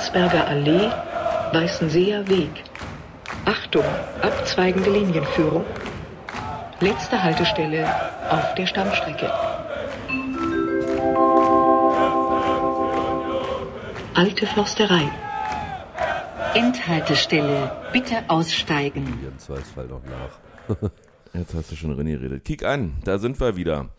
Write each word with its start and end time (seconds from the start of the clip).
Landsberger 0.00 0.46
Allee, 0.48 0.90
Weißenseer 1.52 2.26
Weg. 2.26 2.64
Achtung, 3.44 3.84
abzweigende 4.22 4.88
Linienführung. 4.88 5.62
Letzte 6.80 7.22
Haltestelle 7.22 7.86
auf 8.30 8.54
der 8.54 8.66
Stammstrecke. 8.66 9.30
Alte 14.14 14.46
Försterei. 14.46 15.10
Endhaltestelle, 16.54 17.70
bitte 17.92 18.24
aussteigen. 18.28 19.06
Im 19.22 19.38
Zweifelsfall 19.38 19.86
noch 19.86 20.00
nach. 20.04 20.80
Jetzt 21.34 21.52
hast 21.52 21.72
du 21.72 21.76
schon 21.76 21.94
drin 21.94 22.06
geredet. 22.06 22.46
Kick 22.46 22.64
an, 22.64 22.94
da 23.04 23.18
sind 23.18 23.38
wir 23.38 23.54
wieder. 23.54 23.90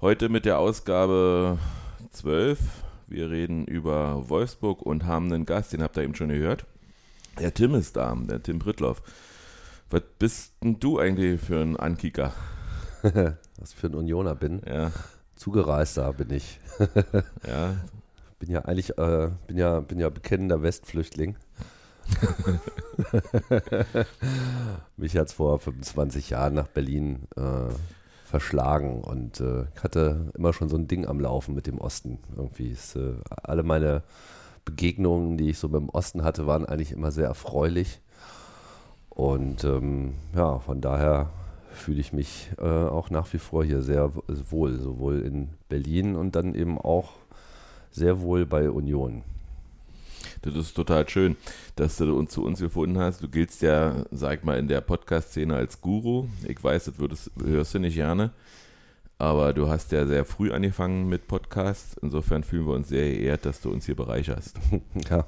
Heute 0.00 0.28
mit 0.28 0.46
der 0.46 0.58
Ausgabe 0.58 1.58
12. 2.10 2.58
Wir 3.14 3.30
reden 3.30 3.64
über 3.66 4.28
Wolfsburg 4.28 4.82
und 4.82 5.04
haben 5.04 5.32
einen 5.32 5.46
Gast, 5.46 5.72
den 5.72 5.84
habt 5.84 5.96
ihr 5.96 6.02
eben 6.02 6.16
schon 6.16 6.30
gehört. 6.30 6.66
Der 7.38 7.54
Tim 7.54 7.76
ist 7.76 7.94
da, 7.94 8.12
der 8.12 8.42
Tim 8.42 8.58
Brittloff. 8.58 9.02
Was 9.88 10.02
bist 10.18 10.54
denn 10.64 10.80
du 10.80 10.98
eigentlich 10.98 11.40
für 11.40 11.62
ein 11.62 11.76
Ankicker? 11.76 12.32
Was 13.02 13.72
für 13.72 13.86
ein 13.86 13.94
Unioner 13.94 14.34
bin. 14.34 14.62
Ja, 14.66 14.90
Zugereister 15.36 16.12
bin 16.12 16.32
ich. 16.32 16.58
ja. 17.46 17.76
Bin 18.40 18.50
ja 18.50 18.62
eigentlich, 18.62 18.98
äh, 18.98 19.30
bin 19.46 19.58
ja, 19.58 19.78
bin 19.78 20.00
ja 20.00 20.08
bekennender 20.08 20.62
Westflüchtling. 20.62 21.36
Mich 24.96 25.16
hat 25.16 25.28
es 25.28 25.34
vor 25.34 25.60
25 25.60 26.30
Jahren 26.30 26.54
nach 26.54 26.66
Berlin 26.66 27.28
äh, 27.36 27.68
verschlagen 28.34 29.00
und 29.00 29.38
äh, 29.38 29.66
ich 29.76 29.84
hatte 29.84 30.32
immer 30.36 30.52
schon 30.52 30.68
so 30.68 30.76
ein 30.76 30.88
Ding 30.88 31.06
am 31.06 31.20
Laufen 31.20 31.54
mit 31.54 31.68
dem 31.68 31.78
Osten. 31.78 32.18
Irgendwie 32.36 32.66
ist, 32.66 32.96
äh, 32.96 33.12
alle 33.44 33.62
meine 33.62 34.02
Begegnungen, 34.64 35.36
die 35.36 35.50
ich 35.50 35.58
so 35.60 35.68
mit 35.68 35.80
dem 35.80 35.88
Osten 35.88 36.24
hatte, 36.24 36.44
waren 36.44 36.66
eigentlich 36.66 36.90
immer 36.90 37.12
sehr 37.12 37.28
erfreulich. 37.28 38.00
Und 39.08 39.62
ähm, 39.62 40.14
ja, 40.34 40.58
von 40.58 40.80
daher 40.80 41.30
fühle 41.70 42.00
ich 42.00 42.12
mich 42.12 42.50
äh, 42.58 42.64
auch 42.64 43.08
nach 43.08 43.32
wie 43.32 43.38
vor 43.38 43.64
hier 43.64 43.82
sehr 43.82 44.10
wohl, 44.50 44.80
sowohl 44.80 45.20
in 45.20 45.50
Berlin 45.68 46.16
und 46.16 46.34
dann 46.34 46.56
eben 46.56 46.76
auch 46.76 47.12
sehr 47.92 48.20
wohl 48.20 48.46
bei 48.46 48.68
Union. 48.68 49.22
Das 50.44 50.54
ist 50.56 50.74
total 50.74 51.08
schön, 51.08 51.36
dass 51.74 51.96
du 51.96 52.14
uns 52.14 52.32
zu 52.32 52.44
uns 52.44 52.60
gefunden 52.60 52.98
hast. 52.98 53.22
Du 53.22 53.28
giltst 53.28 53.62
ja, 53.62 54.04
sag 54.10 54.44
mal, 54.44 54.58
in 54.58 54.68
der 54.68 54.82
Podcast-Szene 54.82 55.56
als 55.56 55.80
Guru. 55.80 56.26
Ich 56.46 56.62
weiß, 56.62 56.84
das 56.84 56.98
würdest, 56.98 57.30
hörst 57.42 57.72
du 57.72 57.78
nicht 57.78 57.94
gerne. 57.94 58.30
Aber 59.16 59.54
du 59.54 59.68
hast 59.68 59.90
ja 59.92 60.04
sehr 60.04 60.26
früh 60.26 60.52
angefangen 60.52 61.08
mit 61.08 61.28
Podcasts. 61.28 61.96
Insofern 62.02 62.44
fühlen 62.44 62.66
wir 62.66 62.74
uns 62.74 62.90
sehr 62.90 63.10
geehrt, 63.10 63.46
dass 63.46 63.62
du 63.62 63.70
uns 63.70 63.86
hier 63.86 63.96
bereicherst. 63.96 64.58
Ja, 65.08 65.24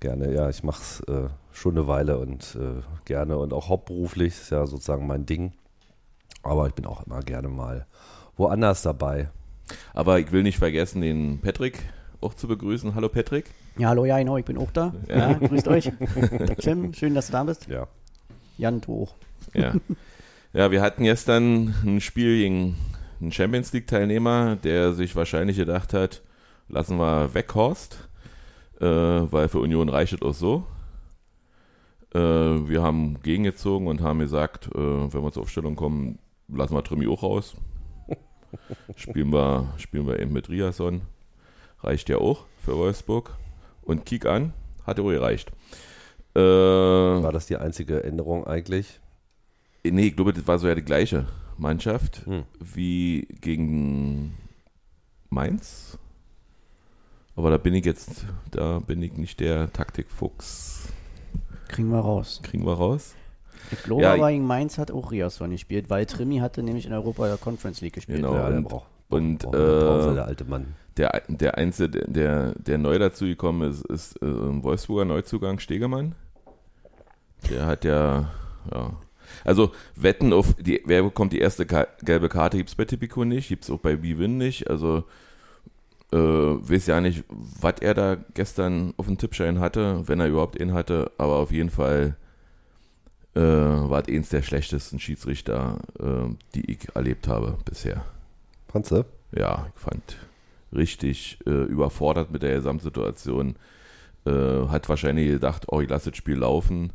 gerne. 0.00 0.34
Ja, 0.34 0.50
ich 0.50 0.64
mache 0.64 0.82
es 0.82 1.00
äh, 1.02 1.28
schon 1.52 1.78
eine 1.78 1.86
Weile 1.86 2.18
und 2.18 2.58
äh, 2.60 2.82
gerne 3.04 3.38
und 3.38 3.52
auch 3.52 3.68
hauptberuflich 3.68 4.34
ist 4.34 4.50
ja 4.50 4.66
sozusagen 4.66 5.06
mein 5.06 5.26
Ding. 5.26 5.52
Aber 6.42 6.66
ich 6.66 6.74
bin 6.74 6.86
auch 6.86 7.06
immer 7.06 7.20
gerne 7.20 7.48
mal 7.48 7.86
woanders 8.36 8.82
dabei. 8.82 9.30
Aber 9.94 10.18
ich 10.18 10.32
will 10.32 10.42
nicht 10.42 10.58
vergessen, 10.58 11.02
den 11.02 11.40
Patrick 11.40 11.84
auch 12.20 12.34
zu 12.34 12.48
begrüßen. 12.48 12.94
Hallo 12.94 13.08
Patrick. 13.08 13.46
Ja, 13.78 13.88
hallo, 13.88 14.04
ja, 14.04 14.18
genau, 14.18 14.36
ich 14.36 14.44
bin 14.44 14.58
auch 14.58 14.70
da. 14.70 14.94
Ja, 15.08 15.34
grüßt 15.34 15.68
euch. 15.68 15.90
Der 15.90 16.56
Tim, 16.56 16.92
schön, 16.94 17.14
dass 17.14 17.26
du 17.26 17.32
da 17.32 17.44
bist. 17.44 17.68
Ja. 17.68 17.86
Jan, 18.58 18.80
du 18.80 19.02
auch. 19.02 19.14
Ja. 19.54 19.74
ja, 20.52 20.70
wir 20.70 20.80
hatten 20.80 21.04
gestern 21.04 21.74
ein 21.84 22.00
Spiel 22.00 22.38
gegen 22.38 22.76
einen 23.20 23.32
Champions 23.32 23.72
League-Teilnehmer, 23.72 24.56
der 24.56 24.92
sich 24.92 25.16
wahrscheinlich 25.16 25.56
gedacht 25.56 25.92
hat, 25.92 26.22
lassen 26.68 26.98
wir 26.98 27.34
weg, 27.34 27.54
Horst, 27.54 28.08
äh, 28.80 28.84
weil 28.86 29.48
für 29.48 29.60
Union 29.60 29.88
reicht 29.88 30.14
es 30.14 30.22
auch 30.22 30.34
so. 30.34 30.66
Äh, 32.14 32.18
wir 32.18 32.82
haben 32.82 33.20
gegengezogen 33.22 33.88
und 33.88 34.00
haben 34.00 34.18
gesagt, 34.20 34.68
äh, 34.74 34.78
wenn 34.78 35.22
wir 35.22 35.32
zur 35.32 35.42
Aufstellung 35.42 35.76
kommen, 35.76 36.18
lassen 36.48 36.74
wir 36.74 36.84
Trimi 36.84 37.06
auch 37.06 37.22
raus. 37.22 37.56
spielen, 38.96 39.32
wir, 39.32 39.74
spielen 39.76 40.06
wir 40.06 40.18
eben 40.18 40.32
mit 40.32 40.48
Riason. 40.48 41.02
Reicht 41.80 42.08
ja 42.08 42.18
auch 42.18 42.44
für 42.64 42.76
Wolfsburg. 42.76 43.36
Und 43.82 44.04
Kick 44.04 44.26
an, 44.26 44.52
hat 44.84 44.98
auch 44.98 45.08
gereicht. 45.08 45.50
Äh, 46.34 46.40
War 46.40 47.32
das 47.32 47.46
die 47.46 47.56
einzige 47.56 48.02
Änderung 48.02 48.46
eigentlich? 48.46 49.00
Nee, 49.84 50.08
ich 50.08 50.16
glaube, 50.16 50.32
das 50.32 50.46
war 50.48 50.58
so 50.58 50.66
ja 50.66 50.74
die 50.74 50.82
gleiche 50.82 51.26
Mannschaft 51.56 52.26
Hm. 52.26 52.42
wie 52.58 53.26
gegen 53.40 54.34
Mainz. 55.30 55.98
Aber 57.36 57.50
da 57.50 57.58
bin 57.58 57.74
ich 57.74 57.84
jetzt, 57.84 58.26
da 58.50 58.80
bin 58.80 59.02
ich 59.02 59.12
nicht 59.16 59.38
der 59.40 59.72
Taktikfuchs. 59.72 60.88
Kriegen 61.68 61.90
wir 61.90 62.00
raus. 62.00 62.40
Kriegen 62.42 62.64
wir 62.66 62.72
raus? 62.74 63.14
Ich 63.70 63.82
glaube 63.82 64.02
Ja, 64.02 64.14
aber, 64.14 64.30
gegen 64.30 64.46
Mainz 64.46 64.78
hat 64.78 64.90
auch 64.90 65.10
Riasson 65.12 65.50
gespielt, 65.50 65.90
weil 65.90 66.06
Trimi 66.06 66.38
hatte 66.38 66.62
nämlich 66.62 66.86
in 66.86 66.92
Europa 66.92 67.26
der 67.28 67.36
Conference 67.36 67.80
League 67.80 67.94
gespielt. 67.94 68.18
Genau. 68.18 68.34
ja, 68.34 68.48
und- 68.48 68.68
und, 69.08 69.38
braucht 69.38 69.54
äh, 69.54 70.14
der 70.14 70.26
alte 70.26 70.44
Mann. 70.44 70.74
Der, 70.96 71.22
der 71.28 71.58
Einzige, 71.58 72.06
der, 72.06 72.54
der 72.54 72.78
neu 72.78 72.98
dazugekommen 72.98 73.70
ist, 73.70 73.84
ist 73.86 74.22
äh, 74.22 74.62
Wolfsburger 74.62 75.04
Neuzugang 75.04 75.58
Stegemann. 75.58 76.14
Der 77.50 77.66
hat 77.66 77.84
ja, 77.84 78.32
ja. 78.72 78.94
Also 79.44 79.72
Wetten 79.94 80.32
auf, 80.32 80.54
die, 80.54 80.82
wer 80.86 81.02
bekommt 81.02 81.32
die 81.32 81.40
erste 81.40 81.66
Ka 81.66 81.86
gelbe 82.02 82.28
Karte, 82.28 82.56
gibt 82.56 82.70
es 82.70 82.74
bei 82.74 82.84
Tipico 82.84 83.24
nicht, 83.24 83.48
gibt 83.48 83.64
es 83.64 83.70
auch 83.70 83.78
bei 83.78 83.96
BWin 83.96 84.38
nicht. 84.38 84.70
Also 84.70 85.04
äh, 86.12 86.16
weiß 86.16 86.86
ja 86.86 87.00
nicht, 87.00 87.24
was 87.28 87.74
er 87.80 87.94
da 87.94 88.16
gestern 88.34 88.94
auf 88.96 89.06
dem 89.06 89.18
Tippschein 89.18 89.60
hatte, 89.60 90.08
wenn 90.08 90.20
er 90.20 90.28
überhaupt 90.28 90.58
ihn 90.58 90.72
hatte, 90.72 91.10
aber 91.18 91.36
auf 91.36 91.50
jeden 91.50 91.70
Fall 91.70 92.16
äh, 93.34 93.40
war 93.40 94.02
es 94.02 94.08
eins 94.08 94.28
der 94.30 94.42
schlechtesten 94.42 94.98
Schiedsrichter, 94.98 95.80
äh, 96.00 96.34
die 96.54 96.70
ich 96.70 96.88
erlebt 96.94 97.28
habe 97.28 97.58
bisher 97.64 98.04
Fandst 98.76 98.90
du? 98.92 99.04
ja, 99.32 99.66
ich 99.74 99.80
fand 99.80 100.02
richtig 100.74 101.38
äh, 101.46 101.50
überfordert 101.50 102.30
mit 102.30 102.42
der 102.42 102.56
Gesamtsituation. 102.56 103.56
Äh, 104.26 104.68
hat 104.68 104.88
wahrscheinlich 104.88 105.28
gedacht, 105.28 105.64
oh, 105.68 105.80
ich 105.80 105.88
lasse 105.88 106.10
das 106.10 106.18
Spiel 106.18 106.36
laufen. 106.36 106.92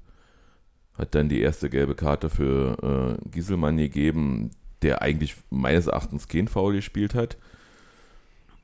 Hat 0.93 1.15
dann 1.15 1.27
die 1.27 1.41
erste 1.41 1.71
gelbe 1.71 1.95
Karte 1.95 2.29
für 2.29 3.17
äh, 3.23 3.29
Gieselmann 3.29 3.77
gegeben, 3.77 4.51
der 4.83 5.01
eigentlich 5.01 5.35
meines 5.49 5.87
Erachtens 5.87 6.27
kein 6.27 6.47
Foul 6.47 6.73
gespielt 6.73 7.15
hat. 7.15 7.37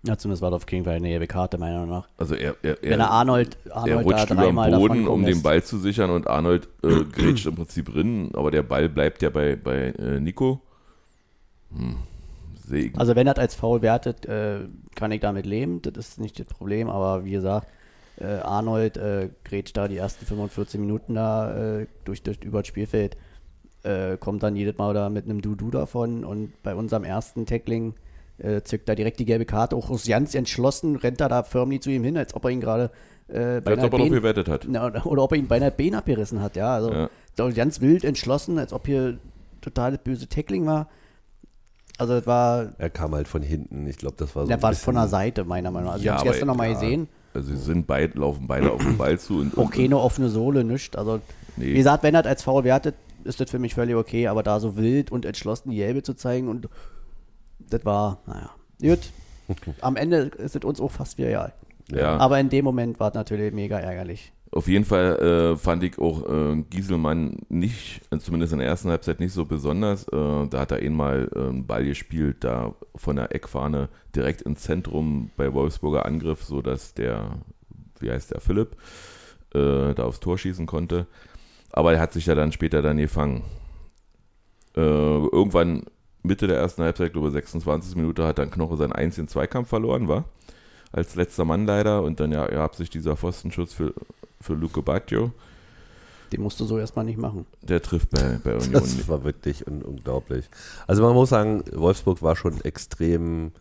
Ja, 0.03 0.15
zumindest 0.15 0.43
war 0.43 0.51
das 0.51 0.63
auf 0.63 0.71
jeden 0.71 0.85
Fall 0.85 0.95
eine 0.95 1.09
gelbe 1.09 1.25
Karte, 1.25 1.57
meiner 1.57 1.79
Meinung 1.79 1.95
nach. 1.95 2.07
Also 2.17 2.35
er, 2.35 2.55
er, 2.61 2.77
Wenn 2.83 2.99
er 2.99 3.09
Arnold, 3.09 3.57
er 3.65 3.77
Arnold 3.77 3.97
da 3.97 4.01
rutscht 4.01 4.29
über 4.29 4.45
den 4.45 4.77
Boden, 4.77 5.07
um 5.07 5.25
den. 5.25 5.41
Ball 5.41 5.63
zu 5.63 5.79
sichern 5.79 6.11
und 6.11 6.27
Arnold 6.27 6.67
äh, 6.83 7.03
grätscht 7.03 7.47
im 7.47 7.55
Prinzip 7.55 7.91
drin, 7.91 8.29
aber 8.33 8.51
der 8.51 8.61
Ball 8.61 8.89
bleibt 8.89 9.23
ja 9.23 9.31
bei, 9.31 9.55
bei 9.55 9.87
äh, 9.97 10.19
Nico. 10.19 10.61
Hm. 11.75 11.97
Segen. 12.67 12.97
Also 12.97 13.15
wenn 13.15 13.27
er 13.27 13.37
als 13.37 13.55
faul 13.55 13.81
wertet, 13.81 14.25
äh, 14.25 14.59
kann 14.95 15.11
ich 15.11 15.21
damit 15.21 15.45
leben, 15.45 15.81
das 15.81 15.93
ist 15.97 16.19
nicht 16.19 16.39
das 16.39 16.47
Problem, 16.47 16.89
aber 16.89 17.25
wie 17.25 17.31
gesagt, 17.31 17.67
äh, 18.19 18.25
Arnold 18.25 18.97
äh, 18.97 19.29
grätscht 19.43 19.77
da 19.77 19.87
die 19.87 19.97
ersten 19.97 20.25
45 20.25 20.79
Minuten 20.79 21.15
da 21.15 21.79
äh, 21.79 21.87
durch, 22.05 22.23
durch 22.23 22.39
über 22.43 22.59
das 22.59 22.67
Spielfeld, 22.67 23.15
äh, 23.83 24.17
kommt 24.17 24.43
dann 24.43 24.55
jedes 24.55 24.77
Mal 24.77 24.93
da 24.93 25.09
mit 25.09 25.25
einem 25.25 25.41
Dudu 25.41 25.69
davon 25.69 26.23
und 26.23 26.51
bei 26.63 26.75
unserem 26.75 27.03
ersten 27.03 27.45
Tackling 27.45 27.93
äh, 28.39 28.61
zückt 28.61 28.89
er 28.89 28.95
direkt 28.95 29.19
die 29.19 29.25
gelbe 29.25 29.45
Karte, 29.45 29.75
auch 29.75 29.89
ganz 30.07 30.35
entschlossen 30.35 30.95
rennt 30.95 31.21
er 31.21 31.29
da 31.29 31.43
förmlich 31.43 31.81
zu 31.81 31.89
ihm 31.89 32.03
hin, 32.03 32.17
als 32.17 32.33
ob 32.35 32.45
er 32.45 32.51
ihn 32.51 32.61
gerade 32.61 32.91
äh, 33.27 33.61
bei 33.61 33.71
Als 33.71 33.83
ob 33.83 33.93
er 33.93 33.99
noch 33.99 34.09
gewettet 34.09 34.47
hat. 34.47 34.65
Na, 34.69 34.87
oder, 35.05 35.23
ob 35.23 35.31
er 35.31 35.37
ihn 35.37 35.47
beinahe 35.47 35.71
Bein 35.71 35.95
abgerissen 35.95 36.41
hat, 36.41 36.55
ja. 36.55 36.73
Also 36.73 36.91
Ja. 36.91 37.49
ganz 37.51 37.81
wild 37.81 38.03
entschlossen, 38.03 38.57
als 38.57 38.73
ob 38.73 38.87
hier 38.87 39.17
total 39.61 39.91
das 39.91 40.03
böse 40.03 40.27
Tackling 40.27 40.65
war. 40.65 40.87
Also 41.97 42.13
das 42.13 42.27
war, 42.27 42.73
Er 42.77 42.89
kam 42.89 43.13
halt 43.15 43.27
von 43.27 43.41
hinten. 43.41 43.87
Ich 43.87 43.97
glaube, 43.97 44.15
das 44.17 44.35
war 44.35 44.43
so. 44.43 44.47
der 44.47 44.57
ein 44.57 44.61
war 44.63 44.69
bisschen- 44.69 44.85
von 44.85 44.95
der 44.95 45.07
Seite, 45.07 45.43
meiner 45.45 45.71
Meinung 45.71 45.87
nach. 45.87 45.93
Also 45.93 46.05
Ja, 46.05 46.13
ich 46.13 46.19
habe 46.19 46.29
es 46.29 46.33
gestern 46.35 46.47
nochmal 46.47 46.73
gesehen. 46.73 47.07
Also 47.33 47.49
sie 47.49 47.57
sind 47.57 47.87
beid, 47.87 48.15
laufen 48.15 48.47
beide 48.47 48.71
auf 48.71 48.81
den 48.83 48.97
Ball 48.97 49.17
zu 49.19 49.39
und, 49.39 49.53
und 49.55 49.71
keine 49.71 49.97
offene 49.97 50.29
Sohle, 50.29 50.63
nichts. 50.63 50.95
Also, 50.95 51.19
Nee. 51.55 51.67
wie 51.67 51.73
gesagt, 51.73 52.03
wenn 52.03 52.13
er 52.15 52.21
das 52.23 52.29
als 52.29 52.43
faul 52.43 52.63
wertet, 52.63 52.95
ist 53.23 53.39
das 53.39 53.49
für 53.49 53.59
mich 53.59 53.73
völlig 53.75 53.95
okay, 53.95 54.27
aber 54.27 54.41
da 54.43 54.59
so 54.59 54.75
wild 54.77 55.11
und 55.11 55.25
entschlossen 55.25 55.69
die 55.71 55.77
Gelbe 55.77 56.01
zu 56.03 56.13
zeigen 56.13 56.47
und 56.47 56.67
das 57.69 57.83
war, 57.85 58.19
naja, 58.25 58.49
gut. 58.81 59.11
Am 59.81 59.95
Ende 59.95 60.17
ist 60.37 60.55
es 60.55 60.63
uns 60.63 60.79
auch 60.79 60.91
fast 60.91 61.19
egal. 61.19 61.53
Ja, 61.91 62.17
Aber 62.17 62.39
in 62.39 62.49
dem 62.49 62.65
Moment 62.65 62.99
war 62.99 63.09
es 63.09 63.13
natürlich 63.15 63.53
mega 63.53 63.79
ärgerlich. 63.79 64.33
Auf 64.57 64.67
jeden 64.67 64.85
Fall 64.85 65.19
äh, 65.19 65.55
fand 65.55 65.83
ich 65.83 65.99
auch 65.99 66.27
äh, 66.27 66.63
Gieselmann 66.71 67.37
nicht, 67.47 68.01
zumindest 68.17 68.53
in 68.53 68.59
der 68.59 68.67
ersten 68.67 68.89
Halbzeit 68.89 69.19
nicht 69.19 69.31
so 69.31 69.45
besonders. 69.45 70.07
Äh, 70.07 70.47
da 70.47 70.59
hat 70.59 70.71
er 70.71 70.79
einmal 70.79 71.29
äh, 71.35 71.39
einen 71.39 71.67
Ball 71.67 71.85
gespielt, 71.85 72.37
da 72.39 72.73
von 72.95 73.17
der 73.17 73.35
Eckfahne 73.35 73.87
direkt 74.15 74.41
ins 74.41 74.63
Zentrum 74.63 75.29
bei 75.37 75.53
Wolfsburger 75.53 76.07
Angriff, 76.07 76.43
sodass 76.43 76.95
der, 76.95 77.37
wie 77.99 78.09
heißt 78.09 78.31
der, 78.31 78.41
Philipp, 78.41 78.75
äh, 79.53 79.93
da 79.93 80.05
aufs 80.05 80.21
Tor 80.21 80.39
schießen 80.39 80.65
konnte. 80.65 81.05
Aber 81.71 81.93
er 81.93 81.99
hat 81.99 82.13
sich 82.13 82.25
ja 82.25 82.33
dann 82.33 82.51
später 82.51 82.81
dann 82.81 82.97
gefangen. 82.97 83.43
Äh, 84.75 84.79
irgendwann 84.81 85.83
Mitte 86.23 86.47
der 86.47 86.57
ersten 86.57 86.81
Halbzeit, 86.81 87.13
glaube 87.13 87.27
ich 87.27 87.33
26 87.33 87.95
Minuten, 87.95 88.23
hat 88.23 88.39
dann 88.39 88.49
Knoche 88.49 88.75
seinen 88.75 88.93
einzigen 88.93 89.27
Zweikampf 89.27 89.69
verloren, 89.69 90.07
war. 90.07 90.25
Als 90.91 91.15
letzter 91.15 91.45
Mann 91.45 91.65
leider 91.65 92.03
und 92.03 92.19
dann 92.19 92.31
ja, 92.31 92.45
ergab 92.45 92.75
sich 92.75 92.89
dieser 92.89 93.15
Pfostenschuss 93.17 93.73
für, 93.73 93.93
für 94.41 94.53
Luke 94.53 94.81
Baggio. 94.81 95.31
Den 96.31 96.41
musst 96.41 96.59
du 96.59 96.65
so 96.65 96.77
erstmal 96.77 97.05
nicht 97.05 97.17
machen. 97.17 97.45
Der 97.61 97.81
trifft 97.81 98.09
bei, 98.09 98.39
bei 98.43 98.55
Union 98.55 98.73
Das 98.73 98.95
nicht. 98.95 99.07
war 99.07 99.23
wirklich 99.23 99.65
un 99.67 99.81
unglaublich. 99.81 100.49
Also 100.85 101.01
man 101.03 101.13
muss 101.13 101.29
sagen, 101.29 101.63
Wolfsburg 101.73 102.21
war 102.21 102.35
schon 102.35 102.59
extrem 102.61 103.51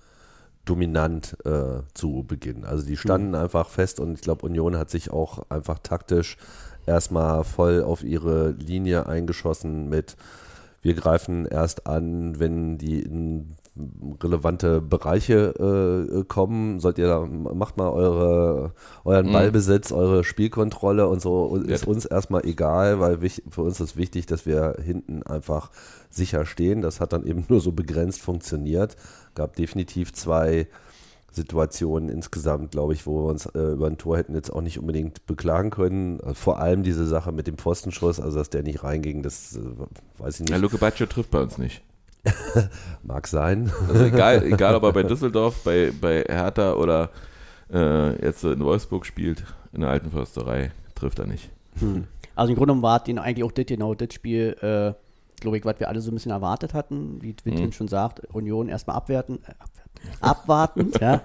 dominant 0.65 1.37
äh, 1.45 1.83
zu 1.95 2.25
Beginn. 2.27 2.65
Also 2.65 2.85
die 2.85 2.97
standen 2.97 3.35
einfach 3.37 3.69
fest 3.69 4.01
und 4.01 4.15
ich 4.15 4.21
glaube, 4.21 4.45
Union 4.45 4.77
hat 4.77 4.91
sich 4.91 5.11
auch 5.11 5.49
einfach 5.49 5.79
taktisch 5.79 6.37
erstmal 6.87 7.45
voll 7.45 7.83
auf 7.83 8.03
ihre 8.03 8.51
Linie 8.51 9.07
eingeschossen 9.07 9.89
mit 9.89 10.17
wir 10.83 10.95
greifen 10.95 11.47
erst 11.47 11.89
an, 11.89 12.39
wenn 12.39 12.79
die 12.79 13.01
in 13.01 13.57
relevante 14.23 14.81
Bereiche 14.81 16.09
äh, 16.19 16.25
kommen, 16.25 16.81
sollt 16.81 16.99
ihr 16.99 17.07
da, 17.07 17.21
macht 17.27 17.77
mal 17.77 17.91
eure, 17.91 18.73
euren 19.05 19.27
Mhm. 19.29 19.33
Ballbesitz, 19.33 19.93
eure 19.93 20.25
Spielkontrolle 20.25 21.07
und 21.09 21.21
so 21.21 21.45
und 21.45 21.69
Ja. 21.69 21.75
ist 21.75 21.87
uns 21.87 22.05
erstmal 22.07 22.47
egal, 22.47 23.01
weil 23.01 23.21
wich, 23.21 23.43
für 23.51 23.63
uns 23.63 23.81
ist 23.81 23.97
wichtig, 23.97 24.27
dass 24.27 24.47
wir 24.47 24.77
hinten 24.83 25.23
einfach 25.25 25.71
sicher 26.11 26.47
stehen. 26.47 26.81
Das 26.81 27.01
hat 27.01 27.13
dann 27.13 27.27
eben 27.27 27.45
nur 27.49 27.61
so 27.61 27.73
begrenzt 27.73 28.21
funktioniert. 28.23 28.97
Gab 29.35 29.57
definitiv 29.57 30.13
zwei 30.15 30.67
Situationen 31.31 32.09
insgesamt, 32.09 32.71
glaube 32.71 32.95
ich, 32.95 33.07
wo 33.07 33.25
wir 33.25 33.31
uns 33.31 33.45
äh, 33.47 33.73
über 33.73 33.89
ein 33.89 33.99
Tor 33.99 34.17
hätten 34.17 34.35
jetzt 34.35 34.51
auch 34.51 34.63
nicht 34.63 34.79
unbedingt 34.79 35.27
beklagen 35.27 35.69
können. 35.69 36.19
Äh, 36.21 36.33
vor 36.33 36.59
allem 36.61 36.83
diese 36.83 37.07
Sache 37.07 37.31
mit 37.31 37.47
dem 37.47 37.59
Pfostenschuss, 37.59 38.21
also 38.21 38.39
dass 38.39 38.49
der 38.49 38.63
nicht 38.63 38.83
reinging, 38.83 39.23
das 39.23 39.55
äh, 39.57 39.61
weiß 40.19 40.41
ich 40.41 40.49
Ja, 40.49 40.55
nicht. 40.57 40.63
Luke 40.63 40.79
Baggio 40.79 41.05
trifft 41.07 41.31
bei 41.31 41.43
uns 41.43 41.59
nicht. 41.59 41.83
Mag 43.03 43.27
sein. 43.27 43.73
Also 43.89 44.05
egal, 44.05 44.43
egal 44.53 44.75
ob 44.75 44.83
er 44.85 44.93
bei 44.93 45.03
Düsseldorf, 45.03 45.63
bei, 45.65 45.93
bei 46.01 46.25
Hertha 46.29 46.75
oder 46.75 47.11
äh, 47.73 48.25
jetzt 48.25 48.41
so 48.41 48.51
in 48.51 48.61
Wolfsburg 48.61 49.07
spielt, 49.07 49.45
in 49.73 49.81
der 49.81 49.91
alten 49.91 50.11
Försterei, 50.11 50.73
trifft 50.95 51.19
er 51.19 51.27
nicht. 51.27 51.51
Also 52.35 52.53
im 52.53 52.57
Grunde 52.57 52.73
genommen 52.73 52.83
war 52.83 53.03
den 53.03 53.19
eigentlich 53.19 53.45
auch 53.45 53.53
das 53.53 53.67
genau 53.67 53.95
das 53.95 54.15
Spiel, 54.15 54.57
äh, 54.61 54.93
glaube 55.41 55.59
ich, 55.59 55.65
was 55.65 55.79
wir 55.79 55.89
alle 55.89 56.01
so 56.01 56.11
ein 56.11 56.15
bisschen 56.15 56.33
erwartet 56.33 56.75
hatten, 56.75 57.19
wie 57.21 57.35
Twittin 57.35 57.67
Mhm. 57.67 57.73
schon 57.73 57.89
sagt, 57.89 58.21
Union 58.33 58.69
erstmal 58.69 58.97
abwerten, 58.97 59.41
äh, 59.47 59.51
abwerten 59.59 59.77
abwarten, 60.21 60.93
ja, 61.01 61.23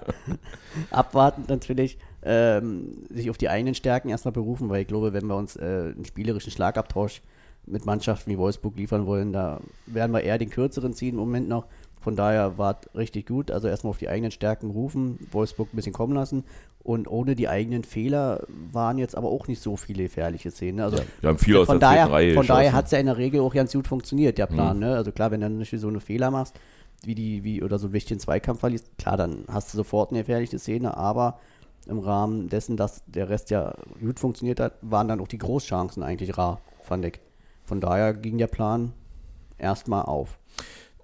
abwarten 0.90 1.44
natürlich, 1.48 1.98
ähm, 2.24 3.04
sich 3.10 3.30
auf 3.30 3.38
die 3.38 3.48
eigenen 3.48 3.74
Stärken 3.74 4.08
erstmal 4.08 4.32
berufen, 4.32 4.68
weil 4.68 4.82
ich 4.82 4.88
glaube, 4.88 5.12
wenn 5.12 5.26
wir 5.26 5.36
uns 5.36 5.56
äh, 5.56 5.92
einen 5.94 6.04
spielerischen 6.04 6.52
Schlagabtausch 6.52 7.20
mit 7.66 7.86
Mannschaften 7.86 8.30
wie 8.30 8.38
Wolfsburg 8.38 8.76
liefern 8.76 9.06
wollen, 9.06 9.32
da 9.32 9.60
werden 9.86 10.12
wir 10.12 10.22
eher 10.22 10.38
den 10.38 10.50
kürzeren 10.50 10.94
ziehen 10.94 11.14
im 11.14 11.20
Moment 11.20 11.48
noch. 11.48 11.66
Von 12.00 12.16
daher 12.16 12.58
war 12.58 12.80
es 12.80 12.96
richtig 12.96 13.26
gut. 13.26 13.52
Also 13.52 13.68
erstmal 13.68 13.90
auf 13.90 13.98
die 13.98 14.08
eigenen 14.08 14.32
Stärken 14.32 14.70
rufen, 14.70 15.20
Wolfsburg 15.30 15.72
ein 15.72 15.76
bisschen 15.76 15.92
kommen 15.92 16.14
lassen. 16.14 16.44
Und 16.82 17.08
ohne 17.08 17.36
die 17.36 17.48
eigenen 17.48 17.84
Fehler 17.84 18.44
waren 18.72 18.98
jetzt 18.98 19.16
aber 19.16 19.28
auch 19.28 19.46
nicht 19.46 19.62
so 19.62 19.76
viele 19.76 20.02
gefährliche 20.02 20.50
Szenen. 20.50 20.80
Also 20.80 20.98
Wir 21.20 21.28
haben 21.28 21.38
viel 21.38 21.56
aus 21.56 21.66
von 21.66 21.78
der 21.78 21.88
daher, 21.88 22.10
Reihe 22.10 22.34
Von 22.34 22.46
daher 22.46 22.72
hat 22.72 22.86
es 22.86 22.90
ja 22.90 22.98
in 22.98 23.06
der 23.06 23.18
Regel 23.18 23.40
auch 23.40 23.54
ganz 23.54 23.72
gut 23.72 23.86
funktioniert, 23.86 24.36
der 24.36 24.46
Plan. 24.46 24.78
Mhm. 24.78 24.82
Ne? 24.82 24.96
Also 24.96 25.12
klar, 25.12 25.30
wenn 25.30 25.42
du 25.42 25.48
nicht 25.48 25.72
so 25.78 25.86
eine 25.86 26.00
Fehler 26.00 26.32
machst, 26.32 26.58
wie 27.04 27.14
die, 27.14 27.44
wie, 27.44 27.62
oder 27.62 27.78
so 27.78 27.86
einen 27.86 27.94
wichtigen 27.94 28.18
Zweikampf 28.18 28.60
verlierst, 28.60 28.98
klar, 28.98 29.16
dann 29.16 29.44
hast 29.48 29.72
du 29.72 29.76
sofort 29.76 30.10
eine 30.10 30.20
gefährliche 30.20 30.58
Szene, 30.58 30.96
aber 30.96 31.38
im 31.86 32.00
Rahmen 32.00 32.48
dessen, 32.48 32.76
dass 32.76 33.02
der 33.06 33.28
Rest 33.28 33.50
ja 33.50 33.74
gut 34.00 34.18
funktioniert 34.18 34.58
hat, 34.58 34.74
waren 34.82 35.06
dann 35.06 35.20
auch 35.20 35.28
die 35.28 35.38
Großchancen 35.38 36.02
eigentlich 36.02 36.36
rar, 36.36 36.60
fand 36.80 37.04
ich. 37.04 37.20
Von 37.72 37.80
daher 37.80 38.12
ging 38.12 38.36
der 38.36 38.48
Plan 38.48 38.92
erstmal 39.56 40.02
auf. 40.02 40.38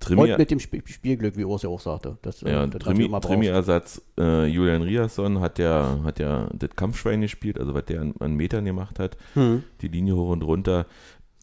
Trimi, 0.01 0.21
Und 0.33 0.37
mit 0.37 0.51
dem 0.51 0.59
Sp 0.61 0.85
Spielglück, 0.85 1.35
wie 1.39 1.47
Urs 1.47 1.63
ja 1.63 1.71
auch 1.71 1.81
sagte. 1.81 2.19
Das, 2.21 2.43
äh, 2.43 2.53
ja, 2.53 2.67
das 2.67 2.83
Trimi. 2.83 3.09
Trimi-Ersatz 3.09 4.03
äh, 4.21 4.45
Julian 4.45 4.83
Riasson 4.83 5.41
hat 5.41 5.59
ja, 5.59 5.99
hat 6.05 6.19
ja 6.19 6.47
das 6.53 6.69
Kampfschwein 6.77 7.23
gespielt, 7.23 7.59
also 7.59 7.73
was 7.73 7.87
der 7.87 8.03
an, 8.03 8.13
an 8.21 8.35
Metern 8.35 8.67
gemacht 8.67 8.99
hat, 8.99 9.17
Hm. 9.33 9.63
die 9.81 9.89
Linie 9.89 10.15
hoch 10.15 10.29
und 10.29 10.43
runter. 10.43 10.85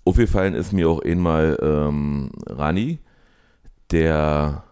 Aufgefallen 0.04 0.54
ist 0.54 0.74
mir 0.74 0.88
auch 0.88 1.02
einmal 1.02 1.58
ähm, 1.60 2.30
Rani, 2.46 3.00
der 3.90 4.64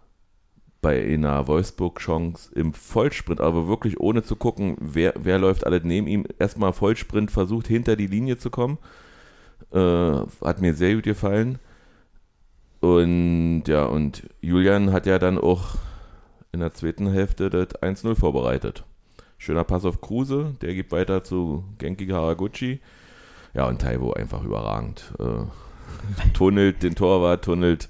bei 0.83 1.03
einer 1.03 1.47
Wolfsburg-Chance 1.47 2.51
im 2.53 2.73
Vollsprint, 2.73 3.41
aber 3.41 3.67
wirklich 3.67 3.99
ohne 3.99 4.21
zu 4.21 4.35
gucken, 4.35 4.77
wer, 4.79 5.15
wer 5.17 5.39
läuft 5.39 5.65
alles 5.65 5.81
neben 5.83 6.05
ihm, 6.05 6.27
erstmal 6.37 6.73
Vollsprint 6.73 7.31
versucht, 7.31 7.65
hinter 7.67 7.95
die 7.95 8.05
Linie 8.05 8.37
zu 8.37 8.51
kommen. 8.51 8.77
Äh, 9.73 10.45
hat 10.45 10.61
mir 10.61 10.73
sehr 10.73 10.95
gut 10.95 11.03
gefallen. 11.03 11.59
Und 12.81 13.63
ja, 13.67 13.85
und 13.85 14.23
Julian 14.41 14.91
hat 14.91 15.05
ja 15.05 15.17
dann 15.19 15.37
auch 15.37 15.75
in 16.51 16.59
der 16.59 16.73
zweiten 16.73 17.09
Hälfte 17.11 17.49
das 17.49 17.69
1-0 17.81 18.15
vorbereitet. 18.15 18.83
Schöner 19.37 19.63
Pass 19.63 19.85
auf 19.85 20.01
Kruse, 20.01 20.55
der 20.61 20.73
gibt 20.73 20.91
weiter 20.91 21.23
zu 21.23 21.63
Genki 21.77 22.07
Haraguchi. 22.07 22.79
Ja, 23.53 23.67
und 23.67 23.81
Taiwo 23.81 24.13
einfach 24.13 24.43
überragend. 24.43 25.13
Äh, 25.19 25.45
tunnelt 26.33 26.83
den 26.83 26.95
Torwart, 26.95 27.45
tunnelt 27.45 27.87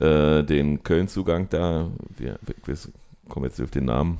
äh, 0.00 0.42
den 0.44 0.82
Köln-Zugang 0.82 1.48
da. 1.50 1.88
Wir, 2.16 2.38
wir 2.64 2.76
kommen 3.28 3.46
jetzt 3.46 3.60
auf 3.60 3.70
den 3.70 3.86
Namen. 3.86 4.18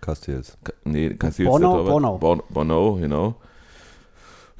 Castells. 0.00 0.56
Ka- 0.62 0.72
Nee, 0.84 1.10
Torwart. 1.14 1.86
Bornau. 1.86 2.18
Born- 2.18 2.42
Bornau, 2.50 2.94
genau. 2.94 3.34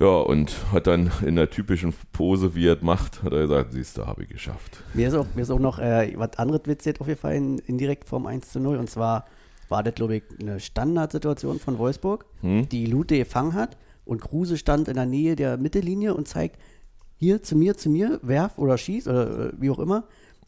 Ja, 0.00 0.06
und 0.20 0.54
hat 0.72 0.86
dann 0.86 1.10
in 1.26 1.34
der 1.34 1.50
typischen 1.50 1.92
Pose, 2.12 2.54
wie 2.54 2.68
er 2.68 2.76
es 2.76 2.82
macht, 2.82 3.22
hat 3.22 3.32
er 3.32 3.40
gesagt, 3.42 3.72
siehst 3.72 3.98
du, 3.98 4.06
habe 4.06 4.22
ich 4.22 4.28
geschafft. 4.28 4.82
Mir 4.94 5.08
ist 5.08 5.14
auch, 5.14 5.26
mir 5.34 5.42
ist 5.42 5.50
auch 5.50 5.58
noch 5.58 5.80
äh, 5.80 6.12
was 6.16 6.38
anderes 6.38 6.62
witzig 6.66 7.00
aufgefallen, 7.00 7.58
indirekt 7.58 8.08
vom 8.08 8.26
1 8.26 8.52
zu 8.52 8.60
0. 8.60 8.76
Und 8.76 8.88
zwar 8.88 9.24
war 9.68 9.82
das, 9.82 9.94
glaube 9.94 10.16
ich, 10.16 10.22
eine 10.40 10.60
Standardsituation 10.60 11.58
von 11.58 11.78
Wolfsburg, 11.78 12.26
Hm? 12.42 12.68
die 12.68 12.86
Lute 12.86 13.18
gefangen 13.18 13.54
hat 13.54 13.76
und 14.04 14.20
Kruse 14.20 14.56
stand 14.56 14.88
in 14.88 14.94
der 14.94 15.06
Nähe 15.06 15.34
der 15.36 15.56
Mittellinie 15.56 16.14
und 16.14 16.28
zeigt, 16.28 16.58
hier 17.16 17.42
zu 17.42 17.56
mir, 17.56 17.76
zu 17.76 17.90
mir, 17.90 18.20
werf 18.22 18.56
oder 18.58 18.78
schieß 18.78 19.08
oder 19.08 19.48
äh, 19.48 19.52
wie 19.58 19.70
auch 19.70 19.80
immer. 19.80 20.04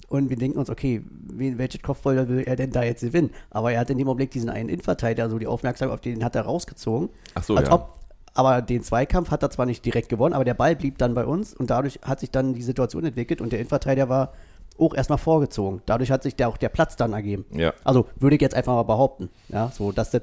Und 0.08 0.31
wir 0.31 0.37
denken 0.37 0.58
uns, 0.58 0.70
okay, 0.70 1.03
wen, 1.32 1.58
welches 1.58 1.82
Kopfball 1.82 2.29
will 2.29 2.41
er 2.41 2.56
denn 2.56 2.70
da 2.70 2.82
jetzt 2.82 3.03
gewinnen? 3.03 3.31
Aber 3.50 3.73
er 3.73 3.81
hat 3.81 3.91
in 3.91 3.99
dem 3.99 4.08
Augenblick 4.08 4.31
diesen 4.31 4.49
einen 4.49 4.69
Innenverteidiger, 4.69 5.25
also 5.25 5.38
die 5.38 5.46
Aufmerksamkeit 5.46 5.94
auf 5.94 6.00
den 6.00 6.25
hat 6.25 6.35
er 6.37 6.43
rausgezogen. 6.43 7.11
Ach 7.35 7.43
so, 7.43 7.56
als 7.56 7.69
ja. 7.69 7.75
ob, 7.75 8.00
aber 8.35 8.62
den 8.62 8.82
Zweikampf 8.82 9.31
hat 9.31 9.43
er 9.43 9.50
zwar 9.50 9.67
nicht 9.67 9.85
direkt 9.85 10.09
gewonnen, 10.09 10.35
aber 10.35 10.44
der 10.44 10.55
Ball 10.55 10.77
blieb 10.77 10.99
dann 10.99 11.15
bei 11.15 11.25
uns 11.25 11.55
und 11.55 11.71
dadurch 11.71 11.99
hat 12.03 12.21
sich 12.21 12.31
dann 12.31 12.55
die 12.55 12.62
Situation 12.62 13.05
entwickelt 13.05 13.41
und 13.41 13.50
der 13.53 13.59
Innenverteidiger 13.61 14.09
war 14.09 14.32
auch 14.79 14.94
erstmal 14.94 15.19
vorgezogen. 15.19 15.82
Dadurch 15.87 16.11
hat 16.11 16.23
sich 16.23 16.37
der, 16.37 16.49
auch 16.49 16.56
der 16.56 16.69
Platz 16.71 16.97
dann 16.97 17.12
ergeben. 17.12 17.44
Ja, 17.53 17.73
Also 17.85 18.06
würde 18.19 18.37
ich 18.37 18.43
jetzt 18.43 18.55
einfach 18.55 18.75
mal 18.75 18.84
behaupten. 18.84 19.29
Ja, 19.49 19.70
so, 19.75 19.93
dass 19.93 20.10
das, 20.10 20.22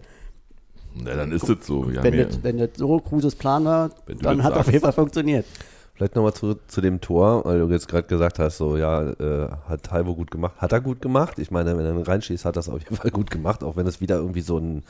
na, 0.96 1.16
dann 1.16 1.32
ist 1.32 1.48
es 1.48 1.66
so. 1.66 1.86
Wenn, 1.88 2.14
ja, 2.14 2.24
das, 2.26 2.44
wenn 2.44 2.58
das 2.58 2.70
so 2.76 3.00
Kruses 3.00 3.36
Plan 3.36 3.66
war, 3.66 3.90
dann 4.08 4.38
das 4.38 4.46
hat 4.46 4.52
auf 4.54 4.58
sagst. 4.60 4.72
jeden 4.72 4.84
Fall 4.84 4.94
funktioniert. 4.94 5.46
Vielleicht 5.94 6.16
nochmal 6.16 6.34
zu, 6.34 6.56
zu 6.68 6.80
dem 6.82 7.02
Tor, 7.02 7.44
weil 7.46 7.60
du 7.60 7.70
jetzt 7.70 7.88
gerade 7.88 8.08
gesagt 8.08 8.38
hast, 8.40 8.58
so 8.58 8.78
ja, 8.78 9.02
äh, 9.02 9.50
hat 9.68 9.84
Taiwo 9.84 10.14
gut 10.16 10.30
gemacht. 10.30 10.54
Hat 10.58 10.72
er 10.72 10.80
gut 10.80 11.02
gemacht? 11.02 11.40
Ich 11.40 11.50
meine, 11.50 11.76
wenn 11.78 11.86
er 11.86 12.08
reinschießt, 12.08 12.46
hat 12.46 12.56
er 12.56 12.60
es 12.60 12.70
auf 12.70 12.80
jeden 12.82 12.96
Fall 12.96 13.12
gut 13.12 13.32
gemacht, 13.32 13.64
auch 13.64 13.76
wenn 13.76 13.88
es 13.88 14.00
wieder 14.00 14.18
irgendwie 14.18 14.42
so 14.42 14.58
ein 14.60 14.84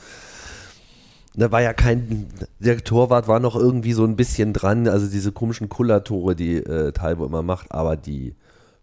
da 1.34 1.52
war 1.52 1.62
ja 1.62 1.72
kein, 1.72 2.26
der 2.58 2.78
Torwart 2.82 3.28
war 3.28 3.40
noch 3.40 3.54
irgendwie 3.56 3.92
so 3.92 4.04
ein 4.04 4.16
bisschen 4.16 4.52
dran, 4.52 4.88
also 4.88 5.08
diese 5.08 5.32
komischen 5.32 5.68
Kullertore, 5.68 6.34
die 6.34 6.56
äh, 6.56 6.92
Taiwo 6.92 7.24
immer 7.26 7.42
macht, 7.42 7.72
aber 7.72 7.96
die 7.96 8.34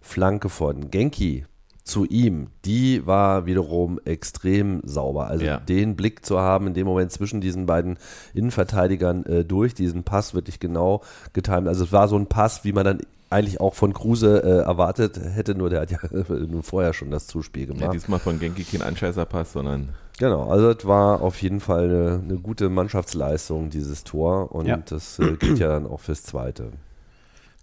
Flanke 0.01 0.49
von 0.49 0.91
Genki 0.91 1.45
zu 1.83 2.03
ihm, 2.05 2.47
die 2.65 3.05
war 3.05 3.45
wiederum 3.45 3.99
extrem 4.05 4.81
sauber. 4.85 5.27
Also 5.27 5.45
Ja. 5.45 5.57
den 5.59 5.95
Blick 5.95 6.25
zu 6.25 6.39
haben 6.39 6.67
in 6.67 6.73
dem 6.73 6.87
Moment 6.87 7.11
zwischen 7.11 7.41
diesen 7.41 7.67
beiden 7.67 7.97
Innenverteidigern 8.33 9.25
äh, 9.25 9.45
durch, 9.45 9.75
diesen 9.75 10.03
Pass 10.03 10.33
wirklich 10.33 10.59
genau 10.59 11.01
getimt. 11.33 11.67
Also 11.67 11.83
es 11.83 11.91
war 11.91 12.07
so 12.07 12.17
ein 12.17 12.25
Pass, 12.25 12.63
wie 12.63 12.73
man 12.73 12.85
dann 12.85 13.01
eigentlich 13.29 13.59
auch 13.59 13.75
von 13.75 13.93
Kruse 13.93 14.43
äh, 14.43 14.63
erwartet 14.63 15.19
hätte, 15.19 15.55
nur 15.55 15.69
der 15.69 15.81
hat 15.81 15.91
ja 15.91 15.99
nur 16.47 16.63
vorher 16.63 16.93
schon 16.93 17.11
das 17.11 17.27
Zuspiel 17.27 17.67
ja, 17.67 17.73
gemacht. 17.73 17.93
diesmal 17.93 18.19
von 18.19 18.39
Genki 18.39 18.63
kein 18.63 18.81
Anscheißerpass, 18.81 19.53
sondern 19.53 19.89
Genau, 20.17 20.49
also 20.49 20.69
es 20.69 20.85
war 20.85 21.21
auf 21.21 21.41
jeden 21.41 21.59
Fall 21.59 21.83
eine, 21.85 22.21
eine 22.23 22.37
gute 22.39 22.69
Mannschaftsleistung, 22.69 23.69
dieses 23.69 24.03
Tor. 24.03 24.53
Und 24.53 24.65
Ja. 24.67 24.77
das 24.77 25.19
äh, 25.19 25.35
gilt 25.37 25.59
ja 25.59 25.67
dann 25.67 25.85
auch 25.87 25.99
fürs 25.99 26.23
Zweite. 26.23 26.71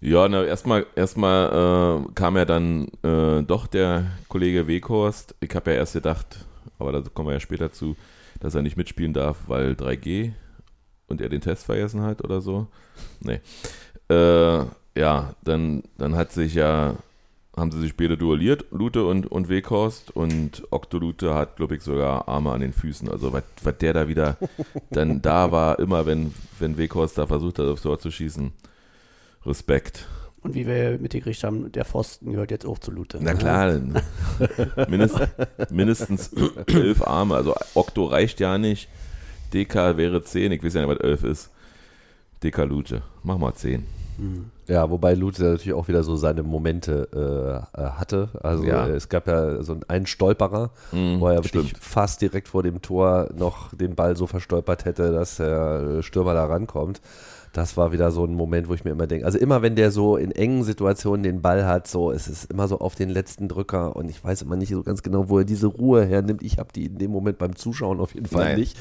Ja, 0.01 0.27
na, 0.27 0.43
erstmal 0.43 0.85
erstmal 0.95 2.03
äh, 2.07 2.11
kam 2.13 2.35
ja 2.37 2.45
dann 2.45 2.89
äh, 3.03 3.41
doch 3.41 3.67
der 3.67 4.05
Kollege 4.27 4.67
Weghorst. 4.67 5.33
Ich 5.39 5.55
habe 5.55 5.71
ja 5.71 5.77
erst 5.77 5.93
gedacht, 5.93 6.45
aber 6.77 6.91
da 6.91 7.01
kommen 7.13 7.29
wir 7.29 7.33
ja 7.33 7.39
später 7.39 7.71
zu, 7.71 7.95
dass 8.41 8.53
er 8.53 8.61
nicht 8.61 8.75
mitspielen 8.77 9.13
darf, 9.13 9.37
weil 9.47 9.71
3G 9.71 10.33
und 11.07 11.21
er 11.21 11.29
den 11.29 11.41
Test 11.41 11.65
vergessen 11.65 12.01
hat 12.01 12.23
oder 12.23 12.41
so. 12.41 12.67
Nee. 13.21 13.39
Äh, 14.09 14.65
ja, 14.95 15.33
dann, 15.43 15.83
dann 15.97 16.15
hat 16.15 16.33
sich 16.33 16.53
ja, 16.53 16.95
haben 17.55 17.71
sie 17.71 17.81
sich 17.81 17.91
später 17.91 18.17
duelliert, 18.17 18.65
Lute 18.71 19.05
und, 19.05 19.27
und 19.27 19.47
Weghorst 19.47 20.11
und 20.11 20.63
Okto 20.71 20.97
Lute 20.97 21.35
hat, 21.35 21.55
glaube 21.55 21.75
ich, 21.75 21.83
sogar 21.83 22.27
Arme 22.27 22.51
an 22.51 22.61
den 22.61 22.73
Füßen. 22.73 23.09
Also 23.09 23.31
was 23.31 23.43
der 23.79 23.93
da 23.93 24.07
wieder 24.07 24.37
dann 24.89 25.21
da 25.21 25.51
war, 25.51 25.77
immer 25.79 26.05
wenn, 26.05 26.33
wenn 26.59 26.77
Weghorst 26.77 27.17
da 27.17 27.27
versucht 27.27 27.59
hat, 27.59 27.67
aufs 27.67 27.83
Tor 27.83 27.99
zu 27.99 28.09
schießen. 28.09 28.51
Respekt. 29.45 30.07
Und 30.41 30.55
wie 30.55 30.65
wir 30.67 30.97
mitgekriegt 30.99 31.43
haben, 31.43 31.71
der 31.71 31.85
Pfosten 31.85 32.31
gehört 32.31 32.51
jetzt 32.51 32.65
auch 32.65 32.79
zu 32.79 32.91
Lute. 32.91 33.19
Na 33.21 33.33
klar, 33.33 33.79
mindest, 34.89 35.19
mindestens 35.69 36.33
elf 36.67 37.01
Arme. 37.01 37.35
Also 37.35 37.55
Okto 37.75 38.05
reicht 38.05 38.39
ja 38.39 38.57
nicht. 38.57 38.89
DK 39.53 39.97
wäre 39.97 40.23
10. 40.23 40.51
Ich 40.51 40.63
weiß 40.63 40.73
ja 40.73 40.81
nicht, 40.85 40.89
was 40.89 40.99
11 40.99 41.23
ist. 41.23 41.49
DK 42.43 42.65
Lute. 42.65 43.03
Mach 43.21 43.37
mal 43.37 43.53
10. 43.53 43.85
Ja, 44.67 44.89
wobei 44.89 45.13
Lute 45.13 45.43
natürlich 45.43 45.73
auch 45.73 45.87
wieder 45.87 46.03
so 46.03 46.15
seine 46.15 46.43
Momente 46.43 47.07
äh, 47.75 47.81
äh, 47.81 47.85
hatte. 47.91 48.29
Also 48.41 48.63
Ja. 48.63 48.87
äh, 48.87 48.91
es 48.91 49.09
gab 49.09 49.27
ja 49.27 49.61
so 49.63 49.77
einen 49.87 50.05
Stolperer, 50.05 50.69
Mhm, 50.91 51.19
wo 51.19 51.27
er 51.27 51.43
wirklich 51.43 51.67
stimmt. 51.69 51.83
fast 51.83 52.21
direkt 52.21 52.47
vor 52.47 52.63
dem 52.63 52.81
Tor 52.81 53.29
noch 53.35 53.73
den 53.75 53.95
Ball 53.95 54.15
so 54.15 54.25
verstolpert 54.27 54.85
hätte, 54.85 55.11
dass 55.11 55.37
der 55.37 55.97
äh, 55.99 56.03
Stürmer 56.03 56.33
da 56.33 56.45
rankommt. 56.45 57.01
Das 57.51 57.77
war 57.77 57.91
wieder 57.91 58.09
so 58.09 58.25
ein 58.25 58.33
Moment, 58.33 58.67
wo 58.67 58.73
ich 58.73 58.83
mir 58.83 58.89
immer 58.91 59.05
denke, 59.05 59.27
also 59.27 59.37
immer 59.37 59.61
wenn 59.61 59.75
der 59.75 59.91
so 59.91 60.17
in 60.17 60.31
engen 60.31 60.63
Situationen 60.63 61.21
den 61.21 61.43
Ball 61.43 61.67
hat, 61.67 61.87
so 61.87 62.11
es 62.11 62.27
ist 62.27 62.49
immer 62.49 62.67
so 62.67 62.79
auf 62.79 62.95
den 62.95 63.09
letzten 63.09 63.47
Drücker 63.47 63.95
und 63.95 64.09
ich 64.09 64.23
weiß 64.23 64.41
immer 64.41 64.55
nicht 64.55 64.69
so 64.71 64.81
ganz 64.81 65.03
genau, 65.03 65.29
wo 65.29 65.37
er 65.37 65.45
diese 65.45 65.67
Ruhe 65.67 66.03
hernimmt. 66.03 66.41
Ich 66.41 66.57
habe 66.57 66.69
die 66.73 66.85
in 66.87 66.97
dem 66.97 67.11
Moment 67.11 67.37
beim 67.37 67.55
Zuschauen 67.55 67.99
auf 67.99 68.15
jeden 68.15 68.25
Fall 68.25 68.45
Nein. 68.45 68.59
nicht. 68.59 68.75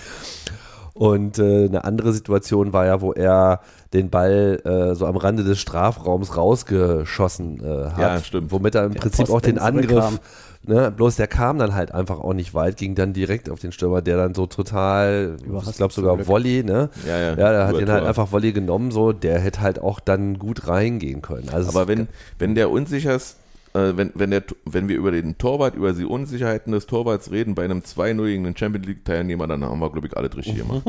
Und 0.95 1.39
äh, 1.39 1.67
eine 1.67 1.85
andere 1.85 2.13
Situation 2.13 2.73
war 2.73 2.85
ja, 2.85 3.01
wo 3.01 3.13
er 3.13 3.61
den 3.95 4.11
Ball 4.11 4.61
äh, 4.65 4.95
so 4.95 5.07
am 5.07 5.17
Rande 5.17 5.43
des 5.43 5.59
Strafraums 5.59 6.37
rausgeschossen 6.37 7.65
äh, 7.65 7.91
hat. 7.91 7.99
Ja, 7.99 8.23
stimmt. 8.23 8.53
Womit 8.53 8.75
er 8.75 8.85
im 8.85 8.93
Der 8.93 9.01
Prinzip 9.01 9.31
auch 9.31 9.41
den 9.41 9.59
Angriff, 9.59 10.21
ne, 10.65 10.91
bloß 10.91 11.17
der 11.17 11.29
kam 11.29 11.59
dann 11.59 11.75
halt 11.75 11.93
einfach 11.93 12.21
auch 12.21 12.35
nicht 12.35 12.53
weit, 12.53 12.77
ging 12.77 12.95
dann 12.95 13.15
direkt 13.15 13.49
auf 13.49 13.59
den 13.59 13.73
Stürmer, 13.73 14.03
der 14.03 14.19
dann 14.19 14.35
so 14.35 14.47
total, 14.47 15.37
ich 15.39 15.47
Überrascht 15.47 15.77
glaube 15.79 15.95
sogar 15.95 16.17
Glück. 16.17 16.29
Volley, 16.29 16.63
ne? 16.63 16.91
Ja, 17.07 17.19
ja. 17.19 17.29
Ja, 17.31 17.53
der 17.53 17.67
hat 17.69 17.79
den 17.79 17.91
halt 17.91 18.05
einfach 18.05 18.31
Volley 18.31 18.53
genommen, 18.53 18.91
so, 18.91 19.13
der 19.13 19.39
hätte 19.39 19.61
halt 19.63 19.81
auch 19.81 19.99
dann 19.99 20.39
gut 20.39 20.69
reingehen 20.69 21.23
können. 21.23 21.49
Also 21.51 21.71
Aber 21.71 21.89
wenn, 21.89 22.09
wenn 22.39 22.55
der 22.55 22.71
unsicher 22.71 23.15
ist, 23.15 23.37
äh, 23.75 23.97
wenn, 23.97 24.13
wenn, 24.15 24.31
der, 24.31 24.43
wenn 24.65 24.89
wir 24.89 24.97
über 24.97 25.11
den 25.11 25.39
Torwart, 25.39 25.75
über 25.75 25.93
die 25.93 26.05
Unsicherheiten 26.05 26.73
des 26.73 26.87
Torwarts 26.87 27.31
reden, 27.31 27.55
bei 27.55 27.65
einem 27.65 27.81
2-0 27.81 28.25
gegen 28.27 28.47
einen 28.47 28.57
Champions 28.57 28.87
League-Teilnehmer, 28.87 29.47
dann 29.47 29.65
haben 29.65 29.79
wir, 29.81 29.91
glaube 29.91 30.07
ich, 30.09 30.17
alles 30.17 30.37
richtig 30.37 30.57
gemacht. 30.59 30.83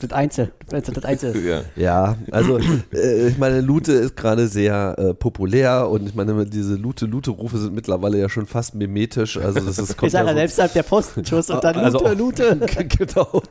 Das 0.00 0.12
Einzel. 0.12 0.52
Das 0.68 0.84
das 0.84 1.04
Einzel. 1.04 1.34
ja. 1.44 1.62
Ja, 1.76 2.16
also 2.30 2.58
äh, 2.92 3.28
ich 3.28 3.38
meine, 3.38 3.60
Lute 3.60 3.92
ist 3.92 4.16
gerade 4.16 4.46
sehr 4.48 4.94
äh, 4.98 5.14
populär 5.14 5.88
und 5.88 6.06
ich 6.08 6.14
meine, 6.14 6.46
diese 6.46 6.74
Lute-Lute-Rufe 6.76 7.58
sind 7.58 7.74
mittlerweile 7.74 8.18
ja 8.18 8.28
schon 8.28 8.46
fast 8.46 8.74
mimetisch. 8.74 9.36
Also 9.36 9.60
das 9.60 9.78
ist, 9.78 9.96
Ich 10.02 10.12
sage 10.12 10.26
ja 10.26 10.32
so, 10.32 10.38
selbst 10.38 10.60
ab 10.60 10.72
der 10.74 10.84
Pfostenschuss 10.84 11.50
und 11.50 11.64
dann 11.64 11.76
Also 11.76 11.98
Lute, 12.14 12.54
Lute. 12.54 12.86
genau. 12.98 13.42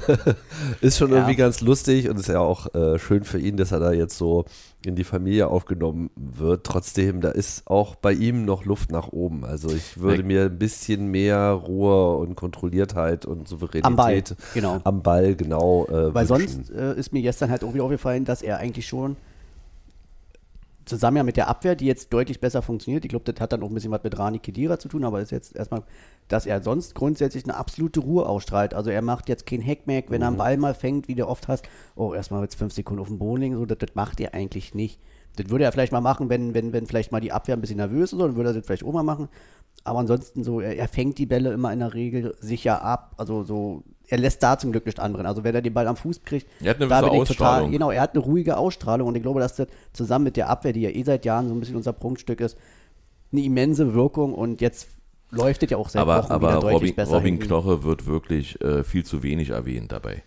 ist 0.80 0.98
schon 0.98 1.10
Ja. 1.10 1.16
irgendwie 1.16 1.36
ganz 1.36 1.60
lustig 1.60 2.08
und 2.08 2.18
ist 2.18 2.28
ja 2.28 2.40
auch 2.40 2.74
äh, 2.74 2.98
schön 2.98 3.24
für 3.24 3.38
ihn, 3.38 3.56
dass 3.56 3.72
er 3.72 3.80
da 3.80 3.92
jetzt 3.92 4.16
so 4.16 4.44
in 4.84 4.94
die 4.94 5.04
Familie 5.04 5.48
aufgenommen 5.48 6.10
wird. 6.16 6.64
Trotzdem, 6.64 7.20
da 7.20 7.30
ist 7.30 7.66
auch 7.66 7.96
bei 7.96 8.12
ihm 8.12 8.44
noch 8.44 8.64
Luft 8.64 8.90
nach 8.90 9.08
oben. 9.08 9.44
Also 9.44 9.70
ich 9.70 10.00
würde 10.00 10.22
mir 10.22 10.44
ein 10.44 10.58
bisschen 10.58 11.06
mehr 11.08 11.50
Ruhe 11.52 12.16
und 12.16 12.34
Kontrolliertheit 12.34 13.26
und 13.26 13.48
Souveränität 13.48 13.84
Am 13.84 13.96
Ball, 13.96 14.22
genau. 14.54 14.80
am 14.84 15.02
Ball 15.02 15.34
genau 15.34 15.86
äh, 15.86 16.14
Weil 16.14 16.28
wünschen. 16.28 16.64
sonst 16.64 16.70
äh, 16.70 16.98
ist 16.98 17.12
mir 17.12 17.22
gestern 17.22 17.50
halt 17.50 17.62
irgendwie 17.62 17.80
aufgefallen, 17.80 18.24
dass 18.24 18.42
er 18.42 18.58
eigentlich 18.58 18.86
schon 18.86 19.16
zusammen 20.84 21.18
ja 21.18 21.22
mit 21.22 21.36
der 21.36 21.48
Abwehr, 21.48 21.74
die 21.74 21.86
jetzt 21.86 22.12
deutlich 22.12 22.40
besser 22.40 22.62
funktioniert, 22.62 23.04
ich 23.04 23.10
glaube, 23.10 23.30
das 23.30 23.40
hat 23.40 23.52
dann 23.52 23.62
auch 23.62 23.68
ein 23.68 23.74
bisschen 23.74 23.90
was 23.90 24.02
mit 24.02 24.18
Rani 24.18 24.38
Kedira 24.38 24.78
zu 24.78 24.88
tun, 24.88 25.04
aber 25.04 25.20
ist 25.20 25.30
jetzt 25.30 25.54
erstmal, 25.54 25.82
dass 26.28 26.46
er 26.46 26.62
sonst 26.62 26.94
grundsätzlich 26.94 27.44
eine 27.44 27.56
absolute 27.56 28.00
Ruhe 28.00 28.26
ausstrahlt. 28.26 28.74
Also 28.74 28.90
er 28.90 29.02
macht 29.02 29.28
jetzt 29.28 29.46
kein 29.46 29.64
Hackmack, 29.64 30.10
wenn 30.10 30.22
er 30.22 30.28
einen 30.28 30.36
Ball 30.36 30.56
mal 30.56 30.74
fängt, 30.74 31.08
wie 31.08 31.14
du 31.14 31.26
oft 31.26 31.48
hast, 31.48 31.68
oh, 31.96 32.14
erstmal 32.14 32.42
jetzt 32.42 32.56
fünf 32.56 32.72
Sekunden 32.72 33.00
auf 33.00 33.08
dem 33.08 33.18
Boden 33.18 33.42
liegen, 33.42 33.56
so, 33.56 33.66
das, 33.66 33.78
das 33.78 33.94
macht 33.94 34.20
er 34.20 34.34
eigentlich 34.34 34.74
nicht. 34.74 35.00
Das 35.36 35.48
würde 35.48 35.64
er 35.64 35.72
vielleicht 35.72 35.92
mal 35.92 36.00
machen, 36.00 36.28
wenn, 36.28 36.54
wenn, 36.54 36.72
wenn 36.72 36.86
vielleicht 36.86 37.12
mal 37.12 37.20
die 37.20 37.32
Abwehr 37.32 37.56
ein 37.56 37.60
bisschen 37.60 37.76
nervös 37.76 38.12
ist, 38.12 38.20
dann 38.20 38.36
würde 38.36 38.50
er 38.50 38.54
das 38.54 38.66
vielleicht 38.66 38.84
auch 38.84 38.92
mal 38.92 39.04
machen. 39.04 39.28
Aber 39.84 40.00
ansonsten 40.00 40.44
so, 40.44 40.60
er, 40.60 40.76
er 40.76 40.88
fängt 40.88 41.18
die 41.18 41.26
Bälle 41.26 41.52
immer 41.52 41.72
in 41.72 41.78
der 41.78 41.94
Regel 41.94 42.34
sicher 42.40 42.82
ab. 42.82 43.14
Also 43.16 43.44
so, 43.44 43.84
er 44.10 44.18
lässt 44.18 44.42
da 44.42 44.58
zum 44.58 44.72
Glück 44.72 44.86
nicht 44.86 44.98
anbrennen. 44.98 45.26
Also 45.26 45.44
wenn 45.44 45.54
er 45.54 45.62
den 45.62 45.72
Ball 45.72 45.86
am 45.86 45.96
Fuß 45.96 46.22
kriegt, 46.24 46.46
Er 46.60 46.70
hat 46.70 46.76
eine 46.76 46.88
da 46.88 47.00
bin 47.00 47.12
ich 47.22 47.28
total, 47.28 47.30
Ausstrahlung. 47.30 47.70
genau, 47.70 47.90
er 47.92 48.02
hat 48.02 48.14
eine 48.14 48.22
ruhige 48.22 48.56
Ausstrahlung 48.56 49.08
und 49.08 49.14
ich 49.14 49.22
glaube, 49.22 49.40
dass 49.40 49.54
das 49.56 49.68
zusammen 49.92 50.24
mit 50.24 50.36
der 50.36 50.48
Abwehr, 50.50 50.72
die 50.72 50.80
ja 50.80 50.90
eh 50.90 51.02
seit 51.04 51.24
Jahren 51.24 51.48
so 51.48 51.54
ein 51.54 51.60
bisschen 51.60 51.76
unser 51.76 51.92
Prunkstück 51.92 52.40
ist, 52.40 52.58
eine 53.32 53.42
immense 53.42 53.94
Wirkung 53.94 54.34
und 54.34 54.60
jetzt 54.60 54.88
läuft 55.30 55.62
es 55.62 55.70
ja 55.70 55.76
auch 55.76 55.88
seit 55.88 56.02
Aber, 56.02 56.18
Wochen 56.24 56.32
aber 56.32 56.48
wieder 56.48 56.60
deutlich 56.60 56.74
Robin, 56.74 56.94
besser. 56.96 57.14
Robin. 57.14 57.38
Knoche 57.38 57.84
wird 57.84 58.06
wirklich 58.06 58.60
äh, 58.60 58.82
viel 58.82 59.04
zu 59.04 59.22
wenig 59.22 59.50
erwähnt 59.50 59.92
dabei. 59.92 60.24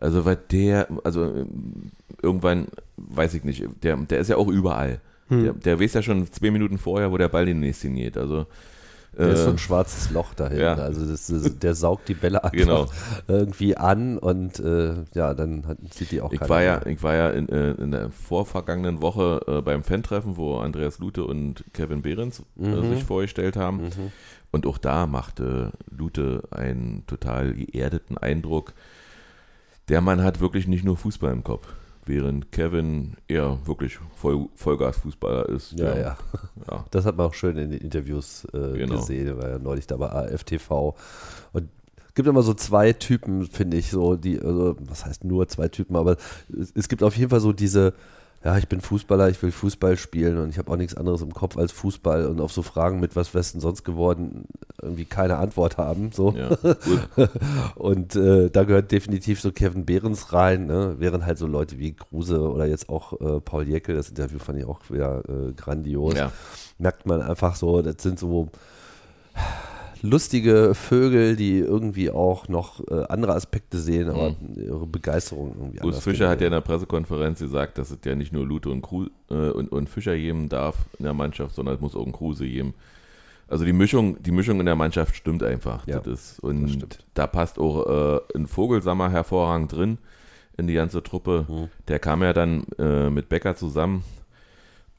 Also, 0.00 0.24
weil 0.24 0.36
der, 0.50 0.88
also 1.04 1.24
ähm, 1.24 1.90
irgendwann, 2.22 2.68
weiß 2.96 3.34
ich 3.34 3.44
nicht, 3.44 3.64
der, 3.82 3.96
der 3.96 4.20
ist 4.20 4.28
ja 4.28 4.36
auch 4.36 4.48
überall. 4.48 5.00
Hm. 5.28 5.42
Der, 5.42 5.52
der 5.52 5.80
weiß 5.80 5.92
ja 5.94 6.02
schon 6.02 6.32
zwei 6.32 6.50
Minuten 6.50 6.78
vorher, 6.78 7.12
wo 7.12 7.18
der 7.18 7.28
Ball 7.28 7.44
den 7.44 7.60
nächsten 7.60 7.94
geht. 7.94 8.16
Also, 8.16 8.46
Der 9.16 9.28
ist 9.30 9.40
so 9.42 9.48
äh, 9.48 9.52
ein 9.52 9.58
schwarzes 9.58 10.10
Loch 10.10 10.34
dahin. 10.34 10.58
ja. 10.60 10.74
Also 10.74 11.04
das, 11.04 11.26
das, 11.26 11.58
der 11.58 11.74
saugt 11.74 12.08
die 12.08 12.14
Bälle 12.14 12.44
einfach 12.44 12.56
Genau. 12.56 12.86
irgendwie 13.26 13.76
an 13.76 14.18
und 14.18 14.60
äh, 14.60 14.94
ja, 15.14 15.34
dann 15.34 15.66
hat, 15.66 15.78
sieht 15.92 16.12
die 16.12 16.20
auch 16.20 16.32
Ich 16.32 16.40
war 16.48 16.62
ja, 16.62 16.76
mehr. 16.78 16.86
ich 16.86 17.02
war 17.02 17.14
ja 17.14 17.30
in, 17.30 17.48
äh, 17.48 17.72
in 17.72 17.90
der 17.90 18.10
vorvergangenen 18.10 19.00
Woche 19.02 19.40
äh, 19.46 19.60
beim 19.62 19.82
Fan-Treffen, 19.82 20.36
wo 20.36 20.58
Andreas 20.58 20.98
Lute 20.98 21.24
und 21.24 21.64
Kevin 21.72 22.02
Behrens 22.02 22.42
äh, 22.60 22.80
sich 22.94 23.02
vorgestellt 23.04 23.56
haben. 23.56 23.90
Und 24.50 24.66
auch 24.66 24.78
da 24.78 25.06
machte 25.06 25.72
Lute 25.90 26.42
einen 26.50 27.04
total 27.06 27.52
geerdeten 27.54 28.16
Eindruck. 28.18 28.72
Der 29.88 30.00
Mann 30.00 30.22
hat 30.22 30.40
wirklich 30.40 30.66
nicht 30.68 30.84
nur 30.84 30.96
Fußball 30.96 31.32
im 31.32 31.42
Kopf, 31.44 31.66
während 32.08 32.50
Kevin 32.50 33.12
eher 33.28 33.58
wirklich 33.66 33.98
Voll, 34.16 34.48
Vollgas-Fußballer 34.56 35.48
ist. 35.50 35.78
Ja, 35.78 35.96
ja. 35.96 36.18
ja. 36.70 36.84
Das 36.90 37.04
hat 37.04 37.16
man 37.16 37.26
auch 37.26 37.34
schön 37.34 37.56
in 37.56 37.70
den 37.70 37.80
Interviews 37.80 38.44
äh, 38.52 38.76
Genau. 38.78 38.96
gesehen. 38.96 39.36
War 39.38 39.48
ja 39.50 39.58
neulich 39.58 39.86
da 39.86 39.96
bei 39.96 40.10
AFTV. 40.10 40.94
Und 41.52 41.68
es 42.08 42.14
gibt 42.14 42.26
immer 42.28 42.42
so 42.42 42.54
zwei 42.54 42.92
Typen, 42.92 43.46
finde 43.46 43.76
ich, 43.76 43.90
so 43.90 44.16
die, 44.16 44.40
also, 44.40 44.76
was 44.80 45.06
heißt 45.06 45.22
nur 45.24 45.46
zwei 45.48 45.68
Typen, 45.68 45.94
aber 45.94 46.16
es, 46.58 46.72
es 46.74 46.88
gibt 46.88 47.02
auf 47.04 47.16
jeden 47.16 47.30
Fall 47.30 47.40
so 47.40 47.52
diese, 47.52 47.94
ja, 48.44 48.56
ich 48.56 48.68
bin 48.68 48.80
Fußballer, 48.80 49.28
ich 49.28 49.42
will 49.42 49.50
Fußball 49.50 49.96
spielen 49.96 50.38
und 50.38 50.50
ich 50.50 50.58
habe 50.58 50.70
auch 50.70 50.76
nichts 50.76 50.96
anderes 50.96 51.22
im 51.22 51.34
Kopf 51.34 51.56
als 51.56 51.72
Fußball 51.72 52.26
und 52.26 52.40
auf 52.40 52.52
so 52.52 52.62
Fragen 52.62 53.00
mit, 53.00 53.16
was 53.16 53.34
wär's 53.34 53.50
denn 53.50 53.60
sonst 53.60 53.82
geworden, 53.82 54.44
irgendwie 54.80 55.06
keine 55.06 55.38
Antwort 55.38 55.76
haben. 55.76 56.12
So. 56.12 56.32
Ja. 56.32 56.50
Und 57.74 58.14
äh, 58.14 58.48
da 58.48 58.62
gehört 58.62 58.92
definitiv 58.92 59.40
so 59.40 59.50
Kevin 59.50 59.84
Behrens 59.84 60.32
rein, 60.32 60.66
ne? 60.66 60.94
während 60.98 61.26
halt 61.26 61.38
so 61.38 61.48
Leute 61.48 61.78
wie 61.78 61.94
Kruse 61.94 62.40
oder 62.40 62.66
jetzt 62.66 62.88
auch 62.88 63.20
äh, 63.20 63.40
Paul 63.40 63.66
Jäckel, 63.66 63.96
das 63.96 64.08
Interview 64.08 64.38
fand 64.38 64.60
ich 64.60 64.64
auch 64.64 64.80
wieder 64.88 65.22
äh, 65.28 65.52
grandios. 65.52 66.14
Ja. 66.14 66.30
Merkt 66.78 67.06
man 67.06 67.22
einfach 67.22 67.56
so, 67.56 67.82
das 67.82 67.96
sind 68.00 68.20
so 68.20 68.50
lustige 70.02 70.74
Vögel, 70.74 71.36
die 71.36 71.58
irgendwie 71.58 72.10
auch 72.10 72.48
noch 72.48 72.86
äh, 72.88 73.04
andere 73.08 73.34
Aspekte 73.34 73.78
sehen, 73.78 74.08
aber 74.08 74.36
ihre 74.56 74.86
Begeisterung 74.86 75.54
irgendwie 75.58 75.84
Urs 75.84 76.02
Fischer 76.02 76.28
hat 76.28 76.40
ja 76.40 76.46
in 76.46 76.52
der 76.52 76.60
Pressekonferenz 76.60 77.40
gesagt, 77.40 77.78
dass 77.78 77.90
es 77.90 77.98
ja 78.04 78.14
nicht 78.14 78.32
nur 78.32 78.46
Lute 78.46 78.70
und, 78.70 78.86
äh, 79.30 79.34
und, 79.34 79.72
und 79.72 79.88
Fischer 79.88 80.16
geben 80.16 80.48
darf 80.48 80.76
in 80.98 81.04
der 81.04 81.14
Mannschaft, 81.14 81.54
sondern 81.54 81.74
es 81.74 81.80
muss 81.80 81.94
auch 81.94 82.06
ein 82.06 82.12
Kruse 82.12 82.46
geben. 82.46 82.74
Also 83.48 83.64
die 83.64 83.72
Mischung, 83.72 84.22
die 84.22 84.30
Mischung 84.30 84.60
in 84.60 84.66
der 84.66 84.76
Mannschaft 84.76 85.16
stimmt 85.16 85.42
einfach. 85.42 85.86
Ja, 85.86 86.00
das 86.00 86.32
ist, 86.32 86.40
und 86.40 86.82
das 86.82 86.98
da 87.14 87.26
passt 87.26 87.58
auch 87.58 87.86
äh, 88.16 88.20
ein 88.34 88.46
Vogelsammer 88.46 89.10
hervorragend 89.10 89.72
drin 89.72 89.98
in 90.58 90.66
die 90.66 90.74
ganze 90.74 91.02
Truppe. 91.02 91.46
Mhm. 91.48 91.68
Der 91.88 91.98
kam 91.98 92.22
ja 92.22 92.32
dann 92.32 92.64
äh, 92.78 93.08
mit 93.08 93.28
Becker 93.28 93.56
zusammen 93.56 94.04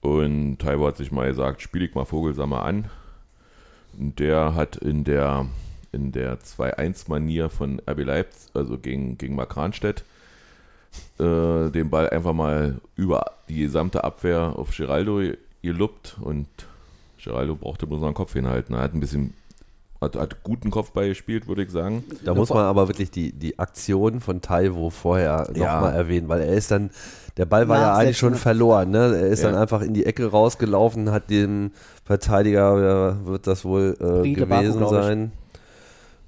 und 0.02 0.60
Taiwo 0.60 0.88
hat 0.88 0.98
sich 0.98 1.12
mal 1.12 1.28
gesagt, 1.28 1.62
spiele 1.62 1.86
ich 1.86 1.94
mal 1.94 2.06
Vogelsammer 2.06 2.64
an. 2.64 2.86
Der 4.02 4.56
hat 4.56 4.78
in 4.78 5.04
der, 5.04 5.46
in 5.92 6.14
der 6.14 6.40
2-1-Manier 6.40 7.50
von 7.50 7.82
RB 7.86 8.06
Leipzig, 8.06 8.50
also 8.54 8.78
gegen, 8.78 9.18
gegen 9.18 9.36
Mark 9.36 9.58
Ranstedt, 9.58 10.06
äh, 11.20 11.70
den 11.70 11.90
Ball 11.90 12.10
einfach 12.10 12.32
mal 12.34 12.80
über 12.96 13.26
die 13.50 13.60
gesamte 13.60 14.04
Abwehr 14.06 14.54
auf 14.56 14.76
Geraldo 14.76 15.22
geluppt 15.62 16.18
und 16.22 16.48
Geraldo 17.22 17.56
brauchte 17.56 17.86
bloß 17.88 18.00
noch 18.00 18.08
einen 18.08 18.16
Kopf 18.16 18.32
hinhalten. 18.34 18.74
Er 18.74 18.82
hat 18.82 18.94
ein 18.94 19.02
bisschen, 19.02 19.34
hat, 20.00 20.16
hat 20.16 20.44
guten 20.44 20.72
Kopfball 20.72 21.10
gespielt, 21.10 21.50
würde 21.50 21.64
ich 21.64 21.70
sagen. 21.70 22.06
Da 22.24 22.34
muss 22.34 22.50
man 22.50 22.64
aber 22.64 22.88
wirklich 22.88 23.12
die, 23.12 23.34
die 23.34 23.60
Aktion 23.60 24.22
von 24.22 24.40
Taiwo 24.40 24.90
vorher 24.90 25.52
Ja. 25.54 25.74
nochmal 25.76 25.94
erwähnen, 25.96 26.30
weil 26.30 26.40
er 26.40 26.54
ist 26.54 26.72
dann, 26.72 26.90
der 27.36 27.46
Ball 27.46 27.68
war 27.68 27.80
ja 27.80 27.96
eigentlich 27.96 28.18
schon 28.18 28.36
verloren, 28.36 28.92
ne? 28.92 29.18
Er 29.18 29.28
ist 29.28 29.44
Ja. 29.44 29.52
dann 29.52 29.60
einfach 29.62 29.82
in 29.82 29.94
die 29.94 30.06
Ecke 30.06 30.26
rausgelaufen, 30.28 31.12
hat 31.12 31.30
dem 31.30 31.72
Verteidiger, 32.10 32.76
wer 32.82 33.18
wird 33.28 33.46
das 33.46 33.64
wohl 33.64 33.96
äh, 34.00 34.34
gewesen 34.34 34.82
ich. 34.82 34.90
sein? 34.90 35.32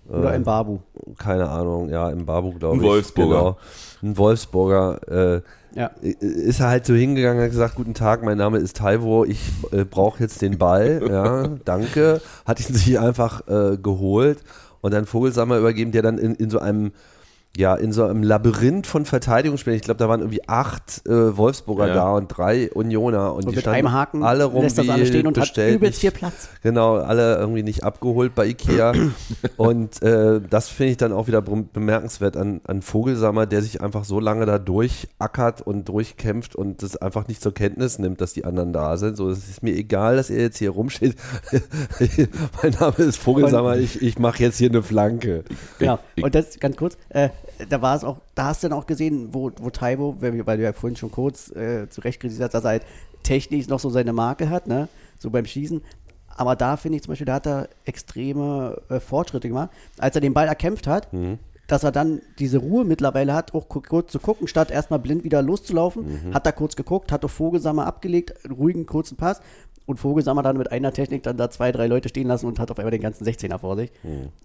Oder 0.07 0.33
Äh, 0.33 0.35
im 0.35 0.43
Babu. 0.43 0.77
keine 1.17 1.49
Ahnung, 1.49 1.89
ja, 1.89 2.07
im 2.11 2.23
Babu, 2.23 2.51
glaube 2.53 2.75
Ein 2.75 2.81
ich. 2.81 2.85
Wolfsburger. 2.87 3.35
Genau. 3.39 3.57
Ein 4.03 4.15
Wolfsburger. 4.17 5.37
Äh, 5.37 5.41
Ja. 5.73 5.87
ist 6.01 6.59
er 6.59 6.67
halt 6.67 6.85
so 6.85 6.93
hingegangen 6.93 7.39
und 7.39 7.43
hat 7.45 7.49
gesagt, 7.51 7.75
guten 7.77 7.95
Tag, 7.95 8.21
mein 8.23 8.37
Name 8.37 8.59
ist 8.59 8.77
Taiwo, 8.77 9.25
ich 9.25 9.39
äh, 9.71 9.83
brauche 9.83 10.19
jetzt 10.21 10.43
den 10.43 10.59
Ball, 10.59 11.01
ja, 11.09 11.47
danke. 11.65 12.21
Hat 12.45 12.59
ihn 12.59 12.75
sich 12.75 12.99
einfach 12.99 13.47
äh, 13.47 13.77
geholt 13.77 14.43
und 14.81 14.93
dann 14.93 15.07
Vogelsammer 15.07 15.57
übergeben, 15.57 15.91
der 15.91 16.03
dann 16.03 16.19
in, 16.19 16.35
in 16.35 16.51
so 16.51 16.59
einem 16.59 16.91
ja, 17.57 17.75
in 17.75 17.91
so 17.91 18.05
einem 18.05 18.23
Labyrinth 18.23 18.87
von 18.87 19.03
Verteidigungsspielern. 19.05 19.75
Ich 19.75 19.83
glaube, 19.83 19.97
da 19.97 20.07
waren 20.07 20.21
irgendwie 20.21 20.47
acht 20.47 21.05
äh, 21.05 21.35
Wolfsburger 21.35 21.87
Ja. 21.89 21.93
da 21.95 22.13
und 22.13 22.27
drei 22.29 22.71
Unioner. 22.71 23.31
Und, 23.33 23.43
Und 23.45 23.51
die 23.51 23.55
mit 23.55 23.59
standen 23.61 23.79
einem 23.79 23.91
Haken 23.91 24.23
alle 24.23 24.45
rum 24.45 24.63
lässt 24.63 24.77
das 24.77 24.85
wie 24.85 24.91
alles 24.91 25.09
stehen 25.09 25.27
und 25.27 25.37
hat 25.37 25.57
übelst 25.57 25.99
viel 25.99 26.11
Platz. 26.11 26.47
Genau, 26.63 26.95
alle 26.95 27.35
irgendwie 27.37 27.63
nicht 27.63 27.83
abgeholt 27.83 28.35
bei 28.35 28.45
Ikea. 28.47 28.93
und 29.57 30.01
äh, 30.01 30.39
das 30.49 30.69
finde 30.69 30.91
ich 30.91 30.97
dann 30.97 31.11
auch 31.11 31.27
wieder 31.27 31.41
bem- 31.41 31.67
bemerkenswert 31.73 32.37
an, 32.37 32.61
an 32.65 32.81
Vogelsammer, 32.81 33.45
der 33.45 33.61
sich 33.61 33.81
einfach 33.81 34.05
so 34.05 34.21
lange 34.21 34.45
da 34.45 34.57
durchackert 34.57 35.61
und 35.61 35.89
durchkämpft 35.89 36.55
und 36.55 36.83
das 36.83 36.95
einfach 36.95 37.27
nicht 37.27 37.41
zur 37.41 37.53
Kenntnis 37.53 37.99
nimmt, 37.99 38.21
dass 38.21 38.31
die 38.31 38.45
anderen 38.45 38.71
da 38.71 38.95
sind. 38.95 39.17
So, 39.17 39.29
es 39.29 39.49
ist 39.49 39.61
mir 39.61 39.75
egal, 39.75 40.15
dass 40.15 40.29
er 40.29 40.39
jetzt 40.41 40.57
hier 40.57 40.69
rumsteht. 40.69 41.15
mein 42.63 42.71
Name 42.79 42.95
ist 42.97 43.17
Vogelsammer, 43.17 43.77
ich, 43.77 44.01
ich 44.01 44.19
mache 44.19 44.41
jetzt 44.43 44.57
hier 44.57 44.69
eine 44.69 44.83
Flanke. 44.83 45.43
Genau. 45.79 45.99
Und 46.21 46.33
das 46.35 46.59
ganz 46.59 46.77
kurz, 46.77 46.97
äh, 47.09 47.29
da 47.69 47.81
war 47.81 47.95
es 47.95 48.03
auch, 48.03 48.17
da 48.35 48.45
hast 48.45 48.63
du 48.63 48.69
dann 48.69 48.77
auch 48.77 48.85
gesehen, 48.87 49.29
wo, 49.33 49.51
wo 49.59 49.69
Taibo, 49.69 50.15
weil 50.19 50.57
du 50.57 50.63
ja 50.63 50.73
vorhin 50.73 50.95
schon 50.97 51.11
kurz 51.11 51.49
äh, 51.55 51.89
zurecht 51.89 52.19
kritisiert 52.19 52.45
hast, 52.45 52.53
dass 52.53 52.63
er 52.63 52.69
halt 52.71 52.83
technisch 53.23 53.67
noch 53.67 53.79
so 53.79 53.89
seine 53.89 54.13
Marke 54.13 54.49
hat, 54.49 54.67
ne? 54.67 54.87
So 55.19 55.29
beim 55.29 55.45
Schießen. 55.45 55.81
Aber 56.35 56.55
da 56.55 56.77
finde 56.77 56.95
ich 56.97 57.03
zum 57.03 57.11
Beispiel, 57.11 57.25
da 57.25 57.33
hat 57.35 57.45
er 57.47 57.69
extreme 57.85 58.81
äh, 58.89 58.99
Fortschritte 58.99 59.47
gemacht. 59.47 59.69
Als 59.97 60.15
er 60.15 60.21
den 60.21 60.33
Ball 60.33 60.47
erkämpft 60.47 60.87
hat, 60.87 61.07
dass 61.67 61.83
er 61.83 61.91
dann 61.91 62.21
diese 62.39 62.57
Ruhe 62.57 62.83
mittlerweile 62.83 63.33
hat, 63.33 63.53
auch 63.53 63.69
ku- 63.69 63.81
kurz 63.81 64.11
zu 64.11 64.19
gucken, 64.19 64.47
statt 64.47 64.71
erstmal 64.71 64.99
blind 64.99 65.23
wieder 65.23 65.41
loszulaufen, 65.41 66.33
hat 66.33 66.45
er 66.45 66.51
kurz 66.53 66.75
geguckt, 66.75 67.11
hat 67.11 67.23
auf 67.23 67.31
Vogelsammer 67.31 67.85
abgelegt, 67.85 68.33
ruhigen 68.49 68.85
kurzen 68.85 69.15
Pass 69.17 69.39
und 69.85 69.99
Vogelsammer 69.99 70.43
dann 70.43 70.57
mit 70.57 70.71
einer 70.71 70.93
Technik 70.93 71.23
dann 71.23 71.37
da 71.37 71.49
zwei, 71.49 71.71
drei 71.71 71.87
Leute 71.87 72.09
stehen 72.09 72.27
lassen 72.27 72.45
und 72.45 72.59
hat 72.59 72.71
auf 72.71 72.79
einmal 72.79 72.91
den 72.91 73.01
ganzen 73.01 73.25
16er 73.25 73.59
vor 73.59 73.75
sich. 73.75 73.91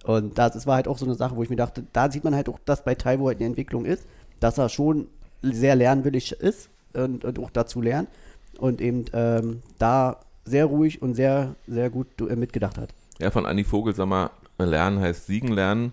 Und 0.04 0.38
das, 0.38 0.54
das 0.54 0.66
war 0.66 0.76
halt 0.76 0.88
auch 0.88 0.98
so 0.98 1.04
eine 1.04 1.14
Sache, 1.14 1.36
wo 1.36 1.42
ich 1.42 1.50
mir 1.50 1.56
dachte, 1.56 1.84
da 1.92 2.10
sieht 2.10 2.24
man 2.24 2.34
halt 2.34 2.48
auch, 2.48 2.58
dass 2.64 2.84
bei 2.84 2.94
Taiwo 2.94 3.28
halt 3.28 3.38
eine 3.38 3.46
Entwicklung 3.46 3.84
ist, 3.84 4.06
dass 4.40 4.58
er 4.58 4.68
schon 4.68 5.08
sehr 5.42 5.76
lernwillig 5.76 6.32
ist 6.32 6.70
und, 6.94 7.24
und 7.24 7.38
auch 7.38 7.50
dazu 7.50 7.80
lernt 7.80 8.08
und 8.58 8.80
eben 8.80 9.04
ähm, 9.12 9.62
da 9.78 10.20
sehr 10.44 10.66
ruhig 10.66 11.02
und 11.02 11.14
sehr, 11.14 11.54
sehr 11.66 11.90
gut 11.90 12.06
äh, 12.20 12.36
mitgedacht 12.36 12.78
hat. 12.78 12.94
Ja, 13.18 13.30
von 13.30 13.46
Andi 13.46 13.64
Vogelsammer 13.64 14.30
lernen 14.58 15.00
heißt 15.00 15.26
siegen 15.26 15.52
lernen. 15.52 15.92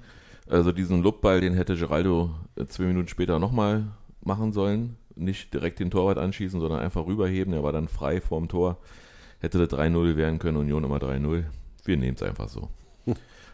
Also 0.50 0.72
diesen 0.72 1.02
Lobball, 1.02 1.42
den 1.42 1.54
hätte 1.54 1.76
Geraldo 1.76 2.32
äh, 2.56 2.66
zwei 2.66 2.84
Minuten 2.84 3.08
später 3.08 3.40
nochmal 3.40 3.86
machen 4.22 4.54
sollen. 4.54 4.98
Nicht 5.16 5.54
direkt 5.54 5.80
den 5.80 5.92
Torwart 5.92 6.18
anschießen, 6.18 6.60
sondern 6.60 6.80
einfach 6.80 7.06
rüberheben. 7.06 7.54
Er 7.54 7.64
war 7.64 7.72
dann 7.72 7.88
frei 7.88 8.20
vorm 8.22 8.48
Tor. 8.48 8.78
Hätte 9.44 9.60
das 9.68 9.78
3-0 9.78 10.16
werden 10.16 10.40
können, 10.40 10.58
Union 10.58 10.84
immer 10.86 10.98
3-0. 10.98 11.44
Wir 11.84 11.98
nehmen 11.98 12.16
es 12.16 12.24
einfach 12.24 12.48
so. 12.48 12.70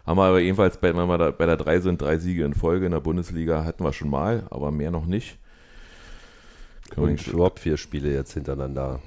Haben 0.05 0.17
wir 0.17 0.23
aber 0.23 0.39
jedenfalls, 0.39 0.77
bei, 0.77 0.95
wenn 0.95 1.07
wir 1.07 1.17
da, 1.17 1.31
bei 1.31 1.45
der 1.47 1.57
3 1.57 1.79
sind, 1.81 2.01
drei 2.01 2.17
Siege 2.19 2.45
in 2.45 2.53
Folge 2.53 2.85
in 2.85 2.91
der 2.91 2.99
Bundesliga 2.99 3.65
hatten 3.65 3.83
wir 3.83 3.91
schon 3.91 4.09
mal, 4.09 4.43
aber 4.51 4.71
mehr 4.71 4.91
noch 4.91 5.05
nicht. 5.07 5.37
Können 6.91 7.07
wir 7.07 7.11
Und 7.13 7.21
Schwab 7.21 7.59
vier 7.59 7.77
Spiele 7.77 8.13
jetzt 8.13 8.33
hintereinander 8.33 8.99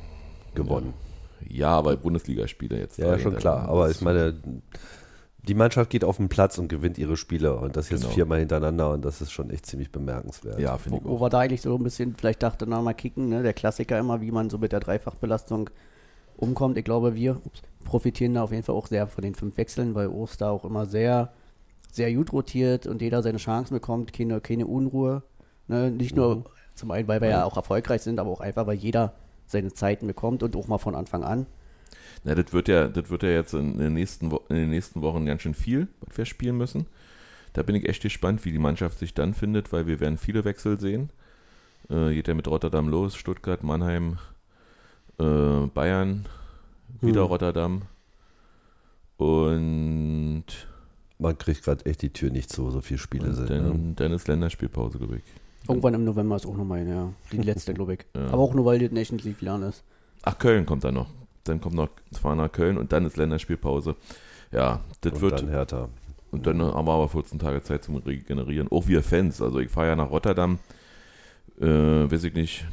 gewonnen. 0.54 0.92
ja, 1.48 1.68
aber 1.70 1.96
Bundesligaspiele 1.96 2.78
jetzt. 2.78 2.98
Ja, 2.98 3.18
schon 3.18 3.36
klar. 3.36 3.68
Aber 3.68 3.90
ich 3.90 4.00
meine, 4.00 4.34
die 5.48 5.54
Mannschaft 5.54 5.90
geht 5.90 6.04
auf 6.04 6.16
den 6.18 6.28
Platz 6.28 6.58
und 6.58 6.68
gewinnt 6.68 6.98
ihre 6.98 7.16
Spiele 7.16 7.56
und 7.56 7.76
das 7.76 7.90
jetzt 7.90 8.02
Genau. 8.02 8.12
viermal 8.14 8.38
hintereinander 8.40 8.90
und 8.92 9.04
das 9.04 9.20
ist 9.20 9.32
schon 9.32 9.50
echt 9.50 9.66
ziemlich 9.66 9.90
bemerkenswert. 9.90 10.60
Ja, 10.60 10.78
finde 10.78 10.98
Wo, 10.98 11.00
ich 11.02 11.08
wo 11.10 11.16
auch. 11.16 11.20
wir 11.22 11.30
da 11.30 11.38
eigentlich 11.40 11.62
so 11.62 11.74
ein 11.76 11.82
bisschen 11.82 12.14
vielleicht 12.16 12.42
dachte, 12.42 12.66
na 12.68 12.80
mal 12.82 12.92
kicken, 12.92 13.28
ne? 13.28 13.42
der 13.42 13.52
Klassiker 13.54 13.98
immer, 13.98 14.20
wie 14.20 14.30
man 14.30 14.50
so 14.50 14.58
mit 14.58 14.70
der 14.72 14.80
Dreifachbelastung 14.80 15.70
umkommt. 16.42 16.76
Ich 16.76 16.84
glaube, 16.84 17.14
wir 17.14 17.40
profitieren 17.84 18.34
da 18.34 18.42
auf 18.42 18.50
jeden 18.50 18.64
Fall 18.64 18.74
auch 18.74 18.88
sehr 18.88 19.06
von 19.06 19.22
den 19.22 19.34
fünf 19.34 19.56
Wechseln, 19.56 19.94
weil 19.94 20.08
Oster 20.08 20.50
auch 20.50 20.64
immer 20.64 20.86
sehr, 20.86 21.32
sehr 21.90 22.12
gut 22.12 22.32
rotiert 22.32 22.86
und 22.86 23.00
jeder 23.00 23.22
seine 23.22 23.38
Chancen 23.38 23.74
bekommt, 23.74 24.12
keine, 24.12 24.40
keine 24.40 24.66
Unruhe. 24.66 25.22
Ne? 25.68 25.90
Nicht 25.90 26.16
nur 26.16 26.44
zum 26.74 26.90
einen, 26.90 27.06
weil 27.06 27.20
wir 27.20 27.28
ja 27.28 27.44
auch 27.44 27.56
erfolgreich 27.56 28.02
sind, 28.02 28.18
aber 28.18 28.30
auch 28.30 28.40
einfach, 28.40 28.66
weil 28.66 28.76
jeder 28.76 29.14
seine 29.46 29.72
Zeiten 29.72 30.06
bekommt 30.06 30.42
und 30.42 30.56
auch 30.56 30.66
mal 30.66 30.78
von 30.78 30.94
Anfang 30.94 31.22
an. 31.22 31.46
Na, 32.24 32.34
das 32.34 32.52
wird 32.52 32.68
ja, 32.68 32.88
das 32.88 33.10
wird 33.10 33.22
ja 33.22 33.30
jetzt 33.30 33.54
in 33.54 33.78
den, 33.78 33.94
nächsten 33.94 34.30
in 34.48 34.56
den 34.56 34.70
nächsten 34.70 35.02
Wochen 35.02 35.26
ganz 35.26 35.42
schön 35.42 35.54
viel, 35.54 35.88
was 36.00 36.18
wir 36.18 36.24
spielen 36.24 36.56
müssen. 36.56 36.86
Da 37.52 37.62
bin 37.62 37.76
ich 37.76 37.88
echt 37.88 38.02
gespannt, 38.02 38.44
wie 38.44 38.52
die 38.52 38.58
Mannschaft 38.58 38.98
sich 38.98 39.14
dann 39.14 39.34
findet, 39.34 39.72
weil 39.72 39.86
wir 39.86 40.00
werden 40.00 40.16
viele 40.16 40.44
Wechsel 40.44 40.80
sehen. 40.80 41.10
Äh, 41.90 42.14
geht 42.14 42.28
ja 42.28 42.34
mit 42.34 42.48
Rotterdam 42.48 42.88
los, 42.88 43.14
Stuttgart, 43.14 43.62
Mannheim, 43.62 44.18
äh, 45.22 45.66
Bayern, 45.68 46.26
wieder 47.00 47.22
Hm. 47.22 47.28
Rotterdam. 47.28 47.82
Und 49.16 50.44
Man 51.18 51.38
kriegt 51.38 51.62
gerade 51.64 51.86
echt 51.86 52.02
die 52.02 52.10
Tür 52.12 52.30
nicht 52.30 52.50
zu, 52.50 52.70
so 52.70 52.80
viele 52.80 52.98
Spiele 52.98 53.26
und 53.28 53.34
sind. 53.34 53.50
dann, 53.50 53.64
ne? 53.88 53.92
dann 53.94 54.12
ist 54.12 54.26
Länderspielpause, 54.26 54.98
glaube 54.98 55.16
ich. 55.18 55.22
Irgendwann 55.68 55.94
im 55.94 56.04
November 56.04 56.34
ist 56.34 56.44
auch 56.46 56.56
nochmal 56.56 56.80
eine, 56.80 56.90
ja. 56.90 57.12
Die 57.30 57.36
letzte, 57.36 57.72
glaube 57.72 57.94
ich. 57.94 58.00
Ja. 58.16 58.26
Aber 58.26 58.38
auch 58.42 58.54
nur, 58.54 58.64
weil 58.64 58.80
die 58.80 58.88
Nations 58.88 59.22
League 59.22 59.40
lang 59.42 59.62
ist. 59.62 59.84
Ach, 60.22 60.36
Köln 60.36 60.66
kommt 60.66 60.82
dann 60.82 60.94
noch. 60.94 61.06
Dann 61.44 61.60
kommt 61.60 61.76
noch, 61.76 61.88
fahren 62.20 62.38
nach 62.38 62.50
Köln 62.50 62.76
und 62.78 62.92
dann 62.92 63.06
ist 63.06 63.16
Länderspielpause. 63.16 63.94
Ja, 64.50 64.80
das 65.02 65.12
Und 65.14 65.20
wird. 65.20 65.40
dann 65.40 65.48
Hertha. 65.48 65.88
Und 66.32 66.46
dann 66.46 66.60
haben 66.60 66.86
wir 66.86 66.92
aber 66.92 67.08
14 67.08 67.38
Tage 67.38 67.62
Zeit 67.62 67.84
zum 67.84 67.96
Regenerieren. 67.96 68.66
Auch 68.72 68.88
wir 68.88 69.02
Fans. 69.04 69.40
Also 69.40 69.60
ich 69.60 69.70
fahre 69.70 69.88
ja 69.88 69.96
nach 69.96 70.10
Rotterdam. 70.10 70.58
Äh, 71.60 71.66
weiß 72.10 72.24
ich 72.24 72.34
nicht. 72.34 72.66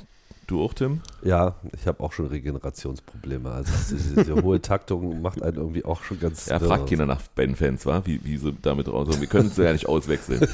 Du 0.50 0.64
auch, 0.64 0.74
Tim? 0.74 1.02
Ja, 1.22 1.54
ich 1.80 1.86
habe 1.86 2.02
auch 2.04 2.12
schon 2.12 2.26
Regenerationsprobleme. 2.26 3.52
Also 3.52 3.72
diese, 3.92 4.16
diese 4.16 4.42
hohe 4.42 4.60
Taktung 4.64 5.22
macht 5.22 5.44
einen 5.44 5.58
irgendwie 5.58 5.86
auch 5.86 6.02
schon 6.02 6.20
ganz. 6.20 6.48
Ja, 6.48 6.58
fragt 6.60 6.90
keiner 6.90 7.06
nach 7.06 7.22
beiden 7.36 7.56
Fans, 7.56 7.86
wa? 7.86 8.02
Wie, 8.04 8.20
wie 8.26 8.36
sie 8.38 8.54
damit 8.60 8.88
raus 8.92 9.20
Wir 9.22 9.28
können 9.28 9.50
es 9.50 9.58
ja 9.58 9.72
nicht 9.72 9.88
auswechseln. 9.88 10.40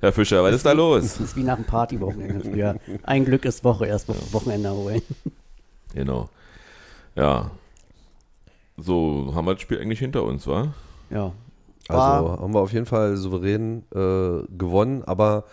Herr 0.00 0.12
Fischer, 0.12 0.42
was 0.42 0.56
ist 0.56 0.66
da 0.66 0.72
los? 0.72 1.02
Das 1.02 1.20
ist 1.20 1.36
wie 1.36 1.44
nach 1.44 1.54
einem 1.56 1.64
Partywochenende 1.64 2.40
früher. 2.40 2.74
Ein 3.04 3.24
Glück 3.24 3.44
ist 3.44 3.62
Woche, 3.62 3.86
erst 3.86 4.08
Wo- 4.08 4.16
Wochenende 4.32 4.70
holen. 4.72 5.02
Genau. 5.94 6.28
Ja. 7.14 7.52
So, 8.76 9.30
haben 9.32 9.44
wir 9.46 9.54
das 9.54 9.62
Spiel 9.62 9.80
eigentlich 9.80 10.00
hinter 10.00 10.24
uns, 10.24 10.46
wa? 10.48 10.74
Ja. 11.10 11.32
Also 11.88 12.00
War- 12.02 12.40
haben 12.40 12.52
wir 12.52 12.60
auf 12.60 12.72
jeden 12.72 12.86
Fall 12.86 13.16
souverän 13.16 13.84
äh, 13.94 14.42
gewonnen, 14.58 15.04
aber 15.04 15.44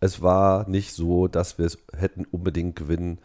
es 0.00 0.22
war 0.22 0.68
nicht 0.68 0.92
so, 0.94 1.28
dass 1.28 1.58
wir 1.58 1.66
es 1.66 1.78
hätten 1.96 2.24
unbedingt 2.30 2.76
gewinnen 2.76 3.18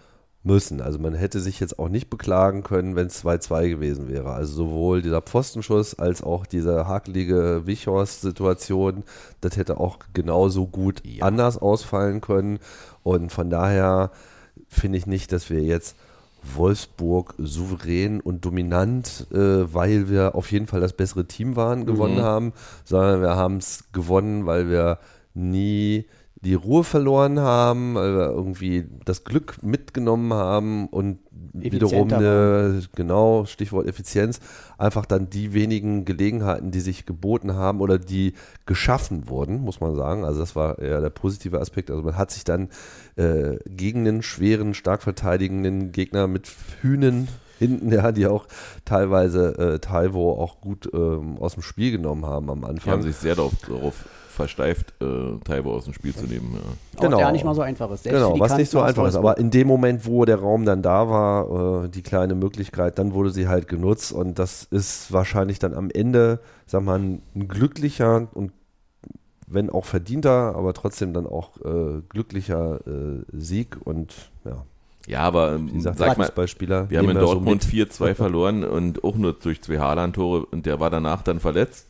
müssen. 0.45 0.81
Also 0.81 0.99
man 0.99 1.13
hätte 1.13 1.39
sich 1.39 1.59
jetzt 1.62 1.79
auch 1.79 1.88
nicht 1.88 2.09
beklagen 2.09 2.63
können, 2.63 2.95
wenn 2.95 3.07
es 3.07 3.23
2-2 3.23 3.69
gewesen 3.69 4.09
wäre. 4.09 4.31
Also 4.33 4.53
sowohl 4.65 5.01
dieser 5.01 5.21
Pfostenschuss 5.21 5.97
als 5.97 6.21
auch 6.21 6.45
diese 6.45 6.86
hakelige 6.88 7.62
Wichhorst-Situation, 7.65 9.03
das 9.41 9.57
hätte 9.57 9.77
auch 9.79 9.99
genauso 10.13 10.67
gut 10.67 11.01
Ja. 11.05 11.25
anders 11.25 11.57
ausfallen 11.57 12.21
können. 12.21 12.59
Und 13.03 13.31
von 13.31 13.49
daher 13.49 14.12
finde 14.67 14.97
ich 14.97 15.07
nicht, 15.07 15.31
dass 15.31 15.49
wir 15.49 15.62
jetzt 15.62 15.95
Wolfsburg 16.55 17.36
souverän 17.38 18.19
und 18.19 18.43
dominant, 18.43 19.27
äh, 19.31 19.73
weil 19.73 20.09
wir 20.09 20.36
auf 20.36 20.51
jeden 20.51 20.67
Fall 20.67 20.81
das 20.81 20.91
bessere 20.91 21.25
Team 21.25 21.55
waren, 21.55 21.86
gewonnen 21.86 22.21
haben, 22.21 22.51
sondern 22.83 23.21
wir 23.21 23.38
haben 23.38 23.57
es 23.57 23.86
gewonnen, 23.93 24.45
weil 24.45 24.69
wir 24.69 24.99
nie 25.33 26.05
die 26.43 26.56
Ruhe 26.56 26.84
verloren 26.84 27.39
haben, 27.39 27.93
wir 27.93 28.29
irgendwie 28.29 28.86
das 29.06 29.23
Glück 29.23 29.63
mitgenommen 29.63 30.34
haben 30.34 30.88
und 30.88 31.19
wiederum 31.53 32.12
eine, 32.12 32.82
genau, 32.95 33.45
Stichwort 33.45 33.88
Effizienz, 33.88 34.39
einfach 34.77 35.06
dann 35.06 35.29
die 35.29 35.53
wenigen 35.53 36.03
Gelegenheiten, 36.03 36.71
die 36.71 36.82
sich 36.82 37.06
geboten 37.06 37.56
haben 37.56 37.79
oder 37.79 37.97
die 37.97 38.34
geschaffen 38.65 39.29
wurden, 39.29 39.62
muss 39.62 39.79
man 39.79 39.95
sagen. 39.95 40.25
Also 40.25 40.41
das 40.41 40.56
war 40.56 40.79
eher 40.79 40.99
der 40.99 41.12
positive 41.12 41.62
Aspekt. 41.62 41.89
Also 41.89 42.03
man 42.03 42.17
hat 42.17 42.32
sich 42.32 42.43
dann 42.43 42.69
äh, 43.15 43.58
gegen 43.65 44.06
einen 44.08 44.21
schweren, 44.21 44.73
stark 44.73 45.01
verteidigenden 45.01 45.93
Gegner 45.93 46.27
mit 46.27 46.51
Hühnen 46.82 47.29
hinten, 47.58 47.91
ja, 47.93 48.12
die 48.12 48.27
auch 48.27 48.47
teilweise 48.84 49.58
äh, 49.58 49.79
Taiwo 49.79 50.34
auch 50.34 50.60
gut 50.60 50.89
ähm, 50.93 51.38
aus 51.38 51.53
dem 51.53 51.63
Spiel 51.63 51.91
genommen 51.91 52.25
haben 52.25 52.49
am 52.49 52.62
Die 52.62 52.67
Anfang. 52.67 52.93
haben 52.93 53.01
sich 53.03 53.15
sehr 53.15 53.36
darauf, 53.36 53.53
darauf 53.65 54.06
versteift, 54.34 54.93
äh, 55.02 55.38
Taibo 55.43 55.74
aus 55.74 55.86
dem 55.86 55.93
Spiel 55.93 56.13
zu 56.15 56.26
nehmen. 56.26 56.54
Ja. 56.54 56.60
Auch 56.98 57.02
Genau. 57.04 57.17
der 57.17 57.32
nicht 57.32 57.46
mal 57.46 57.56
so 57.56 57.62
einfach 57.62 57.89
ist. 57.91 58.04
Selbst 58.04 58.17
Genau, 58.17 58.39
was 58.39 58.58
nicht 58.58 58.69
so 58.69 58.82
einfach 58.82 59.08
ist. 59.08 59.15
Aber 59.15 59.38
in 59.38 59.52
dem 59.52 59.67
Moment, 59.67 60.06
wo 60.06 60.26
der 60.26 60.38
Raum 60.38 60.65
dann 60.65 60.82
da 60.82 61.10
war, 61.10 61.86
äh, 61.86 61.89
die 61.89 62.02
kleine 62.02 62.36
Möglichkeit, 62.36 63.00
dann 63.00 63.13
wurde 63.13 63.30
sie 63.30 63.48
halt 63.48 63.67
genutzt 63.67 64.12
und 64.12 64.39
das 64.39 64.63
ist 64.63 65.12
wahrscheinlich 65.12 65.60
dann 65.60 65.74
am 65.74 65.89
Ende, 65.89 66.39
sag 66.65 66.84
mal, 66.84 67.00
ein, 67.00 67.22
ein 67.36 67.48
glücklicher 67.48 68.28
und 68.34 68.52
wenn 69.48 69.69
auch 69.69 69.86
verdienter, 69.86 70.56
aber 70.56 70.74
trotzdem 70.74 71.13
dann 71.13 71.28
auch 71.28 71.58
äh, 71.63 72.02
glücklicher 72.10 72.80
äh, 72.88 73.24
Sieg 73.32 73.78
und 73.84 74.13
ja, 74.46 74.63
ja, 75.08 75.19
aber 75.19 75.54
ähm, 75.54 75.67
wie 75.69 75.74
gesagt, 75.74 75.98
sag 75.98 76.17
mal, 76.17 76.26
Fußballspieler. 76.26 76.89
Wir 76.89 77.00
haben 77.00 77.10
in 77.10 77.17
so 77.17 77.26
Dortmund 77.26 77.74
mit. 77.74 77.89
4-2 77.89 78.15
verloren 78.15 78.63
und 78.63 79.04
auch 79.04 79.15
nur 79.15 79.34
durch 79.34 79.62
zwei 79.62 79.80
Haaland-Tore 79.80 80.46
und 80.46 80.65
der 80.65 80.80
war 80.80 80.89
danach 80.89 81.22
dann 81.24 81.39
verletzt. 81.39 81.88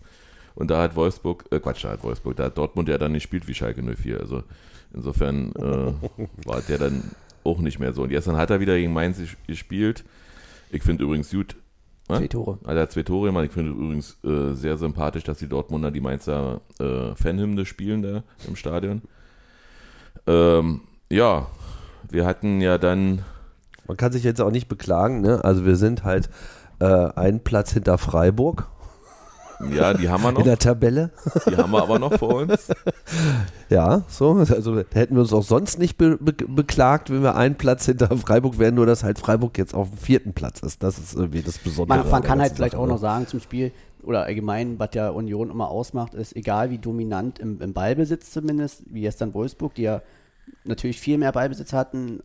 Und 0.55 0.69
da 0.71 0.81
hat 0.81 0.95
Wolfsburg, 0.95 1.45
äh 1.51 1.59
Quatsch, 1.59 1.83
da 1.83 1.89
hat 1.89 2.03
Wolfsburg, 2.03 2.35
da 2.35 2.45
hat 2.45 2.57
Dortmund 2.57 2.87
ja 2.89 2.97
dann 2.97 3.11
nicht 3.13 3.23
gespielt 3.23 3.47
wie 3.47 3.53
Schalke 3.55 3.81
04. 3.81 4.19
Also 4.19 4.43
insofern 4.93 5.51
äh, 5.55 5.93
war 6.47 6.61
der 6.61 6.77
dann 6.77 7.03
auch 7.43 7.59
nicht 7.59 7.79
mehr 7.79 7.93
so. 7.93 8.03
Und 8.03 8.09
gestern 8.09 8.37
hat 8.37 8.49
er 8.51 8.59
wieder 8.59 8.77
gegen 8.77 8.93
Mainz 8.93 9.17
ges- 9.19 9.35
gespielt. 9.47 10.03
Ich 10.69 10.83
finde 10.83 11.03
übrigens 11.03 11.31
gut, 11.31 11.55
Was? 12.07 12.19
Zwei 12.19 12.27
Tore. 12.27 12.57
Also 12.63 12.75
er 12.77 12.81
hat 12.83 12.91
zwei 12.91 13.03
Tore 13.03 13.27
gemacht. 13.27 13.45
Ich 13.45 13.51
finde 13.51 13.71
übrigens 13.71 14.17
äh, 14.23 14.53
sehr 14.53 14.77
sympathisch, 14.77 15.23
dass 15.23 15.37
die 15.39 15.47
Dortmunder 15.47 15.89
die 15.91 16.01
Mainzer 16.01 16.61
äh, 16.79 17.15
Fanhymne 17.15 17.65
spielen 17.65 18.01
da 18.01 18.23
im 18.47 18.55
Stadion. 18.55 19.01
Ähm, 20.27 20.81
ja, 21.11 21.47
wir 22.09 22.25
hatten 22.25 22.61
ja 22.61 22.77
dann, 22.77 23.23
Man 23.87 23.97
kann 23.97 24.11
sich 24.11 24.23
jetzt 24.23 24.41
auch 24.41 24.51
nicht 24.51 24.67
beklagen, 24.67 25.21
ne? 25.21 25.43
Also 25.43 25.65
wir 25.65 25.75
sind 25.75 26.03
halt 26.03 26.29
äh, 26.79 26.85
einen 26.85 27.41
Platz 27.43 27.71
hinter 27.73 27.97
Freiburg 27.97 28.67
ja, 29.71 29.93
die 29.93 30.10
haben 30.10 30.23
wir 30.23 30.30
in 30.30 30.36
noch, 30.36 30.43
der 30.43 30.58
Tabelle. 30.58 31.12
die 31.47 31.56
haben 31.56 31.71
wir 31.71 31.82
aber 31.82 31.99
noch 31.99 32.13
vor 32.17 32.36
uns. 32.36 32.69
Ja, 33.69 34.04
so. 34.08 34.34
Also 34.34 34.84
hätten 34.93 35.15
wir 35.15 35.21
uns 35.21 35.34
auch 35.34 35.41
sonst 35.41 35.80
nicht 35.80 35.97
be 35.97 36.17
be 36.19 36.34
beklagt, 36.34 37.10
wenn 37.10 37.23
wir 37.23 37.36
einen 37.36 37.56
Platz 37.56 37.88
hinter 37.88 38.15
Freiburg 38.17 38.60
wären, 38.60 38.76
nur 38.76 38.86
dass 38.86 39.04
halt 39.04 39.17
Freiburg 39.17 39.58
jetzt 39.58 39.73
auf 39.73 39.89
dem 39.89 39.97
vierten 39.97 40.34
Platz 40.34 40.60
ist. 40.60 40.84
Das 40.84 40.99
ist 40.99 41.15
irgendwie 41.15 41.41
das 41.41 41.58
Besondere. 41.58 41.97
Man, 41.97 42.06
man 42.06 42.13
an 42.13 42.21
der 42.21 42.30
kann 42.30 42.41
halt 42.41 42.54
vielleicht 42.54 42.73
Sache, 42.73 42.82
auch 42.82 42.86
ne? 42.86 42.93
noch 42.93 42.99
sagen 42.99 43.26
zum 43.26 43.39
Spiel, 43.39 43.71
oder 44.04 44.23
allgemein, 44.23 44.78
was 44.80 44.89
ja 44.93 45.10
Union 45.10 45.49
immer 45.49 45.69
ausmacht, 45.69 46.13
ist, 46.13 46.36
egal 46.36 46.69
wie 46.69 46.78
dominant 46.78 47.39
im, 47.39 47.62
im 47.62 47.73
Ballbesitz 47.73 48.32
zumindest, 48.32 48.84
wie 48.88 49.02
gestern 49.02 49.34
Wolfsburg, 49.34 49.73
die 49.73 49.84
ja 49.84 50.02
natürlich 50.65 50.99
viel 50.99 51.17
mehr 51.17 51.32
Ballbesitz 51.32 51.73
hatten, 51.73 52.21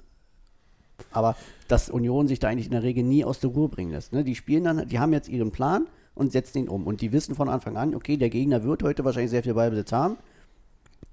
aber 1.13 1.37
dass 1.69 1.91
Union 1.91 2.29
sich 2.29 2.41
da 2.41 2.49
eigentlich 2.49 2.67
in 2.67 2.73
der 2.73 2.83
Regel 2.83 3.05
nie 3.05 3.25
aus 3.25 3.41
der 3.41 3.51
Ruhe 3.51 3.69
bringen 3.69 3.93
lässt. 3.93 4.13
Ne? 4.13 4.25
Die 4.25 4.35
spielen 4.35 4.65
dann, 4.65 4.89
die 4.89 4.99
haben 4.99 5.13
jetzt 5.13 5.29
ihren 5.29 5.53
Plan 5.53 5.87
und 6.19 6.33
setzen 6.33 6.59
ihn 6.59 6.69
um. 6.69 6.87
Und 6.87 7.01
die 7.01 7.13
wissen 7.13 7.35
von 7.35 7.49
Anfang 7.49 7.77
an, 7.77 7.95
okay, 7.95 8.17
der 8.17 8.29
Gegner 8.29 8.65
wird 8.65 8.83
heute 8.83 9.05
wahrscheinlich 9.05 9.31
sehr 9.31 9.43
viel 9.43 9.55
Ballbesitz 9.55 9.93
haben. 9.93 10.17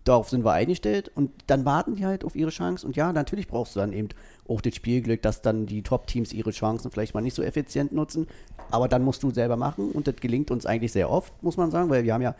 Darauf 0.04 0.30
sind 0.30 0.44
wir 0.44 0.52
eingestellt 0.52 1.12
und 1.16 1.32
dann 1.48 1.66
warten 1.66 1.96
die 1.96 2.06
halt 2.06 2.24
auf 2.24 2.36
ihre 2.36 2.52
Chance. 2.52 2.86
Und 2.86 2.96
ja, 2.96 3.12
natürlich 3.12 3.48
brauchst 3.48 3.76
du 3.76 3.80
dann 3.80 3.94
eben 3.94 4.10
auch 4.48 4.62
das 4.62 4.76
Spielglück, 4.76 5.22
dass 5.22 5.42
dann 5.42 5.66
die 5.66 5.82
Top-Teams 5.82 6.34
ihre 6.34 6.52
Chancen 6.52 6.92
vielleicht 6.92 7.14
mal 7.14 7.22
nicht 7.22 7.36
so 7.36 7.42
effizient 7.42 7.92
nutzen. 7.92 8.28
Aber 8.70 8.88
dann 8.88 9.04
musst 9.04 9.24
du 9.24 9.32
selber 9.32 9.58
machen 9.58 9.92
und 9.92 10.08
das 10.08 10.18
gelingt 10.18 10.52
uns 10.52 10.66
eigentlich 10.66 10.92
sehr 10.92 11.10
oft, 11.10 11.32
muss 11.42 11.58
man 11.58 11.72
sagen, 11.72 11.90
weil 11.90 12.04
wir 12.04 12.14
haben 12.14 12.22
ja 12.22 12.36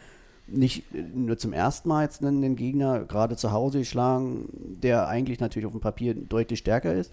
nicht 0.48 0.84
äh, 0.94 1.02
nur 1.14 1.38
zum 1.38 1.54
ersten 1.54 1.90
Mal 1.90 2.04
jetzt 2.04 2.22
einen, 2.22 2.44
einen 2.44 2.56
Gegner 2.56 3.00
gerade 3.06 3.36
zu 3.36 3.52
Hause 3.52 3.80
geschlagen, 3.80 4.48
der 4.84 5.08
eigentlich 5.08 5.40
natürlich 5.40 5.66
auf 5.66 5.72
dem 5.72 5.82
Papier 5.82 6.14
deutlich 6.14 6.60
stärker 6.60 6.94
ist. 6.94 7.12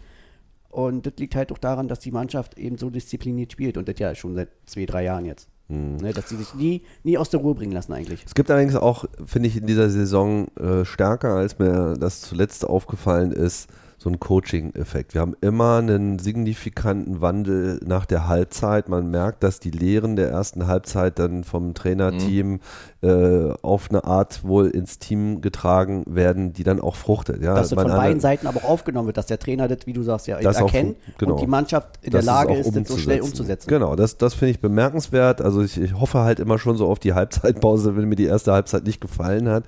Und 0.72 1.06
das 1.06 1.12
liegt 1.18 1.36
halt 1.36 1.52
auch 1.52 1.58
daran, 1.58 1.86
dass 1.86 2.00
die 2.00 2.10
Mannschaft 2.10 2.58
eben 2.58 2.78
so 2.78 2.88
diszipliniert 2.90 3.52
spielt 3.52 3.76
und 3.76 3.86
das 3.88 3.98
ja 3.98 4.14
schon 4.14 4.34
seit 4.34 4.48
zwei, 4.66 4.86
drei 4.86 5.04
Jahren 5.04 5.26
jetzt. 5.26 5.48
Ne, 5.68 6.12
dass 6.12 6.28
sie 6.28 6.36
sich 6.36 6.54
nie, 6.54 6.82
nie 7.02 7.16
aus 7.16 7.30
der 7.30 7.40
Ruhe 7.40 7.54
bringen 7.54 7.72
lassen 7.72 7.94
eigentlich. 7.94 8.24
Es 8.26 8.34
gibt 8.34 8.50
allerdings 8.50 8.74
auch, 8.74 9.06
finde 9.24 9.48
ich, 9.48 9.56
in 9.56 9.66
dieser 9.66 9.88
Saison 9.88 10.48
äh, 10.56 10.84
stärker, 10.84 11.34
als 11.36 11.58
mir 11.58 11.94
das 11.98 12.20
zuletzt 12.20 12.66
aufgefallen 12.66 13.32
ist, 13.32 13.70
so 13.96 14.10
ein 14.10 14.20
Coaching-Effekt. 14.20 15.14
Wir 15.14 15.22
haben 15.22 15.34
immer 15.40 15.78
einen 15.78 16.18
signifikanten 16.18 17.20
Wandel 17.22 17.80
nach 17.86 18.04
der 18.04 18.28
Halbzeit. 18.28 18.88
Man 18.88 19.10
merkt, 19.10 19.42
dass 19.44 19.60
die 19.60 19.70
Lehren 19.70 20.16
der 20.16 20.28
ersten 20.28 20.66
Halbzeit 20.66 21.18
dann 21.18 21.44
vom 21.44 21.72
Trainerteam 21.72 22.60
äh, 23.02 23.52
auf 23.62 23.90
eine 23.90 24.04
Art 24.04 24.44
wohl 24.44 24.68
ins 24.68 25.00
Team 25.00 25.40
getragen 25.40 26.04
werden, 26.06 26.52
die 26.52 26.62
dann 26.62 26.80
auch 26.80 26.94
fruchtet. 26.94 27.42
Ja, 27.42 27.54
dass 27.54 27.70
das 27.70 27.82
von 27.82 27.90
beiden 27.90 28.20
Seiten 28.20 28.46
aber 28.46 28.60
auch 28.60 28.68
aufgenommen 28.68 29.06
wird, 29.08 29.16
dass 29.16 29.26
der 29.26 29.40
Trainer 29.40 29.66
das, 29.66 29.86
wie 29.86 29.92
du 29.92 30.02
sagst, 30.02 30.28
ja 30.28 30.36
erkennt 30.38 30.96
genau. 31.18 31.32
und 31.32 31.40
die 31.40 31.48
Mannschaft 31.48 31.98
in 32.02 32.12
der 32.12 32.22
Lage 32.22 32.54
ist, 32.54 32.76
das 32.76 32.88
so 32.88 32.96
schnell 32.96 33.20
umzusetzen. 33.20 33.68
Genau, 33.68 33.96
das, 33.96 34.18
das 34.18 34.34
finde 34.34 34.52
ich 34.52 34.60
bemerkenswert. 34.60 35.42
Also 35.42 35.62
ich, 35.62 35.80
ich 35.80 35.98
hoffe 35.98 36.20
halt 36.20 36.38
immer 36.38 36.58
schon 36.58 36.76
so 36.76 36.86
auf 36.86 37.00
die 37.00 37.12
Halbzeitpause, 37.12 37.96
wenn 37.96 38.08
mir 38.08 38.16
die 38.16 38.26
erste 38.26 38.52
Halbzeit 38.52 38.84
nicht 38.84 39.00
gefallen 39.00 39.48
hat 39.48 39.64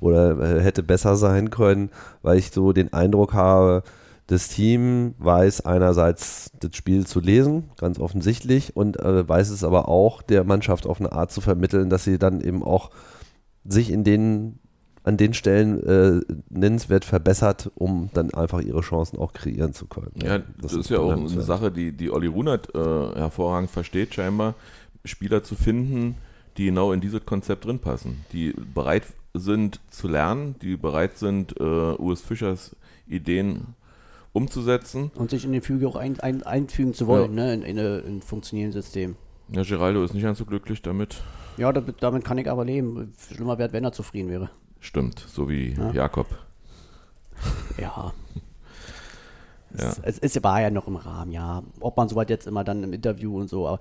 oder 0.00 0.38
äh, 0.40 0.62
hätte 0.62 0.82
besser 0.82 1.16
sein 1.16 1.50
können, 1.50 1.90
weil 2.22 2.38
ich 2.38 2.50
so 2.50 2.72
den 2.72 2.92
Eindruck 2.92 3.34
habe, 3.34 3.82
das 4.28 4.48
Team 4.48 5.14
weiß 5.18 5.62
einerseits 5.62 6.52
das 6.60 6.76
Spiel 6.76 7.06
zu 7.06 7.18
lesen, 7.18 7.70
ganz 7.78 7.98
offensichtlich, 7.98 8.76
und 8.76 9.00
äh, 9.00 9.26
weiß 9.26 9.48
es 9.48 9.64
aber 9.64 9.88
auch, 9.88 10.20
der 10.20 10.44
Mannschaft 10.44 10.86
auf 10.86 11.00
eine 11.00 11.12
Art 11.12 11.32
zu 11.32 11.40
vermitteln, 11.40 11.88
dass 11.88 12.04
sie 12.04 12.18
dann 12.18 12.42
eben 12.42 12.62
auch 12.62 12.90
sich 13.64 13.90
in 13.90 14.04
den 14.04 14.60
an 15.02 15.16
den 15.16 15.32
Stellen 15.32 15.82
äh, 15.84 16.20
nennenswert 16.50 17.06
verbessert, 17.06 17.70
um 17.76 18.10
dann 18.12 18.34
einfach 18.34 18.60
ihre 18.60 18.82
Chancen 18.82 19.18
auch 19.18 19.32
kreieren 19.32 19.72
zu 19.72 19.86
können. 19.86 20.12
Ja, 20.22 20.40
das, 20.60 20.74
ist 20.74 20.90
ja 20.90 20.98
auch 20.98 21.12
eine. 21.12 21.28
Sache, 21.28 21.70
die, 21.70 21.92
die 21.92 22.10
Olli 22.10 22.26
Runert 22.26 22.74
äh, 22.74 22.78
hervorragend 22.78 23.70
versteht, 23.70 24.14
scheinbar, 24.14 24.54
Spieler 25.06 25.42
zu 25.42 25.54
finden, 25.54 26.16
die 26.58 26.66
genau 26.66 26.92
in 26.92 27.00
dieses 27.00 27.24
Konzept 27.24 27.64
drin 27.64 27.78
passen, 27.78 28.26
die 28.34 28.52
bereit 28.74 29.04
sind 29.32 29.80
zu 29.88 30.08
lernen, 30.08 30.56
die 30.60 30.76
bereit 30.76 31.16
sind, 31.16 31.58
äh, 31.58 31.62
Urs 31.62 32.20
Fischers 32.20 32.76
Ideen 33.06 33.68
umzusetzen. 34.32 35.10
Und 35.14 35.30
sich 35.30 35.44
in 35.44 35.52
den 35.52 35.62
Füge 35.62 35.88
auch 35.88 35.96
ein, 35.96 36.18
ein, 36.20 36.42
einfügen 36.42 36.94
zu 36.94 37.06
wollen, 37.06 37.34
ne, 37.34 37.54
in, 37.54 37.62
in, 37.62 37.78
in 37.78 38.16
ein 38.18 38.22
funktionierendes 38.22 38.84
System. 38.86 39.16
Ja, 39.50 39.62
Geraldo 39.62 40.02
ist 40.04 40.14
nicht 40.14 40.22
ganz 40.22 40.38
so 40.38 40.44
glücklich 40.44 40.82
damit. 40.82 41.22
Ja, 41.56 41.72
damit, 41.72 42.02
damit 42.02 42.24
kann 42.24 42.38
ich 42.38 42.50
aber 42.50 42.64
leben. 42.64 43.12
Schlimmer 43.32 43.58
wäre, 43.58 43.72
wenn 43.72 43.84
er 43.84 43.92
zufrieden 43.92 44.28
wäre. 44.28 44.50
Stimmt, 44.80 45.18
so 45.18 45.48
wie 45.48 45.72
Ja. 45.74 45.92
Jakob. 45.92 46.26
Ja. 47.78 48.12
Ja. 49.78 49.88
Es, 50.02 50.18
es, 50.18 50.18
es 50.18 50.42
war 50.42 50.60
ja 50.60 50.70
noch 50.70 50.88
im 50.88 50.96
Rahmen, 50.96 51.30
ja. 51.30 51.62
Ob 51.80 51.96
man 51.96 52.08
soweit 52.08 52.30
jetzt 52.30 52.46
immer 52.46 52.64
dann 52.64 52.82
im 52.82 52.92
Interview 52.92 53.38
und 53.38 53.48
so, 53.48 53.68
aber 53.68 53.80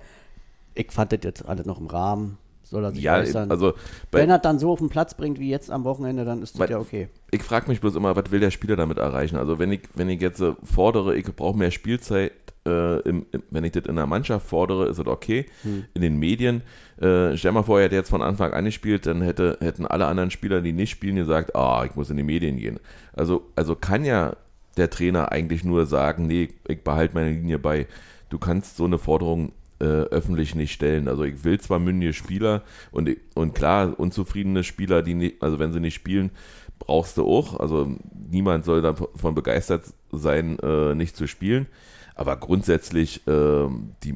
ich 0.76 0.92
fand 0.92 1.12
das 1.14 1.20
jetzt 1.24 1.46
alles 1.46 1.66
noch 1.66 1.80
im 1.80 1.88
Rahmen. 1.88 2.38
Soll 2.70 2.84
er 2.84 2.92
sich 2.92 3.04
Ja, 3.04 3.18
äußern. 3.18 3.50
also 3.50 3.74
Wenn 4.12 4.30
er 4.30 4.40
dann 4.40 4.60
so 4.60 4.72
auf 4.72 4.80
den 4.80 4.90
Platz 4.90 5.14
bringt 5.14 5.40
wie 5.40 5.50
jetzt 5.50 5.72
am 5.72 5.84
Wochenende, 5.84 6.26
dann 6.26 6.42
ist 6.42 6.60
das 6.60 6.70
ja 6.70 6.80
okay. 6.80 7.08
ich 7.32 7.42
frage 7.44 7.70
mich 7.70 7.80
bloß 7.82 7.96
immer, 7.96 8.16
was 8.16 8.32
will 8.32 8.40
der 8.40 8.52
Spieler 8.52 8.76
damit 8.76 8.98
erreichen? 8.98 9.38
Also 9.38 9.60
wenn 9.60 9.72
ich, 9.72 9.82
wenn 9.96 10.10
ich 10.10 10.22
jetzt 10.22 10.42
äh, 10.42 10.54
fordere, 10.64 11.16
ich 11.16 11.26
brauche 11.36 11.58
mehr 11.58 11.72
Spielzeit, 11.72 12.34
äh, 12.66 13.00
im, 13.02 13.26
im, 13.32 13.44
wenn 13.50 13.64
ich 13.64 13.72
das 13.72 13.86
in 13.86 13.96
der 13.96 14.06
Mannschaft 14.06 14.46
fordere, 14.48 14.88
ist 14.88 15.00
das 15.00 15.08
okay. 15.08 15.46
In 15.94 16.02
den 16.02 16.18
Medien, 16.18 16.62
äh, 17.00 17.38
stell 17.38 17.54
mal 17.54 17.64
vor, 17.64 17.80
er 17.80 17.86
hätte 17.86 17.96
jetzt 17.96 18.10
von 18.10 18.22
Anfang 18.22 18.52
an 18.52 18.66
gespielt, 18.66 19.06
dann 19.06 19.22
hätte, 19.22 19.58
hätten 19.62 19.86
alle 19.86 20.06
anderen 20.06 20.32
Spieler, 20.32 20.62
die 20.62 20.74
nicht 20.74 20.90
spielen, 20.90 21.16
gesagt, 21.16 21.56
ah, 21.56 21.86
ich 21.86 21.96
muss 21.96 22.10
in 22.10 22.18
die 22.18 22.24
Medien 22.24 22.58
gehen. 22.58 22.80
Also, 23.14 23.46
also 23.56 23.76
kann 23.76 24.04
ja 24.04 24.36
der 24.76 24.90
Trainer 24.90 25.32
eigentlich 25.32 25.64
nur 25.64 25.86
sagen, 25.86 26.28
nee, 26.28 26.50
ich 26.68 26.84
behalte 26.84 27.16
meine 27.16 27.32
Linie 27.32 27.60
bei. 27.60 27.88
Du 28.30 28.38
kannst 28.38 28.76
so 28.78 28.84
eine 28.86 28.98
Forderung 28.98 29.54
äh, 29.80 29.86
öffentlich 29.86 30.56
nicht 30.56 30.74
stellen. 30.74 31.08
Also 31.08 31.24
ich 31.24 31.44
will 31.44 31.60
zwar 31.60 31.80
mündige 31.80 32.14
Spieler 32.14 32.64
und, 32.92 33.10
und 33.36 33.54
klar, 33.54 34.00
unzufriedene 34.00 34.64
Spieler, 34.64 35.02
die 35.02 35.14
nicht, 35.14 35.42
also 35.42 35.60
wenn 35.60 35.74
sie 35.74 35.80
nicht 35.80 35.96
spielen, 35.96 36.32
brauchst 36.80 37.18
du 37.18 37.26
auch. 37.26 37.60
Also 37.60 37.96
niemand 38.30 38.66
soll 38.66 38.82
davon 38.82 39.36
begeistert 39.36 39.84
sein, 40.12 40.58
äh, 40.60 40.96
nicht 40.96 41.16
zu 41.16 41.28
spielen. 41.28 41.68
Aber 42.16 42.38
grundsätzlich, 42.38 43.22
ähm, 43.28 43.92
die, 44.04 44.16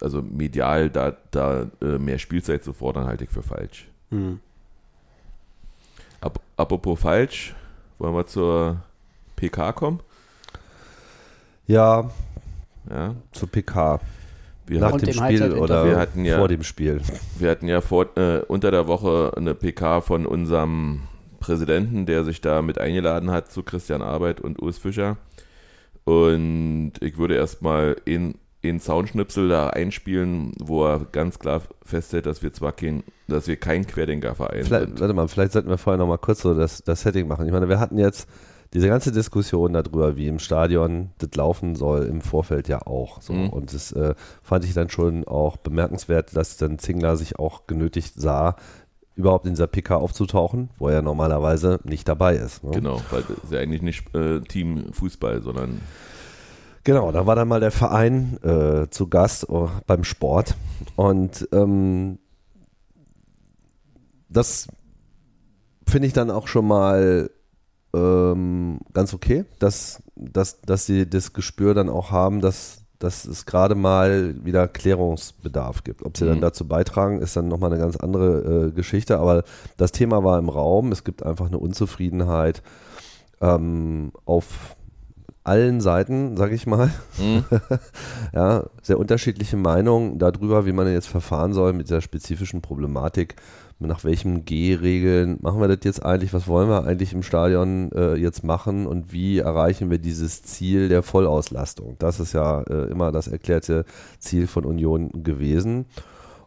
also 0.00 0.22
medial 0.22 0.90
da, 0.90 1.16
da 1.30 1.66
äh, 1.82 1.98
mehr 1.98 2.18
Spielzeit 2.18 2.62
zu 2.62 2.72
fordern, 2.72 3.06
halte 3.06 3.24
ich 3.24 3.30
für 3.30 3.42
falsch. 3.42 3.88
Hm. 4.10 4.40
Ap 6.20 6.40
apropos 6.56 7.00
falsch, 7.00 7.54
wollen 7.98 8.14
wir 8.14 8.26
zur 8.26 8.82
PK 9.36 9.72
kommen? 9.72 10.00
Ja, 11.66 12.10
Ja, 12.88 13.14
zur 13.32 13.48
PK. 13.48 14.00
Wir, 14.70 14.80
Nach 14.80 14.96
dem 14.96 15.12
Spiel 15.12 15.52
oder 15.52 15.84
Wir 15.84 15.96
hatten 15.98 16.24
ja- 16.24 16.38
vor 16.38 16.48
dem 16.48 16.62
Spiel. 16.62 17.00
wir 17.38 17.50
hatten 17.50 17.68
ja 17.68 17.80
vor, 17.80 18.16
äh, 18.16 18.40
unter 18.48 18.70
der 18.70 18.86
Woche 18.86 19.32
eine 19.36 19.54
PK 19.54 20.00
von 20.00 20.24
unserem 20.26 21.02
Präsidenten, 21.40 22.06
der 22.06 22.24
sich 22.24 22.40
da 22.40 22.62
mit 22.62 22.78
eingeladen 22.78 23.30
hat 23.30 23.50
zu 23.50 23.62
Christian 23.62 24.00
Arbeit 24.02 24.40
und 24.40 24.62
Urs 24.62 24.78
Fischer. 24.78 25.16
Und 26.04 26.92
ich 27.00 27.18
würde 27.18 27.34
erstmal 27.34 27.96
in, 28.04 28.34
in 28.62 28.80
Soundschnipsel 28.80 29.48
da 29.48 29.68
einspielen, 29.68 30.52
wo 30.60 30.84
er 30.86 31.00
ganz 31.12 31.38
klar 31.38 31.62
festhält, 31.84 32.26
dass 32.26 32.42
wir 32.42 32.52
zwar 32.52 32.72
kein, 32.72 33.02
dass 33.28 33.46
wir 33.48 33.56
kein 33.56 33.86
Querdenkerverein 33.86 34.64
sind. 34.64 35.00
warte 35.00 35.14
mal, 35.14 35.28
vielleicht 35.28 35.52
sollten 35.52 35.68
wir 35.68 35.78
vorher 35.78 35.98
noch 35.98 36.06
mal 36.08 36.18
kurz 36.18 36.42
so 36.42 36.54
das, 36.54 36.82
das 36.82 37.02
Setting 37.02 37.26
machen. 37.28 37.46
Ich 37.46 37.52
meine, 37.52 37.68
wir 37.68 37.80
hatten 37.80 37.98
jetzt 37.98 38.28
diese 38.72 38.88
ganze 38.88 39.10
Diskussion 39.10 39.72
darüber, 39.72 40.16
wie 40.16 40.28
im 40.28 40.38
Stadion 40.38 41.10
das 41.18 41.34
laufen 41.34 41.74
soll, 41.74 42.04
im 42.04 42.20
Vorfeld 42.20 42.68
ja 42.68 42.86
auch. 42.86 43.20
So. 43.20 43.32
Mhm. 43.32 43.50
Und 43.50 43.74
das 43.74 43.90
äh, 43.92 44.14
fand 44.42 44.64
ich 44.64 44.74
dann 44.74 44.90
schon 44.90 45.26
auch 45.26 45.56
bemerkenswert, 45.56 46.36
dass 46.36 46.56
dann 46.56 46.78
Zingler 46.78 47.16
sich 47.16 47.38
auch 47.38 47.66
genötigt 47.66 48.14
sah, 48.16 48.56
überhaupt 49.16 49.46
in 49.46 49.52
dieser 49.52 49.66
PK 49.66 49.96
aufzutauchen, 49.96 50.70
wo 50.78 50.88
er 50.88 51.02
normalerweise 51.02 51.80
nicht 51.84 52.08
dabei 52.08 52.36
ist. 52.36 52.62
Ne? 52.62 52.70
Genau, 52.70 53.00
weil 53.10 53.22
das 53.22 53.44
ist 53.44 53.52
ja 53.52 53.58
eigentlich 53.58 53.82
nicht 53.82 54.14
äh, 54.14 54.40
Team 54.40 54.92
Fußball, 54.92 55.42
sondern 55.42 55.80
Genau, 56.82 57.12
da 57.12 57.26
war 57.26 57.36
dann 57.36 57.48
mal 57.48 57.60
der 57.60 57.72
Verein 57.72 58.38
äh, 58.42 58.88
zu 58.88 59.08
Gast 59.08 59.50
oh, 59.50 59.68
beim 59.86 60.02
Sport 60.02 60.56
und 60.96 61.46
ähm, 61.52 62.18
das 64.30 64.66
finde 65.86 66.06
ich 66.06 66.14
dann 66.14 66.30
auch 66.30 66.48
schon 66.48 66.66
mal 66.66 67.30
ähm, 67.94 68.78
ganz 68.92 69.14
okay, 69.14 69.44
dass, 69.58 70.02
dass, 70.14 70.60
dass 70.62 70.86
sie 70.86 71.08
das 71.08 71.32
Gespür 71.32 71.74
dann 71.74 71.88
auch 71.88 72.10
haben, 72.10 72.40
dass, 72.40 72.82
dass 72.98 73.24
es 73.24 73.46
gerade 73.46 73.74
mal 73.74 74.34
wieder 74.44 74.68
Klärungsbedarf 74.68 75.84
gibt. 75.84 76.04
Ob 76.04 76.16
sie 76.16 76.26
dann 76.26 76.36
Mhm. 76.36 76.42
dazu 76.42 76.66
beitragen, 76.68 77.20
ist 77.20 77.36
dann 77.36 77.48
nochmal 77.48 77.72
eine 77.72 77.80
ganz 77.80 77.96
andere 77.96 78.68
äh, 78.68 78.70
Geschichte, 78.72 79.18
aber 79.18 79.44
das 79.76 79.92
Thema 79.92 80.22
war 80.24 80.38
im 80.38 80.48
Raum, 80.48 80.92
es 80.92 81.04
gibt 81.04 81.22
einfach 81.24 81.46
eine 81.46 81.58
Unzufriedenheit 81.58 82.62
ähm, 83.40 84.12
auf 84.24 84.76
allen 85.44 85.80
Seiten, 85.80 86.36
sage 86.36 86.54
ich 86.54 86.66
mal. 86.66 86.90
Mhm. 87.18 87.44
ja, 88.34 88.64
sehr 88.82 88.98
unterschiedliche 88.98 89.56
Meinungen 89.56 90.18
darüber, 90.18 90.66
wie 90.66 90.72
man 90.72 90.92
jetzt 90.92 91.08
verfahren 91.08 91.52
soll 91.52 91.72
mit 91.72 91.88
dieser 91.88 92.00
spezifischen 92.00 92.60
Problematik. 92.60 93.36
Nach 93.82 94.04
welchen 94.04 94.44
G-Regeln 94.44 95.38
machen 95.40 95.58
wir 95.58 95.68
das 95.68 95.78
jetzt 95.84 96.04
eigentlich? 96.04 96.34
Was 96.34 96.46
wollen 96.46 96.68
wir 96.68 96.84
eigentlich 96.84 97.14
im 97.14 97.22
Stadion 97.22 97.90
äh, 97.92 98.14
jetzt 98.14 98.44
machen 98.44 98.86
und 98.86 99.10
wie 99.10 99.38
erreichen 99.38 99.90
wir 99.90 99.96
dieses 99.96 100.42
Ziel 100.42 100.90
der 100.90 101.02
Vollauslastung? 101.02 101.96
Das 101.98 102.20
ist 102.20 102.34
ja 102.34 102.60
äh, 102.62 102.90
immer 102.90 103.10
das 103.10 103.26
erklärte 103.26 103.86
Ziel 104.18 104.46
von 104.46 104.66
Union 104.66 105.24
gewesen. 105.24 105.86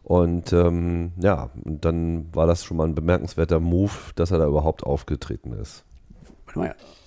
Und 0.04 0.52
ähm, 0.52 1.10
ja, 1.16 1.50
und 1.64 1.84
dann 1.84 2.32
war 2.32 2.46
das 2.46 2.62
schon 2.62 2.76
mal 2.76 2.86
ein 2.86 2.94
bemerkenswerter 2.94 3.58
Move, 3.58 3.90
dass 4.14 4.30
er 4.30 4.38
da 4.38 4.46
überhaupt 4.46 4.84
aufgetreten 4.84 5.54
ist. 5.54 5.82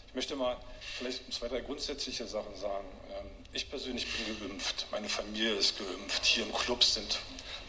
Ich 0.07 0.15
möchte 0.15 0.35
mal 0.35 0.57
vielleicht 0.97 1.33
zwei, 1.33 1.47
drei 1.47 1.61
grundsätzliche 1.61 2.25
Sachen 2.27 2.55
sagen. 2.55 2.85
Ähm, 3.09 3.27
Ich 3.53 3.69
persönlich 3.69 4.05
bin 4.05 4.49
geimpft, 4.49 4.87
meine 4.91 5.09
Familie 5.09 5.53
ist 5.53 5.77
geimpft, 5.77 6.25
hier 6.25 6.43
im 6.45 6.53
Club 6.53 6.83
sind 6.83 7.19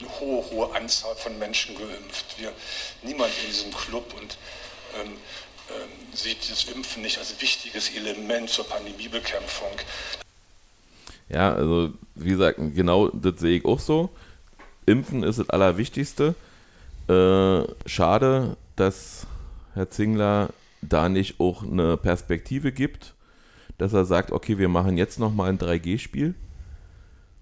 eine 0.00 0.08
hohe, 0.20 0.50
hohe 0.50 0.74
Anzahl 0.74 1.14
von 1.16 1.38
Menschen 1.38 1.76
geimpft. 1.76 2.38
Wir, 2.38 2.52
niemand 3.02 3.32
in 3.42 3.50
diesem 3.50 3.72
Club 3.72 4.14
und 4.14 4.38
ähm, 5.00 5.12
ähm, 5.70 5.88
sieht 6.14 6.50
das 6.50 6.64
Impfen 6.64 7.02
nicht 7.02 7.18
als 7.18 7.40
wichtiges 7.40 7.90
Element 7.94 8.50
zur 8.50 8.66
Pandemiebekämpfung. 8.66 9.72
Ja, 11.28 11.54
also 11.54 11.92
wie 12.14 12.30
gesagt, 12.30 12.58
genau 12.74 13.08
das 13.08 13.40
sehe 13.40 13.58
ich 13.58 13.64
auch 13.64 13.80
so. 13.80 14.10
Impfen 14.86 15.22
ist 15.22 15.38
das 15.38 15.50
Allerwichtigste. 15.50 16.34
Äh, 17.08 17.62
schade, 17.86 18.56
dass 18.76 19.26
Herr 19.74 19.90
Zingler 19.90 20.50
da 20.80 21.08
nicht 21.08 21.40
auch 21.40 21.62
eine 21.62 21.96
Perspektive 21.96 22.72
gibt, 22.72 23.14
dass 23.78 23.92
er 23.92 24.04
sagt, 24.04 24.32
okay, 24.32 24.58
wir 24.58 24.68
machen 24.68 24.96
jetzt 24.96 25.18
nochmal 25.18 25.50
ein 25.50 25.58
3G-Spiel, 25.58 26.34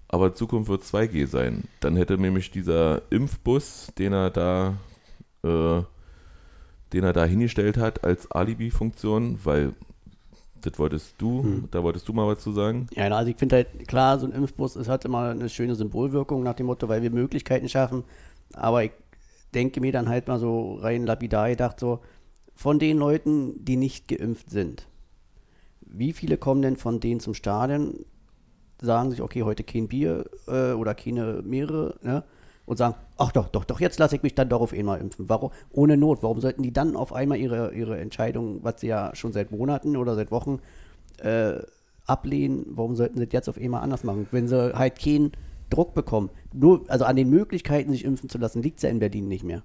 aber 0.07 0.27
in 0.27 0.35
Zukunft 0.35 0.69
wird 0.69 0.83
2G 0.83 1.27
sein. 1.27 1.65
Dann 1.79 1.95
hätte 1.95 2.17
nämlich 2.17 2.51
dieser 2.51 3.01
Impfbus, 3.11 3.91
den 3.97 4.13
er 4.13 4.29
da, 4.29 4.77
äh, 5.43 5.81
den 6.93 7.03
er 7.03 7.13
da 7.13 7.25
hingestellt 7.25 7.77
hat 7.77 8.03
als 8.03 8.31
Alibi-Funktion, 8.31 9.39
weil 9.43 9.73
das 10.61 10.79
wolltest 10.79 11.15
du, 11.19 11.67
da 11.71 11.83
wolltest 11.83 12.07
du 12.07 12.13
mal 12.13 12.27
was 12.27 12.39
zu 12.39 12.51
sagen. 12.51 12.87
Ja, 12.93 13.07
also 13.09 13.29
ich 13.29 13.37
finde 13.37 13.57
halt, 13.57 13.87
klar, 13.87 14.19
so 14.19 14.25
ein 14.25 14.31
Impfbus, 14.31 14.75
es 14.75 14.87
hat 14.87 15.05
immer 15.05 15.29
eine 15.29 15.49
schöne 15.49 15.75
Symbolwirkung 15.75 16.43
nach 16.43 16.55
dem 16.55 16.67
Motto, 16.67 16.87
weil 16.87 17.01
wir 17.01 17.11
Möglichkeiten 17.11 17.69
schaffen. 17.69 18.03
Aber 18.53 18.83
ich 18.83 18.91
denke 19.53 19.81
mir 19.81 19.91
dann 19.91 20.09
halt 20.09 20.27
mal 20.27 20.39
so 20.39 20.75
rein 20.75 21.05
lapidar 21.05 21.49
gedacht, 21.49 21.79
so, 21.79 21.99
von 22.55 22.79
den 22.79 22.97
Leuten, 22.97 23.63
die 23.63 23.75
nicht 23.75 24.07
geimpft 24.07 24.49
sind, 24.49 24.87
wie 25.89 26.13
viele 26.13 26.37
kommen 26.37 26.61
denn 26.61 26.77
von 26.77 26.99
denen 26.99 27.19
zum 27.19 27.33
Stadion, 27.33 28.05
sagen 28.81 29.11
sich, 29.11 29.21
okay, 29.21 29.43
heute 29.43 29.63
kein 29.63 29.87
Bier 29.87 30.25
äh, 30.47 30.73
oder 30.73 30.93
keine 30.93 31.41
mehrere, 31.43 31.95
ne? 32.01 32.23
Und 32.65 32.75
sagen, 32.75 32.95
ach 33.17 33.31
doch, 33.31 33.47
doch, 33.47 33.63
doch, 33.63 33.79
jetzt 33.79 33.97
lasse 33.97 34.17
ich 34.17 34.23
mich 34.23 34.35
dann 34.35 34.49
doch 34.49 34.59
auf 34.59 34.73
einmal 34.73 34.99
impfen. 34.99 35.29
Warum? 35.29 35.51
Ohne 35.71 35.95
Not. 35.95 36.21
Warum 36.21 36.41
sollten 36.41 36.63
die 36.63 36.73
dann 36.73 36.97
auf 36.97 37.13
einmal 37.13 37.37
ihre, 37.37 37.73
ihre 37.73 37.97
Entscheidung, 37.97 38.61
was 38.61 38.81
sie 38.81 38.87
ja 38.87 39.15
schon 39.15 39.31
seit 39.31 39.51
Monaten 39.51 39.95
oder 39.95 40.15
seit 40.15 40.31
Wochen 40.31 40.59
äh, 41.19 41.59
ablehnen, 42.05 42.65
warum 42.71 42.97
sollten 42.97 43.19
sie 43.19 43.25
das 43.25 43.31
jetzt 43.31 43.47
auf 43.47 43.57
einmal 43.57 43.83
anders 43.83 44.03
machen? 44.03 44.27
Wenn 44.31 44.49
sie 44.49 44.77
halt 44.77 44.99
keinen 44.99 45.31
Druck 45.69 45.93
bekommen. 45.93 46.29
Nur, 46.53 46.83
also 46.89 47.05
an 47.05 47.15
den 47.15 47.29
Möglichkeiten, 47.29 47.91
sich 47.91 48.03
impfen 48.03 48.29
zu 48.29 48.37
lassen, 48.37 48.61
liegt 48.61 48.77
es 48.77 48.83
ja 48.83 48.89
in 48.89 48.99
Berlin 48.99 49.29
nicht 49.29 49.43
mehr. 49.43 49.63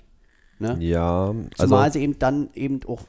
Ne? 0.58 0.76
Ja, 0.80 1.34
Zumal 1.56 1.84
also 1.84 1.98
sie 1.98 2.04
eben 2.04 2.18
dann 2.18 2.50
eben 2.54 2.80
auch 2.86 3.00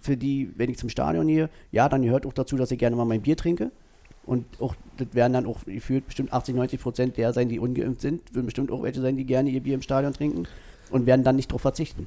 für 0.00 0.16
die, 0.16 0.50
wenn 0.56 0.70
ich 0.70 0.78
zum 0.78 0.88
Stadion 0.88 1.26
gehe, 1.26 1.48
ja, 1.72 1.88
dann 1.88 2.02
gehört 2.02 2.26
auch 2.26 2.32
dazu, 2.32 2.56
dass 2.56 2.70
ich 2.70 2.78
gerne 2.78 2.96
mal 2.96 3.04
mein 3.04 3.22
Bier 3.22 3.36
trinke. 3.36 3.70
Und 4.26 4.44
auch, 4.60 4.74
das 4.98 5.08
werden 5.12 5.32
dann 5.32 5.46
auch 5.46 5.64
gefühlt 5.64 6.06
bestimmt 6.06 6.32
80, 6.32 6.54
90 6.54 6.80
Prozent 6.80 7.16
der 7.16 7.32
sein, 7.32 7.48
die 7.48 7.58
ungeimpft 7.58 8.00
sind, 8.00 8.34
würden 8.34 8.46
bestimmt 8.46 8.70
auch 8.70 8.82
welche 8.82 9.00
sein, 9.00 9.16
die 9.16 9.24
gerne 9.24 9.50
ihr 9.50 9.60
Bier 9.62 9.74
im 9.74 9.82
Stadion 9.82 10.12
trinken 10.12 10.44
und 10.90 11.06
werden 11.06 11.24
dann 11.24 11.36
nicht 11.36 11.50
darauf 11.50 11.62
verzichten. 11.62 12.06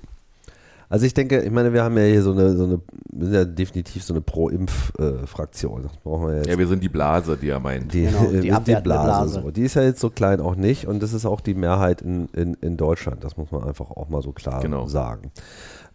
Also 0.89 1.07
ich 1.07 1.13
denke, 1.15 1.41
ich 1.41 1.49
meine, 1.49 1.73
wir 1.73 1.83
haben 1.83 1.97
ja 1.97 2.03
hier 2.03 2.21
so 2.21 2.33
eine, 2.33 2.55
so 2.55 2.65
eine 2.65 2.79
wir 3.11 3.25
sind 3.25 3.33
ja 3.35 3.45
definitiv 3.45 4.03
so 4.03 4.13
eine 4.13 4.21
Pro-Impf-Fraktion. 4.21 5.83
das 5.83 5.97
brauchen 5.97 6.27
wir 6.27 6.31
ja 6.33 6.37
jetzt. 6.39 6.49
Ja, 6.49 6.57
wir 6.59 6.67
sind 6.67 6.83
die 6.83 6.89
Blase, 6.89 7.35
die 7.35 7.49
er 7.49 7.59
meint. 7.59 7.91
die, 7.93 8.03
Genau, 8.05 8.25
die 8.31 8.41
die 8.41 8.49
Blase. 8.49 8.81
Blase. 8.81 9.41
So. 9.41 9.51
Die 9.51 9.63
ist 9.63 9.73
ja 9.75 9.81
jetzt 9.83 9.99
so 9.99 10.09
klein 10.11 10.39
auch 10.39 10.55
nicht 10.55 10.85
und 10.87 11.01
das 11.01 11.13
ist 11.13 11.25
auch 11.25 11.41
die 11.41 11.55
Mehrheit 11.55 12.01
in, 12.01 12.27
in, 12.33 12.53
in 12.55 12.77
Deutschland. 12.77 13.23
Das 13.23 13.37
muss 13.37 13.51
man 13.51 13.63
einfach 13.63 13.89
auch 13.89 14.09
mal 14.09 14.21
so 14.21 14.31
klar 14.33 14.61
Genau. 14.61 14.87
sagen. 14.87 15.31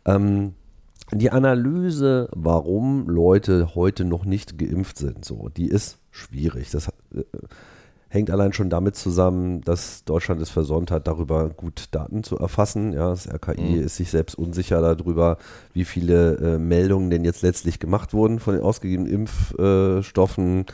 Ähm, 0.05 0.55
die 1.13 1.31
Analyse, 1.31 2.29
warum 2.33 3.09
Leute 3.09 3.75
heute 3.75 4.05
noch 4.05 4.25
nicht 4.25 4.59
geimpft 4.59 4.99
sind, 4.99 5.25
so, 5.25 5.49
die 5.49 5.69
ist 5.69 5.99
schwierig. 6.11 6.71
Das 6.71 6.89
äh, 7.15 7.23
hängt 8.11 8.31
allein 8.31 8.53
schon 8.53 8.71
damit 8.71 8.97
zusammen, 8.97 9.61
dass 9.63 10.05
Deutschland 10.05 10.41
es 10.41 10.51
versäumt 10.51 10.91
hat, 10.91 11.07
darüber 11.07 11.49
gut 11.51 11.87
Daten 11.93 12.25
zu 12.25 12.39
erfassen. 12.39 12.93
Ja, 12.93 13.11
das 13.11 13.27
RKI 13.29 13.61
Mhm. 13.61 13.83
ist 13.85 13.97
sich 13.97 14.11
selbst 14.11 14.35
unsicher 14.39 14.81
darüber, 14.81 15.39
wie 15.73 15.85
viele 15.85 16.37
äh, 16.37 16.59
Meldungen 16.59 17.11
denn 17.11 17.25
jetzt 17.25 17.43
letztlich 17.43 17.79
gemacht 17.79 18.13
wurden 18.15 18.39
von 18.39 18.55
den 18.55 18.63
ausgegebenen 18.63 19.13
Impfstoffen. 19.13 20.67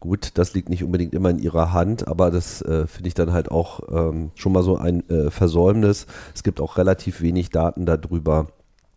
Gut, 0.00 0.32
das 0.34 0.52
liegt 0.52 0.68
nicht 0.68 0.84
unbedingt 0.84 1.14
immer 1.14 1.30
in 1.30 1.38
ihrer 1.38 1.72
Hand, 1.72 2.08
aber 2.08 2.30
das 2.30 2.60
äh, 2.60 2.86
finde 2.86 3.08
ich 3.08 3.14
dann 3.14 3.32
halt 3.32 3.50
auch 3.50 3.80
ähm, 3.90 4.32
schon 4.34 4.52
mal 4.52 4.62
so 4.62 4.76
ein 4.76 5.08
äh, 5.08 5.30
Versäumnis. 5.30 6.06
Es 6.34 6.42
gibt 6.42 6.60
auch 6.60 6.76
relativ 6.76 7.22
wenig 7.22 7.48
Daten 7.48 7.86
darüber, 7.86 8.48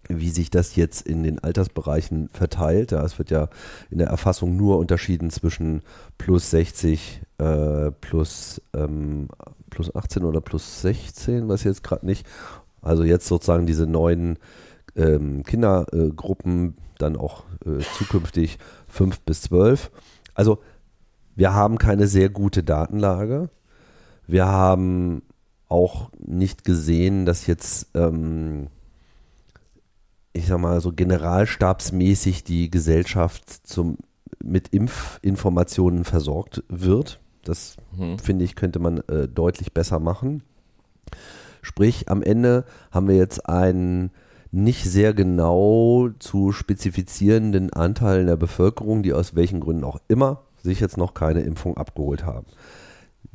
wie 0.07 0.29
sich 0.29 0.49
das 0.49 0.75
jetzt 0.75 1.07
in 1.07 1.23
den 1.23 1.39
Altersbereichen 1.39 2.29
verteilt. 2.29 2.91
Ja, 2.91 3.03
es 3.03 3.17
wird 3.17 3.31
ja 3.31 3.49
in 3.89 3.97
der 3.97 4.07
Erfassung 4.07 4.55
nur 4.55 4.77
unterschieden 4.77 5.29
zwischen 5.29 5.81
plus 6.17 6.49
60, 6.51 7.21
äh, 7.37 7.91
plus, 7.91 8.61
ähm, 8.73 9.27
plus 9.69 9.93
18 9.95 10.23
oder 10.23 10.41
plus 10.41 10.81
16, 10.81 11.47
weiß 11.47 11.61
ich 11.61 11.65
jetzt 11.65 11.83
gerade 11.83 12.05
nicht. 12.05 12.25
Also 12.81 13.03
jetzt 13.03 13.27
sozusagen 13.27 13.65
diese 13.65 13.85
neuen 13.85 14.37
ähm, 14.95 15.43
Kindergruppen, 15.43 16.75
dann 16.97 17.15
auch 17.15 17.43
äh, 17.65 17.83
zukünftig 17.97 18.57
5 18.87 19.19
bis 19.21 19.41
12. 19.43 19.91
Also 20.33 20.59
wir 21.35 21.53
haben 21.53 21.77
keine 21.77 22.07
sehr 22.07 22.29
gute 22.29 22.63
Datenlage. 22.63 23.49
Wir 24.25 24.47
haben 24.47 25.21
auch 25.69 26.11
nicht 26.17 26.63
gesehen, 26.63 27.25
dass 27.25 27.45
jetzt 27.45 27.87
ähm, 27.93 28.67
ich 30.37 30.47
sag 30.47 30.59
mal, 30.59 30.79
so 30.81 30.91
generalstabsmäßig 30.91 32.43
die 32.43 32.69
Gesellschaft 32.69 33.49
zum, 33.67 33.97
mit 34.43 34.69
Impfinformationen 34.69 36.03
versorgt 36.03 36.63
wird. 36.69 37.19
Das 37.43 37.77
Mhm. 37.97 38.19
finde 38.19 38.45
ich, 38.45 38.55
könnte 38.55 38.79
man 38.79 38.99
äh, 39.07 39.27
deutlich 39.27 39.73
besser 39.73 39.99
machen. 39.99 40.43
Sprich, 41.61 42.09
am 42.09 42.21
Ende 42.21 42.65
haben 42.91 43.07
wir 43.07 43.15
jetzt 43.15 43.47
einen 43.49 44.11
nicht 44.51 44.85
sehr 44.85 45.13
genau 45.13 46.09
zu 46.19 46.51
spezifizierenden 46.51 47.73
Anteil 47.73 48.25
der 48.25 48.37
Bevölkerung, 48.37 49.03
die 49.03 49.13
aus 49.13 49.35
welchen 49.35 49.59
Gründen 49.59 49.83
auch 49.83 49.99
immer 50.07 50.43
sich 50.63 50.79
jetzt 50.79 50.97
noch 50.97 51.13
keine 51.13 51.41
Impfung 51.41 51.77
abgeholt 51.77 52.25
haben. 52.25 52.45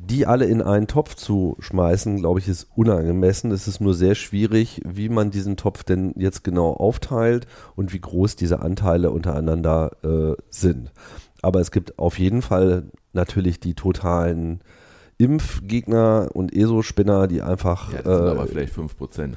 Die 0.09 0.25
alle 0.25 0.45
in 0.45 0.61
einen 0.61 0.87
Topf 0.87 1.15
zu 1.15 1.55
schmeißen, 1.59 2.17
glaube 2.17 2.39
ich, 2.39 2.47
ist 2.49 2.67
unangemessen. 2.75 3.51
Es 3.51 3.67
ist 3.67 3.79
nur 3.79 3.93
sehr 3.93 4.15
schwierig, 4.15 4.81
wie 4.85 5.09
man 5.09 5.31
diesen 5.31 5.55
Topf 5.55 5.83
denn 5.83 6.13
jetzt 6.17 6.43
genau 6.43 6.73
aufteilt 6.73 7.47
und 7.75 7.93
wie 7.93 7.99
groß 7.99 8.35
diese 8.35 8.59
Anteile 8.59 9.11
untereinander 9.11 9.91
äh, 10.03 10.35
sind. 10.49 10.91
Aber 11.41 11.61
es 11.61 11.71
gibt 11.71 11.99
auf 11.99 12.19
jeden 12.19 12.41
Fall 12.41 12.91
natürlich 13.13 13.59
die 13.59 13.75
totalen 13.75 14.61
Impfgegner 15.17 16.29
und 16.33 16.53
ESO-Spinner, 16.53 17.27
die 17.27 17.41
einfach 17.41 17.93
Ja, 17.93 18.01
das 18.01 18.17
sind 18.17 18.27
äh, 18.27 18.31
aber 18.31 18.47
vielleicht 18.47 18.73
5%. 18.75 19.35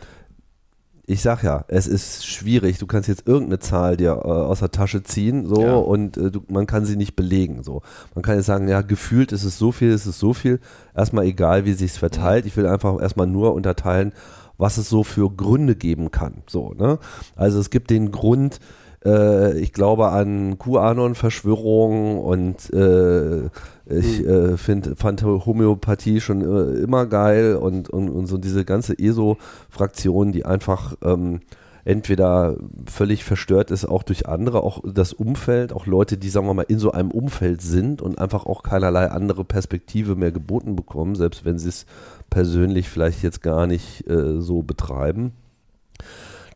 Ich 1.08 1.22
sag 1.22 1.42
ja, 1.44 1.64
es 1.68 1.86
ist 1.86 2.26
schwierig. 2.26 2.78
Du 2.78 2.86
kannst 2.86 3.08
jetzt 3.08 3.26
irgendeine 3.28 3.60
Zahl 3.60 3.96
dir 3.96 4.10
äh, 4.10 4.28
aus 4.28 4.58
der 4.58 4.72
Tasche 4.72 5.02
ziehen, 5.04 5.46
so 5.46 5.62
Ja. 5.62 5.74
und 5.76 6.16
äh, 6.16 6.30
du, 6.32 6.42
man 6.48 6.66
kann 6.66 6.84
sie 6.84 6.96
nicht 6.96 7.14
belegen. 7.14 7.62
So, 7.62 7.82
man 8.14 8.22
kann 8.22 8.36
jetzt 8.36 8.46
sagen, 8.46 8.66
ja, 8.68 8.82
gefühlt 8.82 9.30
ist 9.32 9.44
es 9.44 9.56
so 9.58 9.70
viel, 9.72 9.90
ist 9.92 10.06
es 10.06 10.18
so 10.18 10.34
viel. 10.34 10.58
Erstmal 10.96 11.24
egal, 11.26 11.64
wie 11.64 11.74
sich's 11.74 11.96
verteilt. 11.96 12.44
Ich 12.46 12.56
will 12.56 12.66
einfach 12.66 13.00
erstmal 13.00 13.28
nur 13.28 13.54
unterteilen, 13.54 14.12
was 14.58 14.78
es 14.78 14.88
so 14.88 15.04
für 15.04 15.30
Gründe 15.30 15.76
geben 15.76 16.10
kann. 16.10 16.42
So, 16.48 16.72
ne? 16.72 16.98
Also 17.36 17.60
es 17.60 17.70
gibt 17.70 17.90
den 17.90 18.10
Grund. 18.10 18.58
Äh, 19.06 19.58
Ich 19.58 19.72
glaube 19.72 20.08
an 20.08 20.58
QAnon-Verschwörungen 20.58 22.18
und 22.18 22.72
äh, 22.72 23.46
ich 23.88 24.26
äh, 24.26 24.56
find, 24.56 24.98
fand 24.98 25.22
Homöopathie 25.22 26.20
schon 26.20 26.42
äh, 26.42 26.78
immer 26.80 27.06
geil 27.06 27.56
und, 27.56 27.88
und, 27.88 28.08
und 28.08 28.26
so 28.26 28.36
diese 28.36 28.64
ganze 28.64 28.98
ESO-Fraktion, 28.98 30.32
die 30.32 30.44
einfach 30.44 30.96
ähm, 31.02 31.40
entweder 31.86 32.56
völlig 32.86 33.22
verstört 33.22 33.70
ist, 33.70 33.84
auch 33.84 34.02
durch 34.02 34.26
andere, 34.26 34.64
auch 34.64 34.82
das 34.84 35.12
Umfeld, 35.12 35.72
auch 35.72 35.86
Leute, 35.86 36.18
die, 36.18 36.28
sagen 36.30 36.48
wir 36.48 36.54
mal, 36.54 36.66
in 36.66 36.80
so 36.80 36.90
einem 36.90 37.12
Umfeld 37.12 37.62
sind 37.62 38.02
und 38.02 38.18
einfach 38.18 38.44
auch 38.44 38.64
keinerlei 38.64 39.08
andere 39.08 39.44
Perspektive 39.44 40.16
mehr 40.16 40.32
geboten 40.32 40.74
bekommen, 40.74 41.14
selbst 41.14 41.44
wenn 41.44 41.60
sie 41.60 41.68
es 41.68 41.86
persönlich 42.28 42.88
vielleicht 42.88 43.22
jetzt 43.22 43.40
gar 43.40 43.68
nicht 43.68 44.04
äh, 44.10 44.40
so 44.40 44.62
betreiben. 44.62 45.32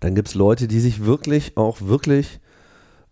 Dann 0.01 0.15
gibt 0.15 0.29
es 0.29 0.35
Leute, 0.35 0.67
die 0.69 0.81
sich 0.81 1.05
wirklich 1.05 1.57
auch 1.57 1.81
wirklich 1.83 2.41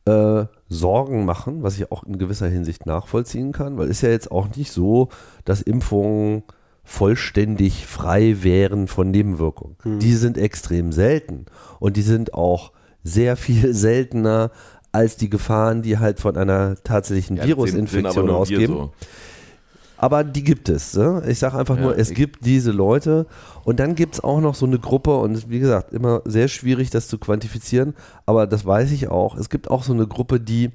äh, 0.07 0.45
Sorgen 0.69 1.25
machen, 1.25 1.63
was 1.63 1.77
ich 1.77 1.93
auch 1.93 2.03
in 2.05 2.19
gewisser 2.19 2.49
Hinsicht 2.49 2.87
nachvollziehen 2.87 3.53
kann, 3.53 3.77
weil 3.79 3.87
es 3.87 3.99
ist 3.99 4.03
ja 4.03 4.11
jetzt 4.11 4.31
auch 4.31 4.49
nicht 4.57 4.73
so, 4.73 5.09
dass 5.45 5.61
Impfungen 5.63 6.43
vollständig 6.85 7.87
frei 7.87 8.43
wären 8.43 8.89
von 8.89 9.11
Nebenwirkungen. 9.11 9.77
Die 9.99 10.15
sind 10.15 10.39
extrem 10.39 10.91
selten 10.93 11.45
und 11.81 11.97
die 11.99 12.03
sind 12.03 12.33
auch 12.33 12.73
sehr 13.05 13.37
viel 13.37 13.75
seltener 13.75 14.51
als 14.91 15.17
die 15.17 15.29
Gefahren, 15.29 15.83
die 15.83 15.99
halt 15.99 16.19
von 16.19 16.37
einer 16.39 16.77
tatsächlichen 16.83 17.37
Ja, 17.37 17.47
Virusinfektion 17.47 18.31
ausgehen. 18.31 18.73
so. 18.73 18.93
Aber 20.01 20.23
die 20.23 20.45
gibt 20.45 20.69
es. 20.69 20.95
Ne? 20.95 21.25
Ich 21.27 21.41
sage 21.41 21.59
einfach 21.59 21.77
Ja, 21.77 21.83
nur, 21.83 21.99
es 21.99 22.11
gibt 22.15 22.47
diese 22.47 22.71
Leute. 22.71 23.27
Und 23.65 23.81
dann 23.81 23.97
gibt 23.97 24.15
es 24.15 24.21
auch 24.23 24.41
noch 24.41 24.55
so 24.55 24.65
eine 24.65 24.79
Gruppe, 24.79 25.17
und 25.17 25.51
wie 25.51 25.59
gesagt, 25.59 25.93
immer 25.93 26.23
sehr 26.25 26.47
schwierig, 26.47 26.91
das 26.91 27.09
zu 27.09 27.19
quantifizieren, 27.19 27.95
aber 28.25 28.47
das 28.47 28.65
weiß 28.65 28.93
ich 28.93 29.09
auch. 29.09 29.37
Es 29.37 29.51
gibt 29.51 29.69
auch 29.69 29.83
so 29.83 29.93
eine 29.93 30.07
Gruppe, 30.07 30.39
die 30.39 30.71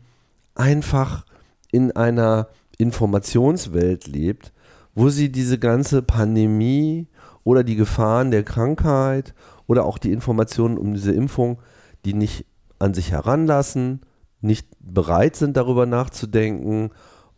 einfach 0.56 1.26
in 1.72 1.94
einer 1.94 2.50
Informationswelt 2.78 4.08
lebt, 4.08 4.52
wo 4.94 5.08
sie 5.10 5.32
diese 5.32 5.58
ganze 5.58 6.02
Pandemie 6.02 7.08
oder 7.46 7.64
die 7.64 7.78
Gefahren 7.78 8.30
der 8.30 8.44
Krankheit 8.44 9.34
oder 9.68 9.86
auch 9.86 9.98
die 9.98 10.12
Informationen 10.12 10.78
um 10.78 10.94
diese 10.94 11.14
Impfung, 11.14 11.60
die 12.04 12.14
nicht 12.14 12.46
an 12.78 12.94
sich 12.94 13.12
heranlassen, 13.12 14.02
nicht 14.42 14.68
bereit 14.82 15.38
sind, 15.38 15.56
darüber 15.56 15.86
nachzudenken 15.86 16.92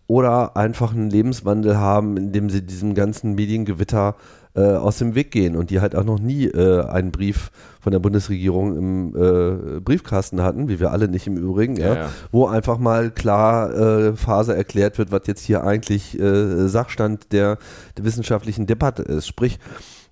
oder 0.07 0.55
einfach 0.55 0.93
einen 0.93 1.09
Lebenswandel 1.09 1.77
haben, 1.77 2.17
in 2.17 2.31
dem 2.31 2.49
sie 2.49 2.61
diesem 2.61 2.93
ganzen 2.93 3.33
Mediengewitter 3.35 4.15
äh, 4.55 4.61
aus 4.61 4.99
dem 4.99 5.15
Weg 5.15 5.31
gehen 5.31 5.55
und 5.55 5.69
die 5.69 5.81
halt 5.81 5.95
auch 5.95 6.03
noch 6.03 6.19
nie 6.19 6.45
äh, 6.45 6.85
einen 6.85 7.11
Brief 7.11 7.51
von 7.81 7.91
der 7.91 7.99
Bundesregierung 7.99 8.77
im 8.77 9.15
äh, 9.15 9.79
Briefkasten 9.81 10.41
hatten, 10.41 10.69
wie 10.69 10.79
wir 10.79 10.91
alle 10.91 11.07
nicht 11.07 11.27
im 11.27 11.37
Übrigen, 11.37 11.75
ja, 11.75 11.87
Ja, 11.87 11.95
ja. 11.95 12.09
wo 12.31 12.47
einfach 12.47 12.77
mal 12.77 13.11
klar 13.11 13.73
äh, 13.73 14.15
Phase 14.15 14.55
erklärt 14.55 14.97
wird, 14.97 15.11
was 15.11 15.21
jetzt 15.25 15.41
hier 15.41 15.63
eigentlich 15.63 16.19
äh, 16.19 16.67
Sachstand 16.67 17.31
der, 17.33 17.57
der 17.97 18.05
wissenschaftlichen 18.05 18.65
Debatte 18.65 19.03
ist. 19.03 19.27
Sprich, 19.27 19.59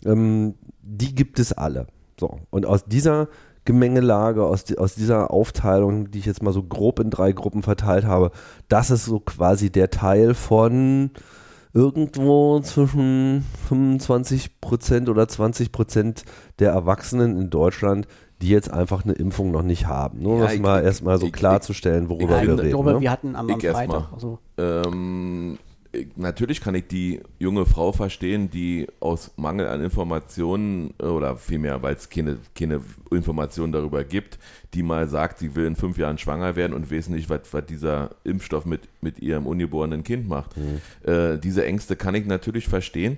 ähm, 0.06 0.56
die 0.82 1.16
gibt 1.16 1.40
es 1.40 1.54
alle. 1.54 1.88
So. 2.20 2.40
Und 2.50 2.66
aus 2.66 2.86
dieser 2.86 3.30
Gemengelage, 3.66 4.44
aus, 4.46 4.66
aus 4.78 4.96
dieser 4.96 5.32
Aufteilung, 5.32 6.12
die 6.12 6.20
ich 6.20 6.26
jetzt 6.26 6.44
mal 6.44 6.54
so 6.54 6.64
grob 6.64 7.00
in 7.00 7.10
drei 7.10 7.32
Gruppen 7.32 7.64
verteilt 7.64 8.06
habe, 8.06 8.32
das 8.68 8.92
ist 8.92 9.06
so 9.06 9.20
quasi 9.20 9.70
der 9.72 9.90
Teil 9.90 10.34
von 10.34 11.12
irgendwo 11.74 12.60
zwischen 12.60 13.44
25 13.68 14.62
Prozent 14.62 15.10
oder 15.10 15.28
20 15.28 15.72
Prozent 15.72 16.24
der 16.60 16.72
Erwachsenen 16.72 17.38
in 17.40 17.50
Deutschland, 17.50 18.08
die 18.42 18.50
jetzt 18.50 18.72
einfach 18.72 19.04
eine 19.06 19.14
Impfung 19.14 19.52
noch 19.52 19.64
nicht 19.64 19.88
haben. 19.88 20.22
Nur 20.22 20.34
um 20.34 20.40
Ja, 20.40 20.46
das 20.46 20.54
ich- 20.56 20.62
mal 20.62 20.84
erstmal 20.84 21.18
so 21.18 21.28
ich- 21.28 21.34
klarzustellen, 21.34 22.10
worüber 22.10 22.42
ich 22.42 22.48
wir 22.48 22.58
reden. 22.60 22.70
glaube, 22.70 22.94
ne? 22.94 23.02
wir 23.02 23.10
hatten 23.12 23.36
am, 23.36 23.50
am 23.50 23.60
Freitag, 23.60 24.10
also, 24.14 24.38
Ähm, 24.58 25.58
natürlich 26.16 26.62
kann 26.62 26.76
ich 26.76 26.88
die 26.88 27.22
junge 27.40 27.66
Frau 27.66 27.92
verstehen, 27.92 28.50
die 28.50 28.88
aus 29.00 29.32
Mangel 29.38 29.68
an 29.68 29.82
Informationen 29.82 30.94
äh, 31.00 31.06
oder 31.06 31.38
vielmehr, 31.38 31.82
weil 31.84 31.96
es 31.96 32.10
keine, 32.10 32.38
keine 32.56 32.82
Informationen 33.12 33.72
darüber 33.72 34.04
gibt, 34.04 34.40
die 34.74 34.84
mal 34.84 35.08
sagt, 35.08 35.40
sie 35.40 35.56
will 35.56 35.66
in 35.66 35.76
fünf 35.76 35.98
Jahren 35.98 36.18
schwanger 36.18 36.56
werden 36.56 36.74
und 36.74 36.92
weiß 36.92 37.10
nicht, 37.10 37.30
was, 37.30 37.42
was 37.52 37.66
dieser 37.66 38.12
Impfstoff 38.24 38.66
mit, 38.66 38.82
mit 39.02 39.20
ihrem 39.20 39.46
ungeborenen 39.46 40.04
Kind 40.04 40.28
macht. 40.28 40.56
Äh, 41.04 41.38
diese 41.38 41.66
Ängste 41.66 41.96
kann 41.96 42.16
ich 42.16 42.26
natürlich 42.26 42.68
verstehen. 42.68 43.18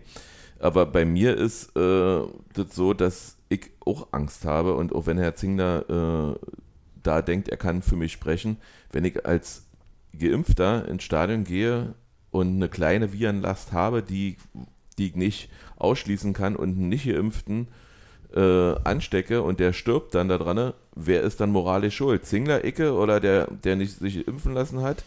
Aber 0.59 0.85
bei 0.85 1.05
mir 1.05 1.35
ist 1.35 1.75
äh, 1.75 2.21
das 2.53 2.73
so, 2.73 2.93
dass 2.93 3.38
ich 3.49 3.71
auch 3.85 4.07
Angst 4.11 4.45
habe 4.45 4.75
und 4.75 4.93
auch 4.93 5.05
wenn 5.05 5.17
Herr 5.17 5.35
Zingler 5.35 6.35
äh, 6.35 6.39
da 7.03 7.21
denkt, 7.21 7.49
er 7.49 7.57
kann 7.57 7.81
für 7.81 7.95
mich 7.95 8.11
sprechen, 8.11 8.57
wenn 8.91 9.05
ich 9.05 9.25
als 9.25 9.65
Geimpfter 10.17 10.88
ins 10.88 11.03
Stadion 11.03 11.43
gehe 11.43 11.93
und 12.36 12.56
eine 12.56 12.67
kleine 12.67 13.13
Virenlast 13.13 13.71
habe, 13.71 14.04
die, 14.04 14.36
die 14.98 15.08
ich 15.08 15.15
nicht 15.15 15.50
ausschließen 15.78 16.34
kann 16.34 16.58
und 16.58 16.78
einen 16.78 16.89
nicht 16.89 17.06
geimpften 17.06 17.69
äh, 18.36 18.76
anstecke 18.84 19.41
und 19.41 19.62
der 19.62 19.71
stirbt 19.71 20.13
dann 20.15 20.28
da 20.28 20.38
dran, 20.38 20.74
wer 20.95 21.21
ist 21.21 21.39
dann 21.39 21.52
moralisch 21.52 21.95
schuld? 21.95 22.26
Zingler, 22.26 22.65
Icke 22.65 22.93
oder 22.93 23.21
der, 23.21 23.48
der 23.63 23.78
nicht 23.78 24.00
sich 24.00 24.28
impfen 24.28 24.54
lassen 24.54 24.82
hat? 24.82 25.06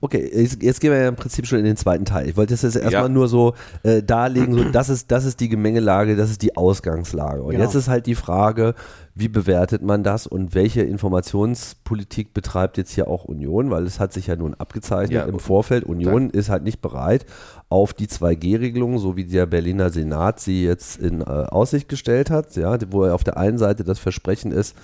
Okay, 0.00 0.30
jetzt, 0.32 0.62
jetzt 0.62 0.80
gehen 0.80 0.90
wir 0.92 1.00
ja 1.00 1.08
im 1.08 1.16
Prinzip 1.16 1.46
schon 1.46 1.58
in 1.58 1.64
den 1.64 1.76
zweiten 1.76 2.04
Teil. 2.04 2.28
Ich 2.28 2.36
wollte 2.36 2.52
das 2.52 2.60
jetzt 2.62 2.76
erstmal 2.76 3.04
Ja. 3.04 3.08
nur 3.08 3.28
so 3.28 3.54
äh, 3.82 4.02
darlegen, 4.02 4.52
so 4.52 4.64
das 4.64 4.90
ist, 4.90 5.10
das 5.10 5.24
ist 5.24 5.40
die 5.40 5.48
Gemengelage, 5.48 6.16
das 6.16 6.30
ist 6.30 6.42
die 6.42 6.54
Ausgangslage. 6.56 7.42
Und 7.42 7.52
Genau. 7.52 7.64
jetzt 7.64 7.74
ist 7.74 7.88
halt 7.88 8.04
die 8.06 8.14
Frage, 8.14 8.74
wie 9.14 9.28
bewertet 9.28 9.80
man 9.82 10.02
das 10.02 10.26
und 10.26 10.54
welche 10.54 10.82
Informationspolitik 10.82 12.34
betreibt 12.34 12.76
jetzt 12.76 12.92
hier 12.92 13.08
auch 13.08 13.24
Union, 13.24 13.70
weil 13.70 13.84
es 13.84 13.98
hat 14.00 14.12
sich 14.12 14.26
ja 14.26 14.36
nun 14.36 14.54
abgezeichnet 14.54 15.12
Ja, 15.12 15.24
im 15.24 15.38
Vorfeld. 15.38 15.84
Union 15.84 16.30
ist 16.30 16.48
halt 16.50 16.62
nicht 16.64 16.80
bereit, 16.82 17.24
auf 17.68 17.92
die 17.94 18.06
2G-Regelung, 18.08 18.98
so 18.98 19.16
wie 19.16 19.24
der 19.24 19.46
Berliner 19.46 19.90
Senat 19.90 20.40
sie 20.40 20.64
jetzt 20.64 20.98
in 20.98 21.20
äh, 21.20 21.24
Aussicht 21.24 21.88
gestellt 21.88 22.30
hat, 22.30 22.54
ja, 22.56 22.76
wo 22.90 23.06
auf 23.06 23.24
der 23.24 23.36
einen 23.36 23.58
Seite 23.58 23.82
das 23.84 23.98
Versprechen 23.98 24.52
ist, 24.52 24.76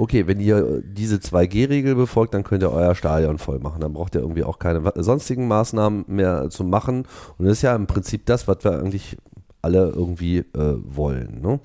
okay, 0.00 0.26
wenn 0.26 0.40
ihr 0.40 0.82
diese 0.82 1.16
2G-Regel 1.16 1.94
befolgt, 1.94 2.32
dann 2.32 2.42
könnt 2.42 2.62
ihr 2.62 2.72
euer 2.72 2.94
Stadion 2.94 3.36
voll 3.36 3.58
machen. 3.58 3.82
Dann 3.82 3.92
braucht 3.92 4.14
ihr 4.14 4.22
irgendwie 4.22 4.44
auch 4.44 4.58
keine 4.58 4.92
sonstigen 4.96 5.46
Maßnahmen 5.46 6.04
mehr 6.08 6.48
zu 6.48 6.64
machen. 6.64 7.06
Und 7.36 7.44
das 7.44 7.58
ist 7.58 7.62
ja 7.62 7.76
im 7.76 7.86
Prinzip 7.86 8.24
das, 8.24 8.48
was 8.48 8.64
wir 8.64 8.78
eigentlich 8.78 9.18
alle 9.60 9.90
irgendwie 9.90 10.38
äh, 10.38 10.44
wollen. 10.54 11.42
Ne? 11.42 11.60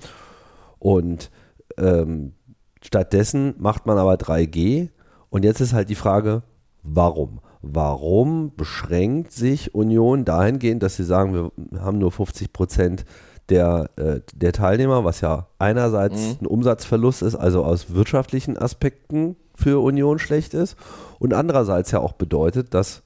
Und 0.78 1.30
ähm, 1.78 2.34
stattdessen 2.82 3.54
macht 3.56 3.86
man 3.86 3.96
aber 3.96 4.14
3G. 4.16 4.90
Und 5.30 5.44
jetzt 5.44 5.60
ist 5.60 5.72
halt 5.72 5.88
die 5.88 5.94
Frage, 5.94 6.42
warum? 6.82 7.40
Warum 7.62 8.52
beschränkt 8.54 9.32
sich 9.32 9.74
Union 9.74 10.26
dahingehend, 10.26 10.82
dass 10.82 10.96
sie 10.96 11.04
sagen, 11.04 11.32
wir 11.32 11.80
haben 11.80 11.98
nur 11.98 12.12
50 12.12 12.52
Prozent 12.52 13.06
der, 13.48 13.90
äh, 13.96 14.20
der 14.34 14.52
Teilnehmer, 14.52 15.04
was 15.04 15.20
ja 15.20 15.46
einerseits 15.58 16.38
ein 16.40 16.46
Umsatzverlust 16.46 17.22
ist, 17.22 17.34
also 17.34 17.64
aus 17.64 17.94
wirtschaftlichen 17.94 18.58
Aspekten 18.58 19.36
für 19.54 19.82
Union 19.82 20.18
schlecht 20.18 20.54
ist 20.54 20.76
und 21.18 21.32
andererseits 21.32 21.90
ja 21.90 22.00
auch 22.00 22.12
bedeutet, 22.12 22.74
dass 22.74 23.02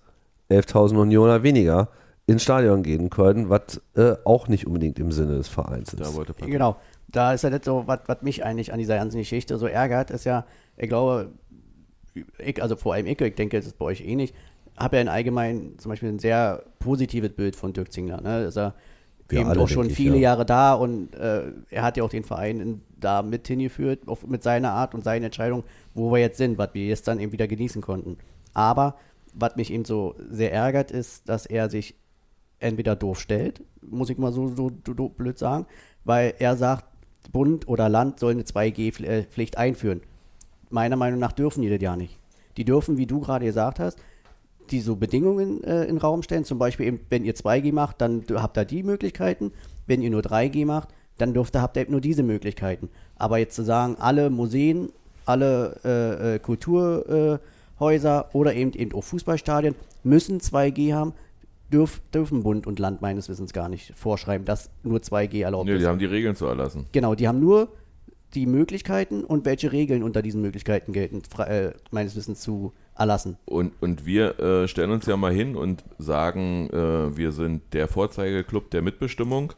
11.000 0.50 1.00
Unioner 1.00 1.42
weniger 1.42 1.88
ins 2.26 2.42
Stadion 2.42 2.82
gehen 2.82 3.10
können, 3.10 3.50
was 3.50 3.80
äh, 3.96 4.14
auch 4.24 4.48
nicht 4.48 4.66
unbedingt 4.66 4.98
im 4.98 5.12
Sinne 5.12 5.36
des 5.36 5.48
Vereins 5.48 5.92
ist. 5.92 6.00
Da. 6.00 6.46
Genau. 6.46 6.76
Da 7.08 7.32
ist 7.34 7.42
ja 7.42 7.50
nicht 7.50 7.64
so, 7.64 7.84
was 7.86 8.00
was 8.06 8.22
mich 8.22 8.44
eigentlich 8.44 8.72
an 8.72 8.78
dieser 8.78 8.96
ganzen 8.96 9.18
Geschichte 9.18 9.58
so 9.58 9.66
ärgert, 9.66 10.10
ist 10.10 10.24
ja, 10.24 10.46
ich 10.76 10.88
glaube, 10.88 11.32
ich, 12.38 12.62
also 12.62 12.76
vor 12.76 12.94
allem 12.94 13.06
ich, 13.06 13.20
ich 13.20 13.34
denke, 13.34 13.56
das 13.56 13.66
ist 13.66 13.78
bei 13.78 13.84
euch 13.86 14.00
ähnlich, 14.02 14.32
habe 14.76 14.96
ja 14.96 15.02
in 15.02 15.08
allgemein 15.08 15.74
zum 15.78 15.90
Beispiel 15.90 16.08
ein 16.08 16.18
sehr 16.18 16.62
positives 16.78 17.32
Bild 17.32 17.56
von 17.56 17.72
Dirk 17.72 17.92
Zingler. 17.92 18.20
Ne? 18.20 18.44
Ist 18.44 18.56
er 18.56 18.74
Wir 19.30 19.40
eben 19.40 19.48
alle, 19.48 19.60
auch 19.60 19.68
schon 19.68 19.88
denke 19.88 19.92
ich, 19.92 19.96
viele 19.96 20.16
ja. 20.16 20.22
Jahre 20.22 20.46
da 20.46 20.74
und 20.74 21.14
äh, 21.14 21.52
er 21.70 21.82
hat 21.82 21.96
ja 21.96 22.04
auch 22.04 22.10
den 22.10 22.24
Verein 22.24 22.60
in, 22.60 22.80
da 22.98 23.22
mit 23.22 23.46
hingeführt, 23.46 24.06
auf, 24.06 24.26
mit 24.26 24.42
seiner 24.42 24.72
Art 24.72 24.94
und 24.94 25.04
seinen 25.04 25.24
Entscheidungen, 25.24 25.64
wo 25.94 26.12
wir 26.12 26.18
jetzt 26.18 26.38
sind, 26.38 26.58
was 26.58 26.70
wir 26.74 26.86
jetzt 26.86 27.08
dann 27.08 27.20
eben 27.20 27.32
wieder 27.32 27.48
genießen 27.48 27.82
konnten. 27.82 28.18
Aber 28.54 28.96
was 29.34 29.56
mich 29.56 29.72
eben 29.72 29.84
so 29.84 30.14
sehr 30.30 30.52
ärgert, 30.52 30.90
ist, 30.90 31.28
dass 31.28 31.46
er 31.46 31.70
sich 31.70 31.94
entweder 32.58 32.96
doof 32.96 33.20
stellt, 33.20 33.62
muss 33.80 34.10
ich 34.10 34.18
mal 34.18 34.32
so, 34.32 34.48
so, 34.48 34.70
so, 34.86 34.94
so 34.96 35.08
blöd 35.08 35.38
sagen, 35.38 35.66
weil 36.04 36.34
er 36.38 36.56
sagt, 36.56 36.84
Bund 37.32 37.68
oder 37.68 37.88
Land 37.88 38.18
soll 38.18 38.32
eine 38.32 38.42
2G-Pflicht 38.42 39.56
einführen. 39.56 40.00
Meiner 40.70 40.96
Meinung 40.96 41.20
nach 41.20 41.32
dürfen 41.32 41.62
die 41.62 41.70
das 41.70 41.80
ja 41.80 41.96
nicht. 41.96 42.18
Die 42.56 42.64
dürfen, 42.64 42.96
wie 42.96 43.06
du 43.06 43.20
gerade 43.20 43.44
gesagt 43.44 43.78
hast, 43.78 43.98
die 44.70 44.80
so 44.80 44.96
Bedingungen 44.96 45.62
äh, 45.64 45.82
in 45.82 45.88
den 45.96 45.98
Raum 45.98 46.22
stellen. 46.22 46.44
Zum 46.44 46.58
Beispiel 46.58 46.86
eben, 46.86 47.00
wenn 47.10 47.24
ihr 47.24 47.34
2G 47.34 47.72
macht, 47.72 48.00
dann 48.00 48.24
habt 48.34 48.56
ihr 48.58 48.64
die 48.64 48.82
Möglichkeiten. 48.82 49.52
Wenn 49.86 50.02
ihr 50.02 50.10
nur 50.10 50.22
3G 50.22 50.66
macht, 50.66 50.88
dann 51.18 51.34
dürft 51.34 51.56
ihr, 51.56 51.62
habt 51.62 51.76
ihr 51.76 51.82
eben 51.82 51.92
nur 51.92 52.00
diese 52.00 52.22
Möglichkeiten. 52.22 52.88
Aber 53.16 53.38
jetzt 53.38 53.54
zu 53.56 53.62
sagen, 53.62 53.96
alle 53.98 54.30
Museen, 54.30 54.90
alle 55.26 55.76
äh, 55.84 56.36
äh, 56.36 56.38
Kulturhäuser 56.38 58.30
oder 58.32 58.54
eben, 58.54 58.72
eben 58.72 58.92
auch 58.94 59.04
Fußballstadien 59.04 59.74
müssen 60.02 60.40
2G 60.40 60.94
haben, 60.94 61.12
dürf, 61.72 62.00
dürfen 62.12 62.42
Bund 62.42 62.66
und 62.66 62.78
Land 62.78 63.00
meines 63.02 63.28
Wissens 63.28 63.52
gar 63.52 63.68
nicht 63.68 63.92
vorschreiben, 63.96 64.44
dass 64.44 64.70
nur 64.82 64.98
2G 64.98 65.42
erlaubt 65.42 65.66
Nee, 65.66 65.74
ist. 65.74 65.82
die 65.82 65.86
haben 65.86 65.98
die 65.98 66.06
Regeln 66.06 66.34
zu 66.34 66.46
erlassen. 66.46 66.86
Genau, 66.92 67.14
die 67.14 67.28
haben 67.28 67.40
nur 67.40 67.68
die 68.34 68.46
Möglichkeiten 68.46 69.24
und 69.24 69.44
welche 69.44 69.72
Regeln 69.72 70.02
unter 70.02 70.22
diesen 70.22 70.40
Möglichkeiten 70.40 70.92
gelten, 70.92 71.22
äh, 71.40 71.72
meines 71.90 72.16
Wissens 72.16 72.40
zu 72.40 72.72
erlassen. 73.00 73.36
Und, 73.46 73.72
und 73.80 74.06
wir 74.06 74.38
äh, 74.38 74.68
stellen 74.68 74.90
uns 74.90 75.06
ja 75.06 75.16
mal 75.16 75.32
hin 75.32 75.56
und 75.56 75.82
sagen, 75.98 76.68
äh, 76.70 77.16
wir 77.16 77.32
sind 77.32 77.62
der 77.72 77.88
Vorzeigeklub 77.88 78.70
der 78.70 78.82
Mitbestimmung. 78.82 79.52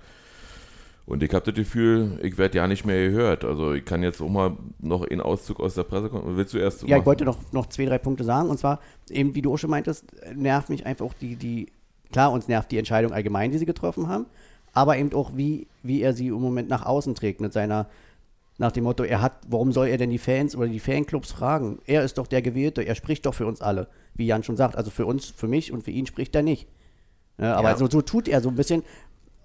Und 1.04 1.22
ich 1.24 1.34
habe 1.34 1.44
das 1.44 1.54
Gefühl, 1.54 2.20
ich 2.22 2.38
werde 2.38 2.58
ja 2.58 2.66
nicht 2.68 2.86
mehr 2.86 3.08
gehört. 3.10 3.44
Also 3.44 3.72
ich 3.72 3.84
kann 3.84 4.04
jetzt 4.04 4.22
auch 4.22 4.28
mal 4.28 4.56
noch 4.78 5.04
einen 5.04 5.20
Auszug 5.20 5.58
aus 5.58 5.74
der 5.74 5.82
Presse 5.82 6.08
kommen. 6.08 6.36
Willst 6.36 6.54
du 6.54 6.58
erst 6.58 6.82
Ja, 6.82 6.86
ich 6.86 6.92
machen? 6.92 7.06
wollte 7.06 7.24
noch, 7.24 7.38
noch 7.52 7.66
zwei, 7.66 7.86
drei 7.86 7.98
Punkte 7.98 8.22
sagen. 8.22 8.48
Und 8.48 8.58
zwar, 8.58 8.78
eben 9.10 9.34
wie 9.34 9.42
du 9.42 9.52
auch 9.52 9.58
schon 9.58 9.70
meintest, 9.70 10.04
nervt 10.34 10.70
mich 10.70 10.86
einfach 10.86 11.04
auch 11.04 11.14
die, 11.14 11.34
die, 11.34 11.66
klar, 12.12 12.30
uns 12.30 12.46
nervt 12.46 12.70
die 12.70 12.78
Entscheidung 12.78 13.12
allgemein, 13.12 13.50
die 13.50 13.58
sie 13.58 13.66
getroffen 13.66 14.06
haben, 14.06 14.26
aber 14.72 14.96
eben 14.96 15.12
auch, 15.12 15.32
wie, 15.34 15.66
wie 15.82 16.02
er 16.02 16.12
sie 16.14 16.28
im 16.28 16.40
Moment 16.40 16.68
nach 16.68 16.86
außen 16.86 17.16
trägt 17.16 17.40
mit 17.40 17.52
seiner 17.52 17.88
Nach 18.58 18.70
dem 18.72 18.84
Motto, 18.84 19.02
er 19.02 19.22
hat, 19.22 19.32
warum 19.48 19.72
soll 19.72 19.88
er 19.88 19.96
denn 19.96 20.10
die 20.10 20.18
Fans 20.18 20.54
oder 20.54 20.68
die 20.68 20.78
Fanclubs 20.80 21.32
fragen? 21.32 21.78
Er 21.86 22.04
ist 22.04 22.18
doch 22.18 22.26
der 22.26 22.42
Gewählte, 22.42 22.82
er 22.82 22.94
spricht 22.94 23.24
doch 23.26 23.34
für 23.34 23.46
uns 23.46 23.60
alle, 23.62 23.88
wie 24.14 24.26
Jan 24.26 24.42
schon 24.42 24.56
sagt. 24.56 24.76
Also 24.76 24.90
für 24.90 25.06
uns, 25.06 25.26
für 25.26 25.48
mich 25.48 25.72
und 25.72 25.82
für 25.82 25.90
ihn 25.90 26.06
spricht 26.06 26.34
er 26.34 26.42
nicht. 26.42 26.68
Ja, 27.38 27.54
aber 27.56 27.70
Ja. 27.70 27.76
so, 27.76 27.88
so 27.88 28.02
tut 28.02 28.28
er 28.28 28.40
so 28.40 28.50
ein 28.50 28.54
bisschen 28.54 28.84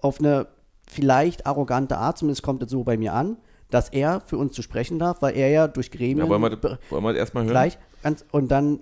auf 0.01 0.19
eine 0.19 0.47
vielleicht 0.87 1.47
arrogante 1.47 1.97
Art, 1.97 2.17
zumindest 2.17 2.43
kommt 2.43 2.61
es 2.63 2.69
so 2.71 2.83
bei 2.83 2.97
mir 2.97 3.13
an, 3.13 3.37
dass 3.69 3.89
er 3.89 4.21
für 4.21 4.37
uns 4.37 4.53
zu 4.53 4.61
sprechen 4.61 4.99
darf, 4.99 5.21
weil 5.21 5.35
er 5.35 5.49
ja 5.49 5.67
durch 5.67 5.89
Gremien 5.91 6.19
Ja, 6.19 6.29
wollen 6.29 6.41
wir, 6.41 6.79
wollen 6.89 7.03
wir 7.03 7.13
das 7.13 7.19
erstmal 7.19 7.43
hören? 7.43 7.51
gleich 7.51 7.77
ganz, 8.03 8.23
und 8.31 8.49
dann 8.51 8.79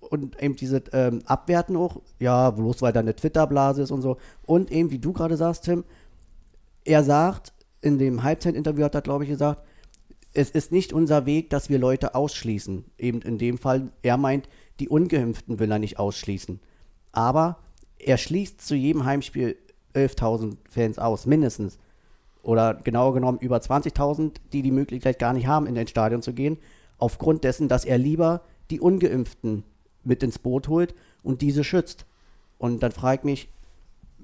und 0.00 0.40
eben 0.42 0.56
diese 0.56 0.82
ähm, 0.92 1.22
Abwerten 1.24 1.76
auch, 1.76 2.02
ja, 2.18 2.50
bloß 2.50 2.82
weil 2.82 2.92
da 2.92 3.00
eine 3.00 3.14
Twitter-Blase 3.16 3.82
ist 3.82 3.90
und 3.92 4.02
so. 4.02 4.18
Und 4.44 4.70
eben, 4.70 4.90
wie 4.90 4.98
du 4.98 5.12
gerade 5.12 5.36
sagst, 5.38 5.64
Tim, 5.64 5.84
er 6.84 7.02
sagt, 7.02 7.52
in 7.82 7.98
dem 7.98 8.22
Halbzeit-Interview 8.22 8.84
hat 8.84 8.94
er, 8.94 9.02
glaube 9.02 9.24
ich, 9.24 9.30
gesagt, 9.30 9.62
es 10.32 10.50
ist 10.50 10.72
nicht 10.72 10.92
unser 10.92 11.26
Weg, 11.26 11.50
dass 11.50 11.68
wir 11.68 11.78
Leute 11.78 12.14
ausschließen. 12.14 12.84
Eben 12.96 13.20
in 13.20 13.36
dem 13.36 13.58
Fall, 13.58 13.90
er 14.02 14.16
meint, 14.16 14.48
die 14.80 14.88
Ungeimpften 14.88 15.58
will 15.58 15.70
er 15.70 15.78
nicht 15.78 15.98
ausschließen. 15.98 16.60
Aber 17.10 17.58
er 17.98 18.16
schließt 18.16 18.60
zu 18.60 18.74
jedem 18.74 19.04
Heimspiel 19.04 19.56
11.000 19.94 20.56
Fans 20.68 20.98
aus, 20.98 21.26
mindestens. 21.26 21.78
Oder 22.42 22.74
genauer 22.74 23.14
genommen 23.14 23.38
über 23.38 23.58
20.000, 23.58 24.36
die 24.52 24.62
die 24.62 24.70
Möglichkeit 24.70 25.18
gar 25.18 25.34
nicht 25.34 25.46
haben, 25.46 25.66
in 25.66 25.76
ein 25.76 25.86
Stadion 25.86 26.22
zu 26.22 26.32
gehen, 26.32 26.58
aufgrund 26.98 27.44
dessen, 27.44 27.68
dass 27.68 27.84
er 27.84 27.98
lieber 27.98 28.42
die 28.70 28.80
Ungeimpften 28.80 29.64
mit 30.02 30.22
ins 30.22 30.38
Boot 30.38 30.68
holt 30.68 30.94
und 31.22 31.42
diese 31.42 31.62
schützt. 31.62 32.06
Und 32.58 32.82
dann 32.82 32.92
frage 32.92 33.18
ich 33.18 33.24
mich, 33.24 33.48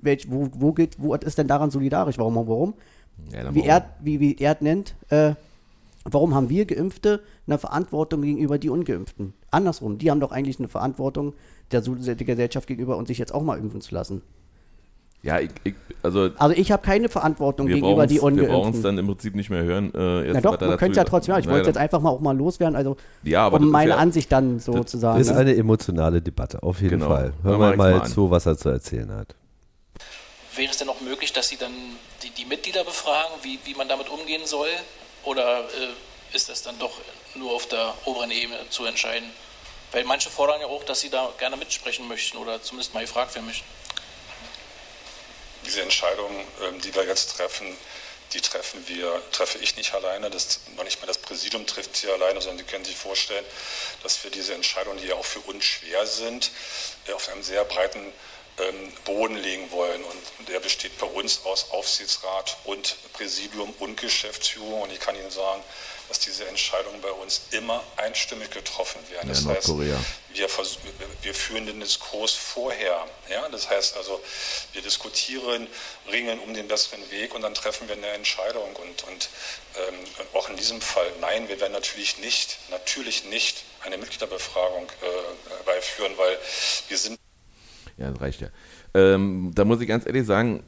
welch, 0.00 0.30
wo, 0.30 0.48
wo, 0.52 0.72
geht, 0.72 0.96
wo 0.98 1.14
ist 1.14 1.38
denn 1.38 1.48
daran 1.48 1.70
solidarisch? 1.70 2.18
Warum? 2.18 2.36
Warum? 2.36 2.74
Ja, 3.32 3.54
wie, 3.54 3.62
er, 3.64 3.88
wie, 4.00 4.20
wie 4.20 4.36
er 4.38 4.56
nennt, 4.60 4.94
äh, 5.10 5.34
warum 6.04 6.34
haben 6.34 6.48
wir 6.48 6.64
Geimpfte 6.64 7.20
eine 7.46 7.58
Verantwortung 7.58 8.22
gegenüber 8.22 8.58
die 8.58 8.70
Ungeimpften? 8.70 9.34
Andersrum, 9.50 9.98
die 9.98 10.10
haben 10.10 10.20
doch 10.20 10.32
eigentlich 10.32 10.58
eine 10.58 10.68
Verantwortung 10.68 11.34
der, 11.72 11.80
der 11.82 12.14
Gesellschaft 12.16 12.66
gegenüber 12.66 12.96
und 12.96 13.06
sich 13.08 13.18
jetzt 13.18 13.34
auch 13.34 13.42
mal 13.42 13.58
impfen 13.58 13.80
zu 13.80 13.94
lassen. 13.94 14.22
Ja, 15.20 15.40
ich, 15.40 15.50
ich, 15.64 15.74
also 16.02 16.30
Also 16.38 16.54
ich 16.56 16.70
habe 16.70 16.80
keine 16.86 17.08
Verantwortung 17.08 17.66
wir 17.66 17.74
gegenüber 17.74 18.06
die 18.06 18.18
brauchen 18.18 18.38
es 18.38 18.40
Ungeimpften. 18.46 18.82
dann 18.84 18.98
im 18.98 19.06
Prinzip 19.08 19.34
nicht 19.34 19.50
mehr 19.50 19.64
hören. 19.64 19.92
Äh, 19.92 20.32
Na 20.32 20.40
doch, 20.40 20.52
man 20.60 20.70
könnte 20.70 20.84
ja 20.84 20.88
gesagt- 20.88 21.08
trotzdem, 21.08 21.32
ja, 21.34 21.40
ich 21.40 21.46
wollte 21.46 21.62
ja, 21.62 21.66
jetzt 21.66 21.76
einfach 21.76 22.00
mal 22.00 22.10
auch 22.10 22.20
mal 22.20 22.36
loswerden, 22.36 22.76
also 22.76 22.96
Ja, 23.24 23.44
aber 23.46 23.58
das 23.58 23.66
um 23.66 23.72
meine 23.72 23.90
ja- 23.90 23.96
Ansicht 23.96 24.30
dann 24.30 24.60
so 24.60 24.84
zu 24.84 24.96
sagen. 24.96 25.20
ist 25.20 25.30
ne? 25.30 25.36
eine 25.36 25.56
emotionale 25.56 26.22
Debatte, 26.22 26.62
auf 26.62 26.80
jeden 26.80 27.00
Genau. 27.00 27.08
Fall. 27.08 27.32
Hören 27.42 27.58
Hören 27.58 27.60
wir 27.60 27.70
wir 27.72 27.76
mal 27.76 27.98
mal 27.98 28.06
zu, 28.06 28.30
was 28.30 28.46
er 28.46 28.56
zu 28.56 28.68
erzählen 28.68 29.10
hat. 29.10 29.34
Wäre 30.54 30.70
es 30.70 30.78
denn 30.78 30.88
auch 30.88 31.00
möglich, 31.00 31.32
dass 31.32 31.48
Sie 31.48 31.56
dann 31.56 31.72
die, 32.38 32.44
Mitglieder 32.44 32.84
befragen, 32.84 33.34
wie, 33.42 33.58
wie 33.64 33.74
man 33.74 33.88
damit 33.88 34.08
umgehen 34.08 34.46
soll? 34.46 34.70
Oder 35.24 35.60
äh, 35.60 36.36
ist 36.36 36.48
das 36.48 36.62
dann 36.62 36.78
doch 36.78 36.92
nur 37.34 37.52
auf 37.52 37.66
der 37.66 37.94
oberen 38.04 38.30
Ebene 38.30 38.68
zu 38.70 38.84
entscheiden? 38.84 39.30
Weil 39.92 40.04
manche 40.04 40.30
fordern 40.30 40.60
ja 40.60 40.66
auch, 40.66 40.84
dass 40.84 41.00
sie 41.00 41.10
da 41.10 41.32
gerne 41.38 41.56
mitsprechen 41.56 42.06
möchten 42.08 42.36
oder 42.36 42.62
zumindest 42.62 42.94
mal 42.94 43.00
gefragt 43.00 43.34
werden 43.34 43.46
möchten. 43.46 43.66
Diese 45.64 45.82
Entscheidung, 45.82 46.30
ähm, 46.62 46.80
die 46.80 46.94
wir 46.94 47.04
jetzt 47.04 47.36
treffen, 47.36 47.76
die 48.32 48.40
treffen 48.40 48.86
wir, 48.88 49.22
treffe 49.32 49.58
ich 49.58 49.76
nicht 49.76 49.94
alleine, 49.94 50.28
das, 50.30 50.60
noch 50.76 50.84
nicht 50.84 51.00
mal 51.00 51.06
das 51.06 51.18
Präsidium 51.18 51.66
trifft 51.66 51.96
sie 51.96 52.10
alleine, 52.10 52.40
sondern 52.42 52.58
Sie 52.58 52.70
können 52.70 52.84
sich 52.84 52.96
vorstellen, 52.96 53.44
dass 54.02 54.22
wir 54.22 54.30
diese 54.30 54.54
Entscheidungen, 54.54 54.98
die 54.98 55.06
ja 55.06 55.14
auch 55.14 55.24
für 55.24 55.40
uns 55.40 55.64
schwer 55.64 56.06
sind, 56.06 56.50
äh, 57.06 57.12
auf 57.12 57.28
einem 57.30 57.42
sehr 57.42 57.64
breiten 57.64 58.12
Boden 59.04 59.36
legen 59.36 59.70
wollen. 59.70 60.02
Und 60.04 60.48
der 60.48 60.60
besteht 60.60 60.96
bei 60.98 61.06
uns 61.06 61.44
aus 61.44 61.70
Aufsichtsrat 61.70 62.56
und 62.64 62.96
Präsidium 63.12 63.72
und 63.78 64.00
Geschäftsführung. 64.00 64.82
Und 64.82 64.92
ich 64.92 65.00
kann 65.00 65.16
Ihnen 65.16 65.30
sagen, 65.30 65.62
dass 66.08 66.18
diese 66.20 66.46
Entscheidungen 66.48 67.00
bei 67.02 67.10
uns 67.10 67.42
immer 67.50 67.84
einstimmig 67.96 68.50
getroffen 68.50 68.98
werden. 69.10 69.28
Ja, 69.28 69.34
Das 69.34 69.44
heißt, 69.44 69.68
Nordkorea. 69.68 69.98
wir, 70.32 70.48
wir 71.22 71.34
führen 71.34 71.66
den 71.66 71.80
Diskurs 71.80 72.32
vorher. 72.32 73.06
Ja? 73.28 73.48
Das 73.50 73.68
heißt 73.68 73.96
also, 73.96 74.20
wir 74.72 74.80
diskutieren, 74.82 75.66
ringen 76.10 76.40
um 76.40 76.54
den 76.54 76.66
besseren 76.66 77.10
Weg 77.10 77.34
und 77.34 77.42
dann 77.42 77.54
treffen 77.54 77.88
wir 77.88 77.96
eine 77.96 78.08
Entscheidung. 78.08 78.74
Und, 78.76 79.02
und 79.04 79.28
ähm, 79.76 79.94
auch 80.32 80.48
in 80.48 80.56
diesem 80.56 80.80
Fall, 80.80 81.12
nein, 81.20 81.48
wir 81.48 81.60
werden 81.60 81.72
natürlich 81.74 82.16
nicht, 82.18 82.56
natürlich 82.70 83.24
nicht 83.24 83.62
eine 83.84 83.98
Mitgliederbefragung 83.98 84.90
äh, 85.02 85.64
beiführen, 85.66 86.16
weil 86.16 86.38
wir 86.88 86.96
sind 86.98 87.18
Ja, 87.98 88.10
das 88.10 88.20
reicht 88.20 88.40
ja. 88.40 88.48
Ähm, 88.94 89.50
da 89.54 89.64
muss 89.64 89.80
ich 89.80 89.88
ganz 89.88 90.06
ehrlich 90.06 90.24
sagen, 90.24 90.62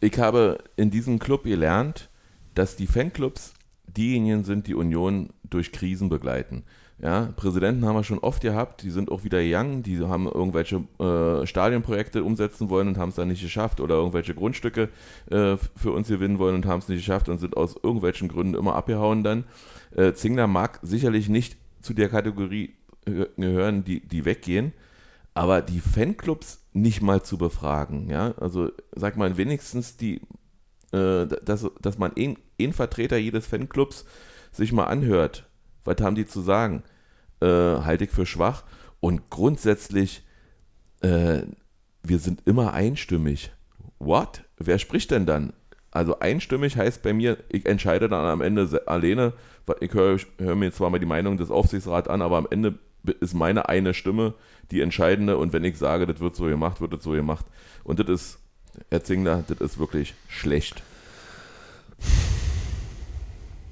ich 0.00 0.18
habe 0.18 0.58
in 0.76 0.90
diesem 0.90 1.18
Club 1.18 1.44
gelernt, 1.44 2.10
dass 2.54 2.76
die 2.76 2.86
Fanclubs 2.86 3.54
diejenigen 3.86 4.44
sind, 4.44 4.66
die 4.66 4.74
Union 4.74 5.30
durch 5.48 5.72
Krisen 5.72 6.08
begleiten. 6.08 6.64
Ja, 7.00 7.32
Präsidenten 7.36 7.84
haben 7.84 7.96
wir 7.96 8.04
schon 8.04 8.20
oft 8.20 8.42
gehabt, 8.42 8.82
die 8.82 8.90
sind 8.90 9.10
auch 9.10 9.24
wieder 9.24 9.40
young, 9.42 9.82
die 9.82 9.98
haben 10.00 10.26
irgendwelche 10.26 10.84
äh, 11.00 11.44
Stadionprojekte 11.44 12.22
umsetzen 12.22 12.70
wollen 12.70 12.88
und 12.88 12.98
haben 12.98 13.08
es 13.08 13.16
dann 13.16 13.28
nicht 13.28 13.42
geschafft 13.42 13.80
oder 13.80 13.96
irgendwelche 13.96 14.34
Grundstücke 14.34 14.88
äh, 15.30 15.56
für 15.76 15.92
uns 15.92 16.08
gewinnen 16.08 16.38
wollen 16.38 16.54
und 16.54 16.66
haben 16.66 16.78
es 16.78 16.88
nicht 16.88 17.00
geschafft 17.00 17.28
und 17.28 17.40
sind 17.40 17.56
aus 17.56 17.74
irgendwelchen 17.82 18.28
Gründen 18.28 18.54
immer 18.54 18.76
abgehauen 18.76 19.24
dann. 19.24 19.44
Äh, 19.96 20.12
Zingler 20.12 20.46
mag 20.46 20.78
sicherlich 20.82 21.28
nicht 21.28 21.56
zu 21.80 21.94
der 21.94 22.08
Kategorie 22.08 22.74
äh, 23.06 23.26
gehören, 23.36 23.84
die, 23.84 24.00
die 24.00 24.24
weggehen, 24.24 24.72
aber 25.34 25.62
die 25.62 25.80
Fanclubs 25.80 26.63
nicht 26.74 27.00
mal 27.00 27.22
zu 27.22 27.38
befragen, 27.38 28.10
ja, 28.10 28.34
also 28.38 28.70
sag 28.94 29.16
mal 29.16 29.36
wenigstens 29.36 29.96
die, 29.96 30.20
äh, 30.92 31.26
dass, 31.26 31.66
dass 31.80 31.98
man 31.98 32.12
ein, 32.18 32.36
ein 32.60 32.72
Vertreter 32.72 33.16
jedes 33.16 33.46
Fanclubs 33.46 34.04
sich 34.52 34.72
mal 34.72 34.84
anhört, 34.84 35.48
was 35.84 35.96
haben 36.00 36.16
die 36.16 36.26
zu 36.26 36.40
sagen, 36.40 36.82
äh, 37.40 37.46
halte 37.46 38.04
ich 38.04 38.10
für 38.10 38.26
schwach 38.26 38.64
und 39.00 39.30
grundsätzlich, 39.30 40.24
äh, 41.00 41.42
wir 42.02 42.18
sind 42.18 42.42
immer 42.44 42.74
einstimmig. 42.74 43.52
What? 43.98 44.44
Wer 44.58 44.78
spricht 44.78 45.12
denn 45.12 45.26
dann? 45.26 45.52
Also 45.92 46.18
einstimmig 46.18 46.76
heißt 46.76 47.02
bei 47.02 47.12
mir, 47.12 47.38
ich 47.50 47.66
entscheide 47.66 48.08
dann 48.08 48.26
am 48.26 48.40
Ende 48.40 48.82
alleine, 48.86 49.32
ich 49.80 49.94
höre 49.94 50.18
hör 50.38 50.56
mir 50.56 50.72
zwar 50.72 50.90
mal 50.90 50.98
die 50.98 51.06
Meinung 51.06 51.36
des 51.36 51.52
Aufsichtsrats 51.52 52.08
an, 52.08 52.20
aber 52.20 52.36
am 52.36 52.48
Ende 52.50 52.78
ist 53.20 53.34
meine 53.34 53.68
eine 53.68 53.94
Stimme 53.94 54.34
die 54.70 54.80
entscheidende 54.80 55.36
und 55.36 55.52
wenn 55.52 55.64
ich 55.64 55.78
sage, 55.78 56.06
das 56.06 56.20
wird 56.20 56.36
so 56.36 56.44
gemacht, 56.44 56.80
wird 56.80 56.92
das 56.92 57.02
so 57.02 57.12
gemacht. 57.12 57.46
Und 57.82 58.00
das 58.00 58.08
ist, 58.08 58.38
Herr 58.90 59.04
Zingler, 59.04 59.44
das 59.46 59.60
ist 59.60 59.78
wirklich 59.78 60.14
schlecht. 60.28 60.82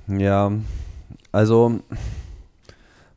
Ja, 0.07 0.53
also 1.31 1.81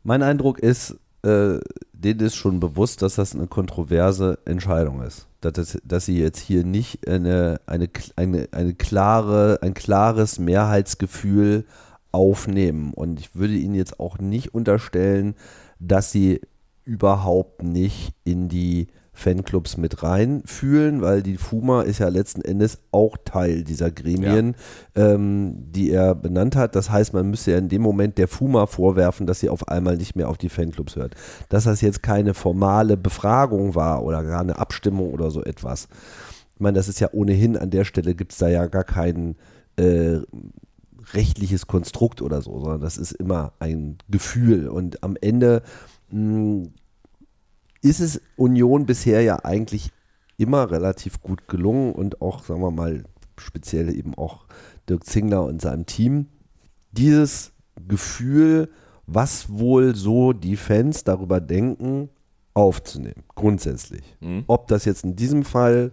mein 0.04 0.24
Eindruck 0.24 0.60
ist, 0.60 0.98
äh, 1.24 1.60
denen 1.94 2.20
ist 2.20 2.36
schon 2.36 2.60
bewusst, 2.60 3.02
dass 3.02 3.16
das 3.16 3.36
eine 3.36 3.48
kontroverse 3.48 4.38
Entscheidung 4.46 5.02
ist. 5.02 5.28
Dass, 5.42 5.54
das, 5.54 5.78
dass 5.84 6.06
sie 6.06 6.20
jetzt 6.20 6.40
hier 6.40 6.64
nicht 6.64 7.08
eine, 7.08 7.60
eine, 7.66 7.90
eine, 8.16 8.48
eine 8.52 8.74
klare, 8.74 9.60
ein 9.62 9.74
klares 9.74 10.40
Mehrheitsgefühl 10.40 11.66
aufnehmen. 12.12 12.94
Und 12.94 13.20
ich 13.20 13.36
würde 13.36 13.56
ihnen 13.56 13.76
jetzt 13.76 14.00
auch 14.00 14.20
nicht 14.20 14.54
unterstellen, 14.54 15.36
dass 15.80 16.12
sie 16.12 16.42
überhaupt 16.86 17.64
nicht 17.64 18.14
in 18.24 18.48
die 18.48 18.88
Fanclubs 19.16 19.78
mit 19.78 20.04
reinfühlen, 20.04 21.02
weil 21.02 21.24
die 21.24 21.38
FUMA 21.38 21.84
ist 21.84 22.00
ja 22.00 22.10
letzten 22.10 22.42
Endes 22.42 22.80
auch 22.92 23.16
Teil 23.24 23.64
dieser 23.64 23.90
Gremien, 23.90 24.56
ähm, 24.94 25.56
die 25.72 25.90
er 25.90 26.14
benannt 26.14 26.58
hat. 26.58 26.76
Das 26.76 26.90
heißt, 26.90 27.14
man 27.14 27.30
müsste 27.30 27.52
ja 27.52 27.58
in 27.58 27.70
dem 27.70 27.82
Moment 27.82 28.18
der 28.18 28.28
FUMA 28.28 28.68
vorwerfen, 28.68 29.26
dass 29.26 29.40
sie 29.40 29.50
auf 29.50 29.70
einmal 29.70 29.96
nicht 29.96 30.16
mehr 30.18 30.28
auf 30.30 30.38
die 30.38 30.50
Fanclubs 30.50 30.98
hört. 30.98 31.16
Dass 31.48 31.64
das 31.64 31.80
jetzt 31.80 32.04
keine 32.04 32.34
formale 32.34 32.98
Befragung 32.98 33.74
war 33.74 34.04
oder 34.04 34.22
gar 34.22 34.42
eine 34.42 34.60
Abstimmung 34.60 35.12
oder 35.14 35.32
so 35.32 35.44
etwas. 35.44 35.88
Ich 36.54 36.60
meine, 36.60 36.76
das 36.76 36.90
ist 36.90 37.00
ja 37.00 37.10
ohnehin 37.14 37.58
an 37.58 37.70
der 37.70 37.86
Stelle 37.86 38.16
gibt 38.16 38.34
es 38.34 38.38
da 38.38 38.50
ja 38.50 38.68
gar 38.68 38.84
keinen 38.84 39.36
äh, 39.78 40.20
rechtliches 41.14 41.68
Konstrukt 41.68 42.22
oder 42.22 42.42
so, 42.42 42.60
sondern 42.60 42.82
das 42.82 42.98
ist 42.98 43.14
immer 43.14 43.54
ein 43.60 43.98
Gefühl. 44.10 44.68
Und 44.68 45.04
am 45.04 45.16
Ende 45.22 45.62
ist 47.82 47.99
es 47.99 48.22
Union 48.36 48.86
bisher 48.86 49.22
ja 49.22 49.43
eigentlich 49.43 49.91
immer 50.38 50.70
relativ 50.72 51.22
gut 51.22 51.47
gelungen 51.47 51.93
und 51.93 52.22
auch, 52.22 52.43
sagen 52.43 52.62
wir 52.62 52.72
mal, 52.72 53.03
speziell 53.38 53.93
eben 53.95 54.16
auch 54.16 54.45
Dirk 54.89 55.06
Zingler 55.06 55.45
und 55.45 55.62
seinem 55.62 55.86
Team, 55.86 56.28
dieses 56.91 57.51
Gefühl, 57.88 58.70
was 59.08 59.49
wohl 59.49 59.95
so 59.95 60.34
die 60.34 60.56
Fans 60.56 61.03
darüber 61.03 61.39
denken, 61.41 62.10
aufzunehmen, 62.53 63.24
grundsätzlich. 63.36 64.18
Ob 64.47 64.68
das 64.68 64.86
jetzt 64.86 65.03
in 65.03 65.16
diesem 65.16 65.43
Fall 65.43 65.91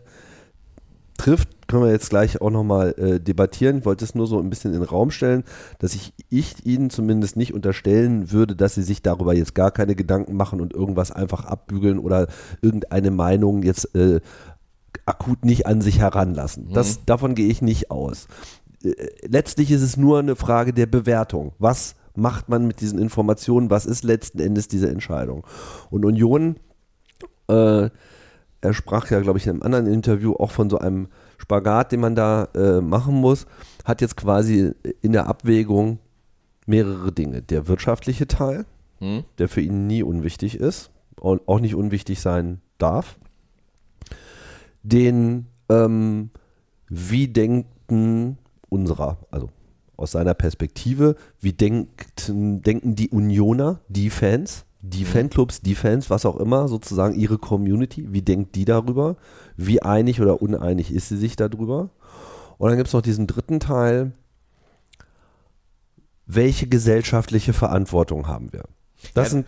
trifft, 1.22 1.68
können 1.68 1.84
wir 1.84 1.92
jetzt 1.92 2.10
gleich 2.10 2.40
auch 2.40 2.50
nochmal 2.50 2.94
äh, 2.98 3.20
debattieren. 3.20 3.78
Ich 3.78 3.84
wollte 3.84 4.04
es 4.04 4.14
nur 4.14 4.26
so 4.26 4.38
ein 4.38 4.50
bisschen 4.50 4.74
in 4.74 4.80
den 4.80 4.88
Raum 4.88 5.10
stellen, 5.10 5.44
dass 5.78 5.94
ich, 5.94 6.12
ich 6.28 6.66
Ihnen 6.66 6.90
zumindest 6.90 7.36
nicht 7.36 7.54
unterstellen 7.54 8.32
würde, 8.32 8.56
dass 8.56 8.74
Sie 8.74 8.82
sich 8.82 9.02
darüber 9.02 9.32
jetzt 9.34 9.54
gar 9.54 9.70
keine 9.70 9.94
Gedanken 9.94 10.36
machen 10.36 10.60
und 10.60 10.74
irgendwas 10.74 11.12
einfach 11.12 11.44
abbügeln 11.44 11.98
oder 11.98 12.26
irgendeine 12.60 13.10
Meinung 13.10 13.62
jetzt 13.62 13.94
äh, 13.94 14.20
akut 15.06 15.44
nicht 15.44 15.66
an 15.66 15.80
sich 15.80 16.00
heranlassen. 16.00 16.72
Das, 16.72 17.04
davon 17.04 17.34
gehe 17.34 17.48
ich 17.48 17.62
nicht 17.62 17.90
aus. 17.90 18.26
äh, 18.82 18.92
letztlich 19.22 19.70
ist 19.70 19.82
es 19.82 19.96
nur 19.96 20.18
eine 20.18 20.36
Frage 20.36 20.72
der 20.72 20.86
Bewertung. 20.86 21.52
Was 21.58 21.94
macht 22.14 22.48
man 22.48 22.66
mit 22.66 22.80
diesen 22.80 22.98
Informationen? 22.98 23.70
Was 23.70 23.86
ist 23.86 24.02
letzten 24.02 24.40
Endes 24.40 24.66
diese 24.68 24.88
Entscheidung? 24.88 25.46
Und 25.90 26.04
Union, 26.04 26.56
äh, 27.48 27.90
er 28.62 28.72
sprach 28.72 29.10
ja, 29.10 29.20
glaube 29.20 29.38
ich, 29.38 29.46
in 29.46 29.52
einem 29.52 29.62
anderen 29.62 29.86
Interview 29.86 30.34
auch 30.34 30.50
von 30.52 30.70
so 30.70 30.78
einem 30.78 31.08
Spagat, 31.36 31.92
den 31.92 32.00
man 32.00 32.14
da 32.14 32.48
äh, 32.54 32.80
machen 32.80 33.14
muss, 33.14 33.46
hat 33.84 34.00
jetzt 34.00 34.16
quasi 34.16 34.72
in 35.02 35.12
der 35.12 35.26
Abwägung 35.26 35.98
mehrere 36.66 37.12
Dinge. 37.12 37.42
Der 37.42 37.68
wirtschaftliche 37.68 38.26
Teil, 38.26 38.64
Hm? 39.00 39.24
der 39.38 39.48
für 39.48 39.60
ihn 39.60 39.88
nie 39.88 40.04
unwichtig 40.04 40.54
ist 40.54 40.90
und 41.20 41.46
auch 41.48 41.58
nicht 41.58 41.74
unwichtig 41.74 42.20
sein 42.20 42.60
darf. 42.78 43.18
Den, 44.84 45.46
ähm, 45.68 46.30
wie 46.88 47.26
denken 47.26 48.38
unserer, 48.68 49.18
also 49.32 49.50
aus 49.96 50.12
seiner 50.12 50.34
Perspektive, 50.34 51.16
wie 51.40 51.52
denkt, 51.52 52.30
denken 52.32 52.94
die 52.94 53.10
Unioner, 53.10 53.80
die 53.88 54.10
Fans, 54.10 54.64
die 54.82 55.04
Fanclubs, 55.04 55.60
die 55.60 55.76
Fans, 55.76 56.10
was 56.10 56.26
auch 56.26 56.36
immer, 56.36 56.66
sozusagen 56.66 57.14
ihre 57.14 57.38
Community, 57.38 58.12
wie 58.12 58.22
denkt 58.22 58.56
die 58.56 58.64
darüber? 58.64 59.16
Wie 59.56 59.80
einig 59.80 60.20
oder 60.20 60.42
uneinig 60.42 60.92
ist 60.92 61.08
sie 61.08 61.16
sich 61.16 61.36
darüber? 61.36 61.90
Und 62.58 62.68
dann 62.68 62.76
gibt 62.76 62.88
es 62.88 62.92
noch 62.92 63.00
diesen 63.00 63.28
dritten 63.28 63.60
Teil, 63.60 64.12
welche 66.26 66.66
gesellschaftliche 66.66 67.52
Verantwortung 67.52 68.26
haben 68.26 68.52
wir? 68.52 68.64
Das 69.14 69.28
Ja, 69.28 69.30
sind 69.30 69.46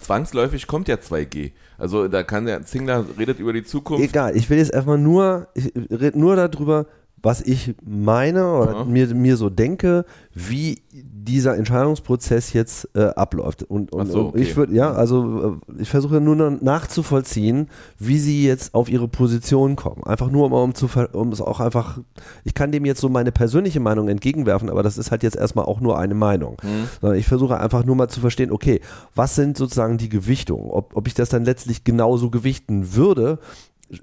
zwangsläufig 0.00 0.66
kommt 0.66 0.88
ja 0.88 0.96
2G. 0.96 1.52
Also 1.78 2.08
da 2.08 2.22
kann 2.22 2.46
der 2.46 2.62
Zingler 2.64 3.04
redet 3.18 3.38
über 3.38 3.52
die 3.52 3.64
Zukunft. 3.64 4.04
Egal, 4.04 4.36
ich 4.36 4.48
will 4.50 4.58
jetzt 4.58 4.72
erstmal 4.72 4.98
nur, 4.98 5.48
ich 5.54 5.72
rede 5.90 6.18
nur 6.18 6.36
darüber, 6.36 6.86
was 7.22 7.40
ich 7.40 7.74
meine 7.84 8.52
oder 8.52 8.72
Ja. 8.72 8.84
mir, 8.84 9.14
mir 9.14 9.36
so 9.36 9.48
denke, 9.48 10.04
wie 10.34 10.82
dieser 10.92 11.56
Entscheidungsprozess 11.56 12.52
jetzt 12.52 12.88
äh, 12.94 13.04
abläuft. 13.04 13.62
Und, 13.62 13.92
und, 13.92 14.10
so, 14.10 14.26
und 14.26 14.40
ich 14.40 14.48
okay. 14.48 14.56
würde, 14.56 14.74
ja, 14.74 14.92
also 14.92 15.60
äh, 15.78 15.82
ich 15.82 15.88
versuche 15.88 16.20
nur 16.20 16.34
nachzuvollziehen, 16.50 17.68
wie 17.98 18.18
sie 18.18 18.44
jetzt 18.44 18.74
auf 18.74 18.88
ihre 18.88 19.06
Position 19.06 19.76
kommen. 19.76 20.02
Einfach 20.04 20.30
nur, 20.30 20.46
um, 20.46 20.52
um, 20.52 20.74
zu, 20.74 20.88
um 21.12 21.30
es 21.30 21.40
auch 21.40 21.60
einfach, 21.60 22.00
ich 22.44 22.54
kann 22.54 22.72
dem 22.72 22.84
jetzt 22.84 23.00
so 23.00 23.08
meine 23.08 23.30
persönliche 23.30 23.78
Meinung 23.78 24.08
entgegenwerfen, 24.08 24.68
aber 24.68 24.82
das 24.82 24.98
ist 24.98 25.10
halt 25.12 25.22
jetzt 25.22 25.36
erstmal 25.36 25.64
auch 25.66 25.80
nur 25.80 25.98
eine 25.98 26.14
Meinung. 26.14 26.56
Mhm. 26.62 27.12
Ich 27.14 27.28
versuche 27.28 27.58
einfach 27.58 27.84
nur 27.84 27.94
mal 27.94 28.08
zu 28.08 28.20
verstehen, 28.20 28.50
okay, 28.50 28.80
was 29.14 29.36
sind 29.36 29.56
sozusagen 29.56 29.98
die 29.98 30.08
Gewichtungen? 30.08 30.70
Ob, 30.70 30.96
ob 30.96 31.06
ich 31.06 31.14
das 31.14 31.28
dann 31.28 31.44
letztlich 31.44 31.84
genauso 31.84 32.30
gewichten 32.30 32.94
würde, 32.94 33.38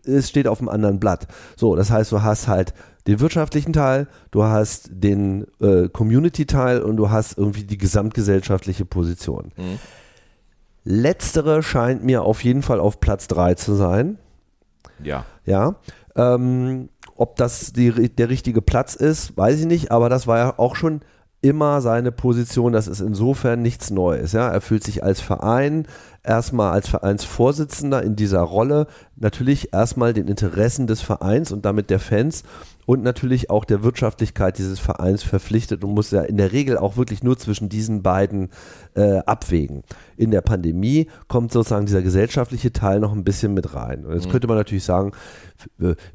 es 0.06 0.30
steht 0.30 0.48
auf 0.48 0.60
einem 0.60 0.70
anderen 0.70 1.00
Blatt. 1.00 1.28
So, 1.56 1.76
das 1.76 1.92
heißt, 1.92 2.12
du 2.12 2.22
hast 2.22 2.48
halt 2.48 2.74
den 3.08 3.20
wirtschaftlichen 3.20 3.74
Teil, 3.74 4.08
du 4.32 4.44
hast 4.44 4.90
den 4.92 5.48
äh, 5.60 5.90
Community-Teil 5.90 6.82
und 6.82 6.98
du 6.98 7.10
hast 7.10 7.38
irgendwie 7.38 7.64
die 7.64 7.78
gesamtgesellschaftliche 7.78 8.86
Position. 8.86 9.52
Mhm. 9.58 9.80
Letztere 10.84 11.64
scheint 11.64 12.04
mir 12.04 12.24
auf 12.24 12.44
jeden 12.44 12.62
Fall 12.62 12.80
auf 12.80 13.00
Platz 13.00 13.28
3 13.28 13.56
zu 13.56 13.74
sein. 13.74 14.18
Ja. 15.04 15.26
Ja. 15.46 15.76
Ähm, 16.16 16.90
ob 17.16 17.36
das 17.36 17.74
die, 17.74 18.10
der 18.10 18.30
richtige 18.30 18.62
Platz 18.62 18.96
ist, 18.96 19.36
weiß 19.38 19.60
ich 19.60 19.66
nicht, 19.66 19.92
aber 19.92 20.10
das 20.10 20.28
war 20.28 20.38
ja 20.38 20.54
auch 20.58 20.76
schon 20.76 21.02
immer 21.42 21.82
seine 21.82 22.12
Position. 22.12 22.74
Das 22.74 22.88
ist 22.88 23.00
insofern 23.02 23.62
nichts 23.62 23.90
Neues. 23.90 24.34
Ja. 24.34 24.50
Er 24.50 24.62
fühlt 24.62 24.84
sich 24.84 25.04
als 25.04 25.22
Verein 25.22 25.88
erstmal 26.24 26.72
als 26.72 26.88
Vereinsvorsitzender 26.90 28.04
in 28.04 28.16
dieser 28.16 28.42
Rolle 28.42 28.88
natürlich 29.16 29.74
erstmal 29.74 30.14
den 30.14 30.28
Interessen 30.28 30.88
des 30.88 31.02
Vereins 31.02 31.52
und 31.52 31.66
damit 31.66 31.90
der 31.90 32.00
Fans 32.00 32.44
und 32.90 33.04
natürlich 33.04 33.52
auch 33.52 33.66
der 33.66 33.84
Wirtschaftlichkeit 33.84 34.58
dieses 34.58 34.80
Vereins 34.80 35.22
verpflichtet 35.22 35.84
und 35.84 35.94
muss 35.94 36.10
ja 36.10 36.24
in 36.24 36.38
der 36.38 36.52
Regel 36.52 36.76
auch 36.76 36.98
wirklich 36.98 37.22
nur 37.22 37.38
zwischen 37.38 37.70
diesen 37.70 38.02
beiden 38.02 38.50
äh, 38.96 39.20
abwägen. 39.28 39.84
In 40.18 40.32
der 40.32 40.42
Pandemie 40.42 41.06
kommt 41.28 41.52
sozusagen 41.52 41.86
dieser 41.86 42.02
gesellschaftliche 42.02 42.74
Teil 42.74 43.00
noch 43.00 43.14
ein 43.14 43.24
bisschen 43.24 43.54
mit 43.54 43.76
rein. 43.76 44.08
Und 44.08 44.16
jetzt 44.16 44.32
könnte 44.32 44.48
man 44.48 44.58
natürlich 44.58 44.86
sagen, 44.86 45.12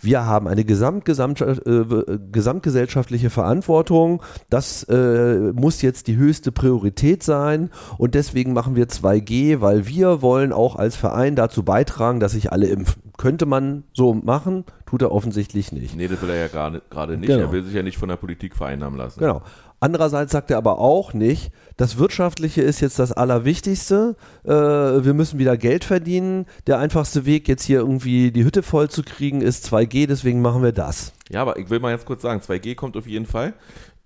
wir 0.01 0.27
haben 0.27 0.49
eine 0.49 0.64
gesamt, 0.64 1.05
gesamt, 1.05 1.41
äh, 1.43 1.85
gesamtgesellschaftliche 2.33 3.31
Verantwortung. 3.31 4.20
Das 4.51 4.83
äh, 4.85 5.53
muss 5.55 5.81
jetzt 5.81 6.09
die 6.09 6.16
höchste 6.16 6.51
Priorität 6.51 7.22
sein 7.22 7.70
und 7.99 8.16
deswegen 8.16 8.53
machen 8.53 8.75
wir 8.75 8.89
2G, 8.89 9.61
weil 9.61 9.87
wir 9.87 10.22
wollen 10.22 10.53
auch 10.53 10.75
als 10.75 10.97
Verein 10.97 11.37
dazu 11.37 11.62
beitragen, 11.62 12.18
dass 12.18 12.33
sich 12.33 12.51
alle 12.51 12.66
impfen. 12.66 13.01
Könnte 13.25 13.47
man 13.47 13.85
so 13.95 14.12
machen, 14.12 14.66
tut 14.85 15.01
er 15.01 15.11
offensichtlich 15.11 15.72
nicht. 15.72 15.97
Nee, 15.97 16.09
das 16.09 16.20
will 16.20 16.29
er 16.29 16.37
ja 16.37 16.49
gerade 16.49 17.16
nicht. 17.16 17.29
Genau. 17.29 17.45
Er 17.45 17.53
will 17.53 17.64
sich 17.64 17.72
ja 17.72 17.83
nicht 17.83 17.97
von 17.97 18.11
der 18.11 18.16
Politik 18.16 18.55
vereinnahmen 18.55 18.99
lassen. 18.99 19.18
Genau. 19.18 19.41
Andererseits 19.81 20.33
sagt 20.33 20.51
er 20.51 20.59
aber 20.59 20.79
auch 20.79 21.14
nicht, 21.14 21.51
das 21.79 21.97
Wirtschaftliche 21.97 22.61
ist 22.61 22.81
jetzt 22.81 22.99
das 22.99 23.12
Allerwichtigste. 23.12 24.16
Äh, 24.45 24.51
wir 24.51 25.14
müssen 25.14 25.39
wieder 25.39 25.57
Geld 25.57 25.85
verdienen. 25.85 26.45
Der 26.66 26.79
einfachste 26.81 27.25
Weg, 27.25 27.49
jetzt 27.49 27.62
hier 27.62 27.79
irgendwie 27.79 28.31
die 28.31 28.45
Hütte 28.45 28.62
voll 28.62 28.91
zu 28.91 29.03
kriegen, 29.03 29.41
ist 29.41 29.72
2G, 29.72 30.07
deswegen 30.07 30.43
machen 30.43 30.62
wir 30.62 30.72
das. 30.72 31.14
Ja, 31.31 31.41
aber 31.41 31.59
ich 31.59 31.70
will 31.70 31.81
mal 31.81 31.93
ganz 31.93 32.05
kurz 32.05 32.20
sagen, 32.20 32.43
2G 32.43 32.75
kommt 32.75 32.95
auf 32.95 33.07
jeden 33.07 33.25
Fall. 33.25 33.55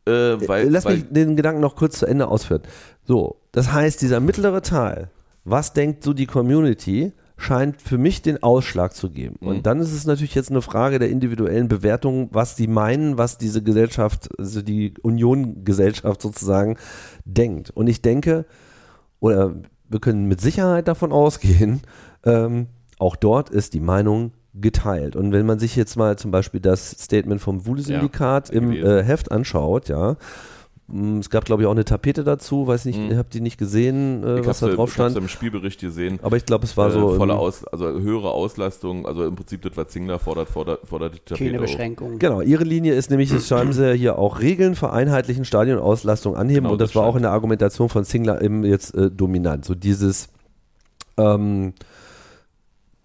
Äh, 0.07 0.37
weil, 0.47 0.69
Lass 0.69 0.85
weil, 0.85 0.99
mich 0.99 1.07
den 1.11 1.35
Gedanken 1.35 1.61
noch 1.61 1.75
kurz 1.75 1.99
zu 1.99 2.07
Ende 2.07 2.29
ausführen. 2.29 2.63
So, 3.03 3.41
das 3.51 3.73
heißt, 3.73 4.01
dieser 4.01 4.21
mittlere 4.21 4.63
Teil, 4.63 5.11
was 5.43 5.73
denkt 5.73 6.05
so 6.05 6.13
die 6.13 6.27
Community, 6.27 7.15
scheint 7.39 7.81
für 7.81 7.99
mich 7.99 8.21
den 8.21 8.43
Ausschlag 8.43 8.95
zu 8.95 9.11
geben. 9.11 9.37
Mhm. 9.41 9.49
Und 9.49 9.67
dann 9.67 9.81
ist 9.81 9.93
es 9.93 10.05
natürlich 10.05 10.35
jetzt 10.35 10.51
eine 10.51 10.61
Frage 10.61 10.99
der 10.99 11.09
individuellen 11.09 11.69
Bewertung, 11.69 12.29
was 12.33 12.57
die 12.57 12.67
meinen, 12.67 13.17
was 13.17 13.39
diese 13.39 13.63
Gesellschaft, 13.63 14.29
also 14.39 14.61
die 14.61 14.95
Union-Gesellschaft 15.01 16.21
sozusagen 16.21 16.77
denkt. 17.25 17.71
Und 17.71 17.87
ich 17.87 18.03
denke, 18.03 18.45
oder 19.21 19.55
wir 19.89 20.01
können 20.01 20.27
mit 20.27 20.41
Sicherheit 20.41 20.89
davon 20.89 21.13
ausgehen, 21.13 21.81
ähm, 22.25 22.67
auch 22.99 23.15
dort 23.15 23.51
ist 23.51 23.73
die 23.73 23.81
Meinung 23.81 24.33
geteilt. 24.55 25.15
Und 25.15 25.31
wenn 25.33 25.47
man 25.47 25.61
sich 25.61 25.77
jetzt 25.77 25.97
mal 25.97 26.19
zum 26.19 26.33
Beispiel 26.33 26.61
das 26.61 26.91
Statement 26.91 27.41
vom 27.41 27.67
Wuhle-Syndikat 27.67 28.49
Ja, 28.49 28.55
im 28.57 28.73
äh, 28.73 29.05
Heft 29.05 29.31
anschaut, 29.31 29.89
ja, 29.89 30.17
es 31.21 31.29
gab 31.29 31.45
glaube 31.45 31.63
ich 31.63 31.67
auch 31.67 31.73
eine 31.73 31.85
Tapete 31.85 32.25
dazu, 32.25 32.67
weiß 32.67 32.87
nicht, 32.87 32.99
Mhm. 32.99 33.17
habe 33.19 33.29
die 33.31 33.43
nicht 33.43 33.59
gesehen, 33.59 34.25
äh, 34.25 34.41
ich 34.41 34.47
was 34.47 34.61
da 34.61 34.69
drauf 34.69 34.91
ich 34.91 34.99
hab's 34.99 35.13
stand. 35.13 35.17
im 35.17 35.29
Spielbericht 35.29 35.81
gesehen. 35.81 36.19
Aber 36.23 36.37
ich 36.39 36.47
glaube, 36.47 36.65
es 36.65 36.77
war 36.79 36.91
so. 36.91 37.13
äh, 37.13 37.17
volle 37.17 37.35
ähm, 37.35 37.39
Aus, 37.39 37.65
also 37.67 37.87
höhere 37.89 38.31
Auslastung, 38.31 39.05
also 39.05 39.27
im 39.27 39.35
Prinzip 39.37 39.61
das, 39.63 39.77
was 39.77 39.89
Zingler 39.89 40.19
fordert, 40.19 40.49
fordert, 40.49 40.87
fordert 40.89 41.15
die 41.15 41.19
Tapete 41.19 41.45
Keine 41.45 41.59
auch. 41.59 41.63
Beschränkungen. 41.63 42.19
Genau, 42.19 42.41
ihre 42.41 42.65
Linie 42.65 42.95
ist 42.95 43.11
nämlich, 43.11 43.31
das 43.31 43.47
schreiben 43.47 43.73
sie 43.75 43.95
hier 43.97 44.19
auch, 44.19 44.41
Regeln 44.41 44.75
vereinheitlichen 44.77 45.45
Stadionauslastung 45.45 46.37
anheben 46.37 46.63
Genau, 46.63 46.73
und 46.73 46.81
das 46.81 46.91
das 46.91 46.97
war 46.97 47.03
auch 47.03 47.09
stand. 47.11 47.17
in 47.19 47.23
der 47.25 47.33
Argumentation 47.33 47.89
von 47.91 48.05
Singler 48.05 48.41
eben 48.41 48.65
jetzt 48.65 48.95
äh, 48.95 49.11
dominant. 49.11 49.67
So 49.67 49.75
dieses, 49.75 50.29
ähm, 51.19 51.75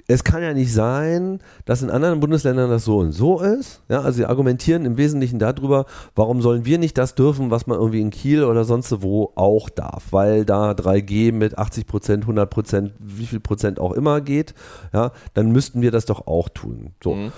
es 0.08 0.24
kann 0.24 0.44
ja 0.44 0.54
nicht 0.54 0.74
sein, 0.74 1.40
dass 1.66 1.82
in 1.82 1.90
anderen 1.90 2.20
Bundesländern 2.20 2.70
das 2.70 2.84
so 2.84 2.98
und 2.98 3.14
so 3.14 3.40
ist. 3.40 3.82
Ja, 3.88 4.02
also 4.02 4.18
sie 4.18 4.26
argumentieren 4.26 4.86
im 4.86 4.98
Wesentlichen 4.98 5.40
darüber, 5.40 5.86
warum 6.16 6.42
sollen 6.42 6.66
wir 6.66 6.78
nicht 6.78 6.98
das 6.98 7.16
dürfen, 7.16 7.52
was 7.52 7.68
man 7.68 7.78
irgendwie 7.78 8.02
in 8.02 8.10
Kiel 8.10 8.44
oder 8.44 8.66
sonst 8.66 9.02
wo 9.02 9.32
auch 9.36 9.70
darf, 9.70 10.12
weil 10.12 10.44
da 10.44 10.72
3G 10.72 11.32
mit 11.32 11.58
80 11.58 11.88
Prozent, 11.88 12.24
100 12.26 12.50
Prozent, 12.50 12.94
wie 13.00 13.26
viel 13.26 13.40
Prozent 13.40 13.80
auch 13.80 13.94
immer 13.94 14.20
geht, 14.20 14.54
ja, 14.94 15.12
dann 15.34 15.52
müssten 15.52 15.82
wir 15.82 15.92
das 15.92 16.06
doch 16.06 16.28
auch 16.28 16.50
tun. 16.50 16.92
So 17.02 17.14
Mhm. 17.16 17.32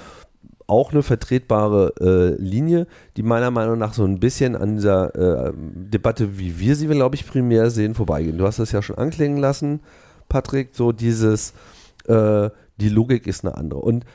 auch 0.67 0.91
eine 0.91 1.03
vertretbare 1.03 1.93
äh, 2.01 2.41
Linie, 2.41 2.87
die 3.17 3.21
meiner 3.23 3.51
Meinung 3.51 3.77
nach 3.77 3.93
so 3.93 4.03
ein 4.03 4.19
bisschen 4.19 4.55
an 4.55 4.77
dieser 4.77 5.13
äh, 5.49 5.53
Debatte, 5.55 6.39
wie 6.39 6.59
wir 6.59 6.75
sie, 6.75 6.87
glaube 6.87 7.15
ich, 7.15 7.27
primär 7.27 7.69
sehen, 7.69 7.93
vorbeigehen. 7.93 8.39
Du 8.39 8.47
hast 8.47 8.57
das 8.57 8.71
ja 8.71 8.81
schon 8.81 8.97
anklingen 8.97 9.37
lassen, 9.37 9.81
Patrick, 10.27 10.69
so 10.73 10.91
dieses, 10.91 11.53
äh, 12.07 12.49
die 12.77 12.89
Logik 12.89 13.27
ist 13.27 13.45
eine 13.45 13.57
andere. 13.57 13.79
Und 13.81 14.05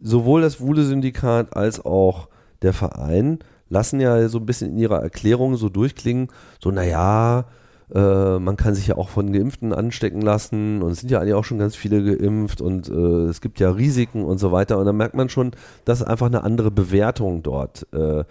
sowohl 0.00 0.42
das 0.42 0.60
Wuhle-Syndikat 0.60 1.56
als 1.56 1.84
auch 1.84 2.28
der 2.62 2.72
Verein 2.72 3.38
lassen 3.68 4.00
ja 4.00 4.28
so 4.28 4.38
ein 4.38 4.46
bisschen 4.46 4.72
in 4.72 4.78
ihrer 4.78 5.00
Erklärung 5.00 5.56
so 5.56 5.68
durchklingen, 5.68 6.28
so 6.60 6.70
naja, 6.70 7.46
äh, 7.94 8.38
man 8.38 8.56
kann 8.56 8.74
sich 8.74 8.88
ja 8.88 8.96
auch 8.96 9.08
von 9.08 9.32
Geimpften 9.32 9.72
anstecken 9.72 10.22
lassen 10.22 10.82
und 10.82 10.92
es 10.92 11.00
sind 11.00 11.10
ja 11.10 11.20
eigentlich 11.20 11.34
auch 11.34 11.44
schon 11.44 11.58
ganz 11.58 11.76
viele 11.76 12.02
geimpft 12.16 12.60
und 12.60 12.88
äh, 12.88 13.28
es 13.28 13.40
gibt 13.40 13.58
ja 13.60 13.70
Risiken 13.70 14.24
und 14.24 14.38
so 14.38 14.52
weiter. 14.52 14.78
Und 14.78 14.86
dann 14.86 14.96
merkt 14.96 15.14
man 15.14 15.28
schon, 15.28 15.52
dass 15.84 16.02
einfach 16.02 16.26
eine 16.26 16.44
andere 16.44 16.70
Bewertung 16.70 17.42
dort 17.42 17.86
äh, 17.92 18.20
äh, 18.20 18.24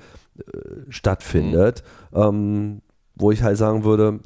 stattfindet, 0.90 1.84
ähm, 2.14 2.82
wo 3.16 3.32
ich 3.32 3.44
halt 3.44 3.58
sagen 3.58 3.84
würde, 3.84 4.20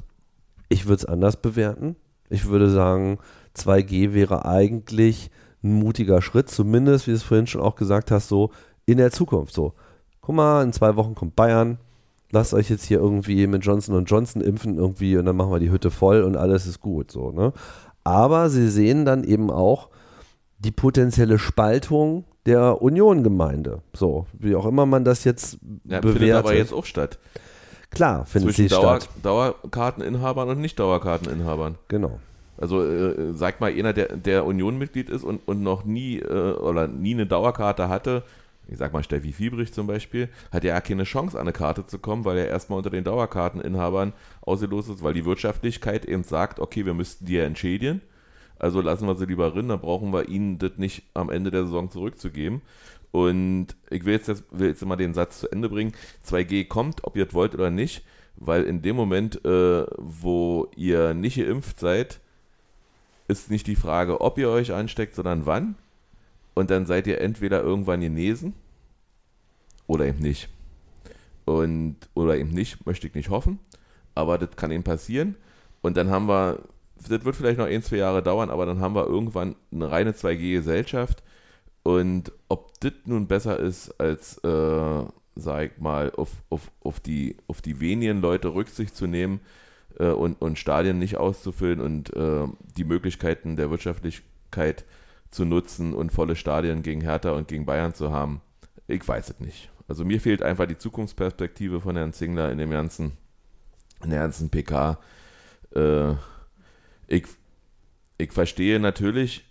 ich 0.68 0.86
würde 0.86 0.96
es 0.96 1.04
anders 1.04 1.36
bewerten. 1.36 1.96
Ich 2.30 2.48
würde 2.48 2.70
sagen, 2.70 3.18
2G 3.56 4.12
wäre 4.14 4.44
eigentlich 4.44 5.30
ein 5.62 5.74
mutiger 5.74 6.20
Schritt, 6.22 6.50
zumindest, 6.50 7.06
wie 7.06 7.12
du 7.12 7.16
es 7.16 7.22
vorhin 7.22 7.46
schon 7.46 7.60
auch 7.60 7.76
gesagt 7.76 8.10
hast, 8.10 8.28
so 8.28 8.50
in 8.86 8.98
der 8.98 9.10
Zukunft. 9.10 9.54
So, 9.54 9.72
guck 10.20 10.34
mal, 10.34 10.62
in 10.62 10.72
zwei 10.72 10.96
Wochen 10.96 11.14
kommt 11.14 11.36
Bayern, 11.36 11.78
lasst 12.30 12.52
euch 12.52 12.68
jetzt 12.68 12.84
hier 12.84 12.98
irgendwie 12.98 13.46
mit 13.46 13.64
Johnson 13.64 14.04
Johnson 14.04 14.42
impfen 14.42 14.76
irgendwie 14.76 15.16
und 15.16 15.24
dann 15.24 15.36
machen 15.36 15.52
wir 15.52 15.60
die 15.60 15.70
Hütte 15.70 15.90
voll 15.90 16.22
und 16.22 16.36
alles 16.36 16.66
ist 16.66 16.80
gut. 16.80 17.10
So, 17.10 17.30
ne? 17.30 17.52
Aber 18.02 18.50
sie 18.50 18.68
sehen 18.68 19.04
dann 19.04 19.24
eben 19.24 19.50
auch 19.50 19.88
die 20.58 20.70
potenzielle 20.72 21.38
Spaltung 21.38 22.24
der 22.46 22.82
Union-Gemeinde. 22.82 23.80
So, 23.94 24.26
wie 24.34 24.54
auch 24.56 24.66
immer 24.66 24.84
man 24.84 25.04
das 25.04 25.24
jetzt 25.24 25.58
Ja, 25.84 26.00
findet 26.02 26.20
bewertet. 26.20 26.44
aber 26.44 26.54
jetzt 26.54 26.72
auch 26.74 26.84
statt. 26.84 27.18
Klar, 27.90 28.26
findet 28.26 28.54
Zwischen 28.54 28.68
sie 28.68 28.74
Dauer, 28.74 29.00
statt. 29.00 29.08
Dauerkarteninhabern 29.22 30.48
und 30.50 30.60
Nicht-Dauerkarteninhabern. 30.60 31.76
Genau. 31.88 32.18
Also 32.56 32.84
äh, 32.84 33.32
sag 33.32 33.60
mal, 33.60 33.72
einer, 33.72 33.92
der, 33.92 34.16
der 34.16 34.44
Union-Mitglied 34.46 35.10
ist 35.10 35.24
und, 35.24 35.40
und 35.46 35.62
noch 35.62 35.84
nie 35.84 36.18
äh, 36.18 36.52
oder 36.52 36.86
nie 36.88 37.14
eine 37.14 37.26
Dauerkarte 37.26 37.88
hatte, 37.88 38.22
ich 38.68 38.78
sag 38.78 38.92
mal 38.92 39.02
Steffi 39.02 39.32
Fiebrich 39.32 39.72
zum 39.72 39.86
Beispiel, 39.86 40.28
hat 40.52 40.64
ja 40.64 40.80
keine 40.80 41.04
Chance, 41.04 41.36
an 41.36 41.42
eine 41.42 41.52
Karte 41.52 41.86
zu 41.86 41.98
kommen, 41.98 42.24
weil 42.24 42.38
er 42.38 42.48
erstmal 42.48 42.78
unter 42.78 42.90
den 42.90 43.04
Dauerkarteninhabern 43.04 44.12
ausgelost 44.40 44.88
ist, 44.88 45.02
weil 45.02 45.14
die 45.14 45.24
Wirtschaftlichkeit 45.26 46.04
eben 46.06 46.22
sagt, 46.22 46.60
okay, 46.60 46.86
wir 46.86 46.94
müssten 46.94 47.26
die 47.26 47.34
ja 47.34 47.44
entschädigen, 47.44 48.00
also 48.58 48.80
lassen 48.80 49.06
wir 49.06 49.16
sie 49.16 49.26
lieber 49.26 49.50
drin, 49.50 49.68
dann 49.68 49.80
brauchen 49.80 50.12
wir 50.12 50.28
ihnen 50.28 50.58
das 50.58 50.72
nicht 50.76 51.02
am 51.12 51.28
Ende 51.30 51.50
der 51.50 51.64
Saison 51.64 51.90
zurückzugeben. 51.90 52.62
Und 53.10 53.68
ich 53.90 54.04
will 54.04 54.14
jetzt, 54.14 54.28
das- 54.28 54.44
will 54.50 54.68
jetzt 54.68 54.84
mal 54.84 54.96
den 54.96 55.14
Satz 55.14 55.40
zu 55.40 55.50
Ende 55.52 55.68
bringen. 55.68 55.92
2G 56.22 56.64
kommt, 56.64 57.04
ob 57.04 57.16
ihr 57.16 57.26
es 57.28 57.34
wollt 57.34 57.54
oder 57.54 57.70
nicht, 57.70 58.04
weil 58.36 58.64
in 58.64 58.82
dem 58.82 58.96
Moment, 58.96 59.44
äh, 59.44 59.84
wo 59.98 60.68
ihr 60.76 61.14
nicht 61.14 61.36
geimpft 61.36 61.78
seid, 61.78 62.20
ist 63.28 63.50
nicht 63.50 63.66
die 63.66 63.76
Frage, 63.76 64.20
ob 64.20 64.38
ihr 64.38 64.50
euch 64.50 64.72
ansteckt, 64.72 65.14
sondern 65.14 65.46
wann. 65.46 65.76
Und 66.54 66.70
dann 66.70 66.86
seid 66.86 67.06
ihr 67.06 67.20
entweder 67.20 67.62
irgendwann 67.62 68.00
genesen 68.00 68.54
oder 69.86 70.06
eben 70.06 70.20
nicht. 70.20 70.48
Und, 71.44 71.96
oder 72.14 72.36
eben 72.36 72.50
nicht, 72.50 72.86
möchte 72.86 73.06
ich 73.06 73.14
nicht 73.14 73.30
hoffen. 73.30 73.58
Aber 74.14 74.38
das 74.38 74.56
kann 74.56 74.70
eben 74.70 74.84
passieren. 74.84 75.36
Und 75.82 75.96
dann 75.96 76.10
haben 76.10 76.26
wir, 76.26 76.60
das 76.96 77.24
wird 77.24 77.36
vielleicht 77.36 77.58
noch 77.58 77.66
ein, 77.66 77.82
zwei 77.82 77.96
Jahre 77.96 78.22
dauern, 78.22 78.50
aber 78.50 78.66
dann 78.66 78.80
haben 78.80 78.94
wir 78.94 79.06
irgendwann 79.06 79.56
eine 79.72 79.90
reine 79.90 80.12
2G-Gesellschaft. 80.12 81.22
Und 81.82 82.32
ob 82.48 82.78
das 82.80 82.92
nun 83.04 83.26
besser 83.26 83.58
ist, 83.58 84.00
als, 84.00 84.38
äh, 84.38 85.04
sag 85.34 85.72
ich 85.72 85.78
mal, 85.78 86.12
auf, 86.12 86.30
auf, 86.48 86.70
auf, 86.82 87.00
die, 87.00 87.36
auf 87.46 87.60
die 87.60 87.80
wenigen 87.80 88.20
Leute 88.20 88.54
Rücksicht 88.54 88.96
zu 88.96 89.06
nehmen 89.06 89.40
äh, 89.98 90.08
und, 90.08 90.40
und 90.40 90.58
Stadien 90.58 90.98
nicht 90.98 91.16
auszufüllen 91.16 91.80
und 91.80 92.14
äh, 92.14 92.46
die 92.76 92.84
Möglichkeiten 92.84 93.56
der 93.56 93.70
Wirtschaftlichkeit 93.70 94.84
zu 95.30 95.44
nutzen 95.44 95.94
und 95.94 96.12
volle 96.12 96.36
Stadien 96.36 96.82
gegen 96.82 97.00
Hertha 97.00 97.32
und 97.32 97.48
gegen 97.48 97.66
Bayern 97.66 97.94
zu 97.94 98.12
haben, 98.12 98.40
ich 98.86 99.06
weiß 99.06 99.30
es 99.30 99.40
nicht. 99.40 99.70
Also 99.88 100.04
mir 100.04 100.20
fehlt 100.20 100.42
einfach 100.42 100.66
die 100.66 100.78
Zukunftsperspektive 100.78 101.80
von 101.80 101.96
Herrn 101.96 102.12
Zingler 102.12 102.50
in 102.50 102.58
dem 102.58 102.70
ganzen, 102.70 103.12
in 104.02 104.10
der 104.10 104.20
ganzen 104.20 104.50
PK. 104.50 104.98
Äh, 105.74 106.12
ich, 107.06 107.24
ich 108.16 108.32
verstehe 108.32 108.80
natürlich 108.80 109.44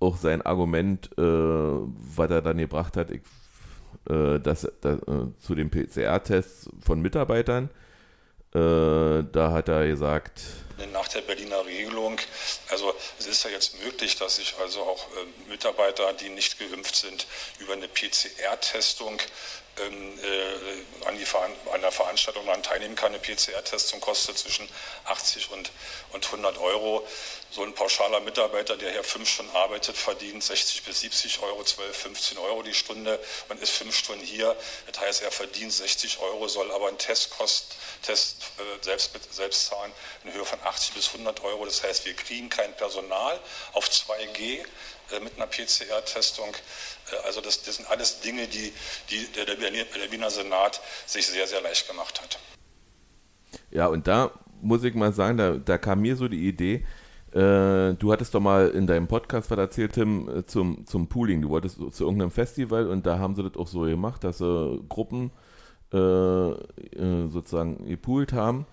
auch 0.00 0.16
sein 0.16 0.42
Argument, 0.42 1.10
äh, 1.18 1.22
was 1.22 2.30
er 2.30 2.42
dann 2.42 2.58
gebracht 2.58 2.96
hat, 2.96 3.10
ich, 3.10 3.22
äh, 4.08 4.38
dass, 4.38 4.70
da, 4.80 4.94
äh, 4.94 5.32
zu 5.38 5.54
den 5.54 5.70
PCR-Tests 5.70 6.70
von 6.80 7.00
Mitarbeitern. 7.00 7.70
Äh, 8.54 9.24
da 9.32 9.52
hat 9.52 9.68
er 9.68 9.86
gesagt, 9.86 10.40
Nach 10.92 11.08
der 11.08 11.20
Berliner 11.22 11.66
Regelung, 11.66 12.18
also 12.70 12.94
es 13.18 13.26
ist 13.26 13.44
ja 13.44 13.50
jetzt 13.50 13.78
möglich, 13.82 14.16
dass 14.16 14.36
sich 14.36 14.54
also 14.60 14.80
auch 14.80 15.06
äh, 15.16 15.50
Mitarbeiter, 15.50 16.12
die 16.14 16.30
nicht 16.30 16.58
geimpft 16.58 16.96
sind, 16.96 17.26
über 17.58 17.74
eine 17.74 17.88
PCR-Testung 17.88 19.20
an, 19.80 21.18
die 21.18 21.26
an 21.72 21.80
der 21.80 21.92
Veranstaltung 21.92 22.46
dann 22.46 22.62
teilnehmen 22.62 22.96
kann. 22.96 23.12
Eine 23.12 23.18
PCR-Testung 23.18 24.00
kostet 24.00 24.38
zwischen 24.38 24.68
80 25.04 25.50
und, 25.50 25.70
und 26.12 26.24
100 26.24 26.58
Euro. 26.58 27.06
So 27.50 27.62
ein 27.62 27.74
pauschaler 27.74 28.20
Mitarbeiter, 28.20 28.76
der 28.76 28.92
hier 28.92 29.02
fünf 29.02 29.28
Stunden 29.28 29.56
arbeitet, 29.56 29.96
verdient 29.96 30.44
60 30.44 30.82
bis 30.82 31.00
70 31.00 31.40
Euro, 31.40 31.64
12, 31.64 31.96
15 31.96 32.38
Euro 32.38 32.62
die 32.62 32.74
Stunde 32.74 33.18
und 33.48 33.60
ist 33.60 33.70
fünf 33.70 33.96
Stunden 33.96 34.24
hier. 34.24 34.54
Das 34.86 35.00
heißt, 35.00 35.22
er 35.22 35.30
verdient 35.30 35.72
60 35.72 36.18
Euro, 36.18 36.46
soll 36.48 36.70
aber 36.72 36.88
einen 36.88 36.98
Testkost, 36.98 37.76
Test 38.02 38.42
äh, 38.58 38.84
selbst, 38.84 39.12
selbst 39.30 39.66
zahlen 39.66 39.92
in 40.24 40.32
Höhe 40.34 40.44
von 40.44 40.60
80 40.62 40.94
bis 40.94 41.08
100 41.08 41.42
Euro. 41.42 41.64
Das 41.64 41.82
heißt, 41.82 42.04
wir 42.04 42.14
kriegen 42.14 42.50
kein 42.50 42.76
Personal 42.76 43.40
auf 43.72 43.88
2G 43.88 44.58
äh, 44.58 44.64
mit 45.22 45.36
einer 45.36 45.46
PCR-Testung. 45.46 46.48
Äh, 47.10 47.26
also 47.26 47.40
das, 47.40 47.62
das 47.62 47.76
sind 47.76 47.88
alles 47.90 48.20
Dinge, 48.20 48.46
die, 48.46 48.72
die 49.10 49.26
der, 49.32 49.44
der 49.44 50.12
Wiener 50.12 50.30
Senat 50.30 50.80
sich 51.06 51.26
sehr, 51.26 51.46
sehr 51.46 51.60
leicht 51.60 51.88
gemacht 51.88 52.20
hat. 52.20 52.38
Ja, 53.70 53.86
und 53.86 54.06
da 54.06 54.30
muss 54.60 54.84
ich 54.84 54.94
mal 54.94 55.12
sagen, 55.12 55.38
da, 55.38 55.52
da 55.52 55.78
kam 55.78 56.00
mir 56.00 56.16
so 56.16 56.28
die 56.28 56.48
Idee, 56.48 56.84
äh, 57.32 57.94
du 57.94 58.10
hattest 58.10 58.34
doch 58.34 58.40
mal 58.40 58.68
in 58.70 58.86
deinem 58.86 59.06
Podcast 59.06 59.50
was 59.50 59.58
erzählt, 59.58 59.92
Tim, 59.92 60.28
äh, 60.28 60.46
zum, 60.46 60.86
zum 60.86 61.08
Pooling. 61.08 61.42
Du 61.42 61.50
wolltest 61.50 61.76
zu 61.76 62.04
irgendeinem 62.04 62.30
Festival 62.30 62.86
und 62.88 63.04
da 63.04 63.18
haben 63.18 63.34
sie 63.34 63.42
das 63.42 63.56
auch 63.56 63.66
so 63.66 63.82
gemacht, 63.82 64.24
dass 64.24 64.38
sie 64.38 64.82
Gruppen 64.88 65.30
äh, 65.92 65.98
äh, 65.98 67.28
sozusagen 67.28 67.86
gepoolt 67.86 68.32
haben, 68.32 68.66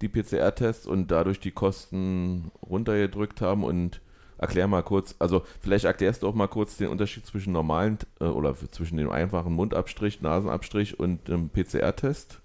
die 0.00 0.08
PCR-Tests 0.08 0.86
und 0.86 1.10
dadurch 1.10 1.38
die 1.38 1.52
Kosten 1.52 2.50
runtergedrückt 2.68 3.40
haben 3.40 3.62
und 3.62 4.00
erklär 4.40 4.66
mal 4.66 4.82
kurz, 4.82 5.14
also 5.18 5.42
vielleicht 5.60 5.84
erklärst 5.84 6.22
du 6.22 6.28
auch 6.28 6.34
mal 6.34 6.48
kurz 6.48 6.76
den 6.76 6.88
Unterschied 6.88 7.26
zwischen 7.26 7.52
normalen 7.52 7.98
äh, 8.20 8.24
oder 8.24 8.54
zwischen 8.70 8.96
dem 8.96 9.10
einfachen 9.10 9.52
Mundabstrich, 9.52 10.22
Nasenabstrich 10.22 10.98
und 10.98 11.28
dem 11.28 11.50
PCR-Test. 11.50 12.40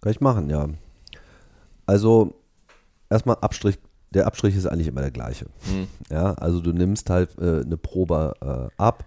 Kann 0.00 0.12
ich 0.12 0.20
machen, 0.20 0.48
ja. 0.50 0.68
Also, 1.86 2.34
erstmal 3.10 3.36
Abstrich, 3.36 3.78
der 4.10 4.26
Abstrich 4.26 4.56
ist 4.56 4.66
eigentlich 4.66 4.88
immer 4.88 5.02
der 5.02 5.10
gleiche. 5.10 5.46
Ja, 6.10 6.34
also 6.34 6.60
du 6.60 6.72
nimmst 6.72 7.10
halt 7.10 7.38
äh, 7.38 7.60
eine 7.60 7.76
Probe 7.76 8.34
äh, 8.40 8.82
ab. 8.82 9.04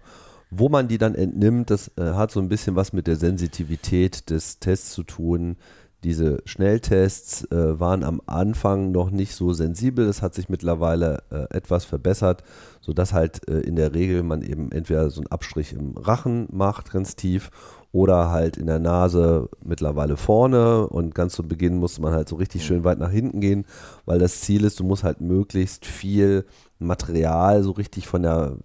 Wo 0.50 0.68
man 0.68 0.86
die 0.86 0.98
dann 0.98 1.16
entnimmt, 1.16 1.70
das 1.70 1.90
äh, 1.96 2.12
hat 2.12 2.30
so 2.30 2.38
ein 2.38 2.48
bisschen 2.48 2.76
was 2.76 2.92
mit 2.92 3.08
der 3.08 3.16
Sensitivität 3.16 4.30
des 4.30 4.60
Tests 4.60 4.92
zu 4.92 5.02
tun. 5.02 5.56
Diese 6.04 6.38
Schnelltests 6.44 7.44
äh, 7.50 7.80
waren 7.80 8.04
am 8.04 8.20
Anfang 8.26 8.92
noch 8.92 9.10
nicht 9.10 9.34
so 9.34 9.52
sensibel. 9.52 10.06
Das 10.06 10.22
hat 10.22 10.34
sich 10.34 10.48
mittlerweile 10.48 11.22
äh, 11.30 11.46
etwas 11.56 11.84
verbessert, 11.84 12.44
sodass 12.80 13.12
halt 13.12 13.48
äh, 13.48 13.60
in 13.60 13.76
der 13.76 13.94
Regel 13.94 14.22
man 14.22 14.42
eben 14.42 14.70
entweder 14.72 15.10
so 15.10 15.20
einen 15.20 15.32
Abstrich 15.32 15.72
im 15.72 15.96
Rachen 15.96 16.48
macht, 16.52 16.92
ganz 16.92 17.16
tief, 17.16 17.50
oder 17.92 18.30
halt 18.30 18.58
in 18.58 18.66
der 18.66 18.78
Nase 18.78 19.48
mittlerweile 19.64 20.16
vorne. 20.16 20.86
Und 20.86 21.14
ganz 21.14 21.32
zu 21.32 21.42
Beginn 21.42 21.78
musste 21.78 22.02
man 22.02 22.12
halt 22.12 22.28
so 22.28 22.36
richtig 22.36 22.64
schön 22.64 22.84
weit 22.84 22.98
nach 22.98 23.10
hinten 23.10 23.40
gehen, 23.40 23.64
weil 24.04 24.18
das 24.18 24.42
Ziel 24.42 24.64
ist, 24.64 24.78
du 24.78 24.84
musst 24.84 25.02
halt 25.02 25.20
möglichst 25.22 25.86
viel 25.86 26.44
Material 26.78 27.62
so 27.62 27.72
richtig 27.72 28.06
von 28.06 28.22
der 28.22 28.56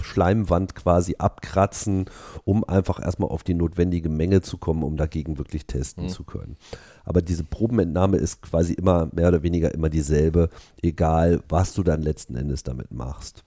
Schleimwand 0.00 0.74
quasi 0.74 1.16
abkratzen, 1.18 2.06
um 2.44 2.64
einfach 2.64 3.00
erstmal 3.00 3.30
auf 3.30 3.44
die 3.44 3.54
notwendige 3.54 4.08
Menge 4.08 4.42
zu 4.42 4.58
kommen, 4.58 4.82
um 4.82 4.96
dagegen 4.96 5.38
wirklich 5.38 5.66
testen 5.66 6.08
zu 6.08 6.24
können. 6.24 6.56
Aber 7.04 7.22
diese 7.22 7.44
Probenentnahme 7.44 8.18
ist 8.18 8.42
quasi 8.42 8.74
immer 8.74 9.08
mehr 9.12 9.28
oder 9.28 9.42
weniger 9.42 9.72
immer 9.72 9.88
dieselbe, 9.88 10.50
egal 10.82 11.40
was 11.48 11.72
du 11.74 11.82
dann 11.82 12.02
letzten 12.02 12.36
Endes 12.36 12.62
damit 12.62 12.92
machst. 12.92 13.44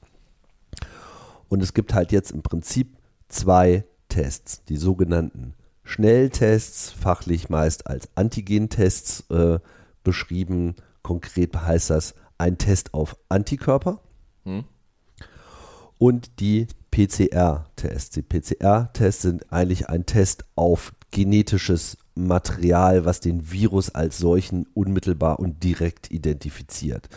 Und 1.49 1.61
es 1.61 1.73
gibt 1.73 1.93
halt 1.93 2.11
jetzt 2.11 2.31
im 2.31 2.41
Prinzip 2.41 2.95
zwei 3.27 3.83
Tests, 4.07 4.63
die 4.65 4.77
sogenannten 4.77 5.53
Schnelltests, 5.83 6.91
fachlich 6.91 7.49
meist 7.49 7.87
als 7.87 8.09
Antigentests 8.15 9.29
äh, 9.29 9.59
beschrieben. 10.03 10.75
Konkret 11.01 11.55
heißt 11.55 11.89
das 11.89 12.13
ein 12.39 12.57
Test 12.57 12.93
auf 12.93 13.15
Antikörper 13.29 13.99
Hm? 14.45 14.63
und 15.97 16.39
die 16.39 16.67
PCR-Tests. 16.91 18.11
Die 18.11 18.21
PCR-Tests 18.21 19.21
sind 19.21 19.51
eigentlich 19.51 19.89
ein 19.89 20.05
Test 20.05 20.45
auf 20.55 20.93
genetisches 21.11 21.97
Material, 22.15 23.05
was 23.05 23.19
den 23.19 23.51
Virus 23.51 23.89
als 23.93 24.17
solchen 24.17 24.67
unmittelbar 24.73 25.39
und 25.39 25.63
direkt 25.63 26.11
identifiziert. 26.11 27.09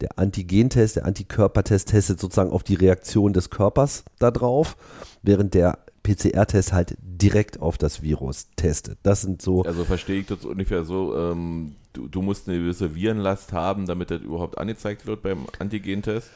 Der 0.00 0.18
Antigentest, 0.18 0.96
der 0.96 1.06
Antikörpertest 1.06 1.88
testet 1.88 2.20
sozusagen 2.20 2.50
auf 2.50 2.62
die 2.62 2.74
Reaktion 2.74 3.32
des 3.32 3.50
Körpers 3.50 4.04
darauf, 4.18 4.76
während 5.22 5.54
der 5.54 5.78
PCR-Test 6.06 6.72
halt 6.72 6.96
direkt 7.00 7.60
auf 7.60 7.78
das 7.78 8.02
Virus 8.02 8.46
testet. 8.54 8.98
Das 9.02 9.22
sind 9.22 9.42
so 9.42 9.64
Also 9.64 9.84
verstehe 9.84 10.20
ich 10.20 10.26
das 10.26 10.44
ungefähr 10.44 10.84
so, 10.84 11.16
ähm, 11.16 11.74
du, 11.92 12.06
du 12.06 12.22
musst 12.22 12.48
eine 12.48 12.58
gewisse 12.58 12.94
Virenlast 12.94 13.52
haben, 13.52 13.86
damit 13.86 14.12
das 14.12 14.20
überhaupt 14.20 14.56
angezeigt 14.58 15.06
wird 15.06 15.22
beim 15.22 15.46
Antigentest. 15.58 16.30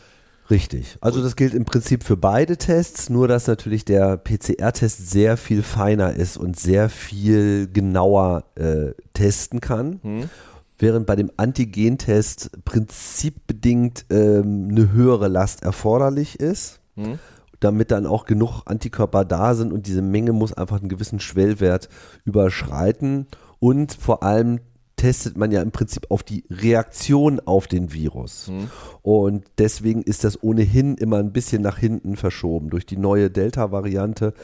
Richtig. 0.50 0.98
Also 1.00 1.22
das 1.22 1.36
gilt 1.36 1.54
im 1.54 1.64
Prinzip 1.64 2.02
für 2.02 2.16
beide 2.16 2.56
Tests, 2.56 3.08
nur 3.08 3.28
dass 3.28 3.46
natürlich 3.46 3.84
der 3.84 4.16
PCR-Test 4.16 5.08
sehr 5.08 5.36
viel 5.36 5.62
feiner 5.62 6.14
ist 6.14 6.36
und 6.36 6.58
sehr 6.58 6.88
viel 6.88 7.68
genauer 7.72 8.42
äh, 8.56 8.92
testen 9.14 9.60
kann. 9.60 10.00
Während 10.80 11.06
bei 11.06 11.14
dem 11.14 11.30
Antigen-Test 11.36 12.64
prinzipbedingt 12.64 14.06
ähm, 14.10 14.68
eine 14.70 14.90
höhere 14.90 15.28
Last 15.28 15.62
erforderlich 15.62 16.40
ist, 16.40 16.80
damit 17.60 17.90
dann 17.90 18.06
auch 18.06 18.24
genug 18.24 18.62
Antikörper 18.64 19.24
da 19.24 19.54
sind 19.54 19.72
und 19.72 19.86
diese 19.86 20.02
Menge 20.02 20.32
muss 20.32 20.52
einfach 20.52 20.80
einen 20.80 20.88
gewissen 20.88 21.20
Schwellwert 21.20 21.88
überschreiten 22.24 23.26
und 23.58 23.92
vor 23.92 24.22
allem 24.22 24.60
testet 24.96 25.38
man 25.38 25.50
ja 25.50 25.62
im 25.62 25.70
Prinzip 25.70 26.10
auf 26.10 26.22
die 26.22 26.44
Reaktion 26.50 27.40
auf 27.40 27.66
den 27.66 27.92
Virus. 27.92 28.48
Und 29.00 29.44
deswegen 29.56 30.02
ist 30.02 30.24
das 30.24 30.42
ohnehin 30.42 30.96
immer 30.96 31.18
ein 31.18 31.32
bisschen 31.32 31.62
nach 31.62 31.78
hinten 31.78 32.16
verschoben. 32.16 32.68
Durch 32.68 32.84
die 32.84 32.98
neue 32.98 33.30
Delta-Variante 33.30 34.34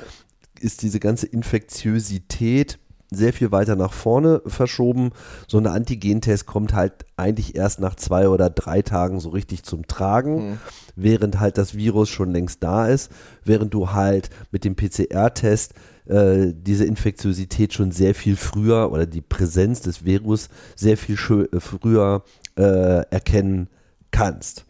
ist 0.58 0.80
diese 0.80 0.98
ganze 0.98 1.26
Infektiosität 1.26 2.78
sehr 3.10 3.32
viel 3.32 3.52
weiter 3.52 3.76
nach 3.76 3.92
vorne 3.92 4.42
verschoben. 4.46 5.10
So 5.46 5.58
ein 5.58 5.66
Antigentest 5.66 6.46
kommt 6.46 6.74
halt 6.74 7.06
eigentlich 7.16 7.54
erst 7.54 7.80
nach 7.80 7.94
zwei 7.94 8.28
oder 8.28 8.50
drei 8.50 8.82
Tagen 8.82 9.20
so 9.20 9.30
richtig 9.30 9.62
zum 9.62 9.86
Tragen, 9.86 10.58
während 10.96 11.40
halt 11.40 11.58
das 11.58 11.76
Virus 11.76 12.08
schon 12.08 12.32
längst 12.32 12.62
da 12.62 12.88
ist, 12.88 13.10
während 13.44 13.72
du 13.74 13.92
halt 13.92 14.30
mit 14.50 14.64
dem 14.64 14.74
PCR-Test 14.74 15.74
äh, 16.06 16.52
diese 16.52 16.84
Infektiosität 16.84 17.72
schon 17.72 17.92
sehr 17.92 18.14
viel 18.14 18.36
früher 18.36 18.92
oder 18.92 19.06
die 19.06 19.22
Präsenz 19.22 19.80
des 19.80 20.04
Virus 20.04 20.48
sehr 20.74 20.96
viel 20.96 21.16
früher 21.16 22.22
äh, 22.56 22.62
erkennen 23.10 23.68
kannst. 24.10 24.66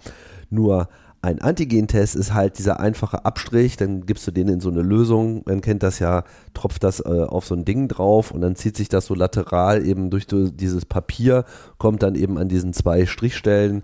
Nur 0.50 0.88
ein 1.22 1.40
Antigentest 1.40 2.14
ist 2.14 2.34
halt 2.34 2.58
dieser 2.58 2.78
einfache 2.78 3.24
Abstrich, 3.24 3.76
dann 3.76 4.06
gibst 4.06 4.26
du 4.26 4.30
den 4.30 4.48
in 4.48 4.60
so 4.60 4.70
eine 4.70 4.82
Lösung, 4.82 5.42
man 5.46 5.60
kennt 5.60 5.82
das 5.82 5.98
ja, 5.98 6.24
tropft 6.54 6.84
das 6.84 7.00
äh, 7.00 7.24
auf 7.26 7.46
so 7.46 7.54
ein 7.54 7.64
Ding 7.64 7.88
drauf 7.88 8.30
und 8.30 8.40
dann 8.40 8.54
zieht 8.54 8.76
sich 8.76 8.88
das 8.88 9.06
so 9.06 9.14
lateral 9.14 9.84
eben 9.84 10.10
durch 10.10 10.26
dieses 10.28 10.84
Papier, 10.84 11.44
kommt 11.78 12.02
dann 12.02 12.14
eben 12.14 12.38
an 12.38 12.48
diesen 12.48 12.72
zwei 12.72 13.06
Strichstellen 13.06 13.82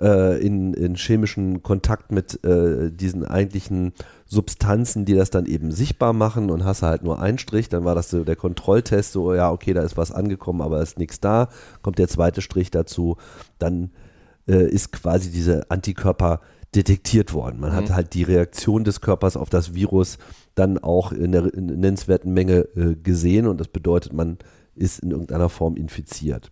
äh, 0.00 0.40
in, 0.44 0.74
in 0.74 0.94
chemischen 0.94 1.62
Kontakt 1.62 2.12
mit 2.12 2.44
äh, 2.44 2.90
diesen 2.92 3.24
eigentlichen 3.24 3.92
Substanzen, 4.26 5.04
die 5.04 5.14
das 5.14 5.30
dann 5.30 5.46
eben 5.46 5.72
sichtbar 5.72 6.12
machen 6.12 6.50
und 6.50 6.64
hast 6.64 6.82
halt 6.82 7.02
nur 7.02 7.20
einen 7.20 7.38
Strich, 7.38 7.68
dann 7.68 7.84
war 7.84 7.94
das 7.94 8.10
so 8.10 8.24
der 8.24 8.36
Kontrolltest, 8.36 9.12
so 9.12 9.34
ja, 9.34 9.50
okay, 9.50 9.72
da 9.72 9.82
ist 9.82 9.96
was 9.96 10.12
angekommen, 10.12 10.60
aber 10.60 10.80
ist 10.80 10.98
nichts 10.98 11.20
da, 11.20 11.48
kommt 11.82 11.98
der 11.98 12.08
zweite 12.08 12.42
Strich 12.42 12.70
dazu, 12.70 13.16
dann 13.58 13.90
äh, 14.46 14.68
ist 14.68 14.92
quasi 14.92 15.30
diese 15.30 15.70
Antikörper 15.70 16.40
detektiert 16.74 17.32
worden. 17.32 17.60
Man 17.60 17.72
hat 17.72 17.90
halt 17.90 18.14
die 18.14 18.22
Reaktion 18.22 18.84
des 18.84 19.00
Körpers 19.00 19.36
auf 19.36 19.50
das 19.50 19.74
Virus 19.74 20.18
dann 20.54 20.78
auch 20.78 21.12
in 21.12 21.32
der 21.32 21.52
in 21.54 21.66
nennenswerten 21.66 22.32
Menge 22.32 22.68
äh, 22.76 22.96
gesehen 22.96 23.46
und 23.46 23.58
das 23.58 23.68
bedeutet, 23.68 24.12
man 24.12 24.38
ist 24.74 25.00
in 25.00 25.10
irgendeiner 25.10 25.48
Form 25.48 25.76
infiziert. 25.76 26.50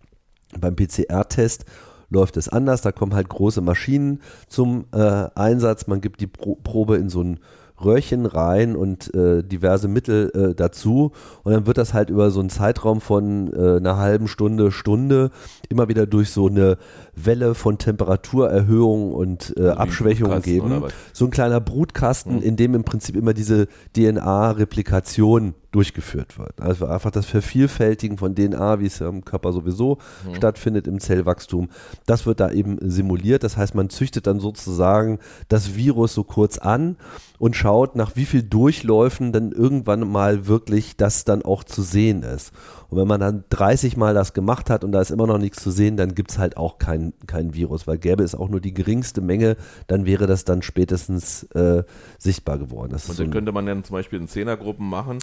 Beim 0.59 0.75
PCR-Test 0.75 1.65
läuft 2.09 2.37
es 2.37 2.47
anders, 2.47 2.81
da 2.81 2.91
kommen 2.91 3.15
halt 3.15 3.29
große 3.29 3.61
Maschinen 3.61 4.21
zum 4.47 4.85
äh, 4.93 5.29
Einsatz, 5.35 5.87
man 5.87 6.01
gibt 6.01 6.21
die 6.21 6.27
Pro 6.27 6.55
Probe 6.55 6.97
in 6.97 7.09
so 7.09 7.21
ein 7.21 7.39
Röhrchen 7.83 8.25
rein 8.25 8.75
und 8.75 9.13
äh, 9.13 9.43
diverse 9.43 9.87
Mittel 9.87 10.31
äh, 10.33 10.55
dazu. 10.55 11.11
Und 11.43 11.53
dann 11.53 11.67
wird 11.67 11.77
das 11.77 11.93
halt 11.93 12.09
über 12.09 12.31
so 12.31 12.39
einen 12.39 12.49
Zeitraum 12.49 13.01
von 13.01 13.51
äh, 13.53 13.77
einer 13.77 13.97
halben 13.97 14.27
Stunde, 14.27 14.71
Stunde 14.71 15.31
immer 15.69 15.89
wieder 15.89 16.05
durch 16.05 16.29
so 16.29 16.47
eine 16.47 16.77
Welle 17.15 17.55
von 17.55 17.77
Temperaturerhöhung 17.77 19.13
und 19.13 19.53
äh, 19.57 19.69
Abschwächung 19.69 20.29
Brutkasten 20.29 20.53
geben. 20.53 20.83
So 21.13 21.25
ein 21.25 21.31
kleiner 21.31 21.59
Brutkasten, 21.59 22.41
in 22.41 22.55
dem 22.55 22.75
im 22.75 22.83
Prinzip 22.83 23.15
immer 23.15 23.33
diese 23.33 23.67
DNA-Replikation 23.95 25.55
durchgeführt 25.73 26.37
wird. 26.39 26.61
Also 26.61 26.85
einfach 26.85 27.11
das 27.11 27.25
Vervielfältigen 27.25 28.17
von 28.17 28.35
DNA, 28.35 28.79
wie 28.79 28.85
es 28.85 28.99
ja 28.99 29.09
im 29.09 29.25
Körper 29.25 29.51
sowieso 29.51 29.97
stattfindet 30.33 30.87
im 30.87 30.99
Zellwachstum, 30.99 31.67
das 32.05 32.25
wird 32.25 32.39
da 32.39 32.51
eben 32.51 32.77
simuliert. 32.89 33.43
Das 33.43 33.57
heißt, 33.57 33.75
man 33.75 33.89
züchtet 33.89 34.25
dann 34.27 34.39
sozusagen 34.39 35.19
das 35.49 35.75
Virus 35.75 36.13
so 36.13 36.23
kurz 36.23 36.57
an 36.57 36.95
und 37.39 37.55
schaut, 37.55 37.95
nach 37.95 38.15
wie 38.15 38.25
viel 38.25 38.43
Durchläufen 38.43 39.33
dann 39.33 39.51
irgendwann 39.51 40.09
mal 40.09 40.47
wirklich 40.47 40.95
das 40.95 41.25
dann 41.25 41.41
auch 41.41 41.63
zu 41.63 41.81
sehen 41.81 42.23
ist. 42.23 42.53
Und 42.89 42.99
wenn 42.99 43.07
man 43.07 43.19
dann 43.19 43.43
30 43.49 43.97
Mal 43.97 44.13
das 44.13 44.33
gemacht 44.33 44.69
hat 44.69 44.83
und 44.83 44.91
da 44.91 45.01
ist 45.01 45.09
immer 45.09 45.25
noch 45.25 45.39
nichts 45.39 45.61
zu 45.63 45.71
sehen, 45.71 45.97
dann 45.97 46.13
gibt 46.13 46.29
es 46.31 46.37
halt 46.37 46.55
auch 46.57 46.77
kein, 46.77 47.13
kein 47.25 47.55
Virus, 47.55 47.87
weil 47.87 47.97
gäbe 47.97 48.23
es 48.23 48.35
auch 48.35 48.49
nur 48.49 48.61
die 48.61 48.73
geringste 48.73 49.19
Menge, 49.21 49.57
dann 49.87 50.05
wäre 50.05 50.27
das 50.27 50.45
dann 50.45 50.61
spätestens 50.61 51.43
äh, 51.55 51.83
sichtbar 52.19 52.59
geworden. 52.59 52.91
Das 52.91 53.09
Und 53.09 53.15
so 53.15 53.23
dann 53.23 53.31
ein- 53.31 53.33
könnte 53.33 53.51
man 53.51 53.65
dann 53.65 53.83
zum 53.83 53.95
Beispiel 53.95 54.19
in 54.19 54.27
Zehnergruppen 54.27 54.87
machen. 54.87 55.17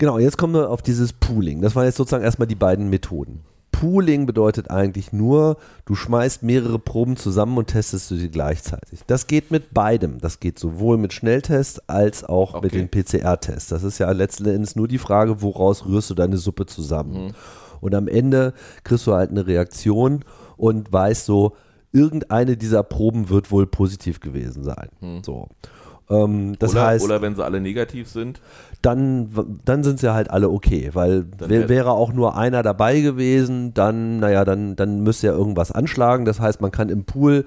Genau, 0.00 0.18
jetzt 0.18 0.38
kommen 0.38 0.54
wir 0.54 0.70
auf 0.70 0.80
dieses 0.80 1.12
Pooling. 1.12 1.60
Das 1.60 1.76
waren 1.76 1.84
jetzt 1.84 1.98
sozusagen 1.98 2.24
erstmal 2.24 2.48
die 2.48 2.54
beiden 2.54 2.88
Methoden. 2.88 3.42
Pooling 3.70 4.24
bedeutet 4.24 4.70
eigentlich 4.70 5.12
nur, 5.12 5.58
du 5.84 5.94
schmeißt 5.94 6.42
mehrere 6.42 6.78
Proben 6.78 7.18
zusammen 7.18 7.58
und 7.58 7.66
testest 7.66 8.10
du 8.10 8.16
sie 8.16 8.30
gleichzeitig. 8.30 9.00
Das 9.06 9.26
geht 9.26 9.50
mit 9.50 9.74
beidem. 9.74 10.16
Das 10.18 10.40
geht 10.40 10.58
sowohl 10.58 10.96
mit 10.96 11.12
Schnelltests 11.12 11.86
als 11.86 12.24
auch 12.24 12.62
mit 12.62 12.72
Okay. 12.72 12.78
den 12.78 12.88
PCR-Tests. 12.88 13.68
Das 13.68 13.82
ist 13.82 13.98
ja 13.98 14.10
letzten 14.10 14.46
Endes 14.46 14.74
nur 14.74 14.88
die 14.88 14.96
Frage, 14.96 15.42
woraus 15.42 15.84
rührst 15.84 16.08
du 16.08 16.14
deine 16.14 16.38
Suppe 16.38 16.64
zusammen. 16.64 17.34
Und 17.82 17.94
am 17.94 18.08
Ende 18.08 18.54
kriegst 18.84 19.06
du 19.06 19.12
halt 19.12 19.30
eine 19.30 19.46
Reaktion 19.46 20.24
und 20.56 20.90
weißt 20.90 21.26
so, 21.26 21.56
irgendeine 21.92 22.56
dieser 22.56 22.82
Proben 22.84 23.28
wird 23.28 23.50
wohl 23.50 23.66
positiv 23.66 24.20
gewesen 24.20 24.64
sein. 24.64 24.88
So. 25.22 25.48
Ähm, 26.10 26.56
das 26.58 26.72
oder, 26.72 26.86
heißt, 26.86 27.04
oder 27.04 27.22
wenn 27.22 27.36
sie 27.36 27.44
alle 27.44 27.60
negativ 27.60 28.08
sind. 28.08 28.40
dann, 28.82 29.30
dann 29.64 29.84
sind 29.84 30.00
sie 30.00 30.12
halt 30.12 30.30
alle 30.30 30.50
okay, 30.50 30.90
weil 30.92 31.26
wär, 31.38 31.48
wär- 31.48 31.68
wäre 31.68 31.92
auch 31.92 32.12
nur 32.12 32.36
einer 32.36 32.62
dabei 32.62 33.00
gewesen, 33.00 33.72
dann, 33.74 34.18
naja, 34.18 34.44
dann, 34.44 34.74
dann 34.76 35.02
müsste 35.02 35.28
ja 35.28 35.32
irgendwas 35.34 35.70
anschlagen. 35.70 36.24
Das 36.24 36.40
heißt, 36.40 36.60
man 36.60 36.70
kann 36.72 36.88
im 36.88 37.04
Pool, 37.04 37.44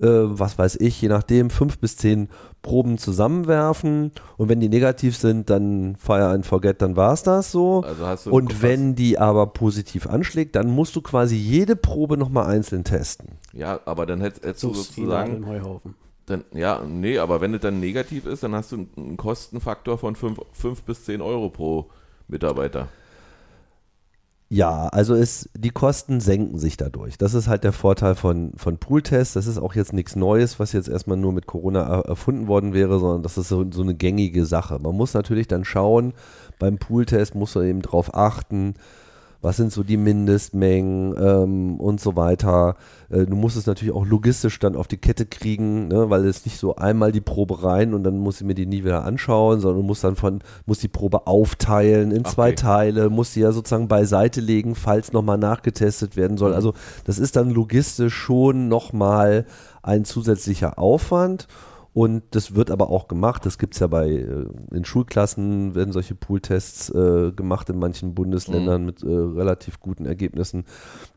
äh, 0.00 0.06
was 0.08 0.58
weiß 0.58 0.76
ich, 0.80 1.00
je 1.00 1.08
nachdem, 1.08 1.50
fünf 1.50 1.78
bis 1.78 1.96
zehn 1.96 2.28
Proben 2.62 2.98
zusammenwerfen 2.98 4.12
und 4.36 4.48
wenn 4.48 4.60
die 4.60 4.68
negativ 4.68 5.16
sind, 5.16 5.48
dann 5.48 5.96
fire 5.96 6.28
and 6.28 6.44
forget, 6.44 6.82
dann 6.82 6.96
war 6.96 7.12
es 7.14 7.22
das 7.22 7.50
so. 7.52 7.82
Also 7.86 8.06
hast 8.06 8.26
du 8.26 8.30
und 8.32 8.60
wenn 8.62 8.94
die 8.94 9.18
aber 9.18 9.46
positiv 9.46 10.06
anschlägt, 10.06 10.56
dann 10.56 10.68
musst 10.68 10.94
du 10.96 11.00
quasi 11.00 11.36
jede 11.36 11.76
Probe 11.76 12.16
nochmal 12.18 12.46
einzeln 12.46 12.84
testen. 12.84 13.28
Ja, 13.52 13.80
aber 13.86 14.04
dann 14.04 14.20
hättest, 14.20 14.44
hättest 14.44 14.62
du 14.64 14.74
sozusagen. 14.74 15.36
im 15.36 15.46
Heuhaufen. 15.46 15.94
Dann, 16.30 16.44
ja, 16.54 16.80
nee, 16.86 17.18
aber 17.18 17.40
wenn 17.40 17.52
es 17.54 17.60
dann 17.60 17.80
negativ 17.80 18.24
ist, 18.24 18.42
dann 18.42 18.54
hast 18.54 18.72
du 18.72 18.86
einen- 18.96 19.16
Kostenfaktor 19.16 19.98
von 19.98 20.14
5 20.14 20.82
bis 20.82 21.04
10 21.04 21.20
Euro 21.20 21.50
pro 21.50 21.90
Mitarbeiter. 22.28 22.88
Ja, 24.52 24.88
also 24.88 25.14
es, 25.14 25.48
die 25.56 25.70
Kosten 25.70 26.18
senken 26.20 26.58
sich 26.58 26.76
dadurch. 26.76 27.16
Das 27.18 27.34
ist 27.34 27.46
halt 27.46 27.62
der 27.62 27.72
Vorteil 27.72 28.16
von, 28.16 28.52
von 28.56 28.78
Pooltests. 28.78 29.34
Das 29.34 29.46
ist 29.46 29.58
auch 29.58 29.74
jetzt 29.74 29.92
nichts 29.92 30.16
Neues, 30.16 30.58
was 30.58 30.72
jetzt 30.72 30.88
erstmal 30.88 31.16
nur 31.16 31.32
mit 31.32 31.46
Corona 31.46 31.82
er, 31.82 32.04
erfunden 32.06 32.48
worden 32.48 32.72
wäre, 32.74 32.98
sondern 32.98 33.22
das 33.22 33.38
ist 33.38 33.48
so, 33.48 33.64
so 33.70 33.82
eine 33.82 33.94
gängige 33.94 34.44
Sache. 34.46 34.80
Man 34.80 34.96
muss 34.96 35.14
natürlich 35.14 35.46
dann 35.46 35.64
schauen, 35.64 36.14
beim 36.58 36.78
Pooltest 36.78 37.36
muss 37.36 37.54
man 37.54 37.64
eben 37.66 37.82
drauf 37.82 38.12
achten, 38.14 38.74
was 39.42 39.56
sind 39.56 39.72
so 39.72 39.82
die 39.82 39.96
Mindestmengen 39.96 41.14
ähm, 41.18 41.80
und 41.80 42.00
so 42.00 42.16
weiter. 42.16 42.76
Äh, 43.08 43.26
du 43.26 43.36
musst 43.36 43.56
es 43.56 43.66
natürlich 43.66 43.94
auch 43.94 44.06
logistisch 44.06 44.58
dann 44.58 44.76
auf 44.76 44.86
die 44.86 44.98
Kette 44.98 45.26
kriegen, 45.26 45.88
ne, 45.88 46.10
weil 46.10 46.26
es 46.26 46.44
nicht 46.44 46.58
so 46.58 46.76
einmal 46.76 47.12
die 47.12 47.20
Probe 47.20 47.62
rein 47.62 47.94
und 47.94 48.04
dann 48.04 48.18
muss 48.18 48.40
ich 48.40 48.46
mir 48.46 48.54
die 48.54 48.66
nie 48.66 48.84
wieder 48.84 49.04
anschauen, 49.04 49.60
sondern 49.60 49.80
du 49.80 49.86
musst 49.86 50.04
dann 50.04 50.16
von, 50.16 50.40
muss 50.66 50.78
die 50.78 50.88
Probe 50.88 51.26
aufteilen 51.26 52.10
in 52.10 52.24
zwei 52.24 52.50
Okay. 52.50 52.56
Teile, 52.56 53.10
muss 53.10 53.32
die 53.32 53.40
ja 53.40 53.52
sozusagen 53.52 53.88
beiseite 53.88 54.40
legen, 54.40 54.74
falls 54.74 55.12
nochmal 55.12 55.38
nachgetestet 55.38 56.16
werden 56.16 56.36
soll. 56.36 56.52
Also 56.52 56.74
das 57.04 57.18
ist 57.18 57.36
dann 57.36 57.50
logistisch 57.50 58.14
schon 58.14 58.68
nochmal 58.68 59.46
ein 59.82 60.04
zusätzlicher 60.04 60.78
Aufwand. 60.78 61.46
Und 62.00 62.22
das 62.30 62.54
wird 62.54 62.70
aber 62.70 62.88
auch 62.88 63.08
gemacht. 63.08 63.44
Das 63.44 63.58
gibt 63.58 63.74
es 63.74 63.80
ja 63.80 63.86
bei, 63.86 64.08
äh, 64.08 64.46
in 64.70 64.86
Schulklassen 64.86 65.74
werden 65.74 65.92
solche 65.92 66.14
Pooltests 66.14 66.88
äh, 66.88 67.30
gemacht 67.32 67.68
in 67.68 67.78
manchen 67.78 68.14
Bundesländern 68.14 68.86
mit 68.86 69.02
äh, 69.02 69.06
relativ 69.06 69.80
guten 69.80 70.06
Ergebnissen. 70.06 70.64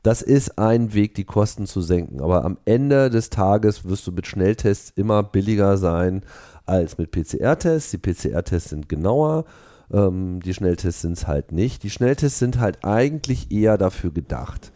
Das 0.02 0.22
ist 0.22 0.60
ein 0.60 0.94
Weg, 0.94 1.16
die 1.16 1.24
Kosten 1.24 1.68
zu 1.68 1.80
senken. 1.80 2.20
Aber 2.20 2.44
am 2.44 2.58
Ende 2.66 3.10
des 3.10 3.30
Tages 3.30 3.86
wirst 3.86 4.06
du 4.08 4.12
mit 4.12 4.28
Schnelltests 4.28 4.92
immer 4.98 5.24
billiger 5.24 5.78
sein 5.78 6.24
als 6.66 6.98
mit 6.98 7.12
PCR-Tests. 7.12 7.92
Die 7.92 8.00
PCR-Tests 8.00 8.72
sind 8.72 8.90
genauer. 8.90 9.46
Ähm, 9.90 10.42
die 10.42 10.54
Schnelltests 10.54 11.04
sind 11.04 11.14
es 11.14 11.28
halt 11.28 11.54
nicht. 11.54 11.84
Die 11.84 11.92
Schnelltests 11.92 12.40
sind 12.40 12.60
halt 12.60 12.84
eigentlich 12.84 13.54
eher 13.54 13.78
dafür 13.78 14.12
gedacht, 14.12 14.74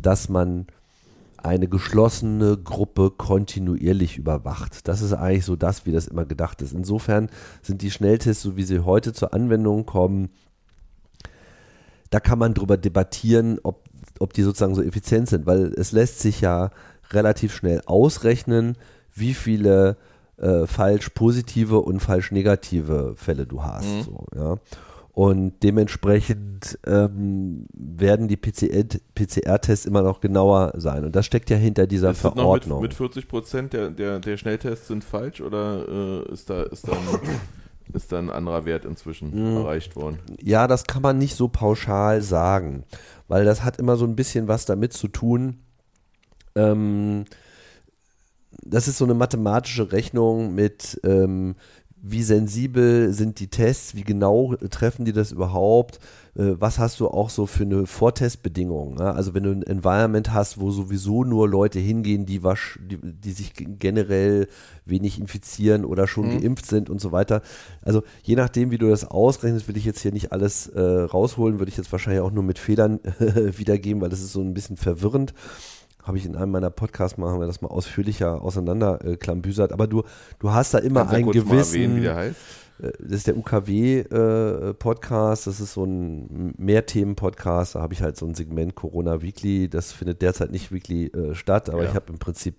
dass 0.00 0.28
man 0.28 0.68
eine 1.44 1.68
geschlossene 1.68 2.56
Gruppe 2.56 3.10
kontinuierlich 3.10 4.16
überwacht. 4.16 4.86
Das 4.88 5.02
ist 5.02 5.12
eigentlich 5.12 5.44
so 5.44 5.56
das, 5.56 5.86
wie 5.86 5.92
das 5.92 6.06
immer 6.06 6.24
gedacht 6.24 6.62
ist. 6.62 6.72
Insofern 6.72 7.28
sind 7.62 7.82
die 7.82 7.90
Schnelltests, 7.90 8.42
so 8.42 8.56
wie 8.56 8.62
sie 8.62 8.80
heute 8.80 9.12
zur 9.12 9.34
Anwendung 9.34 9.86
kommen, 9.86 10.30
da 12.10 12.20
kann 12.20 12.38
man 12.38 12.54
drüber 12.54 12.76
debattieren, 12.76 13.58
ob, 13.62 13.88
ob 14.18 14.34
die 14.34 14.42
sozusagen 14.42 14.74
so 14.74 14.82
effizient 14.82 15.28
sind, 15.28 15.46
weil 15.46 15.72
es 15.72 15.92
lässt 15.92 16.20
sich 16.20 16.42
ja 16.42 16.70
relativ 17.10 17.54
schnell 17.54 17.80
ausrechnen, 17.86 18.76
wie 19.14 19.34
viele 19.34 19.96
äh, 20.36 20.66
falsch 20.66 21.08
positive 21.10 21.80
und 21.80 22.00
falsch 22.00 22.30
negative 22.30 23.14
Fälle 23.16 23.46
du 23.46 23.62
hast. 23.62 24.04
So, 24.04 24.26
ja. 24.36 24.56
Und 25.14 25.62
dementsprechend 25.62 26.78
ähm, 26.86 27.66
werden 27.74 28.28
die 28.28 28.38
PCR 28.38 28.84
PCR-Tests 29.14 29.84
immer 29.84 30.00
noch 30.00 30.20
genauer 30.20 30.72
sein. 30.76 31.04
Und 31.04 31.14
das 31.14 31.26
steckt 31.26 31.50
ja 31.50 31.58
hinter 31.58 31.86
dieser 31.86 32.12
Ist 32.12 32.24
noch 32.24 32.34
mit, 32.34 32.40
Verordnung. 32.42 32.80
mit 32.80 32.94
40 32.94 33.28
Prozent 33.28 33.72
der, 33.74 33.90
der, 33.90 34.20
der 34.20 34.38
Schnelltests 34.38 34.88
sind 34.88 35.04
falsch 35.04 35.42
oder 35.42 35.86
äh, 36.26 36.32
ist, 36.32 36.48
da, 36.48 36.62
ist, 36.62 36.88
da 36.88 36.92
ein, 36.92 36.98
ist 37.92 38.10
da 38.10 38.18
ein 38.20 38.30
anderer 38.30 38.64
Wert 38.64 38.86
inzwischen 38.86 39.30
Mhm. 39.34 39.58
erreicht 39.58 39.96
worden? 39.96 40.18
Ja, 40.40 40.66
das 40.66 40.84
kann 40.84 41.02
man 41.02 41.18
nicht 41.18 41.36
so 41.36 41.48
pauschal 41.48 42.22
sagen, 42.22 42.84
weil 43.28 43.44
das 43.44 43.62
hat 43.64 43.78
immer 43.78 43.96
so 43.96 44.06
ein 44.06 44.16
bisschen 44.16 44.48
was 44.48 44.64
damit 44.64 44.94
zu 44.94 45.08
tun. 45.08 45.58
Ähm, 46.54 47.26
das 48.64 48.88
ist 48.88 48.98
so 48.98 49.04
eine 49.04 49.14
mathematische 49.14 49.92
Rechnung 49.92 50.54
mit, 50.54 51.00
ähm, 51.04 51.56
wie 52.04 52.24
sensibel 52.24 53.12
sind 53.12 53.38
die 53.38 53.46
Tests, 53.46 53.94
wie 53.94 54.02
genau 54.02 54.56
treffen 54.70 55.04
die 55.04 55.12
das 55.12 55.30
überhaupt, 55.30 56.00
äh, 56.34 56.54
was 56.58 56.80
hast 56.80 56.98
du 56.98 57.06
auch 57.06 57.30
so 57.30 57.46
für 57.46 57.62
eine 57.62 57.86
Vortestbedingung. 57.86 58.94
Ne? 58.94 59.14
Also 59.14 59.34
wenn 59.34 59.44
du 59.44 59.52
ein 59.52 59.62
Environment 59.62 60.32
hast, 60.32 60.58
wo 60.58 60.72
sowieso 60.72 61.22
nur 61.22 61.48
Leute 61.48 61.78
hingehen, 61.78 62.26
die, 62.26 62.42
wasch, 62.42 62.80
die, 62.82 62.98
die 63.00 63.30
sich 63.30 63.52
generell 63.54 64.48
wenig 64.84 65.20
infizieren 65.20 65.84
oder 65.84 66.08
schon 66.08 66.26
mhm. 66.26 66.40
geimpft 66.40 66.66
sind 66.66 66.90
und 66.90 67.00
so 67.00 67.12
weiter. 67.12 67.40
Also 67.82 68.02
je 68.24 68.34
nachdem, 68.34 68.72
wie 68.72 68.78
du 68.78 68.88
das 68.88 69.04
ausrechnest, 69.04 69.68
will 69.68 69.76
ich 69.76 69.84
jetzt 69.84 70.00
hier 70.00 70.12
nicht 70.12 70.32
alles 70.32 70.66
äh, 70.66 70.80
rausholen, 70.80 71.60
würde 71.60 71.70
ich 71.70 71.76
jetzt 71.76 71.92
wahrscheinlich 71.92 72.22
auch 72.22 72.32
nur 72.32 72.42
mit 72.42 72.58
Fehlern 72.58 72.98
wiedergeben, 73.56 74.02
weil 74.02 74.10
das 74.10 74.22
ist 74.22 74.32
so 74.32 74.40
ein 74.40 74.54
bisschen 74.54 74.76
verwirrend 74.76 75.34
habe 76.02 76.18
ich 76.18 76.26
in 76.26 76.36
einem 76.36 76.52
meiner 76.52 76.70
Podcasts 76.70 77.18
machen 77.18 77.40
wir 77.40 77.46
das 77.46 77.62
mal 77.62 77.68
ausführlicher 77.68 78.42
auseinander 78.42 79.04
äh, 79.04 79.16
klambüsert. 79.16 79.72
Aber 79.72 79.86
du, 79.86 80.02
du 80.38 80.50
hast 80.50 80.74
da 80.74 80.78
immer 80.78 81.08
einen 81.08 81.30
gewissen. 81.30 81.76
Erwähnen, 81.76 81.96
wie 81.96 82.02
der 82.02 82.16
heißt? 82.16 82.36
Äh, 82.82 82.92
das 82.98 83.18
ist 83.18 83.26
der 83.26 83.36
UKW-Podcast, 83.36 85.46
äh, 85.46 85.50
das 85.50 85.60
ist 85.60 85.74
so 85.74 85.84
ein 85.84 86.54
Mehrthemen-Podcast, 86.58 87.76
da 87.76 87.80
habe 87.80 87.94
ich 87.94 88.02
halt 88.02 88.16
so 88.16 88.26
ein 88.26 88.34
Segment 88.34 88.74
Corona 88.74 89.22
Weekly, 89.22 89.68
das 89.68 89.92
findet 89.92 90.20
derzeit 90.22 90.50
nicht 90.50 90.72
weekly 90.72 91.06
äh, 91.06 91.34
statt, 91.34 91.70
aber 91.70 91.84
ja. 91.84 91.90
ich 91.90 91.94
habe 91.94 92.12
im 92.12 92.18
Prinzip 92.18 92.56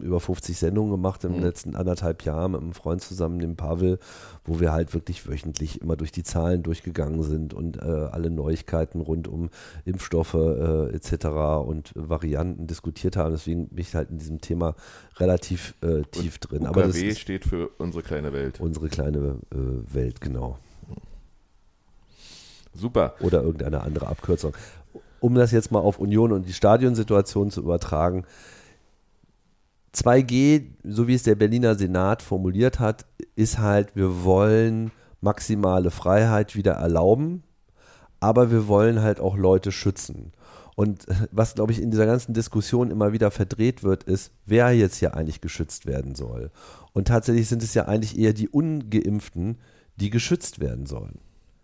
über 0.00 0.20
50 0.20 0.56
Sendungen 0.56 0.90
gemacht 0.90 1.24
den 1.24 1.36
mhm. 1.36 1.42
letzten 1.42 1.76
anderthalb 1.76 2.24
Jahren 2.24 2.52
mit 2.52 2.60
einem 2.60 2.72
Freund 2.72 3.00
zusammen, 3.00 3.38
dem 3.38 3.56
Pavel, 3.56 3.98
wo 4.44 4.60
wir 4.60 4.72
halt 4.72 4.94
wirklich 4.94 5.28
wöchentlich 5.28 5.80
immer 5.80 5.96
durch 5.96 6.12
die 6.12 6.22
Zahlen 6.22 6.62
durchgegangen 6.62 7.22
sind 7.22 7.54
und 7.54 7.76
äh, 7.76 7.80
alle 7.80 8.30
Neuigkeiten 8.30 9.00
rund 9.00 9.28
um 9.28 9.50
Impfstoffe 9.84 10.34
äh, 10.34 10.94
etc. 10.94 11.26
und 11.66 11.92
Varianten 11.94 12.66
diskutiert 12.66 13.16
haben. 13.16 13.32
Deswegen 13.32 13.68
bin 13.68 13.78
ich 13.78 13.94
halt 13.94 14.10
in 14.10 14.18
diesem 14.18 14.40
Thema 14.40 14.74
relativ 15.18 15.74
äh, 15.82 16.02
tief 16.10 16.36
und 16.36 16.50
drin. 16.50 16.62
UKW 16.62 16.68
Aber 16.68 16.82
das 16.82 17.18
steht 17.18 17.44
für 17.44 17.70
unsere 17.78 18.02
kleine 18.02 18.32
Welt. 18.32 18.60
Unsere 18.60 18.88
kleine 18.88 19.38
äh, 19.50 19.94
Welt, 19.94 20.20
genau. 20.20 20.58
Super. 22.74 23.14
Oder 23.20 23.42
irgendeine 23.42 23.82
andere 23.82 24.06
Abkürzung. 24.06 24.54
Um 25.20 25.34
das 25.34 25.52
jetzt 25.52 25.70
mal 25.70 25.80
auf 25.80 25.98
Union 25.98 26.32
und 26.32 26.48
die 26.48 26.52
Stadionsituation 26.52 27.50
zu 27.50 27.60
übertragen, 27.60 28.24
2G, 29.94 30.64
so 30.84 31.06
wie 31.06 31.14
es 31.14 31.22
der 31.22 31.34
Berliner 31.34 31.74
Senat 31.74 32.22
formuliert 32.22 32.80
hat, 32.80 33.06
ist 33.36 33.58
halt, 33.58 33.94
wir 33.94 34.24
wollen 34.24 34.90
maximale 35.20 35.90
Freiheit 35.90 36.56
wieder 36.56 36.72
erlauben, 36.72 37.42
aber 38.20 38.50
wir 38.50 38.68
wollen 38.68 39.02
halt 39.02 39.20
auch 39.20 39.36
Leute 39.36 39.72
schützen. 39.72 40.32
Und 40.74 41.06
was, 41.30 41.54
glaube 41.54 41.72
ich, 41.72 41.80
in 41.80 41.90
dieser 41.90 42.06
ganzen 42.06 42.34
Diskussion 42.34 42.90
immer 42.90 43.12
wieder 43.12 43.30
verdreht 43.30 43.82
wird, 43.82 44.04
ist, 44.04 44.32
wer 44.46 44.72
jetzt 44.72 44.96
hier 44.96 45.14
eigentlich 45.14 45.40
geschützt 45.40 45.86
werden 45.86 46.14
soll. 46.14 46.50
Und 46.92 47.08
tatsächlich 47.08 47.48
sind 47.48 47.62
es 47.62 47.74
ja 47.74 47.86
eigentlich 47.86 48.18
eher 48.18 48.32
die 48.32 48.48
Ungeimpften, 48.48 49.58
die 49.96 50.10
geschützt 50.10 50.60
werden 50.60 50.86
sollen. 50.86 51.18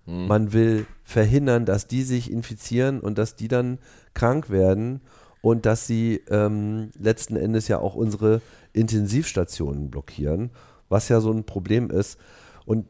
Mhm. 0.07 0.27
Man 0.27 0.53
will 0.53 0.87
verhindern, 1.03 1.65
dass 1.65 1.87
die 1.87 2.03
sich 2.03 2.31
infizieren 2.31 3.01
und 3.01 3.19
dass 3.19 3.37
die 3.37 3.49
dann 3.49 3.79
krank 4.15 4.51
werden 4.51 5.01
und 5.41 5.67
dass 5.67 5.87
sie 5.87 6.23
ähm, 6.31 6.91
letzten 6.99 7.37
Endes 7.37 7.69
ja 7.69 7.79
auch 7.79 7.95
unsere 7.95 8.41
Intensivstationen 8.73 9.91
blockieren, 9.91 10.51
was 10.89 11.09
ja 11.09 11.21
so 11.21 11.33
ein 11.33 11.45
Problem 11.45 11.91
ist. 11.91 12.19
Und 12.65 12.87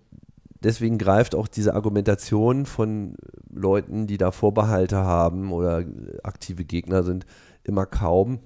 deswegen 0.62 0.98
greift 0.98 1.34
auch 1.34 1.48
diese 1.48 1.74
Argumentation 1.74 2.66
von 2.66 3.14
Leuten, 3.52 4.06
die 4.06 4.18
da 4.18 4.30
Vorbehalte 4.30 4.96
haben 4.96 5.52
oder 5.52 5.84
aktive 6.22 6.64
Gegner 6.64 7.02
sind, 7.02 7.26
immer 7.64 7.86
kaum. 7.86 8.40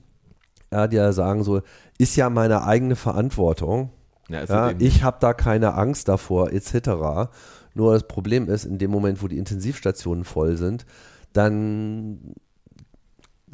Ja, 0.71 0.87
die 0.89 0.97
ja 0.97 1.13
sagen 1.13 1.45
so, 1.45 1.61
ist 1.99 2.17
ja 2.17 2.31
meine 2.31 2.65
eigene 2.65 2.97
Verantwortung. 2.97 3.91
Ja, 4.29 4.45
ja, 4.45 4.73
ich 4.79 5.03
habe 5.03 5.19
da 5.21 5.35
keine 5.35 5.75
Angst 5.75 6.09
davor, 6.09 6.53
etc. 6.53 7.31
Nur 7.75 7.93
das 7.93 8.09
Problem 8.09 8.49
ist, 8.49 8.65
in 8.65 8.79
dem 8.79 8.91
Moment, 8.91 9.23
wo 9.23 9.29
die 9.29 9.37
Intensivstationen 9.37 10.25
voll 10.25 10.57
sind, 10.57 10.87
dann 11.35 12.35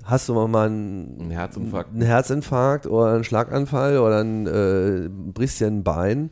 hast 0.09 0.29
du 0.29 0.35
mal 0.35 0.67
einen, 0.67 1.21
ein 1.21 1.31
Herzinfarkt. 1.31 1.93
einen 1.93 2.03
Herzinfarkt 2.03 2.87
oder 2.87 3.13
einen 3.13 3.25
Schlaganfall 3.25 3.99
oder 3.99 4.21
ein, 4.21 4.47
äh, 4.47 5.09
brichst 5.09 5.61
dir 5.61 5.67
ein 5.67 5.85
Bein 5.85 6.31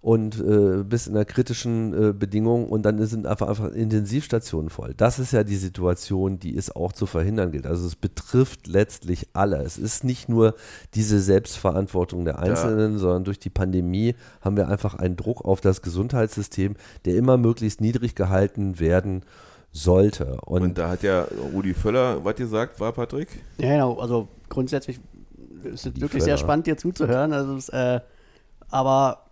und 0.00 0.40
äh, 0.40 0.82
bist 0.82 1.08
in 1.08 1.14
einer 1.14 1.26
kritischen 1.26 1.92
äh, 1.92 2.12
Bedingung 2.14 2.66
und 2.70 2.82
dann 2.82 3.04
sind 3.06 3.26
einfach, 3.26 3.48
einfach 3.48 3.70
Intensivstationen 3.72 4.70
voll. 4.70 4.94
Das 4.96 5.18
ist 5.18 5.32
ja 5.32 5.44
die 5.44 5.56
Situation, 5.56 6.38
die 6.38 6.56
es 6.56 6.74
auch 6.74 6.94
zu 6.94 7.04
verhindern 7.04 7.52
gilt. 7.52 7.66
Also 7.66 7.86
es 7.86 7.96
betrifft 7.96 8.66
letztlich 8.66 9.28
alle. 9.34 9.58
Es 9.58 9.76
ist 9.76 10.02
nicht 10.02 10.30
nur 10.30 10.54
diese 10.94 11.20
Selbstverantwortung 11.20 12.24
der 12.24 12.38
Einzelnen, 12.38 12.92
ja. 12.92 12.98
sondern 12.98 13.24
durch 13.24 13.38
die 13.38 13.50
Pandemie 13.50 14.14
haben 14.40 14.56
wir 14.56 14.68
einfach 14.68 14.94
einen 14.94 15.16
Druck 15.16 15.44
auf 15.44 15.60
das 15.60 15.82
Gesundheitssystem, 15.82 16.76
der 17.04 17.16
immer 17.16 17.36
möglichst 17.36 17.82
niedrig 17.82 18.14
gehalten 18.14 18.80
werden 18.80 19.16
muss 19.16 19.49
sollte. 19.72 20.38
Und, 20.42 20.62
und, 20.62 20.78
da 20.78 20.88
hat 20.88 21.02
ja 21.02 21.26
Rudi 21.52 21.74
Völler 21.74 22.24
was 22.24 22.36
gesagt, 22.36 22.80
war 22.80 22.92
Patrick? 22.92 23.28
Ja, 23.58 23.72
genau. 23.72 23.98
Also 23.98 24.28
grundsätzlich 24.48 25.00
ist 25.64 25.86
es 25.86 25.94
wirklich 25.94 26.10
Völler. 26.10 26.24
sehr 26.24 26.36
spannend, 26.38 26.66
dir 26.66 26.76
zuzuhören. 26.76 27.32
Also 27.32 27.56
es, 27.56 27.68
äh, 27.68 28.00
aber 28.68 29.30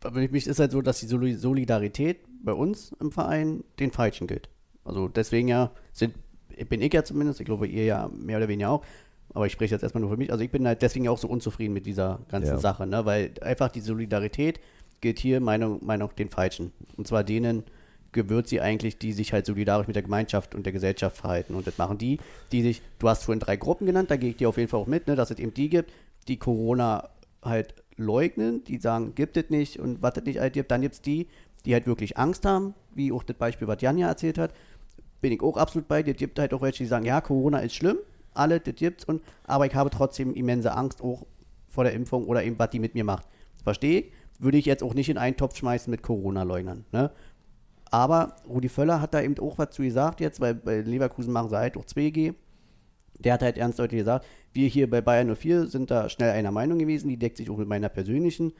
für 0.00 0.10
mich 0.10 0.46
ist 0.46 0.58
halt 0.58 0.72
so, 0.72 0.82
dass 0.82 1.00
die 1.00 1.06
Solidarität 1.06 2.18
bei 2.42 2.52
uns 2.52 2.94
im 3.00 3.10
Verein 3.10 3.64
den 3.78 3.90
Falschen 3.90 4.26
gilt. 4.26 4.48
Also 4.84 5.08
deswegen 5.08 5.48
ja 5.48 5.70
sind, 5.92 6.14
bin 6.68 6.82
ich 6.82 6.92
ja 6.92 7.04
zumindest, 7.04 7.40
ich 7.40 7.46
glaube 7.46 7.66
ihr 7.66 7.84
ja 7.84 8.10
mehr 8.12 8.36
oder 8.36 8.48
weniger 8.48 8.70
auch, 8.70 8.84
aber 9.32 9.46
ich 9.46 9.52
spreche 9.52 9.74
jetzt 9.74 9.82
erstmal 9.82 10.02
nur 10.02 10.10
für 10.10 10.16
mich. 10.18 10.30
Also 10.30 10.44
ich 10.44 10.50
bin 10.50 10.66
halt 10.66 10.82
deswegen 10.82 11.08
auch 11.08 11.18
so 11.18 11.26
unzufrieden 11.28 11.72
mit 11.72 11.86
dieser 11.86 12.20
ganzen 12.28 12.54
ja. 12.54 12.58
Sache, 12.58 12.86
ne? 12.86 13.04
weil 13.06 13.32
einfach 13.40 13.70
die 13.70 13.80
Solidarität 13.80 14.60
gilt 15.00 15.18
hier 15.18 15.40
Meinung, 15.40 15.84
Meinung 15.84 16.10
den 16.16 16.28
Falschen. 16.28 16.72
Und 16.96 17.06
zwar 17.06 17.24
denen, 17.24 17.64
gewürt 18.14 18.48
sie 18.48 18.60
eigentlich, 18.60 18.98
die 18.98 19.12
sich 19.12 19.32
halt 19.34 19.44
solidarisch 19.44 19.86
mit 19.86 19.96
der 19.96 20.02
Gemeinschaft 20.02 20.54
und 20.54 20.64
der 20.64 20.72
Gesellschaft 20.72 21.18
verhalten. 21.18 21.54
Und 21.54 21.66
das 21.66 21.76
machen 21.76 21.98
die, 21.98 22.18
die 22.52 22.62
sich, 22.62 22.80
du 22.98 23.08
hast 23.08 23.24
vorhin 23.24 23.40
drei 23.40 23.56
Gruppen 23.56 23.86
genannt, 23.86 24.10
da 24.10 24.16
gehe 24.16 24.30
ich 24.30 24.36
dir 24.36 24.48
auf 24.48 24.56
jeden 24.56 24.70
Fall 24.70 24.80
auch 24.80 24.86
mit, 24.86 25.06
ne, 25.06 25.16
dass 25.16 25.30
es 25.30 25.38
eben 25.38 25.52
die 25.52 25.68
gibt, 25.68 25.92
die 26.28 26.38
Corona 26.38 27.10
halt 27.42 27.74
leugnen, 27.96 28.64
die 28.64 28.78
sagen, 28.78 29.14
gibt 29.14 29.36
es 29.36 29.50
nicht 29.50 29.78
und 29.78 30.02
was 30.02 30.14
es 30.16 30.24
nicht 30.24 30.38
halt 30.38 30.54
gibt. 30.54 30.70
Dann 30.70 30.80
gibt 30.80 30.94
es 30.94 31.02
die, 31.02 31.28
die 31.64 31.74
halt 31.74 31.86
wirklich 31.86 32.16
Angst 32.16 32.44
haben, 32.46 32.74
wie 32.94 33.12
auch 33.12 33.22
das 33.22 33.36
Beispiel, 33.36 33.68
was 33.68 33.82
Janja 33.82 34.08
erzählt 34.08 34.38
hat. 34.38 34.52
Bin 35.20 35.32
ich 35.32 35.42
auch 35.42 35.56
absolut 35.56 35.88
bei 35.88 36.02
dir. 36.02 36.12
Es 36.12 36.16
gibt 36.16 36.38
halt 36.38 36.54
auch 36.54 36.62
welche, 36.62 36.84
die 36.84 36.88
sagen, 36.88 37.04
ja, 37.04 37.20
Corona 37.20 37.58
ist 37.58 37.74
schlimm, 37.74 37.98
alle, 38.34 38.60
das 38.60 38.74
gibt's, 38.74 39.04
und, 39.04 39.22
aber 39.44 39.66
ich 39.66 39.74
habe 39.74 39.90
trotzdem 39.90 40.34
immense 40.34 40.72
Angst 40.72 41.02
auch 41.02 41.26
vor 41.68 41.84
der 41.84 41.92
Impfung 41.92 42.26
oder 42.26 42.44
eben, 42.44 42.58
was 42.58 42.70
die 42.70 42.78
mit 42.78 42.94
mir 42.94 43.04
macht. 43.04 43.26
Verstehe 43.62 44.00
ich. 44.00 44.12
Würde 44.40 44.58
ich 44.58 44.66
jetzt 44.66 44.82
auch 44.82 44.94
nicht 44.94 45.08
in 45.08 45.16
einen 45.16 45.36
Topf 45.36 45.56
schmeißen 45.56 45.90
mit 45.90 46.02
Corona-Leugnern. 46.02 46.84
Ne? 46.90 47.12
Aber 47.94 48.34
Rudi 48.48 48.68
Völler 48.68 49.00
hat 49.00 49.14
da 49.14 49.22
eben 49.22 49.38
auch 49.38 49.56
was 49.56 49.70
zu 49.70 49.82
gesagt 49.82 50.20
jetzt, 50.20 50.40
weil 50.40 50.52
bei 50.52 50.80
Leverkusen 50.80 51.32
machen 51.32 51.48
sie 51.48 51.56
halt 51.56 51.76
auch 51.76 51.84
2G. 51.84 52.34
Der 53.20 53.34
hat 53.34 53.42
halt 53.42 53.56
ernst 53.56 53.78
deutlich 53.78 54.00
gesagt, 54.00 54.26
wir 54.52 54.66
hier 54.66 54.90
bei 54.90 55.00
Bayern 55.00 55.32
04 55.32 55.68
sind 55.68 55.92
da 55.92 56.08
schnell 56.08 56.30
einer 56.30 56.50
Meinung 56.50 56.80
gewesen, 56.80 57.08
die 57.08 57.16
deckt 57.16 57.36
sich 57.36 57.48
auch 57.50 57.56
mit 57.56 57.68
meiner 57.68 57.88
persönlichen. 57.88 58.52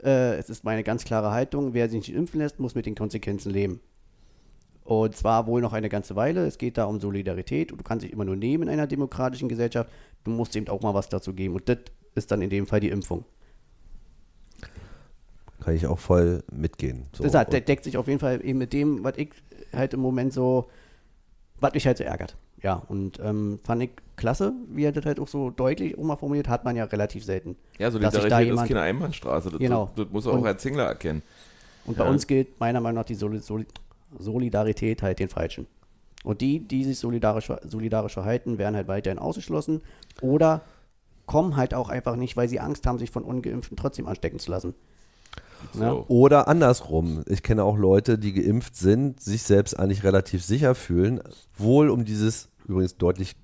Äh, 0.00 0.36
es 0.36 0.48
ist 0.48 0.62
meine 0.62 0.84
ganz 0.84 1.02
klare 1.02 1.32
Haltung, 1.32 1.74
wer 1.74 1.88
sich 1.88 2.06
nicht 2.06 2.14
impfen 2.14 2.38
lässt, 2.38 2.60
muss 2.60 2.76
mit 2.76 2.86
den 2.86 2.94
Konsequenzen 2.94 3.50
leben. 3.52 3.80
Und 4.84 5.16
zwar 5.16 5.48
wohl 5.48 5.60
noch 5.60 5.72
eine 5.72 5.88
ganze 5.88 6.14
Weile. 6.14 6.46
Es 6.46 6.56
geht 6.56 6.78
da 6.78 6.84
um 6.84 7.00
Solidarität 7.00 7.72
und 7.72 7.78
du 7.78 7.84
kannst 7.84 8.04
dich 8.04 8.12
immer 8.12 8.24
nur 8.24 8.36
nehmen 8.36 8.68
in 8.68 8.68
einer 8.68 8.86
demokratischen 8.86 9.48
Gesellschaft. 9.48 9.90
Du 10.22 10.30
musst 10.30 10.54
eben 10.54 10.68
auch 10.68 10.82
mal 10.82 10.94
was 10.94 11.08
dazu 11.08 11.34
geben. 11.34 11.56
Und 11.56 11.68
das 11.68 11.78
ist 12.14 12.30
dann 12.30 12.42
in 12.42 12.50
dem 12.50 12.68
Fall 12.68 12.78
die 12.78 12.90
Impfung 12.90 13.24
kann 15.60 15.74
ich 15.74 15.86
auch 15.86 15.98
voll 15.98 16.42
mitgehen. 16.52 17.06
So. 17.12 17.24
Das 17.24 17.34
heißt, 17.34 17.52
der 17.52 17.60
deckt 17.60 17.84
sich 17.84 17.96
auf 17.96 18.06
jeden 18.06 18.20
Fall 18.20 18.44
eben 18.44 18.58
mit 18.58 18.72
dem, 18.72 19.04
was 19.04 19.14
ich 19.16 19.30
halt 19.72 19.94
im 19.94 20.00
Moment 20.00 20.32
so, 20.32 20.68
was 21.60 21.74
mich 21.74 21.86
halt 21.86 21.98
so 21.98 22.04
ärgert. 22.04 22.36
Ja, 22.62 22.82
und 22.88 23.20
ähm, 23.20 23.60
fand 23.62 23.82
ich 23.82 23.90
klasse, 24.16 24.52
wie 24.68 24.84
er 24.84 24.92
das 24.92 25.06
halt 25.06 25.20
auch 25.20 25.28
so 25.28 25.50
deutlich 25.50 25.96
auch 25.96 26.02
mal 26.02 26.16
formuliert, 26.16 26.48
hat 26.48 26.64
man 26.64 26.74
ja 26.74 26.84
relativ 26.84 27.24
selten. 27.24 27.56
Ja, 27.78 27.90
Solidarität 27.90 28.32
da 28.32 28.40
jemand, 28.40 28.68
ist 28.68 28.74
keine 28.74 28.84
Einbahnstraße, 28.84 29.50
das, 29.50 29.58
genau. 29.60 29.90
das, 29.94 30.06
das 30.06 30.12
muss 30.12 30.26
auch 30.26 30.34
und, 30.34 30.46
als 30.46 30.62
Zingler 30.62 30.84
erkennen. 30.84 31.22
Und 31.84 31.96
ja. 31.96 32.04
bei 32.04 32.10
uns 32.10 32.26
gilt 32.26 32.58
meiner 32.58 32.80
Meinung 32.80 32.96
nach 32.96 33.04
die 33.04 33.14
Soli 33.14 33.38
Soli 33.38 33.66
Solidarität 34.18 35.02
halt 35.02 35.18
den 35.18 35.28
Falschen. 35.28 35.66
Und 36.24 36.40
die, 36.40 36.60
die 36.60 36.84
sich 36.84 36.98
solidarisch, 36.98 37.52
solidarisch 37.64 38.14
verhalten, 38.14 38.58
werden 38.58 38.74
halt 38.74 38.88
weiterhin 38.88 39.18
ausgeschlossen 39.18 39.82
oder 40.20 40.62
kommen 41.26 41.56
halt 41.56 41.74
auch 41.74 41.90
einfach 41.90 42.16
nicht, 42.16 42.36
weil 42.36 42.48
sie 42.48 42.58
Angst 42.58 42.86
haben, 42.86 42.98
sich 42.98 43.10
von 43.10 43.22
Ungeimpften 43.22 43.76
trotzdem 43.76 44.06
anstecken 44.06 44.38
zu 44.38 44.50
lassen. 44.50 44.74
So. 45.72 46.04
Oder 46.08 46.48
andersrum. 46.48 47.24
Ich 47.26 47.42
kenne 47.42 47.64
auch 47.64 47.76
Leute, 47.76 48.18
die 48.18 48.32
geimpft 48.32 48.76
sind, 48.76 49.20
sich 49.20 49.42
selbst 49.42 49.78
eigentlich 49.78 50.04
relativ 50.04 50.44
sicher 50.44 50.74
fühlen, 50.74 51.20
wohl 51.56 51.90
um 51.90 52.04
dieses 52.04 52.48
übrigens 52.66 52.96
deutlich 52.96 53.36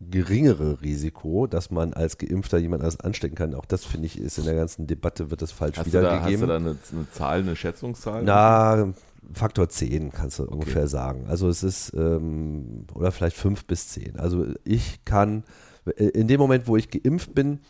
geringere 0.00 0.82
Risiko, 0.82 1.46
dass 1.46 1.70
man 1.70 1.94
als 1.94 2.18
Geimpfter 2.18 2.58
jemand 2.58 2.82
anders 2.82 3.00
anstecken 3.00 3.36
kann. 3.36 3.54
Auch 3.54 3.64
das 3.64 3.84
finde 3.84 4.06
ich 4.06 4.18
ist 4.18 4.38
in 4.38 4.44
der 4.44 4.54
ganzen 4.54 4.86
Debatte 4.86 5.30
wird 5.30 5.42
das 5.42 5.52
falsch 5.52 5.78
hast 5.78 5.86
wiedergegeben. 5.86 6.42
Du 6.42 6.46
da, 6.46 6.54
hast 6.54 6.62
du 6.62 6.66
da 6.66 6.70
eine, 6.92 7.00
eine 7.00 7.10
Zahl, 7.12 7.38
eine 7.40 7.56
Schätzungszahl? 7.56 8.22
Na, 8.24 8.92
Faktor 9.32 9.68
10 9.68 10.12
kannst 10.12 10.38
du 10.38 10.44
ungefähr 10.44 10.88
sagen. 10.88 11.26
Also 11.28 11.48
es 11.48 11.62
ist, 11.62 11.92
ähm, 11.94 12.86
oder 12.94 13.12
vielleicht 13.12 13.36
5 13.36 13.64
bis 13.66 13.88
10. 13.88 14.18
Also 14.18 14.46
ich 14.64 15.04
kann, 15.04 15.44
äh, 15.86 16.04
in 16.08 16.28
dem 16.28 16.40
Moment, 16.40 16.66
wo 16.66 16.76
ich 16.76 16.90
geimpft 16.90 17.34
bin, 17.34 17.60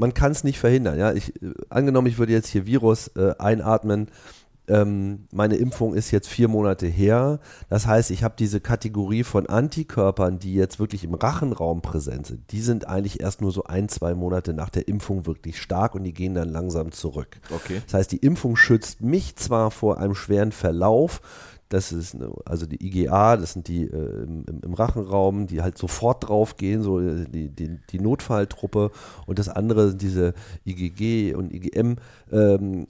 man 0.00 0.14
kann 0.14 0.32
es 0.32 0.44
nicht 0.44 0.58
verhindern. 0.58 0.98
Ja? 0.98 1.12
Ich, 1.12 1.40
äh, 1.42 1.52
angenommen, 1.68 2.08
ich 2.08 2.18
würde 2.18 2.32
jetzt 2.32 2.48
hier 2.48 2.66
Virus 2.66 3.08
äh, 3.16 3.34
einatmen, 3.38 4.08
ähm, 4.70 5.26
meine 5.32 5.56
Impfung 5.56 5.94
ist 5.94 6.12
jetzt 6.12 6.28
vier 6.28 6.46
Monate 6.46 6.86
her. 6.86 7.40
Das 7.68 7.86
heißt, 7.86 8.12
ich 8.12 8.22
habe 8.22 8.34
diese 8.38 8.60
Kategorie 8.60 9.24
von 9.24 9.46
Antikörpern, 9.46 10.38
die 10.38 10.54
jetzt 10.54 10.78
wirklich 10.78 11.02
im 11.02 11.14
Rachenraum 11.14 11.82
präsent 11.82 12.26
sind, 12.28 12.52
die 12.52 12.60
sind 12.60 12.86
eigentlich 12.86 13.20
erst 13.20 13.40
nur 13.40 13.50
so 13.50 13.64
ein, 13.64 13.88
zwei 13.88 14.14
Monate 14.14 14.54
nach 14.54 14.70
der 14.70 14.86
Impfung 14.86 15.26
wirklich 15.26 15.60
stark 15.60 15.96
und 15.96 16.04
die 16.04 16.14
gehen 16.14 16.34
dann 16.34 16.48
langsam 16.48 16.92
zurück. 16.92 17.40
Okay. 17.52 17.82
Das 17.86 17.94
heißt, 17.94 18.12
die 18.12 18.18
Impfung 18.18 18.54
schützt 18.56 19.00
mich 19.00 19.34
zwar 19.34 19.72
vor 19.72 19.98
einem 19.98 20.14
schweren 20.14 20.52
Verlauf, 20.52 21.20
das 21.70 21.92
ist 21.92 22.16
also 22.44 22.66
die 22.66 22.84
IGA, 22.84 23.36
das 23.36 23.52
sind 23.52 23.68
die 23.68 23.84
äh, 23.84 24.24
im, 24.24 24.44
im, 24.62 24.74
Rachenraum, 24.74 25.46
die 25.46 25.62
halt 25.62 25.78
sofort 25.78 26.28
draufgehen, 26.28 26.82
so 26.82 27.00
äh, 27.00 27.24
die, 27.26 27.48
die, 27.48 27.78
die 27.90 28.00
Notfalltruppe. 28.00 28.90
Und 29.26 29.38
das 29.38 29.48
andere 29.48 29.90
sind 29.90 30.02
diese 30.02 30.34
IgG 30.66 31.32
und 31.34 31.54
IgM 31.54 31.96
ähm, 32.32 32.88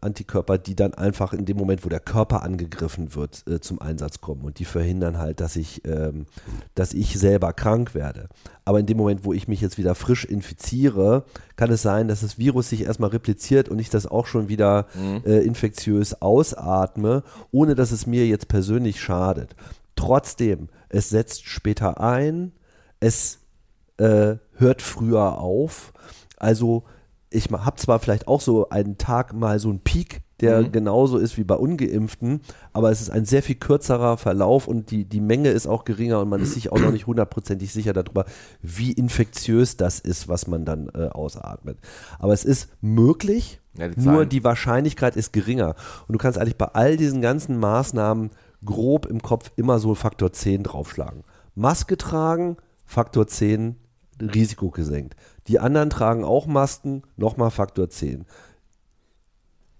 Antikörper, 0.00 0.58
die 0.58 0.76
dann 0.76 0.94
einfach 0.94 1.32
in 1.32 1.44
dem 1.44 1.56
Moment, 1.56 1.84
wo 1.84 1.88
der 1.88 2.00
Körper 2.00 2.42
angegriffen 2.42 3.14
wird, 3.14 3.44
äh, 3.48 3.60
zum 3.60 3.80
Einsatz 3.80 4.20
kommen 4.20 4.42
und 4.42 4.58
die 4.58 4.64
verhindern 4.64 5.18
halt, 5.18 5.40
dass 5.40 5.56
ich, 5.56 5.84
ähm, 5.84 6.26
dass 6.74 6.94
ich 6.94 7.18
selber 7.18 7.52
krank 7.52 7.94
werde. 7.94 8.28
Aber 8.64 8.80
in 8.80 8.86
dem 8.86 8.96
Moment, 8.96 9.24
wo 9.24 9.32
ich 9.32 9.48
mich 9.48 9.60
jetzt 9.60 9.78
wieder 9.78 9.94
frisch 9.94 10.24
infiziere, 10.24 11.24
kann 11.56 11.70
es 11.70 11.82
sein, 11.82 12.08
dass 12.08 12.20
das 12.20 12.38
Virus 12.38 12.68
sich 12.68 12.82
erstmal 12.82 13.10
repliziert 13.10 13.68
und 13.68 13.78
ich 13.78 13.90
das 13.90 14.06
auch 14.06 14.26
schon 14.26 14.48
wieder 14.48 14.86
mhm. 14.94 15.22
äh, 15.24 15.38
infektiös 15.40 16.20
ausatme, 16.20 17.22
ohne 17.50 17.74
dass 17.74 17.92
es 17.92 18.06
mir 18.06 18.26
jetzt 18.26 18.48
persönlich 18.48 19.00
schadet. 19.00 19.56
Trotzdem, 19.96 20.68
es 20.88 21.08
setzt 21.08 21.46
später 21.46 22.00
ein, 22.00 22.52
es 23.00 23.40
äh, 23.96 24.36
hört 24.54 24.82
früher 24.82 25.38
auf. 25.38 25.92
Also 26.36 26.84
ich 27.30 27.50
habe 27.50 27.76
zwar 27.76 27.98
vielleicht 27.98 28.28
auch 28.28 28.40
so 28.40 28.68
einen 28.70 28.98
Tag 28.98 29.34
mal 29.34 29.58
so 29.58 29.68
einen 29.68 29.80
Peak 29.80 30.22
der 30.40 30.62
mhm. 30.62 30.72
genauso 30.72 31.18
ist 31.18 31.36
wie 31.36 31.44
bei 31.44 31.56
Ungeimpften, 31.56 32.40
aber 32.72 32.90
es 32.90 33.00
ist 33.00 33.10
ein 33.10 33.24
sehr 33.24 33.42
viel 33.42 33.56
kürzerer 33.56 34.16
Verlauf 34.16 34.68
und 34.68 34.90
die, 34.90 35.04
die 35.04 35.20
Menge 35.20 35.50
ist 35.50 35.66
auch 35.66 35.84
geringer 35.84 36.20
und 36.20 36.28
man 36.28 36.40
ist 36.40 36.54
sich 36.54 36.70
auch 36.70 36.78
noch 36.78 36.92
nicht 36.92 37.06
hundertprozentig 37.06 37.72
sicher 37.72 37.92
darüber, 37.92 38.24
wie 38.62 38.92
infektiös 38.92 39.76
das 39.76 39.98
ist, 39.98 40.28
was 40.28 40.46
man 40.46 40.64
dann 40.64 40.90
äh, 40.94 41.08
ausatmet. 41.08 41.78
Aber 42.18 42.32
es 42.32 42.44
ist 42.44 42.68
möglich, 42.80 43.60
ja, 43.76 43.88
die 43.88 44.00
nur 44.00 44.26
die 44.26 44.44
Wahrscheinlichkeit 44.44 45.16
ist 45.16 45.32
geringer. 45.32 45.74
Und 46.06 46.12
du 46.12 46.18
kannst 46.18 46.38
eigentlich 46.38 46.58
bei 46.58 46.66
all 46.66 46.96
diesen 46.96 47.20
ganzen 47.20 47.58
Maßnahmen 47.58 48.30
grob 48.64 49.06
im 49.06 49.22
Kopf 49.22 49.50
immer 49.56 49.78
so 49.78 49.94
Faktor 49.94 50.32
10 50.32 50.62
draufschlagen. 50.62 51.24
Maske 51.54 51.96
tragen, 51.96 52.56
Faktor 52.84 53.26
10, 53.26 53.76
Risiko 54.20 54.70
gesenkt. 54.70 55.16
Die 55.48 55.58
anderen 55.58 55.90
tragen 55.90 56.24
auch 56.24 56.46
Masken, 56.46 57.02
nochmal 57.16 57.50
Faktor 57.50 57.88
10 57.88 58.26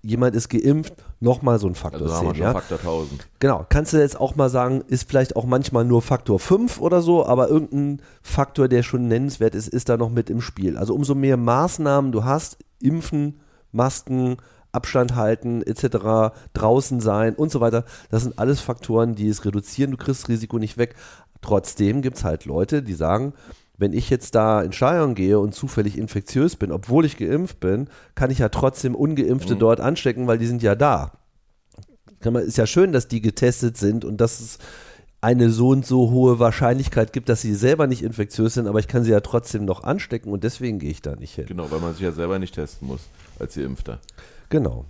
jemand 0.02 0.34
ist 0.34 0.48
geimpft, 0.48 0.94
nochmal 1.20 1.58
so 1.58 1.66
ein 1.66 1.74
Faktor 1.74 2.02
also 2.02 2.14
10. 2.14 2.18
Haben 2.18 2.26
wir 2.26 2.34
schon 2.34 2.42
ja? 2.44 2.52
Faktor 2.52 2.78
1000. 2.78 3.28
Genau. 3.40 3.66
Kannst 3.68 3.92
du 3.92 3.98
jetzt 3.98 4.18
auch 4.18 4.36
mal 4.36 4.48
sagen, 4.48 4.82
ist 4.86 5.08
vielleicht 5.08 5.36
auch 5.36 5.44
manchmal 5.44 5.84
nur 5.84 6.02
Faktor 6.02 6.38
5 6.38 6.80
oder 6.80 7.02
so, 7.02 7.26
aber 7.26 7.48
irgendein 7.48 8.02
Faktor, 8.22 8.68
der 8.68 8.82
schon 8.82 9.08
nennenswert 9.08 9.54
ist, 9.54 9.68
ist 9.68 9.88
da 9.88 9.96
noch 9.96 10.10
mit 10.10 10.30
im 10.30 10.40
Spiel. 10.40 10.76
Also 10.76 10.94
umso 10.94 11.14
mehr 11.14 11.36
Maßnahmen 11.36 12.12
du 12.12 12.24
hast, 12.24 12.58
impfen, 12.80 13.40
Masken, 13.72 14.36
Abstand 14.70 15.14
halten, 15.16 15.62
etc., 15.62 16.34
draußen 16.52 17.00
sein 17.00 17.34
und 17.34 17.50
so 17.50 17.60
weiter, 17.60 17.84
das 18.10 18.22
sind 18.22 18.38
alles 18.38 18.60
Faktoren, 18.60 19.14
die 19.14 19.28
es 19.28 19.44
reduzieren. 19.44 19.90
Du 19.90 19.96
kriegst 19.96 20.22
das 20.22 20.28
Risiko 20.28 20.58
nicht 20.58 20.78
weg. 20.78 20.94
Trotzdem 21.40 22.02
gibt 22.02 22.16
es 22.16 22.24
halt 22.24 22.44
Leute, 22.44 22.82
die 22.82 22.94
sagen, 22.94 23.32
wenn 23.78 23.92
ich 23.92 24.10
jetzt 24.10 24.34
da 24.34 24.60
in 24.60 24.72
Stadion 24.72 25.14
gehe 25.14 25.38
und 25.38 25.54
zufällig 25.54 25.96
infektiös 25.96 26.56
bin, 26.56 26.72
obwohl 26.72 27.04
ich 27.04 27.16
geimpft 27.16 27.60
bin, 27.60 27.88
kann 28.16 28.30
ich 28.30 28.40
ja 28.40 28.48
trotzdem 28.48 28.94
Ungeimpfte 28.94 29.54
mhm. 29.54 29.60
dort 29.60 29.80
anstecken, 29.80 30.26
weil 30.26 30.38
die 30.38 30.46
sind 30.46 30.62
ja 30.62 30.74
da. 30.74 31.12
Ist 32.20 32.58
ja 32.58 32.66
schön, 32.66 32.90
dass 32.90 33.06
die 33.06 33.22
getestet 33.22 33.76
sind 33.76 34.04
und 34.04 34.20
dass 34.20 34.40
es 34.40 34.58
eine 35.20 35.50
so 35.50 35.68
und 35.68 35.86
so 35.86 36.10
hohe 36.10 36.40
Wahrscheinlichkeit 36.40 37.12
gibt, 37.12 37.28
dass 37.28 37.40
sie 37.40 37.54
selber 37.54 37.86
nicht 37.86 38.02
infektiös 38.02 38.54
sind, 38.54 38.66
aber 38.66 38.80
ich 38.80 38.88
kann 38.88 39.04
sie 39.04 39.12
ja 39.12 39.20
trotzdem 39.20 39.64
noch 39.64 39.84
anstecken 39.84 40.32
und 40.32 40.42
deswegen 40.42 40.80
gehe 40.80 40.90
ich 40.90 41.02
da 41.02 41.14
nicht 41.14 41.34
hin. 41.34 41.46
Genau, 41.46 41.70
weil 41.70 41.80
man 41.80 41.92
sich 41.92 42.02
ja 42.02 42.12
selber 42.12 42.38
nicht 42.38 42.54
testen 42.54 42.88
muss 42.88 43.00
als 43.38 43.54
Geimpfter. 43.54 44.00
Genau. 44.48 44.84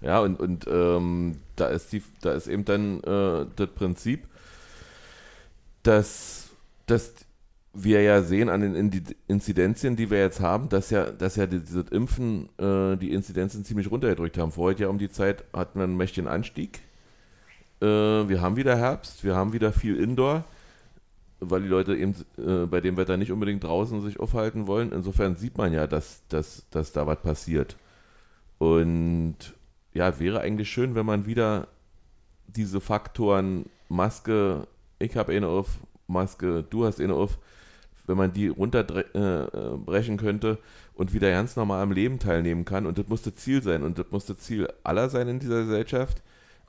Ja, 0.00 0.20
und, 0.20 0.38
und 0.40 0.66
ähm, 0.68 1.38
da, 1.54 1.68
ist 1.68 1.92
die, 1.92 2.02
da 2.20 2.32
ist 2.32 2.48
eben 2.48 2.64
dann 2.64 3.00
äh, 3.00 3.46
das 3.56 3.68
Prinzip, 3.74 4.26
dass, 5.82 6.48
dass 6.86 7.12
wir 7.78 8.02
ja 8.02 8.22
sehen 8.22 8.48
an 8.48 8.62
den 8.62 9.04
Inzidenzien, 9.28 9.96
die 9.96 10.10
wir 10.10 10.18
jetzt 10.18 10.40
haben, 10.40 10.68
dass 10.68 10.90
ja, 10.90 11.10
dass 11.10 11.36
ja 11.36 11.46
dieses 11.46 11.88
Impfen 11.90 12.48
äh, 12.58 12.96
die 12.96 13.12
Inzidenzen 13.12 13.64
ziemlich 13.64 13.90
runtergedrückt 13.90 14.38
haben. 14.38 14.50
Vorher 14.50 14.78
ja 14.78 14.88
um 14.88 14.98
die 14.98 15.10
Zeit 15.10 15.44
hatten 15.52 15.78
wir 15.78 15.84
einen 15.84 15.96
mächtigen 15.96 16.28
Anstieg. 16.28 16.80
Äh, 17.80 17.86
wir 17.86 18.40
haben 18.40 18.56
wieder 18.56 18.76
Herbst, 18.76 19.24
wir 19.24 19.36
haben 19.36 19.52
wieder 19.52 19.72
viel 19.72 19.96
Indoor, 19.96 20.44
weil 21.40 21.62
die 21.62 21.68
Leute 21.68 21.94
eben 21.94 22.14
äh, 22.38 22.66
bei 22.66 22.80
dem 22.80 22.96
Wetter 22.96 23.18
nicht 23.18 23.30
unbedingt 23.30 23.62
draußen 23.62 24.00
sich 24.00 24.18
aufhalten 24.18 24.66
wollen. 24.66 24.92
Insofern 24.92 25.36
sieht 25.36 25.58
man 25.58 25.72
ja, 25.72 25.86
dass, 25.86 26.22
dass, 26.28 26.66
dass 26.70 26.92
da 26.92 27.06
was 27.06 27.20
passiert. 27.20 27.76
Und 28.58 29.36
ja, 29.92 30.18
wäre 30.18 30.40
eigentlich 30.40 30.70
schön, 30.70 30.94
wenn 30.94 31.06
man 31.06 31.26
wieder 31.26 31.68
diese 32.46 32.80
Faktoren 32.80 33.66
Maske, 33.88 34.66
ich 34.98 35.16
habe 35.16 35.32
eine 35.32 35.48
auf, 35.48 35.78
Maske, 36.06 36.64
du 36.68 36.86
hast 36.86 37.00
eine 37.00 37.14
auf, 37.14 37.38
wenn 38.06 38.16
man 38.16 38.32
die 38.32 38.48
runterbrechen 38.48 40.14
äh, 40.14 40.18
könnte 40.18 40.58
und 40.94 41.12
wieder 41.12 41.30
ganz 41.30 41.56
normal 41.56 41.82
am 41.82 41.92
Leben 41.92 42.18
teilnehmen 42.18 42.64
kann. 42.64 42.86
Und 42.86 42.98
das 42.98 43.08
musste 43.08 43.34
Ziel 43.34 43.62
sein. 43.62 43.82
Und 43.82 43.98
das 43.98 44.06
musste 44.10 44.36
Ziel 44.36 44.68
aller 44.82 45.08
sein 45.08 45.28
in 45.28 45.38
dieser 45.38 45.62
Gesellschaft. 45.62 46.22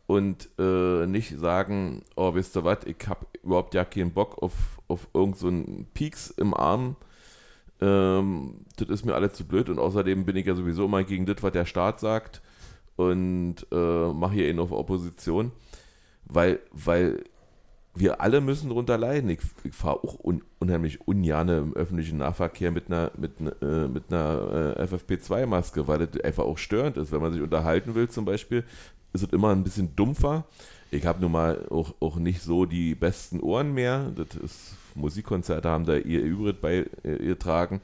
Und 0.06 0.50
äh, 0.58 1.06
nicht 1.06 1.38
sagen, 1.38 2.04
oh, 2.16 2.34
wisst 2.34 2.56
ihr 2.56 2.64
was, 2.64 2.80
ich 2.86 3.08
habe 3.08 3.26
überhaupt 3.44 3.74
ja 3.74 3.84
keinen 3.84 4.12
Bock 4.12 4.42
auf, 4.42 4.54
auf 4.88 5.08
irgendeinen 5.14 5.80
so 5.80 5.86
Peaks 5.94 6.30
im 6.32 6.54
Arm. 6.54 6.96
Ähm, 7.82 8.66
das 8.78 8.88
ist 8.90 9.06
mir 9.06 9.16
alles 9.16 9.34
zu 9.34 9.46
blöd. 9.46 9.70
Und 9.70 9.80
außerdem 9.80 10.26
bin 10.26 10.36
ich 10.38 10.46
ja 10.46 10.56
sowieso 10.56 10.86
immer 10.86 11.04
gegen 11.04 11.26
das, 11.26 11.44
was 11.44 11.52
der 11.52 11.66
Staat 11.66 12.00
sagt. 12.00 12.42
Und 12.96 13.68
äh, 13.72 14.14
mache 14.14 14.34
hier 14.34 14.50
ihn 14.50 14.60
auf 14.60 14.72
Opposition. 14.72 15.52
Weil, 16.26 16.60
weil 16.72 17.24
wir 18.00 18.22
alle 18.22 18.42
müssen 18.42 18.70
darunter 18.70 18.98
leiden. 18.98 19.30
Ich, 19.30 19.40
ich 19.64 19.74
fahre 19.74 20.04
auch 20.04 20.24
un, 20.24 20.44
unheimlich 20.60 21.08
ungerne 21.08 21.58
im 21.58 21.74
öffentlichen 21.74 22.18
Nahverkehr 22.20 22.72
mit 22.72 22.88
einer, 22.88 23.12
mit, 23.18 23.32
äh, 23.62 23.88
mit 23.88 24.06
einer 24.10 24.76
äh, 24.78 24.84
FFP2-Maske, 24.84 25.88
weil 25.88 26.06
das 26.06 26.22
einfach 26.22 26.44
auch 26.44 26.58
störend 26.58 26.98
ist. 26.98 27.12
Wenn 27.12 27.22
man 27.22 27.34
sich 27.34 27.42
unterhalten 27.42 27.96
will 27.96 28.10
zum 28.10 28.26
Beispiel, 28.26 28.64
ist 29.14 29.24
es 29.24 29.34
immer 29.34 29.52
ein 29.52 29.64
bisschen 29.64 29.96
dumpfer. 29.96 30.46
Ich 30.92 31.06
habe 31.06 31.22
nun 31.22 31.32
mal 31.32 31.66
auch, 31.70 31.94
auch 32.00 32.18
nicht 32.18 32.42
so 32.42 32.66
die 32.66 32.96
besten 32.96 33.40
Ohren 33.42 33.74
mehr. 33.74 34.12
Das 34.16 34.36
ist, 34.36 34.76
Musikkonzerte 34.96 35.70
haben 35.70 35.86
da 35.86 35.96
ihr 35.96 36.22
Übrig 36.22 36.62
beigetragen. 36.62 37.82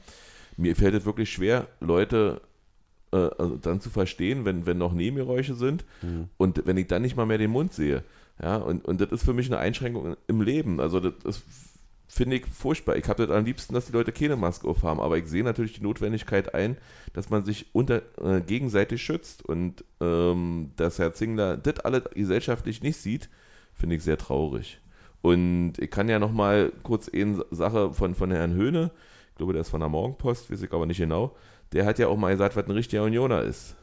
Mir 0.56 0.76
fällt 0.76 0.94
es 0.94 1.04
wirklich 1.04 1.30
schwer, 1.30 1.66
Leute 1.80 2.40
äh, 3.12 3.30
also 3.38 3.56
dann 3.56 3.80
zu 3.80 3.90
verstehen, 3.90 4.44
wenn, 4.44 4.66
wenn 4.66 4.78
noch 4.78 4.92
Nebengeräusche 4.92 5.54
sind 5.54 5.84
mhm. 6.02 6.28
und 6.36 6.66
wenn 6.66 6.76
ich 6.76 6.88
dann 6.88 7.02
nicht 7.02 7.16
mal 7.16 7.26
mehr 7.26 7.38
den 7.38 7.50
Mund 7.50 7.72
sehe. 7.72 8.02
Ja, 8.42 8.56
und, 8.56 8.84
und 8.84 9.00
das 9.00 9.12
ist 9.12 9.24
für 9.24 9.32
mich 9.32 9.46
eine 9.46 9.58
Einschränkung 9.58 10.16
im 10.26 10.40
Leben. 10.40 10.80
Also 10.80 11.00
das, 11.00 11.12
das 11.22 11.42
finde 12.08 12.36
ich 12.36 12.46
furchtbar. 12.46 12.96
Ich 12.96 13.08
habe 13.08 13.26
das 13.26 13.36
am 13.36 13.44
liebsten, 13.44 13.74
dass 13.74 13.86
die 13.86 13.92
Leute 13.92 14.12
keine 14.12 14.36
Maske 14.36 14.68
aufhaben, 14.68 15.00
aber 15.00 15.18
ich 15.18 15.26
sehe 15.26 15.44
natürlich 15.44 15.74
die 15.74 15.82
Notwendigkeit 15.82 16.54
ein, 16.54 16.76
dass 17.12 17.30
man 17.30 17.44
sich 17.44 17.66
unter, 17.72 18.02
äh, 18.22 18.40
gegenseitig 18.40 19.02
schützt. 19.02 19.44
Und 19.44 19.84
ähm, 20.00 20.72
dass 20.76 20.98
Herr 20.98 21.14
Zingler 21.14 21.56
das 21.56 21.80
alles 21.80 22.04
gesellschaftlich 22.14 22.82
nicht 22.82 22.98
sieht, 22.98 23.28
finde 23.72 23.96
ich 23.96 24.02
sehr 24.02 24.18
traurig. 24.18 24.80
Und 25.22 25.74
ich 25.78 25.90
kann 25.90 26.08
ja 26.08 26.18
noch 26.18 26.32
mal 26.32 26.72
kurz 26.82 27.08
eine 27.08 27.44
Sache 27.50 27.94
von, 27.94 28.14
von 28.14 28.30
Herrn 28.30 28.52
Höhne, 28.52 28.90
ich 29.30 29.36
glaube, 29.38 29.52
der 29.52 29.62
ist 29.62 29.70
von 29.70 29.80
der 29.80 29.88
Morgenpost, 29.88 30.50
weiß 30.50 30.62
ich 30.62 30.72
aber 30.72 30.86
nicht 30.86 30.98
genau, 30.98 31.34
der 31.72 31.86
hat 31.86 31.98
ja 31.98 32.08
auch 32.08 32.16
mal 32.16 32.30
gesagt, 32.30 32.56
was 32.56 32.66
ein 32.66 32.70
richtiger 32.72 33.02
Unioner 33.02 33.42
ist 33.42 33.74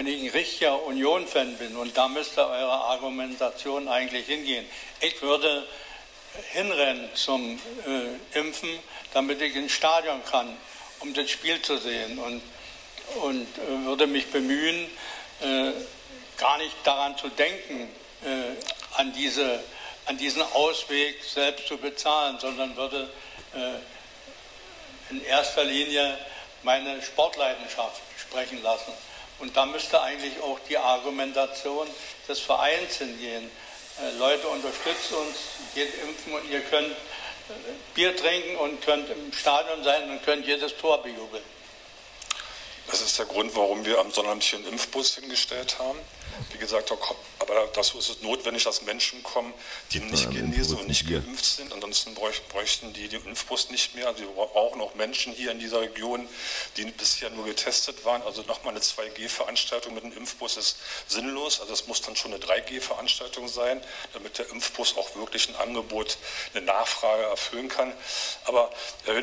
wenn 0.00 0.06
ich 0.06 0.22
ein 0.22 0.30
richtiger 0.30 0.82
Union-Fan 0.84 1.58
bin, 1.58 1.76
und 1.76 1.94
da 1.94 2.08
müsste 2.08 2.48
eure 2.48 2.72
Argumentation 2.72 3.86
eigentlich 3.86 4.24
hingehen, 4.24 4.64
ich 5.02 5.20
würde 5.20 5.66
hinrennen 6.52 7.10
zum 7.12 7.60
äh, 7.86 8.38
Impfen, 8.38 8.70
damit 9.12 9.42
ich 9.42 9.54
ins 9.54 9.72
Stadion 9.72 10.24
kann, 10.24 10.56
um 11.00 11.12
das 11.12 11.28
Spiel 11.28 11.60
zu 11.60 11.76
sehen. 11.76 12.18
Und, 12.18 12.40
und 13.20 13.46
äh, 13.58 13.84
würde 13.84 14.06
mich 14.06 14.28
bemühen, 14.28 14.90
äh, 15.42 15.72
gar 16.38 16.56
nicht 16.56 16.76
daran 16.82 17.18
zu 17.18 17.28
denken, 17.28 17.86
äh, 18.24 18.98
an, 18.98 19.12
diese, 19.12 19.62
an 20.06 20.16
diesen 20.16 20.40
Ausweg 20.40 21.22
selbst 21.22 21.68
zu 21.68 21.76
bezahlen, 21.76 22.38
sondern 22.40 22.74
würde 22.74 23.10
äh, 23.54 25.12
in 25.12 25.22
erster 25.26 25.64
Linie 25.64 26.16
meine 26.62 27.02
Sportleidenschaft 27.02 28.00
sprechen 28.16 28.62
lassen 28.62 28.94
Und 29.40 29.56
da 29.56 29.66
müsste 29.66 30.00
eigentlich 30.00 30.40
auch 30.42 30.58
die 30.68 30.78
Argumentation 30.78 31.88
des 32.28 32.40
Vereins 32.40 32.96
hingehen. 32.96 33.50
Äh, 34.00 34.18
Leute, 34.18 34.48
unterstützt 34.48 35.12
uns, 35.12 35.36
geht 35.74 35.92
impfen 36.02 36.34
und 36.34 36.48
ihr 36.50 36.60
könnt 36.60 36.90
äh, 36.90 37.52
Bier 37.94 38.14
trinken 38.16 38.56
und 38.56 38.82
könnt 38.82 39.08
im 39.10 39.32
Stadion 39.32 39.82
sein 39.82 40.10
und 40.10 40.22
könnt 40.24 40.46
jedes 40.46 40.76
Tor 40.76 41.02
bejubeln. 41.02 41.42
Das 42.86 43.00
ist 43.00 43.18
der 43.18 43.26
Grund, 43.26 43.54
warum 43.54 43.84
wir 43.84 43.98
am 43.98 44.10
Sonnabend 44.10 44.42
hier 44.42 44.58
einen 44.58 44.68
Impfbus 44.68 45.16
hingestellt 45.16 45.78
haben. 45.78 45.98
Wie 46.52 46.58
gesagt, 46.58 46.92
aber 47.38 47.68
dazu 47.72 47.98
ist 47.98 48.08
es 48.08 48.22
notwendig, 48.22 48.64
dass 48.64 48.82
Menschen 48.82 49.22
kommen, 49.22 49.52
die 49.92 50.00
nicht 50.00 50.24
ja, 50.24 50.30
genesen 50.30 50.78
und 50.78 50.88
nicht 50.88 51.08
geimpft 51.08 51.44
sind. 51.44 51.72
Ansonsten 51.72 52.14
bräuchten 52.14 52.92
die 52.92 53.08
den 53.08 53.24
Impfbus 53.24 53.70
nicht 53.70 53.94
mehr. 53.94 54.08
Also 54.08 54.20
wir 54.20 54.28
brauchen 54.28 54.80
auch 54.80 54.94
Menschen 54.94 55.32
hier 55.32 55.50
in 55.50 55.58
dieser 55.58 55.80
Region, 55.80 56.28
die 56.76 56.84
bisher 56.84 57.30
nur 57.30 57.44
getestet 57.44 58.04
waren. 58.04 58.22
Also 58.22 58.42
nochmal 58.42 58.72
eine 58.74 58.80
2G-Veranstaltung 58.80 59.94
mit 59.94 60.04
einem 60.04 60.16
Impfbus 60.16 60.56
ist 60.56 60.76
sinnlos. 61.08 61.60
Also 61.60 61.72
es 61.72 61.86
muss 61.86 62.02
dann 62.02 62.16
schon 62.16 62.32
eine 62.34 62.42
3G-Veranstaltung 62.42 63.48
sein, 63.48 63.82
damit 64.12 64.38
der 64.38 64.50
Impfbus 64.50 64.96
auch 64.96 65.14
wirklich 65.16 65.48
ein 65.48 65.56
Angebot, 65.56 66.18
eine 66.54 66.64
Nachfrage 66.64 67.24
erfüllen 67.24 67.68
kann. 67.68 67.92
Aber 68.44 68.70
Herr 69.04 69.14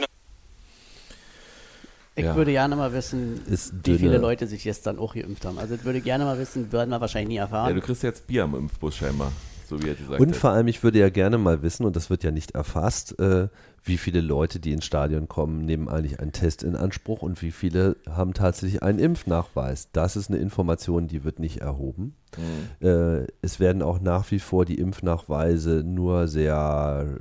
ich 2.17 2.25
ja. 2.25 2.35
würde 2.35 2.51
gerne 2.51 2.75
mal 2.75 2.93
wissen, 2.93 3.39
wie 3.45 3.97
viele 3.97 4.17
Leute 4.17 4.47
sich 4.47 4.65
jetzt 4.65 4.87
dann 4.87 4.97
auch 4.97 5.13
geimpft 5.13 5.45
haben. 5.45 5.59
Also 5.59 5.75
ich 5.75 5.85
würde 5.85 6.01
gerne 6.01 6.25
mal 6.25 6.39
wissen, 6.39 6.71
werden 6.71 6.89
wir 6.89 6.99
wahrscheinlich 6.99 7.29
nie 7.29 7.37
erfahren. 7.37 7.69
Ja, 7.69 7.75
du 7.75 7.81
kriegst 7.81 8.01
jetzt 8.01 8.25
Bier 8.25 8.43
am 8.43 8.55
Impfbus 8.55 8.95
scheinbar, 8.95 9.31
so 9.69 9.79
wie 9.83 9.89
er 9.89 9.93
gesagt 9.93 10.19
Und 10.19 10.35
vor 10.35 10.49
allem, 10.49 10.67
ich 10.67 10.81
würde 10.83 10.97
ja 10.97 11.09
gerne 11.09 11.37
mal 11.37 11.61
wissen, 11.61 11.85
und 11.85 11.95
das 11.95 12.09
wird 12.09 12.23
ja 12.23 12.31
nicht 12.31 12.55
erfasst, 12.55 13.19
äh, 13.19 13.49
wie 13.83 13.97
viele 13.97 14.21
Leute, 14.21 14.59
die 14.59 14.73
ins 14.73 14.85
Stadion 14.85 15.27
kommen, 15.27 15.63
nehmen 15.63 15.89
eigentlich 15.89 16.19
einen 16.19 16.31
Test 16.31 16.63
in 16.63 16.75
Anspruch 16.75 17.21
und 17.21 17.43
wie 17.43 17.51
viele 17.51 17.97
haben 18.09 18.33
tatsächlich 18.33 18.81
einen 18.81 18.97
Impfnachweis. 18.97 19.89
Das 19.93 20.15
ist 20.15 20.31
eine 20.31 20.39
Information, 20.39 21.07
die 21.07 21.23
wird 21.23 21.37
nicht 21.37 21.61
erhoben. 21.61 22.15
Mhm. 22.35 22.87
Äh, 22.87 23.27
es 23.41 23.59
werden 23.59 23.81
auch 23.81 23.99
nach 23.99 24.29
wie 24.31 24.39
vor 24.39 24.65
die 24.65 24.79
Impfnachweise 24.79 25.83
nur 25.85 26.27
sehr 26.27 27.17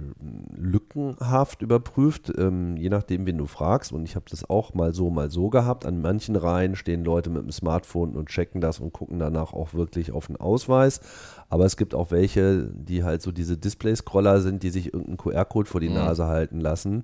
lückenhaft 0.57 1.63
überprüft, 1.63 2.33
ähm, 2.37 2.77
je 2.77 2.89
nachdem, 2.89 3.27
wen 3.27 3.39
du 3.39 3.47
fragst. 3.47 3.93
Und 3.93 4.05
ich 4.05 4.17
habe 4.17 4.27
das 4.31 4.49
auch 4.49 4.75
mal 4.75 4.95
so, 4.95 5.11
mal 5.11 5.31
so 5.31 5.49
gehabt. 5.49 5.87
An 5.87 6.01
manchen 6.01 6.37
Reihen 6.37 6.77
stehen 6.77 7.05
Leute 7.05 7.31
mit 7.31 7.43
dem 7.43 7.53
Smartphone 7.53 8.17
und 8.17 8.29
checken 8.29 8.61
das 8.61 8.81
und 8.81 8.93
gucken 8.93 9.19
danach 9.19 9.53
auch 9.53 9.75
wirklich 9.75 10.13
auf 10.13 10.27
den 10.27 10.37
Ausweis. 10.37 11.01
Aber 11.49 11.65
es 11.65 11.77
gibt 11.77 11.95
auch 11.95 12.11
welche, 12.11 12.71
die 12.75 13.05
halt 13.05 13.23
so 13.23 13.33
diese 13.33 13.57
Display-Scroller 13.57 14.41
sind, 14.41 14.63
die 14.63 14.71
sich 14.71 14.87
irgendeinen 14.87 15.19
QR-Code 15.19 15.69
vor 15.69 15.81
die 15.81 15.89
mhm. 15.89 15.97
Nase 15.97 16.27
halten 16.27 16.61
lassen 16.61 17.03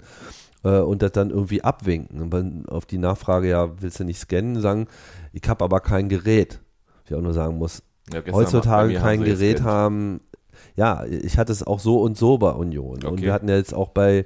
äh, 0.64 0.78
und 0.78 1.03
das 1.03 1.12
dann 1.12 1.30
irgendwie 1.30 1.62
abwinken. 1.62 2.20
Und 2.20 2.30
dann 2.30 2.66
auf 2.66 2.86
die 2.86 2.98
Nachfrage, 2.98 3.48
ja, 3.48 3.80
willst 3.80 4.00
du 4.00 4.05
nicht 4.05 4.18
scannen, 4.18 4.61
sagen, 4.61 4.88
ich 5.32 5.48
habe 5.48 5.64
aber 5.64 5.80
kein 5.80 6.09
Gerät. 6.09 6.61
Ich 7.05 7.14
auch 7.14 7.20
nur 7.20 7.34
sagen 7.34 7.59
muss, 7.59 7.82
ja, 8.12 8.20
heutzutage 8.32 8.94
kein 8.94 9.24
Gerät 9.24 9.62
haben. 9.62 10.20
Ja, 10.76 11.04
ich 11.04 11.36
hatte 11.36 11.52
es 11.52 11.66
auch 11.66 11.80
so 11.80 12.00
und 12.00 12.16
so 12.16 12.38
bei 12.38 12.50
Union. 12.50 12.96
Okay. 12.96 13.06
Und 13.06 13.20
wir 13.20 13.32
hatten 13.32 13.48
ja 13.48 13.56
jetzt 13.56 13.74
auch 13.74 13.90
bei 13.90 14.24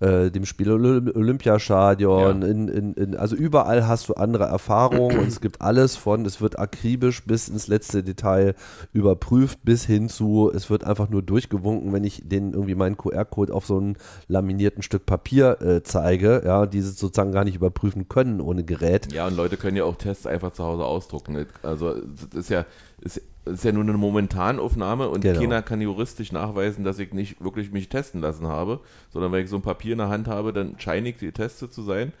äh, 0.00 0.30
dem 0.30 0.44
Spiel 0.44 0.70
Olympiastadion, 0.70 2.42
ja. 2.42 2.48
in, 2.48 2.68
in, 2.68 2.94
in, 2.94 3.16
also 3.16 3.36
überall 3.36 3.86
hast 3.86 4.08
du 4.08 4.14
andere 4.14 4.44
Erfahrungen 4.44 5.18
und 5.18 5.28
es 5.28 5.40
gibt 5.40 5.62
alles 5.62 5.96
von, 5.96 6.24
es 6.26 6.40
wird 6.40 6.58
akribisch 6.58 7.24
bis 7.24 7.48
ins 7.48 7.66
letzte 7.66 8.02
Detail 8.02 8.54
überprüft, 8.92 9.60
bis 9.62 9.84
hin 9.84 10.08
zu, 10.08 10.50
es 10.54 10.70
wird 10.70 10.84
einfach 10.84 11.08
nur 11.08 11.22
durchgewunken, 11.22 11.92
wenn 11.92 12.04
ich 12.04 12.22
den 12.24 12.52
irgendwie 12.52 12.74
meinen 12.74 12.96
QR-Code 12.96 13.54
auf 13.54 13.66
so 13.66 13.80
ein 13.80 13.96
laminierten 14.28 14.82
Stück 14.82 15.06
Papier 15.06 15.60
äh, 15.62 15.82
zeige, 15.82 16.42
ja, 16.44 16.66
die 16.66 16.80
sozusagen 16.80 17.32
gar 17.32 17.44
nicht 17.44 17.56
überprüfen 17.56 18.08
können 18.08 18.40
ohne 18.40 18.64
Gerät. 18.64 19.12
Ja, 19.12 19.26
und 19.26 19.36
Leute 19.36 19.56
können 19.56 19.76
ja 19.76 19.84
auch 19.84 19.96
Tests 19.96 20.26
einfach 20.26 20.52
zu 20.52 20.64
Hause 20.64 20.84
ausdrucken. 20.84 21.46
Also 21.62 21.94
das 21.94 22.40
ist 22.40 22.50
ja, 22.50 22.66
ist, 23.00 23.20
ist 23.46 23.64
ja 23.64 23.72
nur 23.72 23.84
eine 23.84 23.92
Momentanaufnahme 23.94 25.08
und 25.08 25.22
genau. 25.22 25.40
keiner 25.40 25.62
kann 25.62 25.80
juristisch 25.80 26.32
nachweisen, 26.32 26.84
dass 26.84 26.98
ich 26.98 27.12
nicht 27.12 27.42
wirklich 27.42 27.70
mich 27.70 27.88
testen 27.88 28.20
lassen 28.20 28.46
habe, 28.46 28.80
sondern 29.10 29.32
wenn 29.32 29.44
ich 29.44 29.50
so 29.50 29.56
ein 29.56 29.62
Papier 29.62 29.92
in 29.92 29.98
der 29.98 30.08
Hand 30.08 30.28
habe, 30.28 30.52
dann 30.52 30.78
scheine 30.78 31.08
ich 31.08 31.18
getestet 31.18 31.72
zu 31.72 31.82
sein. 31.82 32.12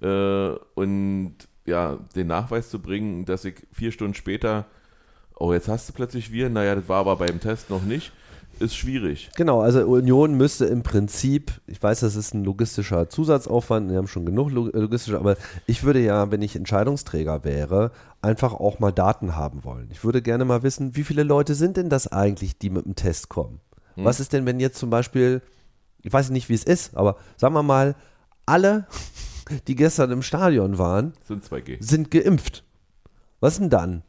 Äh, 0.00 0.56
und 0.74 1.34
ja, 1.66 1.98
den 2.16 2.26
Nachweis 2.26 2.70
zu 2.70 2.80
bringen, 2.80 3.26
dass 3.26 3.44
ich 3.44 3.54
vier 3.72 3.92
Stunden 3.92 4.14
später, 4.14 4.66
oh, 5.36 5.52
jetzt 5.52 5.68
hast 5.68 5.88
du 5.88 5.92
plötzlich 5.92 6.32
wir, 6.32 6.48
naja, 6.48 6.74
das 6.74 6.88
war 6.88 7.00
aber 7.00 7.16
beim 7.16 7.40
Test 7.40 7.70
noch 7.70 7.82
nicht 7.82 8.12
ist 8.60 8.76
schwierig. 8.76 9.30
Genau, 9.36 9.60
also 9.60 9.80
Union 9.86 10.34
müsste 10.34 10.66
im 10.66 10.82
Prinzip, 10.82 11.60
ich 11.66 11.82
weiß, 11.82 12.00
das 12.00 12.16
ist 12.16 12.34
ein 12.34 12.44
logistischer 12.44 13.08
Zusatzaufwand, 13.08 13.90
wir 13.90 13.96
haben 13.96 14.06
schon 14.06 14.26
genug 14.26 14.50
logistische, 14.50 15.18
aber 15.18 15.36
ich 15.66 15.82
würde 15.82 16.00
ja, 16.00 16.30
wenn 16.30 16.42
ich 16.42 16.56
Entscheidungsträger 16.56 17.44
wäre, 17.44 17.90
einfach 18.22 18.52
auch 18.52 18.78
mal 18.78 18.92
Daten 18.92 19.36
haben 19.36 19.64
wollen. 19.64 19.88
Ich 19.90 20.04
würde 20.04 20.22
gerne 20.22 20.44
mal 20.44 20.62
wissen, 20.62 20.96
wie 20.96 21.04
viele 21.04 21.22
Leute 21.22 21.54
sind 21.54 21.76
denn 21.76 21.88
das 21.88 22.06
eigentlich, 22.06 22.58
die 22.58 22.70
mit 22.70 22.84
dem 22.84 22.94
Test 22.94 23.28
kommen? 23.28 23.60
Hm. 23.94 24.04
Was 24.04 24.20
ist 24.20 24.32
denn, 24.32 24.46
wenn 24.46 24.60
jetzt 24.60 24.78
zum 24.78 24.90
Beispiel, 24.90 25.42
ich 26.02 26.12
weiß 26.12 26.30
nicht, 26.30 26.48
wie 26.48 26.54
es 26.54 26.64
ist, 26.64 26.96
aber 26.96 27.16
sagen 27.36 27.54
wir 27.54 27.62
mal, 27.62 27.94
alle, 28.46 28.86
die 29.66 29.74
gestern 29.74 30.10
im 30.10 30.22
Stadion 30.22 30.78
waren, 30.78 31.14
sind 31.24 31.44
2G. 31.44 31.82
Sind 31.82 32.10
geimpft. 32.10 32.64
Was 33.40 33.58
denn 33.58 33.70
dann? 33.70 34.02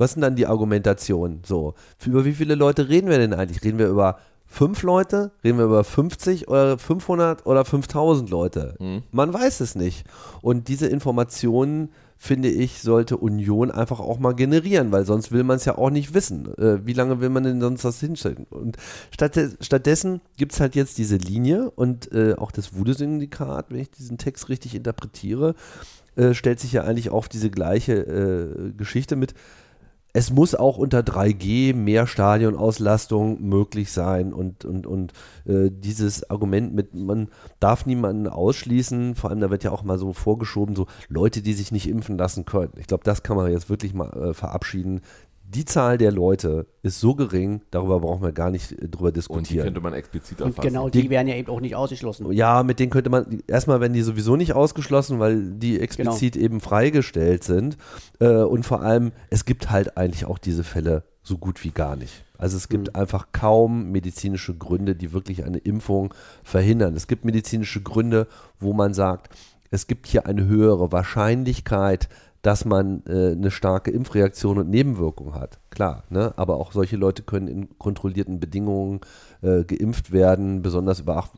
Was 0.00 0.12
sind 0.12 0.22
dann 0.22 0.34
die 0.34 0.46
Argumentationen? 0.46 1.42
So, 1.44 1.74
über 2.06 2.24
wie 2.24 2.32
viele 2.32 2.54
Leute 2.54 2.88
reden 2.88 3.10
wir 3.10 3.18
denn 3.18 3.34
eigentlich? 3.34 3.62
Reden 3.62 3.78
wir 3.78 3.88
über 3.88 4.18
fünf 4.46 4.82
Leute? 4.82 5.30
Reden 5.44 5.58
wir 5.58 5.66
über 5.66 5.84
50 5.84 6.48
oder 6.48 6.78
500 6.78 7.44
oder 7.44 7.66
5000 7.66 8.30
Leute? 8.30 8.76
Mhm. 8.78 9.02
Man 9.12 9.32
weiß 9.32 9.60
es 9.60 9.74
nicht. 9.74 10.04
Und 10.40 10.68
diese 10.68 10.86
Informationen 10.86 11.90
finde 12.16 12.48
ich, 12.48 12.80
sollte 12.80 13.18
Union 13.18 13.70
einfach 13.70 14.00
auch 14.00 14.18
mal 14.18 14.34
generieren, 14.34 14.90
weil 14.90 15.04
sonst 15.04 15.32
will 15.32 15.42
man 15.42 15.56
es 15.56 15.66
ja 15.66 15.76
auch 15.76 15.90
nicht 15.90 16.14
wissen. 16.14 16.52
Äh, 16.58 16.86
wie 16.86 16.92
lange 16.94 17.20
will 17.20 17.28
man 17.28 17.44
denn 17.44 17.60
sonst 17.60 17.84
das 17.84 18.00
hinstellen? 18.00 18.46
Und 18.48 18.76
statt, 19.10 19.38
stattdessen 19.60 20.20
gibt 20.36 20.52
es 20.52 20.60
halt 20.60 20.74
jetzt 20.76 20.96
diese 20.96 21.16
Linie 21.16 21.70
und 21.70 22.12
äh, 22.12 22.34
auch 22.36 22.52
das 22.52 22.74
Wude-Syndikat, 22.74 23.66
wenn 23.70 23.80
ich 23.80 23.90
diesen 23.90 24.18
Text 24.18 24.48
richtig 24.48 24.74
interpretiere, 24.74 25.54
äh, 26.16 26.34
stellt 26.34 26.60
sich 26.60 26.72
ja 26.72 26.84
eigentlich 26.84 27.10
auf 27.10 27.28
diese 27.28 27.50
gleiche 27.50 27.94
äh, 27.94 28.72
Geschichte 28.72 29.16
mit, 29.16 29.34
es 30.12 30.30
muss 30.30 30.54
auch 30.54 30.76
unter 30.76 31.00
3G 31.00 31.74
mehr 31.74 32.06
Stadionauslastung 32.06 33.40
möglich 33.42 33.92
sein 33.92 34.32
und, 34.32 34.64
und, 34.64 34.86
und 34.86 35.12
äh, 35.46 35.70
dieses 35.70 36.28
Argument 36.28 36.74
mit, 36.74 36.94
man 36.94 37.28
darf 37.60 37.86
niemanden 37.86 38.26
ausschließen, 38.26 39.14
vor 39.14 39.30
allem 39.30 39.40
da 39.40 39.50
wird 39.50 39.62
ja 39.62 39.70
auch 39.70 39.84
mal 39.84 39.98
so 39.98 40.12
vorgeschoben, 40.12 40.74
so 40.74 40.86
Leute, 41.08 41.42
die 41.42 41.52
sich 41.52 41.70
nicht 41.70 41.88
impfen 41.88 42.18
lassen 42.18 42.44
können. 42.44 42.72
Ich 42.78 42.88
glaube, 42.88 43.04
das 43.04 43.22
kann 43.22 43.36
man 43.36 43.52
jetzt 43.52 43.70
wirklich 43.70 43.94
mal 43.94 44.10
äh, 44.12 44.34
verabschieden 44.34 45.00
die 45.54 45.64
Zahl 45.64 45.98
der 45.98 46.12
Leute 46.12 46.66
ist 46.82 47.00
so 47.00 47.14
gering, 47.14 47.62
darüber 47.70 48.00
brauchen 48.00 48.22
wir 48.22 48.32
gar 48.32 48.50
nicht 48.50 48.72
äh, 48.72 48.88
drüber 48.88 49.10
diskutieren. 49.10 49.38
Und 49.38 49.50
die 49.50 49.58
könnte 49.58 49.80
man 49.80 49.94
explizit 49.94 50.40
erfassen. 50.40 50.58
Und 50.58 50.64
genau, 50.64 50.88
die, 50.88 51.02
die, 51.02 51.10
werden 51.10 51.28
ja 51.28 51.34
eben 51.34 51.50
auch 51.50 51.60
nicht 51.60 51.74
ausgeschlossen. 51.74 52.30
Ja, 52.32 52.62
mit 52.62 52.78
denen 52.78 52.90
könnte 52.90 53.10
man, 53.10 53.42
erstmal 53.46 53.80
werden 53.80 53.92
die 53.92 54.02
sowieso 54.02 54.36
nicht 54.36 54.54
ausgeschlossen, 54.54 55.18
weil 55.18 55.52
die 55.52 55.80
explizit 55.80 56.34
genau. 56.34 56.44
eben 56.44 56.60
freigestellt 56.60 57.42
sind. 57.44 57.76
Äh, 58.20 58.42
und 58.42 58.64
vor 58.64 58.82
allem, 58.82 59.12
es 59.28 59.44
gibt 59.44 59.70
halt 59.70 59.96
eigentlich 59.96 60.24
auch 60.24 60.38
diese 60.38 60.62
Fälle 60.62 61.02
so 61.22 61.36
gut 61.36 61.64
wie 61.64 61.70
gar 61.70 61.96
nicht. 61.96 62.24
Also 62.38 62.56
es 62.56 62.68
gibt 62.68 62.88
mhm. 62.88 63.00
einfach 63.00 63.28
kaum 63.32 63.90
medizinische 63.90 64.54
Gründe, 64.54 64.94
die 64.94 65.12
wirklich 65.12 65.44
eine 65.44 65.58
Impfung 65.58 66.14
verhindern. 66.44 66.94
Es 66.94 67.06
gibt 67.06 67.24
medizinische 67.24 67.82
Gründe, 67.82 68.28
wo 68.58 68.72
man 68.72 68.94
sagt, 68.94 69.34
es 69.70 69.86
gibt 69.86 70.06
hier 70.06 70.26
eine 70.26 70.46
höhere 70.46 70.90
Wahrscheinlichkeit, 70.90 72.08
dass 72.42 72.64
man 72.64 73.02
äh, 73.06 73.32
eine 73.32 73.50
starke 73.50 73.90
Impfreaktion 73.90 74.58
und 74.58 74.70
Nebenwirkung 74.70 75.34
hat. 75.34 75.58
Klar, 75.68 76.04
ne? 76.08 76.32
aber 76.36 76.56
auch 76.56 76.72
solche 76.72 76.96
Leute 76.96 77.22
können 77.22 77.48
in 77.48 77.78
kontrollierten 77.78 78.40
Bedingungen 78.40 79.00
äh, 79.42 79.64
geimpft 79.64 80.10
werden, 80.10 80.62
besonders 80.62 81.00
überwacht, 81.00 81.32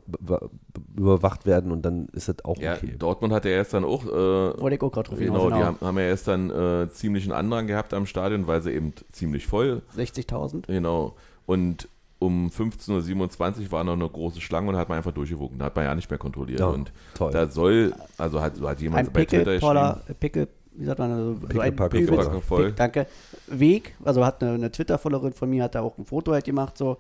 überwacht 0.97 1.45
werden 1.45 1.73
und 1.73 1.83
dann 1.83 2.07
ist 2.13 2.29
das 2.29 2.45
auch 2.45 2.57
ja, 2.59 2.74
okay. 2.74 2.95
Dortmund 2.99 3.33
hat 3.33 3.45
ja 3.45 3.51
erst 3.51 3.74
dann 3.74 3.85
auch, 3.85 4.05
äh, 4.05 4.11
Wollte 4.11 4.77
ich 4.77 4.83
auch 4.83 4.93
drauf 4.93 5.19
genau, 5.19 5.45
genau, 5.45 5.57
die 5.57 5.65
haben, 5.65 5.79
haben 5.81 5.99
ja 5.99 6.05
erst 6.05 6.29
dann 6.29 6.51
äh, 6.51 6.89
ziemlichen 6.91 7.33
Andrang 7.33 7.66
gehabt 7.66 7.95
am 7.95 8.07
Stadion, 8.07 8.47
weil 8.47 8.62
sie 8.62 8.70
eben 8.70 8.93
ziemlich 9.11 9.47
voll. 9.47 9.83
60.000. 9.97 10.66
Genau. 10.69 11.16
Und 11.47 11.89
um 12.20 12.49
15.27 12.49 13.65
Uhr 13.65 13.73
war 13.73 13.83
noch 13.83 13.95
eine 13.95 14.09
große 14.09 14.41
Schlange 14.41 14.69
und 14.69 14.77
hat 14.77 14.89
man 14.89 14.99
einfach 14.99 15.12
durchgewunken. 15.12 15.59
Da 15.59 15.65
hat 15.66 15.77
man 15.77 15.85
ja 15.85 15.95
nicht 15.95 16.09
mehr 16.09 16.20
kontrolliert. 16.20 16.61
Ja, 16.61 16.69
und 16.69 16.93
toll. 17.15 17.33
da 17.33 17.51
soll, 17.51 17.93
also 18.16 18.41
hat, 18.41 18.57
so 18.57 18.69
hat 18.69 18.81
jemand 18.81 19.09
ein 19.09 19.12
bei 19.12 19.24
Pickel, 19.24 19.43
Twitter 19.43 19.55
geschrieben. 19.55 20.16
Pickel, 20.20 20.49
wie 20.74 20.85
sagt 20.85 20.99
man, 20.99 21.12
also 21.12 21.36
so 21.53 21.61
ein 21.61 21.77
Pick, 21.77 22.77
danke, 22.77 23.07
Weg, 23.47 23.94
also 24.05 24.24
hat 24.24 24.43
eine, 24.43 24.53
eine 24.53 24.70
Twitter-Followerin 24.70 25.32
von 25.32 25.51
mir, 25.51 25.65
hat 25.65 25.74
da 25.74 25.82
auch 25.82 25.99
ein 25.99 26.05
Foto 26.05 26.32
halt 26.32 26.44
gemacht, 26.44 26.78
so, 26.78 26.99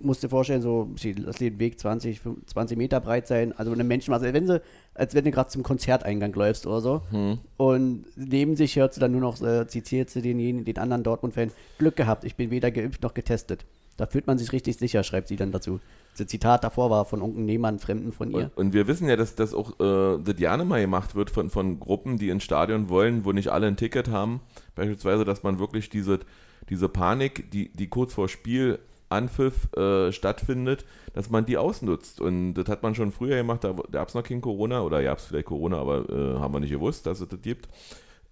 musste 0.00 0.28
vorstellen, 0.28 0.62
so, 0.62 0.88
das 1.24 1.36
den 1.36 1.58
Weg 1.58 1.78
20, 1.78 2.20
20 2.46 2.78
Meter 2.78 3.00
breit 3.00 3.26
sein, 3.26 3.52
also 3.56 3.72
eine 3.72 3.84
Menschenmasse, 3.84 4.32
wenn 4.32 4.46
sie, 4.46 4.60
als 4.94 5.14
wenn 5.14 5.24
du 5.24 5.30
gerade 5.30 5.50
zum 5.50 5.62
Konzerteingang 5.62 6.32
läufst 6.32 6.66
oder 6.66 6.80
so, 6.80 7.02
hm. 7.10 7.38
und 7.56 8.04
neben 8.16 8.56
sich 8.56 8.76
hört 8.76 8.94
sie 8.94 9.00
dann 9.00 9.12
nur 9.12 9.20
noch, 9.20 9.40
äh, 9.42 9.66
zitiert 9.66 10.10
sie 10.10 10.22
den, 10.22 10.64
den 10.64 10.78
anderen 10.78 11.02
Dortmund-Fan, 11.02 11.50
Glück 11.78 11.96
gehabt, 11.96 12.24
ich 12.24 12.36
bin 12.36 12.50
weder 12.50 12.70
geimpft 12.70 13.02
noch 13.02 13.14
getestet. 13.14 13.64
Da 13.96 14.06
fühlt 14.06 14.26
man 14.26 14.38
sich 14.38 14.52
richtig 14.52 14.76
sicher, 14.76 15.02
schreibt 15.04 15.28
sie 15.28 15.36
dann 15.36 15.52
dazu. 15.52 15.80
Das 16.16 16.26
Zitat 16.26 16.64
davor 16.64 16.90
war 16.90 17.04
von 17.04 17.20
irgendeinem 17.20 17.46
Nehmann, 17.46 17.78
Fremden 17.78 18.12
von 18.12 18.30
ihr. 18.30 18.50
Und, 18.54 18.56
und 18.56 18.72
wir 18.72 18.86
wissen 18.86 19.08
ja, 19.08 19.16
dass 19.16 19.34
das 19.34 19.54
auch 19.54 19.78
äh, 19.80 20.18
das 20.22 20.36
gerne 20.36 20.64
mal 20.64 20.80
gemacht 20.80 21.14
wird 21.14 21.30
von, 21.30 21.50
von 21.50 21.80
Gruppen, 21.80 22.18
die 22.18 22.28
ins 22.28 22.44
Stadion 22.44 22.88
wollen, 22.88 23.24
wo 23.24 23.32
nicht 23.32 23.48
alle 23.48 23.66
ein 23.66 23.76
Ticket 23.76 24.08
haben. 24.08 24.40
Beispielsweise, 24.74 25.24
dass 25.24 25.42
man 25.42 25.58
wirklich 25.58 25.90
diese, 25.90 26.20
diese 26.68 26.88
Panik, 26.88 27.50
die, 27.50 27.70
die 27.72 27.88
kurz 27.88 28.14
vor 28.14 28.28
Spiel 28.28 28.78
Anpfiff 29.08 29.72
äh, 29.74 30.12
stattfindet, 30.12 30.84
dass 31.12 31.30
man 31.30 31.46
die 31.46 31.56
ausnutzt. 31.56 32.20
Und 32.20 32.54
das 32.54 32.68
hat 32.68 32.82
man 32.82 32.94
schon 32.94 33.12
früher 33.12 33.36
gemacht, 33.36 33.64
da 33.64 33.72
gab 33.92 34.08
es 34.08 34.14
noch 34.14 34.22
kein 34.24 34.40
Corona 34.40 34.82
oder 34.82 35.02
gab 35.02 35.18
es 35.18 35.26
vielleicht 35.26 35.46
Corona, 35.46 35.78
aber 35.78 36.08
äh, 36.08 36.38
haben 36.38 36.52
wir 36.52 36.60
nicht 36.60 36.70
gewusst, 36.70 37.06
dass 37.06 37.20
es 37.20 37.28
das 37.28 37.40
gibt. 37.40 37.68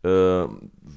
Äh, 0.03 0.47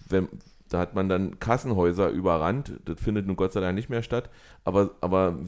wenn, 0.10 0.28
da 0.76 0.82
hat 0.82 0.94
man 0.94 1.08
dann 1.08 1.40
Kassenhäuser 1.40 2.10
überrannt, 2.10 2.74
das 2.84 3.00
findet 3.00 3.28
nun 3.28 3.38
Gott 3.38 3.54
sei 3.54 3.62
Dank 3.62 3.76
nicht 3.76 3.90
mehr 3.90 4.04
statt, 4.04 4.30
aber, 4.66 4.92
aber 5.00 5.40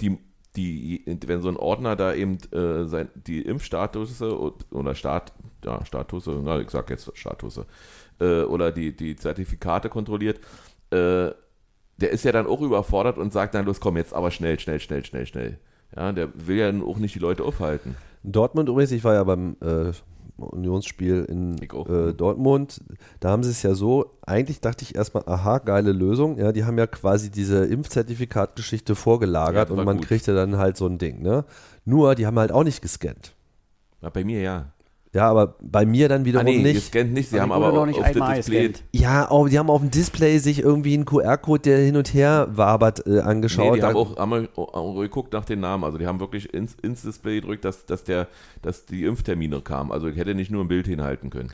die, 0.00 0.18
die, 0.54 1.02
wenn 1.26 1.42
so 1.42 1.48
ein 1.48 1.56
Ordner 1.56 1.96
da 1.96 2.14
eben 2.14 2.38
äh, 2.52 2.84
sein, 2.86 3.08
die 3.14 3.42
Impfstatus 3.42 4.22
oder 4.22 4.94
Stat, 4.94 5.32
ja, 5.64 5.84
Status, 5.84 6.28
na, 6.28 6.60
ich 6.60 6.70
sag 6.70 6.90
jetzt 6.90 7.10
Status, 7.18 7.60
äh, 8.20 8.42
oder 8.42 8.70
die, 8.70 8.94
die 8.94 9.16
Zertifikate 9.16 9.88
kontrolliert, 9.88 10.38
äh, 10.90 11.32
der 11.96 12.10
ist 12.10 12.24
ja 12.24 12.30
dann 12.30 12.46
auch 12.46 12.60
überfordert 12.60 13.18
und 13.18 13.32
sagt 13.32 13.56
dann, 13.56 13.64
los 13.64 13.80
komm 13.80 13.96
jetzt 13.96 14.14
aber 14.14 14.30
schnell, 14.30 14.60
schnell, 14.60 14.78
schnell, 14.78 15.04
schnell, 15.04 15.26
schnell. 15.26 15.58
Ja, 15.96 16.12
der 16.12 16.28
will 16.46 16.56
ja 16.56 16.72
auch 16.84 16.98
nicht 16.98 17.16
die 17.16 17.20
Leute 17.20 17.42
aufhalten. 17.42 17.96
Dortmund 18.22 18.68
übrigens, 18.68 18.92
ich 18.92 19.02
war 19.02 19.14
ja 19.14 19.24
beim 19.24 19.56
äh, 19.60 19.92
Unionsspiel 20.42 21.24
in 21.28 21.56
äh, 21.60 22.12
Dortmund, 22.12 22.80
da 23.20 23.30
haben 23.30 23.42
sie 23.42 23.50
es 23.50 23.62
ja 23.62 23.74
so, 23.74 24.18
eigentlich 24.26 24.60
dachte 24.60 24.84
ich 24.84 24.94
erstmal, 24.94 25.24
aha, 25.26 25.58
geile 25.58 25.92
Lösung, 25.92 26.38
ja, 26.38 26.52
die 26.52 26.64
haben 26.64 26.78
ja 26.78 26.86
quasi 26.86 27.30
diese 27.30 27.64
Impfzertifikatgeschichte 27.64 28.94
vorgelagert 28.94 29.70
Ja, 29.70 29.76
und 29.76 29.84
man 29.84 29.98
gut. 29.98 30.06
kriegte 30.06 30.34
dann 30.34 30.58
halt 30.58 30.76
so 30.76 30.86
ein 30.86 30.98
Ding, 30.98 31.22
ne? 31.22 31.44
Nur, 31.84 32.14
die 32.14 32.26
haben 32.26 32.38
halt 32.38 32.52
auch 32.52 32.64
nicht 32.64 32.82
gescannt. 32.82 33.34
Ja, 34.00 34.10
bei 34.10 34.24
mir 34.24 34.40
ja. 34.40 34.71
Ja, 35.14 35.28
aber 35.28 35.56
bei 35.60 35.84
mir 35.84 36.08
dann 36.08 36.22
Ah, 36.22 36.24
wiederum 36.24 36.46
nee, 36.46 36.62
nicht. 36.62 36.74
gescannt 36.90 37.12
nicht, 37.12 37.28
sie 37.28 37.38
Aber 37.38 37.54
haben 37.54 37.62
aber 37.62 37.72
noch 37.74 37.80
auf, 37.82 37.86
nicht 37.86 37.98
auf 37.98 38.04
einmal 38.06 38.36
Display. 38.36 38.68
gescannt. 38.68 38.84
Ja, 38.92 39.30
auch, 39.30 39.46
die 39.46 39.58
haben 39.58 39.68
auf 39.68 39.82
dem 39.82 39.90
Display 39.90 40.38
sich 40.38 40.60
irgendwie 40.60 40.94
einen 40.94 41.04
QR-Code, 41.04 41.60
der 41.62 41.78
hin 41.80 41.96
und 41.96 42.14
her 42.14 42.48
wabert, 42.52 43.06
äh, 43.06 43.10
Nee, 43.10 43.20
angeschaut. 43.20 43.76
die 43.76 43.80
Da- 43.80 43.88
haben 43.88 43.96
auch, 43.96 44.16
haben 44.16 44.48
auch 44.56 44.98
geguckt 45.00 45.34
nach 45.34 45.44
den 45.44 45.60
Namen. 45.60 45.84
Also 45.84 45.98
die 45.98 46.06
haben 46.06 46.18
wirklich 46.18 46.54
ins, 46.54 46.76
ins 46.80 47.02
Display 47.02 47.40
gedrückt, 47.42 47.66
dass, 47.66 47.84
dass, 47.84 48.04
der, 48.04 48.26
dass 48.62 48.86
die 48.86 49.04
Impftermine 49.04 49.60
kamen. 49.60 49.92
Also 49.92 50.08
ich 50.08 50.16
hätte 50.16 50.34
nicht 50.34 50.50
nur 50.50 50.64
ein 50.64 50.68
Bild 50.68 50.86
hinhalten 50.86 51.28
können. 51.28 51.50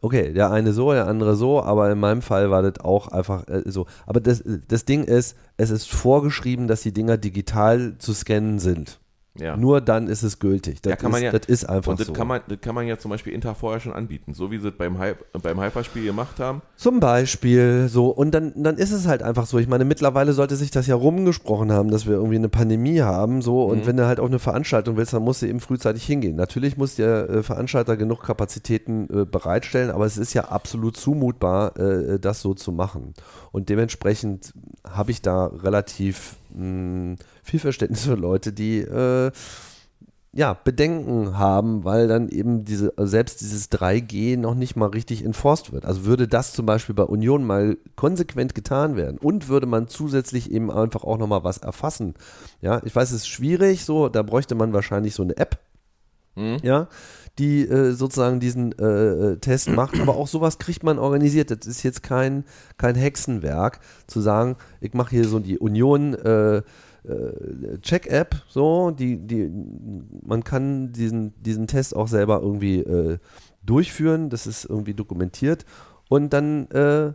Okay, 0.00 0.32
der 0.32 0.52
eine 0.52 0.72
so, 0.72 0.92
der 0.92 1.06
andere 1.08 1.34
so, 1.34 1.60
aber 1.62 1.90
in 1.90 1.98
meinem 1.98 2.22
Fall 2.22 2.50
war 2.52 2.62
das 2.62 2.84
auch 2.84 3.08
einfach 3.08 3.48
äh, 3.48 3.62
so. 3.66 3.86
Aber 4.06 4.20
das, 4.20 4.44
das 4.68 4.84
Ding 4.84 5.02
ist, 5.04 5.36
es 5.56 5.70
ist 5.70 5.88
vorgeschrieben, 5.90 6.68
dass 6.68 6.82
die 6.82 6.92
Dinger 6.92 7.16
digital 7.18 7.96
zu 7.98 8.12
scannen 8.12 8.60
sind. 8.60 9.00
Ja. 9.38 9.56
Nur 9.56 9.80
dann 9.80 10.08
ist 10.08 10.22
es 10.22 10.38
gültig. 10.40 10.82
Das, 10.82 10.90
Ja, 10.90 10.96
kann 10.96 11.10
man 11.10 11.20
ist, 11.22 11.24
ja- 11.24 11.32
das 11.38 11.46
ist 11.48 11.64
einfach 11.64 11.92
Und 11.92 12.00
das 12.00 12.06
so. 12.08 12.12
kann, 12.12 12.26
man, 12.28 12.42
das 12.48 12.60
kann 12.60 12.74
man 12.74 12.86
ja 12.86 12.98
zum 12.98 13.10
Beispiel 13.10 13.38
Tag 13.40 13.56
vorher 13.56 13.80
schon 13.80 13.94
anbieten. 13.94 14.34
So 14.34 14.50
wie 14.50 14.58
sie 14.58 14.68
es 14.68 14.74
beim, 14.76 14.98
beim 15.42 15.58
Hyper-Spiel 15.60 16.04
gemacht 16.04 16.38
haben. 16.38 16.60
Zum 16.76 17.00
Beispiel 17.00 17.88
so. 17.88 18.08
Und 18.10 18.32
dann, 18.32 18.52
dann 18.62 18.76
ist 18.76 18.92
es 18.92 19.06
halt 19.06 19.22
einfach 19.22 19.46
so. 19.46 19.58
Ich 19.58 19.68
meine, 19.68 19.86
mittlerweile 19.86 20.34
sollte 20.34 20.54
sich 20.56 20.70
das 20.70 20.86
ja 20.86 20.94
rumgesprochen 20.94 21.72
haben, 21.72 21.90
dass 21.90 22.04
wir 22.06 22.12
irgendwie 22.12 22.36
eine 22.36 22.50
Pandemie 22.50 23.00
haben. 23.00 23.40
So. 23.40 23.64
Und 23.64 23.78
Mhm. 23.80 23.86
wenn 23.86 23.96
du 23.96 24.06
halt 24.06 24.20
auf 24.20 24.26
eine 24.28 24.38
Veranstaltung 24.38 24.98
willst, 24.98 25.14
dann 25.14 25.22
musst 25.24 25.40
du 25.40 25.46
eben 25.46 25.60
frühzeitig 25.60 26.04
hingehen. 26.04 26.36
Natürlich 26.36 26.76
muss 26.76 26.96
der 26.96 27.30
äh, 27.30 27.42
Veranstalter 27.42 27.96
genug 27.96 28.22
Kapazitäten 28.22 29.08
äh, 29.10 29.24
bereitstellen, 29.24 29.90
aber 29.90 30.04
es 30.04 30.18
ist 30.18 30.34
ja 30.34 30.44
absolut 30.46 30.96
zumutbar, 30.98 31.74
äh, 31.78 32.18
das 32.18 32.42
so 32.42 32.52
zu 32.52 32.70
machen. 32.70 33.14
Und 33.50 33.70
dementsprechend 33.70 34.52
habe 34.86 35.10
ich 35.10 35.22
da 35.22 35.46
relativ 35.46 36.36
mh, 36.54 37.16
viel 37.42 37.60
Verständnis 37.60 38.04
für 38.04 38.14
Leute, 38.14 38.52
die 38.52 38.78
äh, 38.78 39.30
ja, 40.34 40.54
Bedenken 40.54 41.36
haben, 41.36 41.84
weil 41.84 42.08
dann 42.08 42.30
eben 42.30 42.64
diese, 42.64 42.94
selbst 42.96 43.42
dieses 43.42 43.70
3G 43.70 44.38
noch 44.38 44.54
nicht 44.54 44.76
mal 44.76 44.86
richtig 44.86 45.22
enforced 45.24 45.72
wird. 45.72 45.84
Also 45.84 46.06
würde 46.06 46.26
das 46.26 46.54
zum 46.54 46.64
Beispiel 46.64 46.94
bei 46.94 47.02
Union 47.02 47.44
mal 47.44 47.76
konsequent 47.96 48.54
getan 48.54 48.96
werden 48.96 49.18
und 49.18 49.48
würde 49.48 49.66
man 49.66 49.88
zusätzlich 49.88 50.50
eben 50.50 50.70
einfach 50.70 51.04
auch 51.04 51.18
nochmal 51.18 51.44
was 51.44 51.58
erfassen. 51.58 52.14
Ja, 52.62 52.80
ich 52.84 52.96
weiß, 52.96 53.10
es 53.10 53.18
ist 53.18 53.28
schwierig, 53.28 53.84
so, 53.84 54.08
da 54.08 54.22
bräuchte 54.22 54.54
man 54.54 54.72
wahrscheinlich 54.72 55.14
so 55.14 55.22
eine 55.22 55.36
App, 55.36 55.58
ja, 56.62 56.88
die 57.38 57.66
äh, 57.66 57.92
sozusagen 57.92 58.40
diesen 58.40 58.72
äh, 58.78 58.84
äh, 58.84 59.36
Test 59.36 59.68
macht, 59.68 60.00
aber 60.00 60.16
auch 60.16 60.28
sowas 60.28 60.58
kriegt 60.58 60.82
man 60.82 60.98
organisiert. 60.98 61.50
Das 61.50 61.66
ist 61.66 61.82
jetzt 61.82 62.02
kein, 62.02 62.44
kein 62.78 62.94
Hexenwerk, 62.94 63.80
zu 64.06 64.20
sagen, 64.20 64.56
ich 64.80 64.94
mache 64.94 65.10
hier 65.10 65.28
so 65.28 65.40
die 65.40 65.58
Union 65.58 66.14
äh, 66.14 66.62
äh, 67.04 67.78
Check-App, 67.80 68.42
so, 68.48 68.90
die, 68.90 69.18
die, 69.18 69.50
man 70.24 70.44
kann 70.44 70.92
diesen, 70.92 71.34
diesen 71.42 71.66
Test 71.66 71.96
auch 71.96 72.08
selber 72.08 72.40
irgendwie 72.42 72.80
äh, 72.80 73.18
durchführen, 73.64 74.30
das 74.30 74.46
ist 74.46 74.64
irgendwie 74.64 74.94
dokumentiert 74.94 75.64
und 76.08 76.32
dann 76.32 76.70
äh, 76.70 77.12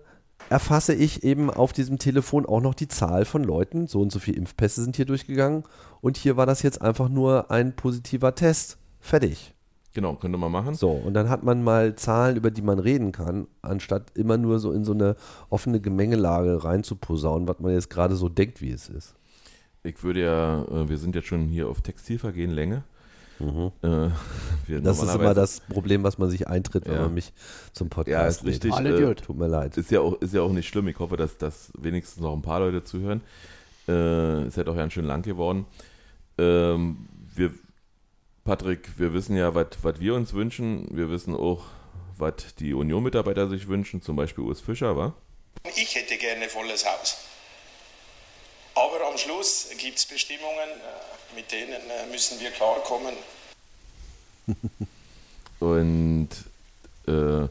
erfasse 0.49 0.93
ich 0.93 1.23
eben 1.23 1.49
auf 1.49 1.73
diesem 1.73 1.99
Telefon 1.99 2.45
auch 2.45 2.61
noch 2.61 2.73
die 2.73 2.87
Zahl 2.87 3.25
von 3.25 3.43
Leuten, 3.43 3.87
so 3.87 4.01
und 4.01 4.11
so 4.11 4.19
viele 4.19 4.37
Impfpässe 4.37 4.83
sind 4.83 4.95
hier 4.95 5.05
durchgegangen 5.05 5.63
und 6.01 6.17
hier 6.17 6.37
war 6.37 6.45
das 6.45 6.61
jetzt 6.61 6.81
einfach 6.81 7.09
nur 7.09 7.51
ein 7.51 7.75
positiver 7.75 8.35
Test, 8.35 8.77
fertig. 8.99 9.53
Genau, 9.97 10.13
könnte 10.13 10.37
man 10.37 10.51
machen. 10.51 10.75
So, 10.75 10.91
und 10.91 11.15
dann 11.15 11.27
hat 11.27 11.41
man 11.43 11.63
mal 11.63 11.95
Zahlen, 11.95 12.37
über 12.37 12.51
die 12.51 12.61
man 12.61 12.77
reden 12.77 13.11
kann, 13.11 13.47
anstatt 13.63 14.11
immer 14.15 14.37
nur 14.37 14.59
so 14.59 14.71
in 14.71 14.85
so 14.85 14.91
eine 14.91 15.15
offene 15.49 15.81
Gemengelage 15.81 16.63
reinzuposaunen, 16.63 17.47
was 17.47 17.59
man 17.59 17.71
jetzt 17.71 17.89
gerade 17.89 18.15
so 18.15 18.29
denkt, 18.29 18.61
wie 18.61 18.69
es 18.69 18.89
ist. 18.89 19.16
Ich 19.87 20.03
würde 20.03 20.21
ja, 20.21 20.63
äh, 20.63 20.89
wir 20.89 20.97
sind 20.97 21.15
jetzt 21.15 21.27
schon 21.27 21.47
hier 21.47 21.69
auf 21.69 21.81
Textilvergehen 21.81 22.51
Länge. 22.51 22.83
Äh, 23.39 23.43
Mhm. 23.43 23.71
Das 24.83 25.01
ist 25.01 25.13
immer 25.13 25.35
das 25.35 25.59
Problem, 25.61 26.01
was 26.03 26.17
man 26.17 26.27
sich 26.29 26.47
eintritt, 26.47 26.85
wenn 26.87 26.95
Ja. 26.95 27.01
man 27.03 27.13
mich 27.13 27.31
zum 27.71 27.87
Podcast 27.89 28.09
Ja, 28.11 28.25
ist 28.27 28.43
richtig. 28.45 28.73
Alle 28.73 29.11
äh. 29.11 29.15
Tut 29.15 29.37
mir 29.37 29.47
leid. 29.47 29.77
Ist 29.77 29.91
ja, 29.91 29.99
auch, 30.01 30.19
ist 30.21 30.33
ja 30.33 30.41
auch 30.41 30.51
nicht 30.51 30.67
schlimm. 30.67 30.87
Ich 30.87 30.97
hoffe, 30.97 31.17
dass, 31.17 31.37
dass 31.37 31.71
wenigstens 31.77 32.21
noch 32.21 32.33
ein 32.33 32.41
paar 32.41 32.59
Leute 32.61 32.83
zuhören. 32.83 33.21
Äh, 33.87 34.47
ist 34.47 34.57
ja 34.57 34.63
doch 34.63 34.75
ganz 34.75 34.93
schön 34.93 35.05
lang 35.05 35.21
geworden. 35.21 35.65
Ähm, 36.39 37.07
wir, 37.35 37.51
Patrick, 38.43 38.89
wir 38.97 39.13
wissen 39.13 39.35
ja, 39.37 39.53
was 39.53 39.67
wir 39.99 40.15
uns 40.15 40.33
wünschen. 40.33 40.87
Wir 40.91 41.09
wissen 41.11 41.35
auch, 41.35 41.65
was 42.17 42.55
die 42.59 42.73
Union-Mitarbeiter 42.73 43.47
sich 43.47 43.67
wünschen. 43.67 44.01
Zum 44.01 44.15
Beispiel 44.15 44.43
Urs 44.45 44.61
Fischer, 44.61 44.97
war? 44.97 45.13
Ich 45.75 45.95
hätte 45.95 46.17
gerne 46.17 46.49
volles 46.49 46.85
Haus. 46.85 47.16
Aber 48.77 49.07
am 49.07 49.17
Schluss 49.17 49.69
gibt 49.79 49.97
es 49.97 50.05
Bestimmungen, 50.05 50.69
äh, 50.69 51.35
mit 51.35 51.51
denen 51.51 51.71
äh, 51.71 52.11
müssen 52.11 52.39
wir 52.39 52.51
klarkommen. 52.51 53.15
Und 55.59 56.29
äh, 57.07 57.47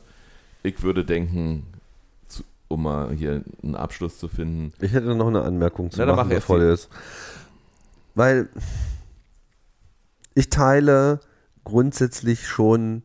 ich 0.63 0.83
würde 0.83 1.05
denken, 1.05 1.67
zu, 2.29 2.45
um 2.69 2.85
mal 2.85 3.13
hier 3.13 3.43
einen 3.63 3.75
Abschluss 3.75 4.19
zu 4.19 4.29
finden, 4.29 4.73
Ich 4.81 4.93
hätte 4.93 5.15
noch 5.15 5.27
eine 5.27 5.43
Anmerkung 5.43 5.91
zu 5.91 5.99
Na, 5.99 6.07
machen, 6.07 6.29
mach 6.29 6.29
bevor 6.29 6.61
du 6.61 6.73
es. 6.73 6.89
Weil 8.15 8.49
ich 10.35 10.49
teile 10.49 11.21
grundsätzlich 11.65 12.47
schon 12.47 13.03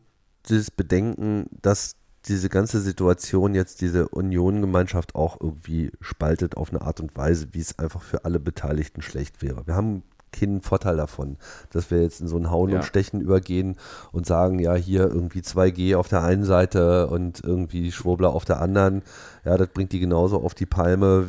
dieses 0.48 0.70
Bedenken, 0.70 1.46
dass 1.50 1.96
diese 2.26 2.48
ganze 2.48 2.80
Situation 2.80 3.54
jetzt 3.54 3.80
diese 3.80 4.08
Union-Gemeinschaft 4.08 5.14
auch 5.14 5.40
irgendwie 5.40 5.92
spaltet 6.00 6.56
auf 6.56 6.70
eine 6.70 6.82
Art 6.82 7.00
und 7.00 7.16
Weise, 7.16 7.48
wie 7.52 7.60
es 7.60 7.78
einfach 7.78 8.02
für 8.02 8.24
alle 8.24 8.38
Beteiligten 8.40 9.02
schlecht 9.02 9.42
wäre. 9.42 9.66
Wir 9.66 9.74
haben 9.74 10.02
keinen 10.32 10.62
Vorteil 10.62 10.96
davon, 10.96 11.36
dass 11.72 11.90
wir 11.90 12.00
jetzt 12.00 12.20
in 12.22 12.28
so 12.28 12.38
ein 12.38 12.50
Hauen 12.50 12.70
Ja. 12.70 12.76
und 12.76 12.84
Stechen 12.84 13.20
übergehen 13.20 13.76
und 14.12 14.24
sagen, 14.24 14.58
ja, 14.60 14.74
hier 14.74 15.02
irgendwie 15.02 15.40
2G 15.42 15.94
auf 15.94 16.08
der 16.08 16.22
einen 16.22 16.44
Seite 16.44 17.08
und 17.08 17.42
irgendwie 17.44 17.92
Schwurbler 17.92 18.30
auf 18.30 18.44
der 18.46 18.60
anderen. 18.60 19.02
Ja, 19.44 19.58
das 19.58 19.68
bringt 19.68 19.92
die 19.92 20.00
genauso 20.00 20.42
auf 20.42 20.54
die 20.54 20.64
Palme, 20.64 21.26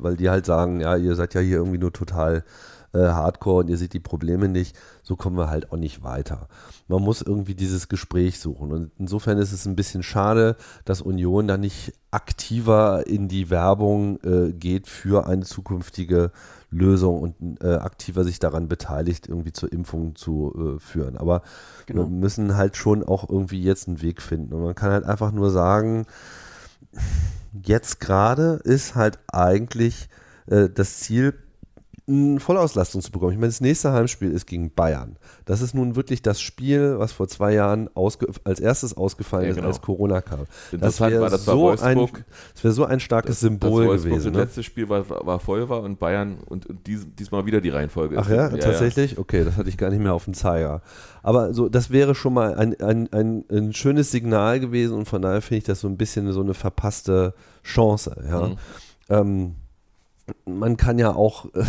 weil 0.00 0.16
die 0.16 0.30
halt 0.30 0.46
sagen, 0.46 0.80
ja, 0.80 0.94
ihr 0.96 1.16
seid 1.16 1.34
ja 1.34 1.40
hier 1.40 1.56
irgendwie 1.56 1.78
nur 1.78 1.92
total 1.92 2.44
äh, 2.92 2.98
hardcore 2.98 3.64
und 3.64 3.70
ihr 3.70 3.76
seht 3.76 3.92
die 3.92 3.98
Probleme 4.00 4.48
nicht. 4.48 4.76
So 5.06 5.16
kommen 5.16 5.36
wir 5.36 5.50
halt 5.50 5.70
auch 5.70 5.76
nicht 5.76 6.02
weiter. 6.02 6.48
Man 6.88 7.02
muss 7.02 7.20
irgendwie 7.20 7.54
dieses 7.54 7.88
Gespräch 7.88 8.40
suchen. 8.40 8.72
Und 8.72 8.90
insofern 8.98 9.36
ist 9.38 9.52
es 9.52 9.66
ein 9.66 9.76
bisschen 9.76 10.02
schade, 10.02 10.56
dass 10.86 11.02
Union 11.02 11.46
da 11.46 11.58
nicht 11.58 11.92
aktiver 12.10 13.06
in 13.06 13.28
die 13.28 13.50
Werbung 13.50 14.18
äh, 14.22 14.52
geht 14.52 14.88
für 14.88 15.26
eine 15.26 15.44
zukünftige 15.44 16.32
Lösung 16.70 17.20
und 17.20 17.62
äh, 17.62 17.74
aktiver 17.74 18.24
sich 18.24 18.38
daran 18.38 18.66
beteiligt, 18.66 19.28
irgendwie 19.28 19.52
zur 19.52 19.70
Impfung 19.72 20.16
zu 20.16 20.76
äh, 20.76 20.80
führen. 20.80 21.18
Aber 21.18 21.42
Genau. 21.86 22.04
wir 22.04 22.08
müssen 22.08 22.56
halt 22.56 22.76
schon 22.76 23.04
auch 23.04 23.28
irgendwie 23.28 23.62
jetzt 23.62 23.86
einen 23.86 24.00
Weg 24.00 24.22
finden. 24.22 24.54
Und 24.54 24.62
man 24.64 24.74
kann 24.74 24.90
halt 24.90 25.04
einfach 25.04 25.32
nur 25.32 25.50
sagen, 25.50 26.06
jetzt 27.52 28.00
gerade 28.00 28.60
ist 28.64 28.94
halt 28.94 29.18
eigentlich 29.30 30.08
äh, 30.46 30.68
das 30.70 31.00
Ziel, 31.00 31.34
eine 32.06 32.38
Vollauslastung 32.38 33.00
zu 33.00 33.10
bekommen. 33.10 33.32
Ich 33.32 33.38
meine, 33.38 33.48
das 33.48 33.62
nächste 33.62 33.90
Heimspiel 33.92 34.30
ist 34.30 34.46
gegen 34.46 34.70
Bayern. 34.70 35.16
Das 35.46 35.62
ist 35.62 35.74
nun 35.74 35.96
wirklich 35.96 36.20
das 36.20 36.38
Spiel, 36.38 36.98
was 36.98 37.12
vor 37.12 37.28
zwei 37.28 37.54
Jahren 37.54 37.88
als 38.44 38.60
erstes 38.60 38.94
ausgefallen 38.94 39.44
Ja, 39.46 39.50
ist, 39.52 39.56
genau. 39.56 39.68
als 39.68 39.80
Corona 39.80 40.20
kam. 40.20 40.40
Das 40.72 41.00
wäre 41.00 41.22
war, 41.22 41.30
bei 41.30 41.36
so, 41.38 41.70
ein, 41.70 41.96
Wolfsburg- 41.96 42.24
das 42.52 42.62
wär 42.64 42.72
so 42.72 42.84
ein 42.84 43.00
starkes 43.00 43.40
Symbol 43.40 43.86
das 43.86 44.02
gewesen. 44.02 44.24
Das 44.26 44.32
Ne? 44.34 44.38
letzte 44.40 44.62
Spiel 44.62 44.88
war, 44.90 45.08
war 45.08 45.40
voll 45.40 45.66
war 45.70 45.82
und 45.82 45.98
Bayern 45.98 46.38
und, 46.44 46.66
dies, 46.86 47.06
diesmal 47.18 47.46
wieder 47.46 47.62
die 47.62 47.70
Reihenfolge. 47.70 48.18
Ach 48.18 48.28
ist. 48.28 48.36
ja, 48.36 48.50
tatsächlich? 48.50 49.16
Okay, 49.18 49.42
das 49.44 49.56
hatte 49.56 49.70
ich 49.70 49.78
gar 49.78 49.88
nicht 49.88 50.02
mehr 50.02 50.12
auf 50.12 50.24
dem 50.24 50.34
Zeiger. 50.34 50.82
Aber 51.22 51.54
so, 51.54 51.70
das 51.70 51.90
wäre 51.90 52.14
schon 52.14 52.34
mal 52.34 52.54
ein, 52.54 52.78
ein, 52.82 53.10
ein, 53.14 53.44
ein 53.50 53.72
schönes 53.72 54.10
Signal 54.10 54.60
gewesen 54.60 54.94
und 54.94 55.06
von 55.06 55.22
daher 55.22 55.40
finde 55.40 55.58
ich 55.58 55.64
das 55.64 55.80
so 55.80 55.88
ein 55.88 55.96
bisschen 55.96 56.30
so 56.34 56.42
eine 56.42 56.52
verpasste 56.52 57.32
Chance. 57.62 58.14
Ja. 58.28 58.48
Mhm. 58.48 58.56
Ähm, 59.08 59.54
man 60.44 60.76
kann 60.76 60.98
ja 60.98 61.14
auch, 61.14 61.46
äh, 61.54 61.64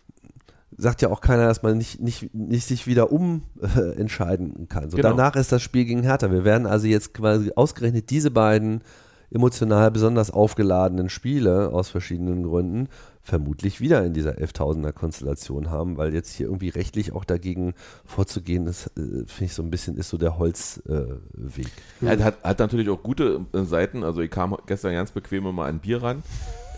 sagt 0.76 1.02
ja 1.02 1.08
auch 1.08 1.20
keiner, 1.20 1.46
dass 1.46 1.62
man 1.62 1.78
nicht, 1.78 2.00
nicht, 2.00 2.34
nicht 2.34 2.66
sich 2.66 2.86
wieder 2.86 3.12
umentscheiden 3.12 3.92
äh, 3.92 4.00
entscheiden 4.00 4.68
kann. 4.68 4.90
So, 4.90 4.96
Genau. 4.96 5.10
Danach 5.10 5.36
ist 5.36 5.52
das 5.52 5.62
Spiel 5.62 5.84
gegen 5.84 6.02
Hertha. 6.02 6.30
Wir 6.30 6.44
werden 6.44 6.66
also 6.66 6.86
jetzt 6.86 7.14
quasi 7.14 7.52
ausgerechnet 7.54 8.10
diese 8.10 8.30
beiden 8.30 8.82
emotional 9.30 9.90
besonders 9.90 10.30
aufgeladenen 10.30 11.08
Spiele 11.08 11.70
aus 11.72 11.88
verschiedenen 11.88 12.44
Gründen 12.44 12.88
vermutlich 13.26 13.80
wieder 13.80 14.04
in 14.04 14.14
dieser 14.14 14.38
11.000er 14.38 14.92
Konstellation 14.92 15.70
haben, 15.70 15.96
weil 15.96 16.14
jetzt 16.14 16.32
hier 16.32 16.46
irgendwie 16.46 16.68
rechtlich 16.68 17.12
auch 17.12 17.24
dagegen 17.24 17.74
vorzugehen, 18.04 18.66
das 18.66 18.86
äh, 18.96 19.26
finde 19.26 19.44
ich 19.44 19.54
so 19.54 19.62
ein 19.62 19.70
bisschen 19.70 19.96
ist 19.96 20.10
so 20.10 20.16
der 20.16 20.38
Holzweg. 20.38 21.66
Äh. 22.02 22.06
Ja, 22.06 22.24
hat, 22.24 22.42
hat 22.44 22.58
natürlich 22.60 22.88
auch 22.88 23.02
gute 23.02 23.44
äh, 23.52 23.64
Seiten. 23.64 24.04
Also 24.04 24.20
ich 24.20 24.30
kam 24.30 24.56
gestern 24.66 24.92
ganz 24.92 25.10
bequem 25.10 25.46
immer 25.46 25.64
an 25.64 25.80
Bier 25.80 26.02
ran. 26.02 26.22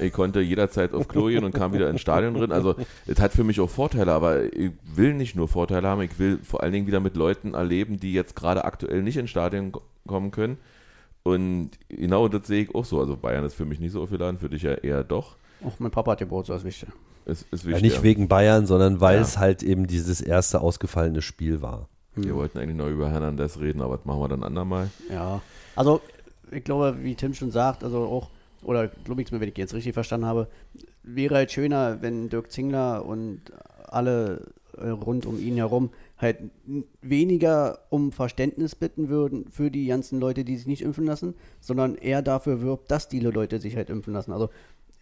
Ich 0.01 0.13
konnte 0.13 0.41
jederzeit 0.41 0.95
auf 0.95 1.09
Klo 1.09 1.27
gehen 1.27 1.45
und 1.45 1.53
kam 1.55 1.73
wieder 1.73 1.91
ins 1.91 2.01
Stadion 2.01 2.35
drin. 2.35 2.53
Also 2.53 2.77
es 3.07 3.21
hat 3.21 3.33
für 3.33 3.45
mich 3.45 3.61
auch 3.61 3.71
Vorteile, 3.71 4.13
aber 4.13 4.53
ich 4.53 4.71
will 4.95 5.15
nicht 5.15 5.35
nur 5.37 5.49
Vorteile 5.49 5.89
haben, 5.89 6.03
ich 6.03 6.19
will 6.19 6.39
vor 6.43 6.63
allen 6.63 6.73
Dingen 6.73 6.87
wieder 6.87 7.01
mit 7.01 7.17
Leuten 7.17 7.55
erleben, 7.55 7.99
die 7.99 8.13
jetzt 8.13 8.37
gerade 8.37 8.65
aktuell 8.65 9.03
nicht 9.03 9.17
ins 9.17 9.31
Stadion 9.31 9.73
ko- 9.73 9.83
kommen 10.07 10.31
können. 10.31 10.59
Und 11.23 11.71
genau 11.89 12.29
das 12.29 12.47
sehe 12.47 12.63
ich 12.65 12.75
auch 12.75 12.85
so. 12.85 13.01
Also 13.01 13.17
Bayern 13.17 13.45
ist 13.45 13.55
für 13.55 13.65
mich 13.67 13.81
nicht 13.81 13.93
so 13.93 14.03
aufgeladen, 14.03 14.39
für 14.39 14.49
dich 14.49 14.63
ja 14.63 14.75
eher 14.75 15.05
doch. 15.05 15.37
Auch 15.65 15.79
mein 15.79 15.91
Papa 15.91 16.13
hat 16.13 16.19
Geburtstag, 16.21 16.55
das 16.57 16.63
ist 16.63 16.67
wichtig. 16.67 16.89
Ist, 17.27 17.47
ist 17.51 17.65
Ja, 17.65 17.71
wichtig. 17.71 17.83
nicht 17.83 18.03
wegen 18.03 18.29
Bayern, 18.29 18.67
sondern 18.67 19.01
weil 19.01 19.17
Ja. 19.17 19.23
es 19.23 19.37
halt 19.39 19.63
eben 19.63 19.87
dieses 19.87 20.21
erste 20.21 20.61
ausgefallene 20.61 21.21
Spiel 21.21 21.61
war. 21.61 21.89
Wir 22.15 22.35
wollten 22.35 22.59
eigentlich 22.59 22.77
noch 22.77 22.89
über 22.89 23.11
Hernandez 23.11 23.59
reden, 23.61 23.83
aber 23.83 23.97
das 23.99 24.07
machen 24.07 24.21
wir 24.21 24.29
dann 24.29 24.43
andermal. 24.43 24.91
Ja, 25.13 25.41
also 25.77 26.01
ich 26.51 26.65
glaube, 26.65 26.97
wie 27.03 27.15
Tim 27.15 27.35
schon 27.35 27.51
sagt, 27.51 27.85
also 27.85 27.99
auch, 28.07 28.31
oder 28.63 28.89
glaube 28.89 29.23
ich, 29.23 29.31
wenn 29.33 29.43
ich 29.43 29.57
jetzt 29.57 29.75
richtig 29.75 29.95
verstanden 29.95 30.27
habe, 30.27 30.49
wäre 31.03 31.35
halt 31.37 31.53
schöner, 31.53 31.99
wenn 32.03 32.29
Dirk 32.29 32.51
Zingler 32.53 33.05
und 33.05 33.41
alle 33.87 34.47
äh, 34.77 34.89
rund 34.89 35.27
um 35.27 35.39
ihn 35.41 35.57
herum 35.57 35.91
halt 36.19 36.39
weniger 37.01 37.79
um 37.91 38.11
Verständnis 38.13 38.75
bitten 38.75 39.09
würden 39.09 39.47
für 39.51 39.71
die 39.71 39.87
ganzen 39.87 40.19
Leute, 40.21 40.45
die 40.45 40.57
sich 40.57 40.67
nicht 40.67 40.83
impfen 40.83 41.07
lassen, 41.07 41.35
sondern 41.61 41.95
eher 41.95 42.23
dafür 42.23 42.61
wirbt, 42.61 42.91
dass 42.91 43.09
die 43.09 43.21
Leute 43.21 43.61
sich 43.61 43.77
halt 43.77 43.89
impfen 43.89 44.13
lassen. 44.13 44.33
Also 44.33 44.51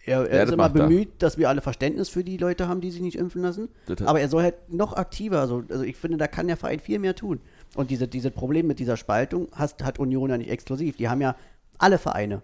er, 0.05 0.29
er 0.31 0.37
Ja, 0.39 0.43
ist 0.45 0.53
immer 0.53 0.69
macht 0.69 0.77
er. 0.77 0.87
bemüht, 0.87 1.09
dass 1.21 1.39
wir 1.39 1.49
alle 1.49 1.63
Verständnis 1.63 2.09
für 2.11 2.23
die 2.23 2.37
Leute 2.37 2.69
haben, 2.69 2.81
die 2.81 2.91
sich 2.91 3.01
nicht 3.01 3.17
impfen 3.17 3.43
lassen. 3.43 3.69
Aber 4.05 4.21
er 4.21 4.29
soll 4.29 4.43
halt 4.43 4.73
noch 4.73 4.93
aktiver. 4.93 5.41
Also, 5.41 5.65
also 5.69 5.83
ich 5.83 5.97
finde, 5.97 6.17
da 6.19 6.29
kann 6.29 6.47
der 6.47 6.57
Verein 6.57 6.81
viel 6.81 6.99
mehr 6.99 7.15
tun. 7.15 7.41
Und 7.75 7.91
diese, 7.91 8.07
dieses 8.07 8.31
Problem 8.31 8.67
mit 8.67 8.79
dieser 8.79 8.97
Spaltung 8.97 9.49
hast, 9.53 9.83
hat 9.83 9.99
Union 9.99 10.31
ja 10.31 10.39
nicht 10.39 10.51
exklusiv. 10.51 10.97
Die 10.97 11.09
haben 11.09 11.21
ja 11.23 11.35
alle 11.79 11.99
Vereine. 11.99 12.43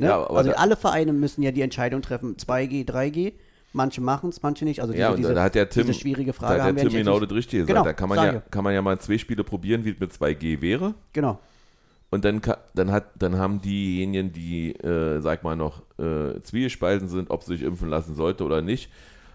Ne? 0.00 0.06
Ja, 0.06 0.24
also 0.26 0.50
da- 0.50 0.56
alle 0.56 0.76
Vereine 0.76 1.12
müssen 1.12 1.42
ja 1.42 1.52
die 1.52 1.62
Entscheidung 1.62 2.02
treffen, 2.02 2.36
2G, 2.36 2.84
3G. 2.86 3.32
Manche 3.72 4.00
machen 4.00 4.30
es, 4.30 4.42
manche 4.42 4.64
nicht. 4.64 4.80
Also 4.80 4.92
diese, 4.92 5.02
Ja, 5.02 5.14
diese, 5.14 5.32
da 5.34 5.44
hat 5.44 5.54
der 5.54 5.68
Tim, 5.68 5.86
diese 5.86 5.96
schwierige 5.96 6.32
da 6.32 6.38
Frage 6.38 6.62
hat 6.62 6.68
haben 6.70 6.76
der 6.76 6.88
Tim 6.88 6.94
genau 6.98 7.20
das 7.20 7.30
Richtige 7.30 7.64
Genau, 7.64 7.82
gesagt. 7.82 7.86
Da 7.86 7.92
kann 8.00 8.08
man, 8.08 8.16
sage. 8.18 8.36
ja, 8.38 8.42
kann 8.50 8.64
man 8.64 8.74
ja 8.74 8.82
mal 8.82 8.98
zwei 8.98 9.16
Spiele 9.18 9.44
probieren, 9.44 9.84
wie 9.84 9.90
es 9.90 10.00
mit 10.00 10.10
2G 10.12 10.60
wäre. 10.60 10.94
Genau. 11.12 11.38
Und 12.10 12.24
dann, 12.24 12.40
dann, 12.74 12.90
hat, 12.90 13.04
dann 13.16 13.38
haben 13.38 13.60
diejenigen, 13.62 14.32
die, 14.32 14.72
äh, 14.74 15.20
sag 15.20 15.44
mal, 15.44 15.54
noch 15.54 15.82
äh, 16.00 16.40
zwiegespalten 16.42 17.06
sind, 17.08 17.30
ob 17.30 17.44
sie 17.44 17.52
sich 17.58 17.62
impfen 17.62 17.88
lassen 17.88 18.16
sollte 18.16 18.42
oder 18.42 18.60
nicht, 18.62 18.90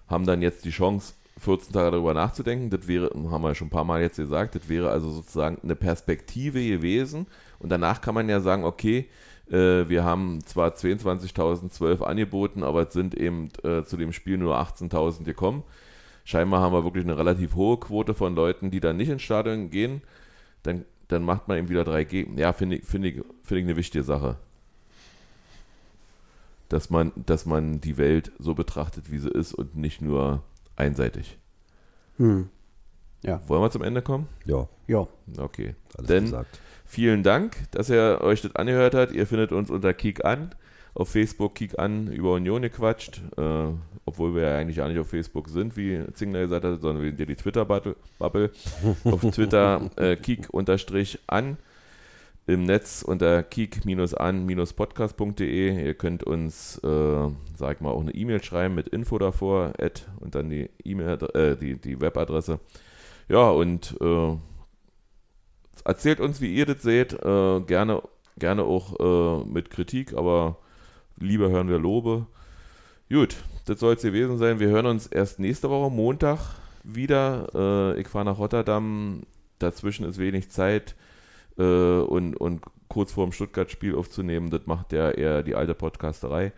haben 0.10 0.26
dann 0.26 0.42
jetzt 0.42 0.66
die 0.66 0.72
Chance, 0.72 1.14
14 1.40 1.72
Tage 1.72 1.92
darüber 1.92 2.14
nachzudenken. 2.14 2.70
Das 2.70 2.88
wäre, 2.90 3.12
haben 3.32 3.42
wir 3.42 3.56
schon 3.56 3.68
ein 3.68 3.72
paar 3.72 3.86
Mal 3.86 4.02
jetzt 4.02 4.18
gesagt, 4.18 4.56
das 4.56 4.68
wäre 4.68 4.90
also 4.90 5.10
sozusagen 5.12 5.58
eine 5.64 5.76
Perspektive 5.78 6.62
gewesen. 6.62 7.28
Und 7.60 7.70
danach 7.70 8.02
kann 8.02 8.16
man 8.16 8.28
ja 8.28 8.42
sagen, 8.42 8.66
okay, 8.66 9.06
äh, 9.49 9.88
wir 9.88 10.03
haben 10.03 10.43
zwar 10.45 10.72
22.012 10.72 12.01
angeboten, 12.01 12.63
aber 12.63 12.88
es 12.88 12.93
sind 12.93 13.15
eben 13.15 13.49
äh, 13.63 13.84
zu 13.84 13.97
dem 13.97 14.11
Spiel 14.11 14.38
nur 14.38 14.57
18.000 14.57 15.23
gekommen. 15.23 15.63
Scheinbar 16.23 16.61
haben 16.61 16.73
wir 16.73 16.84
wirklich 16.84 17.03
eine 17.03 17.17
relativ 17.17 17.55
hohe 17.55 17.80
Quote 17.80 18.15
von 18.15 18.35
Leuten, 18.35 18.72
die 18.72 18.80
dann 18.80 18.97
nicht 18.97 19.09
ins 19.09 19.22
Stadion 19.22 19.69
gehen. 19.69 20.01
Dann, 20.63 20.85
dann 21.07 21.23
macht 21.23 21.47
man 21.47 21.59
eben 21.59 21.69
wieder 21.69 21.84
3G. 21.84 22.39
Ja, 22.39 22.51
finde 22.51 22.77
ich, 22.77 22.85
finde 22.85 23.09
ich, 23.09 23.15
finde 23.43 23.61
ich 23.61 23.65
eine 23.67 23.77
wichtige 23.77 24.03
Sache. 24.03 24.38
Dass 26.67 26.89
man, 26.89 27.11
dass 27.15 27.45
man 27.45 27.80
die 27.80 27.97
Welt 27.97 28.31
so 28.39 28.55
betrachtet, 28.55 29.11
wie 29.11 29.19
sie 29.19 29.30
ist 29.30 29.53
und 29.53 29.76
nicht 29.76 30.01
nur 30.01 30.41
einseitig. 30.76 31.38
Hm. 32.17 32.49
Ja. 33.24 33.42
Wollen 33.48 33.62
wir 33.62 33.72
zum 33.72 33.84
Ende 33.84 34.02
kommen? 34.02 34.28
Ja, 34.46 34.68
Ja. 34.88 35.08
Okay. 35.38 35.76
alles 35.98 36.08
Dann 36.08 36.24
gesagt. 36.26 36.60
vielen 36.86 37.24
Dank, 37.24 37.58
dass 37.72 37.90
ihr 37.90 38.20
euch 38.22 38.42
das 38.42 38.56
angehört 38.56 38.96
habt. 38.96 39.12
Ihr 39.14 39.28
findet 39.28 39.52
uns 39.52 39.70
unter 39.70 39.94
Kick 39.94 40.24
an. 40.26 40.54
Auf 40.94 41.10
Facebook 41.10 41.56
Kick 41.56 41.78
an 41.78 42.08
über 42.08 42.34
Union 42.34 42.62
gequatscht. 42.62 43.22
Äh, 43.38 43.66
obwohl 44.06 44.34
wir 44.36 44.44
ja 44.44 44.58
eigentlich 44.58 44.78
gar 44.78 44.88
nicht 44.88 45.00
auf 45.00 45.10
Facebook 45.10 45.50
sind, 45.50 45.76
wie 45.76 46.02
Zingler 46.14 46.42
gesagt 46.42 46.64
hat, 46.64 46.80
sondern 46.82 47.04
wir 47.04 47.10
sind 47.10 47.20
ja 47.20 47.26
die 47.26 47.36
Twitter-Bubble. 47.36 47.96
auf 48.20 49.22
Twitter 49.32 49.90
äh, 49.98 50.16
Kick 50.16 50.54
unterstrich 50.54 51.20
an. 51.28 51.58
Im 52.48 52.64
Netz 52.66 53.02
unter 53.02 53.42
kick-an-podcast.de. 53.42 55.84
Ihr 55.86 55.94
könnt 55.96 56.24
uns, 56.24 56.78
äh, 56.84 57.30
sag 57.58 57.82
mal, 57.82 57.90
auch 57.90 58.02
eine 58.02 58.14
E-Mail 58.14 58.44
schreiben 58.44 58.76
mit 58.76 58.88
Info 58.90 59.18
davor, 59.18 59.74
Ad 59.80 60.04
und 60.20 60.36
dann 60.36 60.52
die 60.52 60.70
E-Mail, 60.84 61.18
äh, 61.34 61.56
die, 61.58 61.74
die 61.76 62.00
Webadresse. 62.00 62.60
Ja, 63.27 63.49
und 63.49 63.97
äh, 64.02 64.35
erzählt 65.84 66.19
uns, 66.19 66.41
wie 66.41 66.53
ihr 66.53 66.65
das 66.65 66.81
seht. 66.81 67.14
Äh, 67.14 67.61
gerne, 67.61 68.02
gerne 68.38 68.64
auch 68.64 68.99
äh, 68.99 69.45
mit 69.45 69.69
Kritik, 69.69 70.14
aber 70.14 70.57
lieber 71.18 71.49
hören 71.49 71.69
wir 71.69 71.80
Lobe. 71.80 72.27
Gut, 73.10 73.35
das 73.65 73.80
soll 73.80 73.95
es 73.95 74.02
gewesen 74.02 74.38
sein. 74.38 74.60
Wir 74.60 74.68
hören 74.69 74.85
uns 74.85 75.07
erst 75.07 75.39
nächste 75.39 75.69
Woche 75.69 75.91
Montag 75.91 76.39
wieder. 76.84 77.95
Äh, 77.95 78.02
ich 78.02 78.07
fahre 78.07 78.26
nach 78.26 78.38
Rotterdam. 78.38 79.23
Dazwischen 79.60 80.06
ist 80.06 80.18
wenig 80.19 80.49
Zeit. 80.52 80.95
Äh, 81.57 81.64
und, 81.64 82.35
und 82.35 82.61
kurz 82.89 83.14
vor 83.14 83.26
dem 83.26 83.31
Stuttgart-Spiel 83.31 83.95
aufzunehmen, 83.95 84.49
das 84.49 84.65
macht 84.68 84.93
ja 84.93 85.10
eher 85.11 85.41
die 85.43 85.56
alte 85.56 85.73
Podcasterei. 85.73 86.52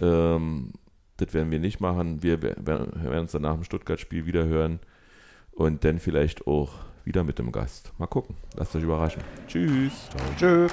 Ähm, 0.00 0.72
das 1.18 1.34
werden 1.34 1.50
wir 1.50 1.60
nicht 1.60 1.80
machen. 1.80 2.22
Wir 2.22 2.42
wer- 2.42 2.56
werden 2.66 3.04
werden 3.04 3.20
uns 3.20 3.32
dann 3.32 3.42
nach 3.42 3.54
dem 3.54 3.64
Stuttgart-Spiel 3.64 4.26
wieder 4.26 4.46
hören 4.46 4.80
und 5.60 5.84
dann 5.84 5.98
vielleicht 5.98 6.46
auch 6.46 6.70
wieder 7.04 7.22
mit 7.22 7.38
dem 7.38 7.52
Gast. 7.52 7.92
Mal 7.98 8.06
gucken. 8.06 8.34
Lasst 8.56 8.74
euch 8.74 8.82
überraschen. 8.82 9.22
Tschüss. 9.46 10.08
Tschüss. 10.38 10.72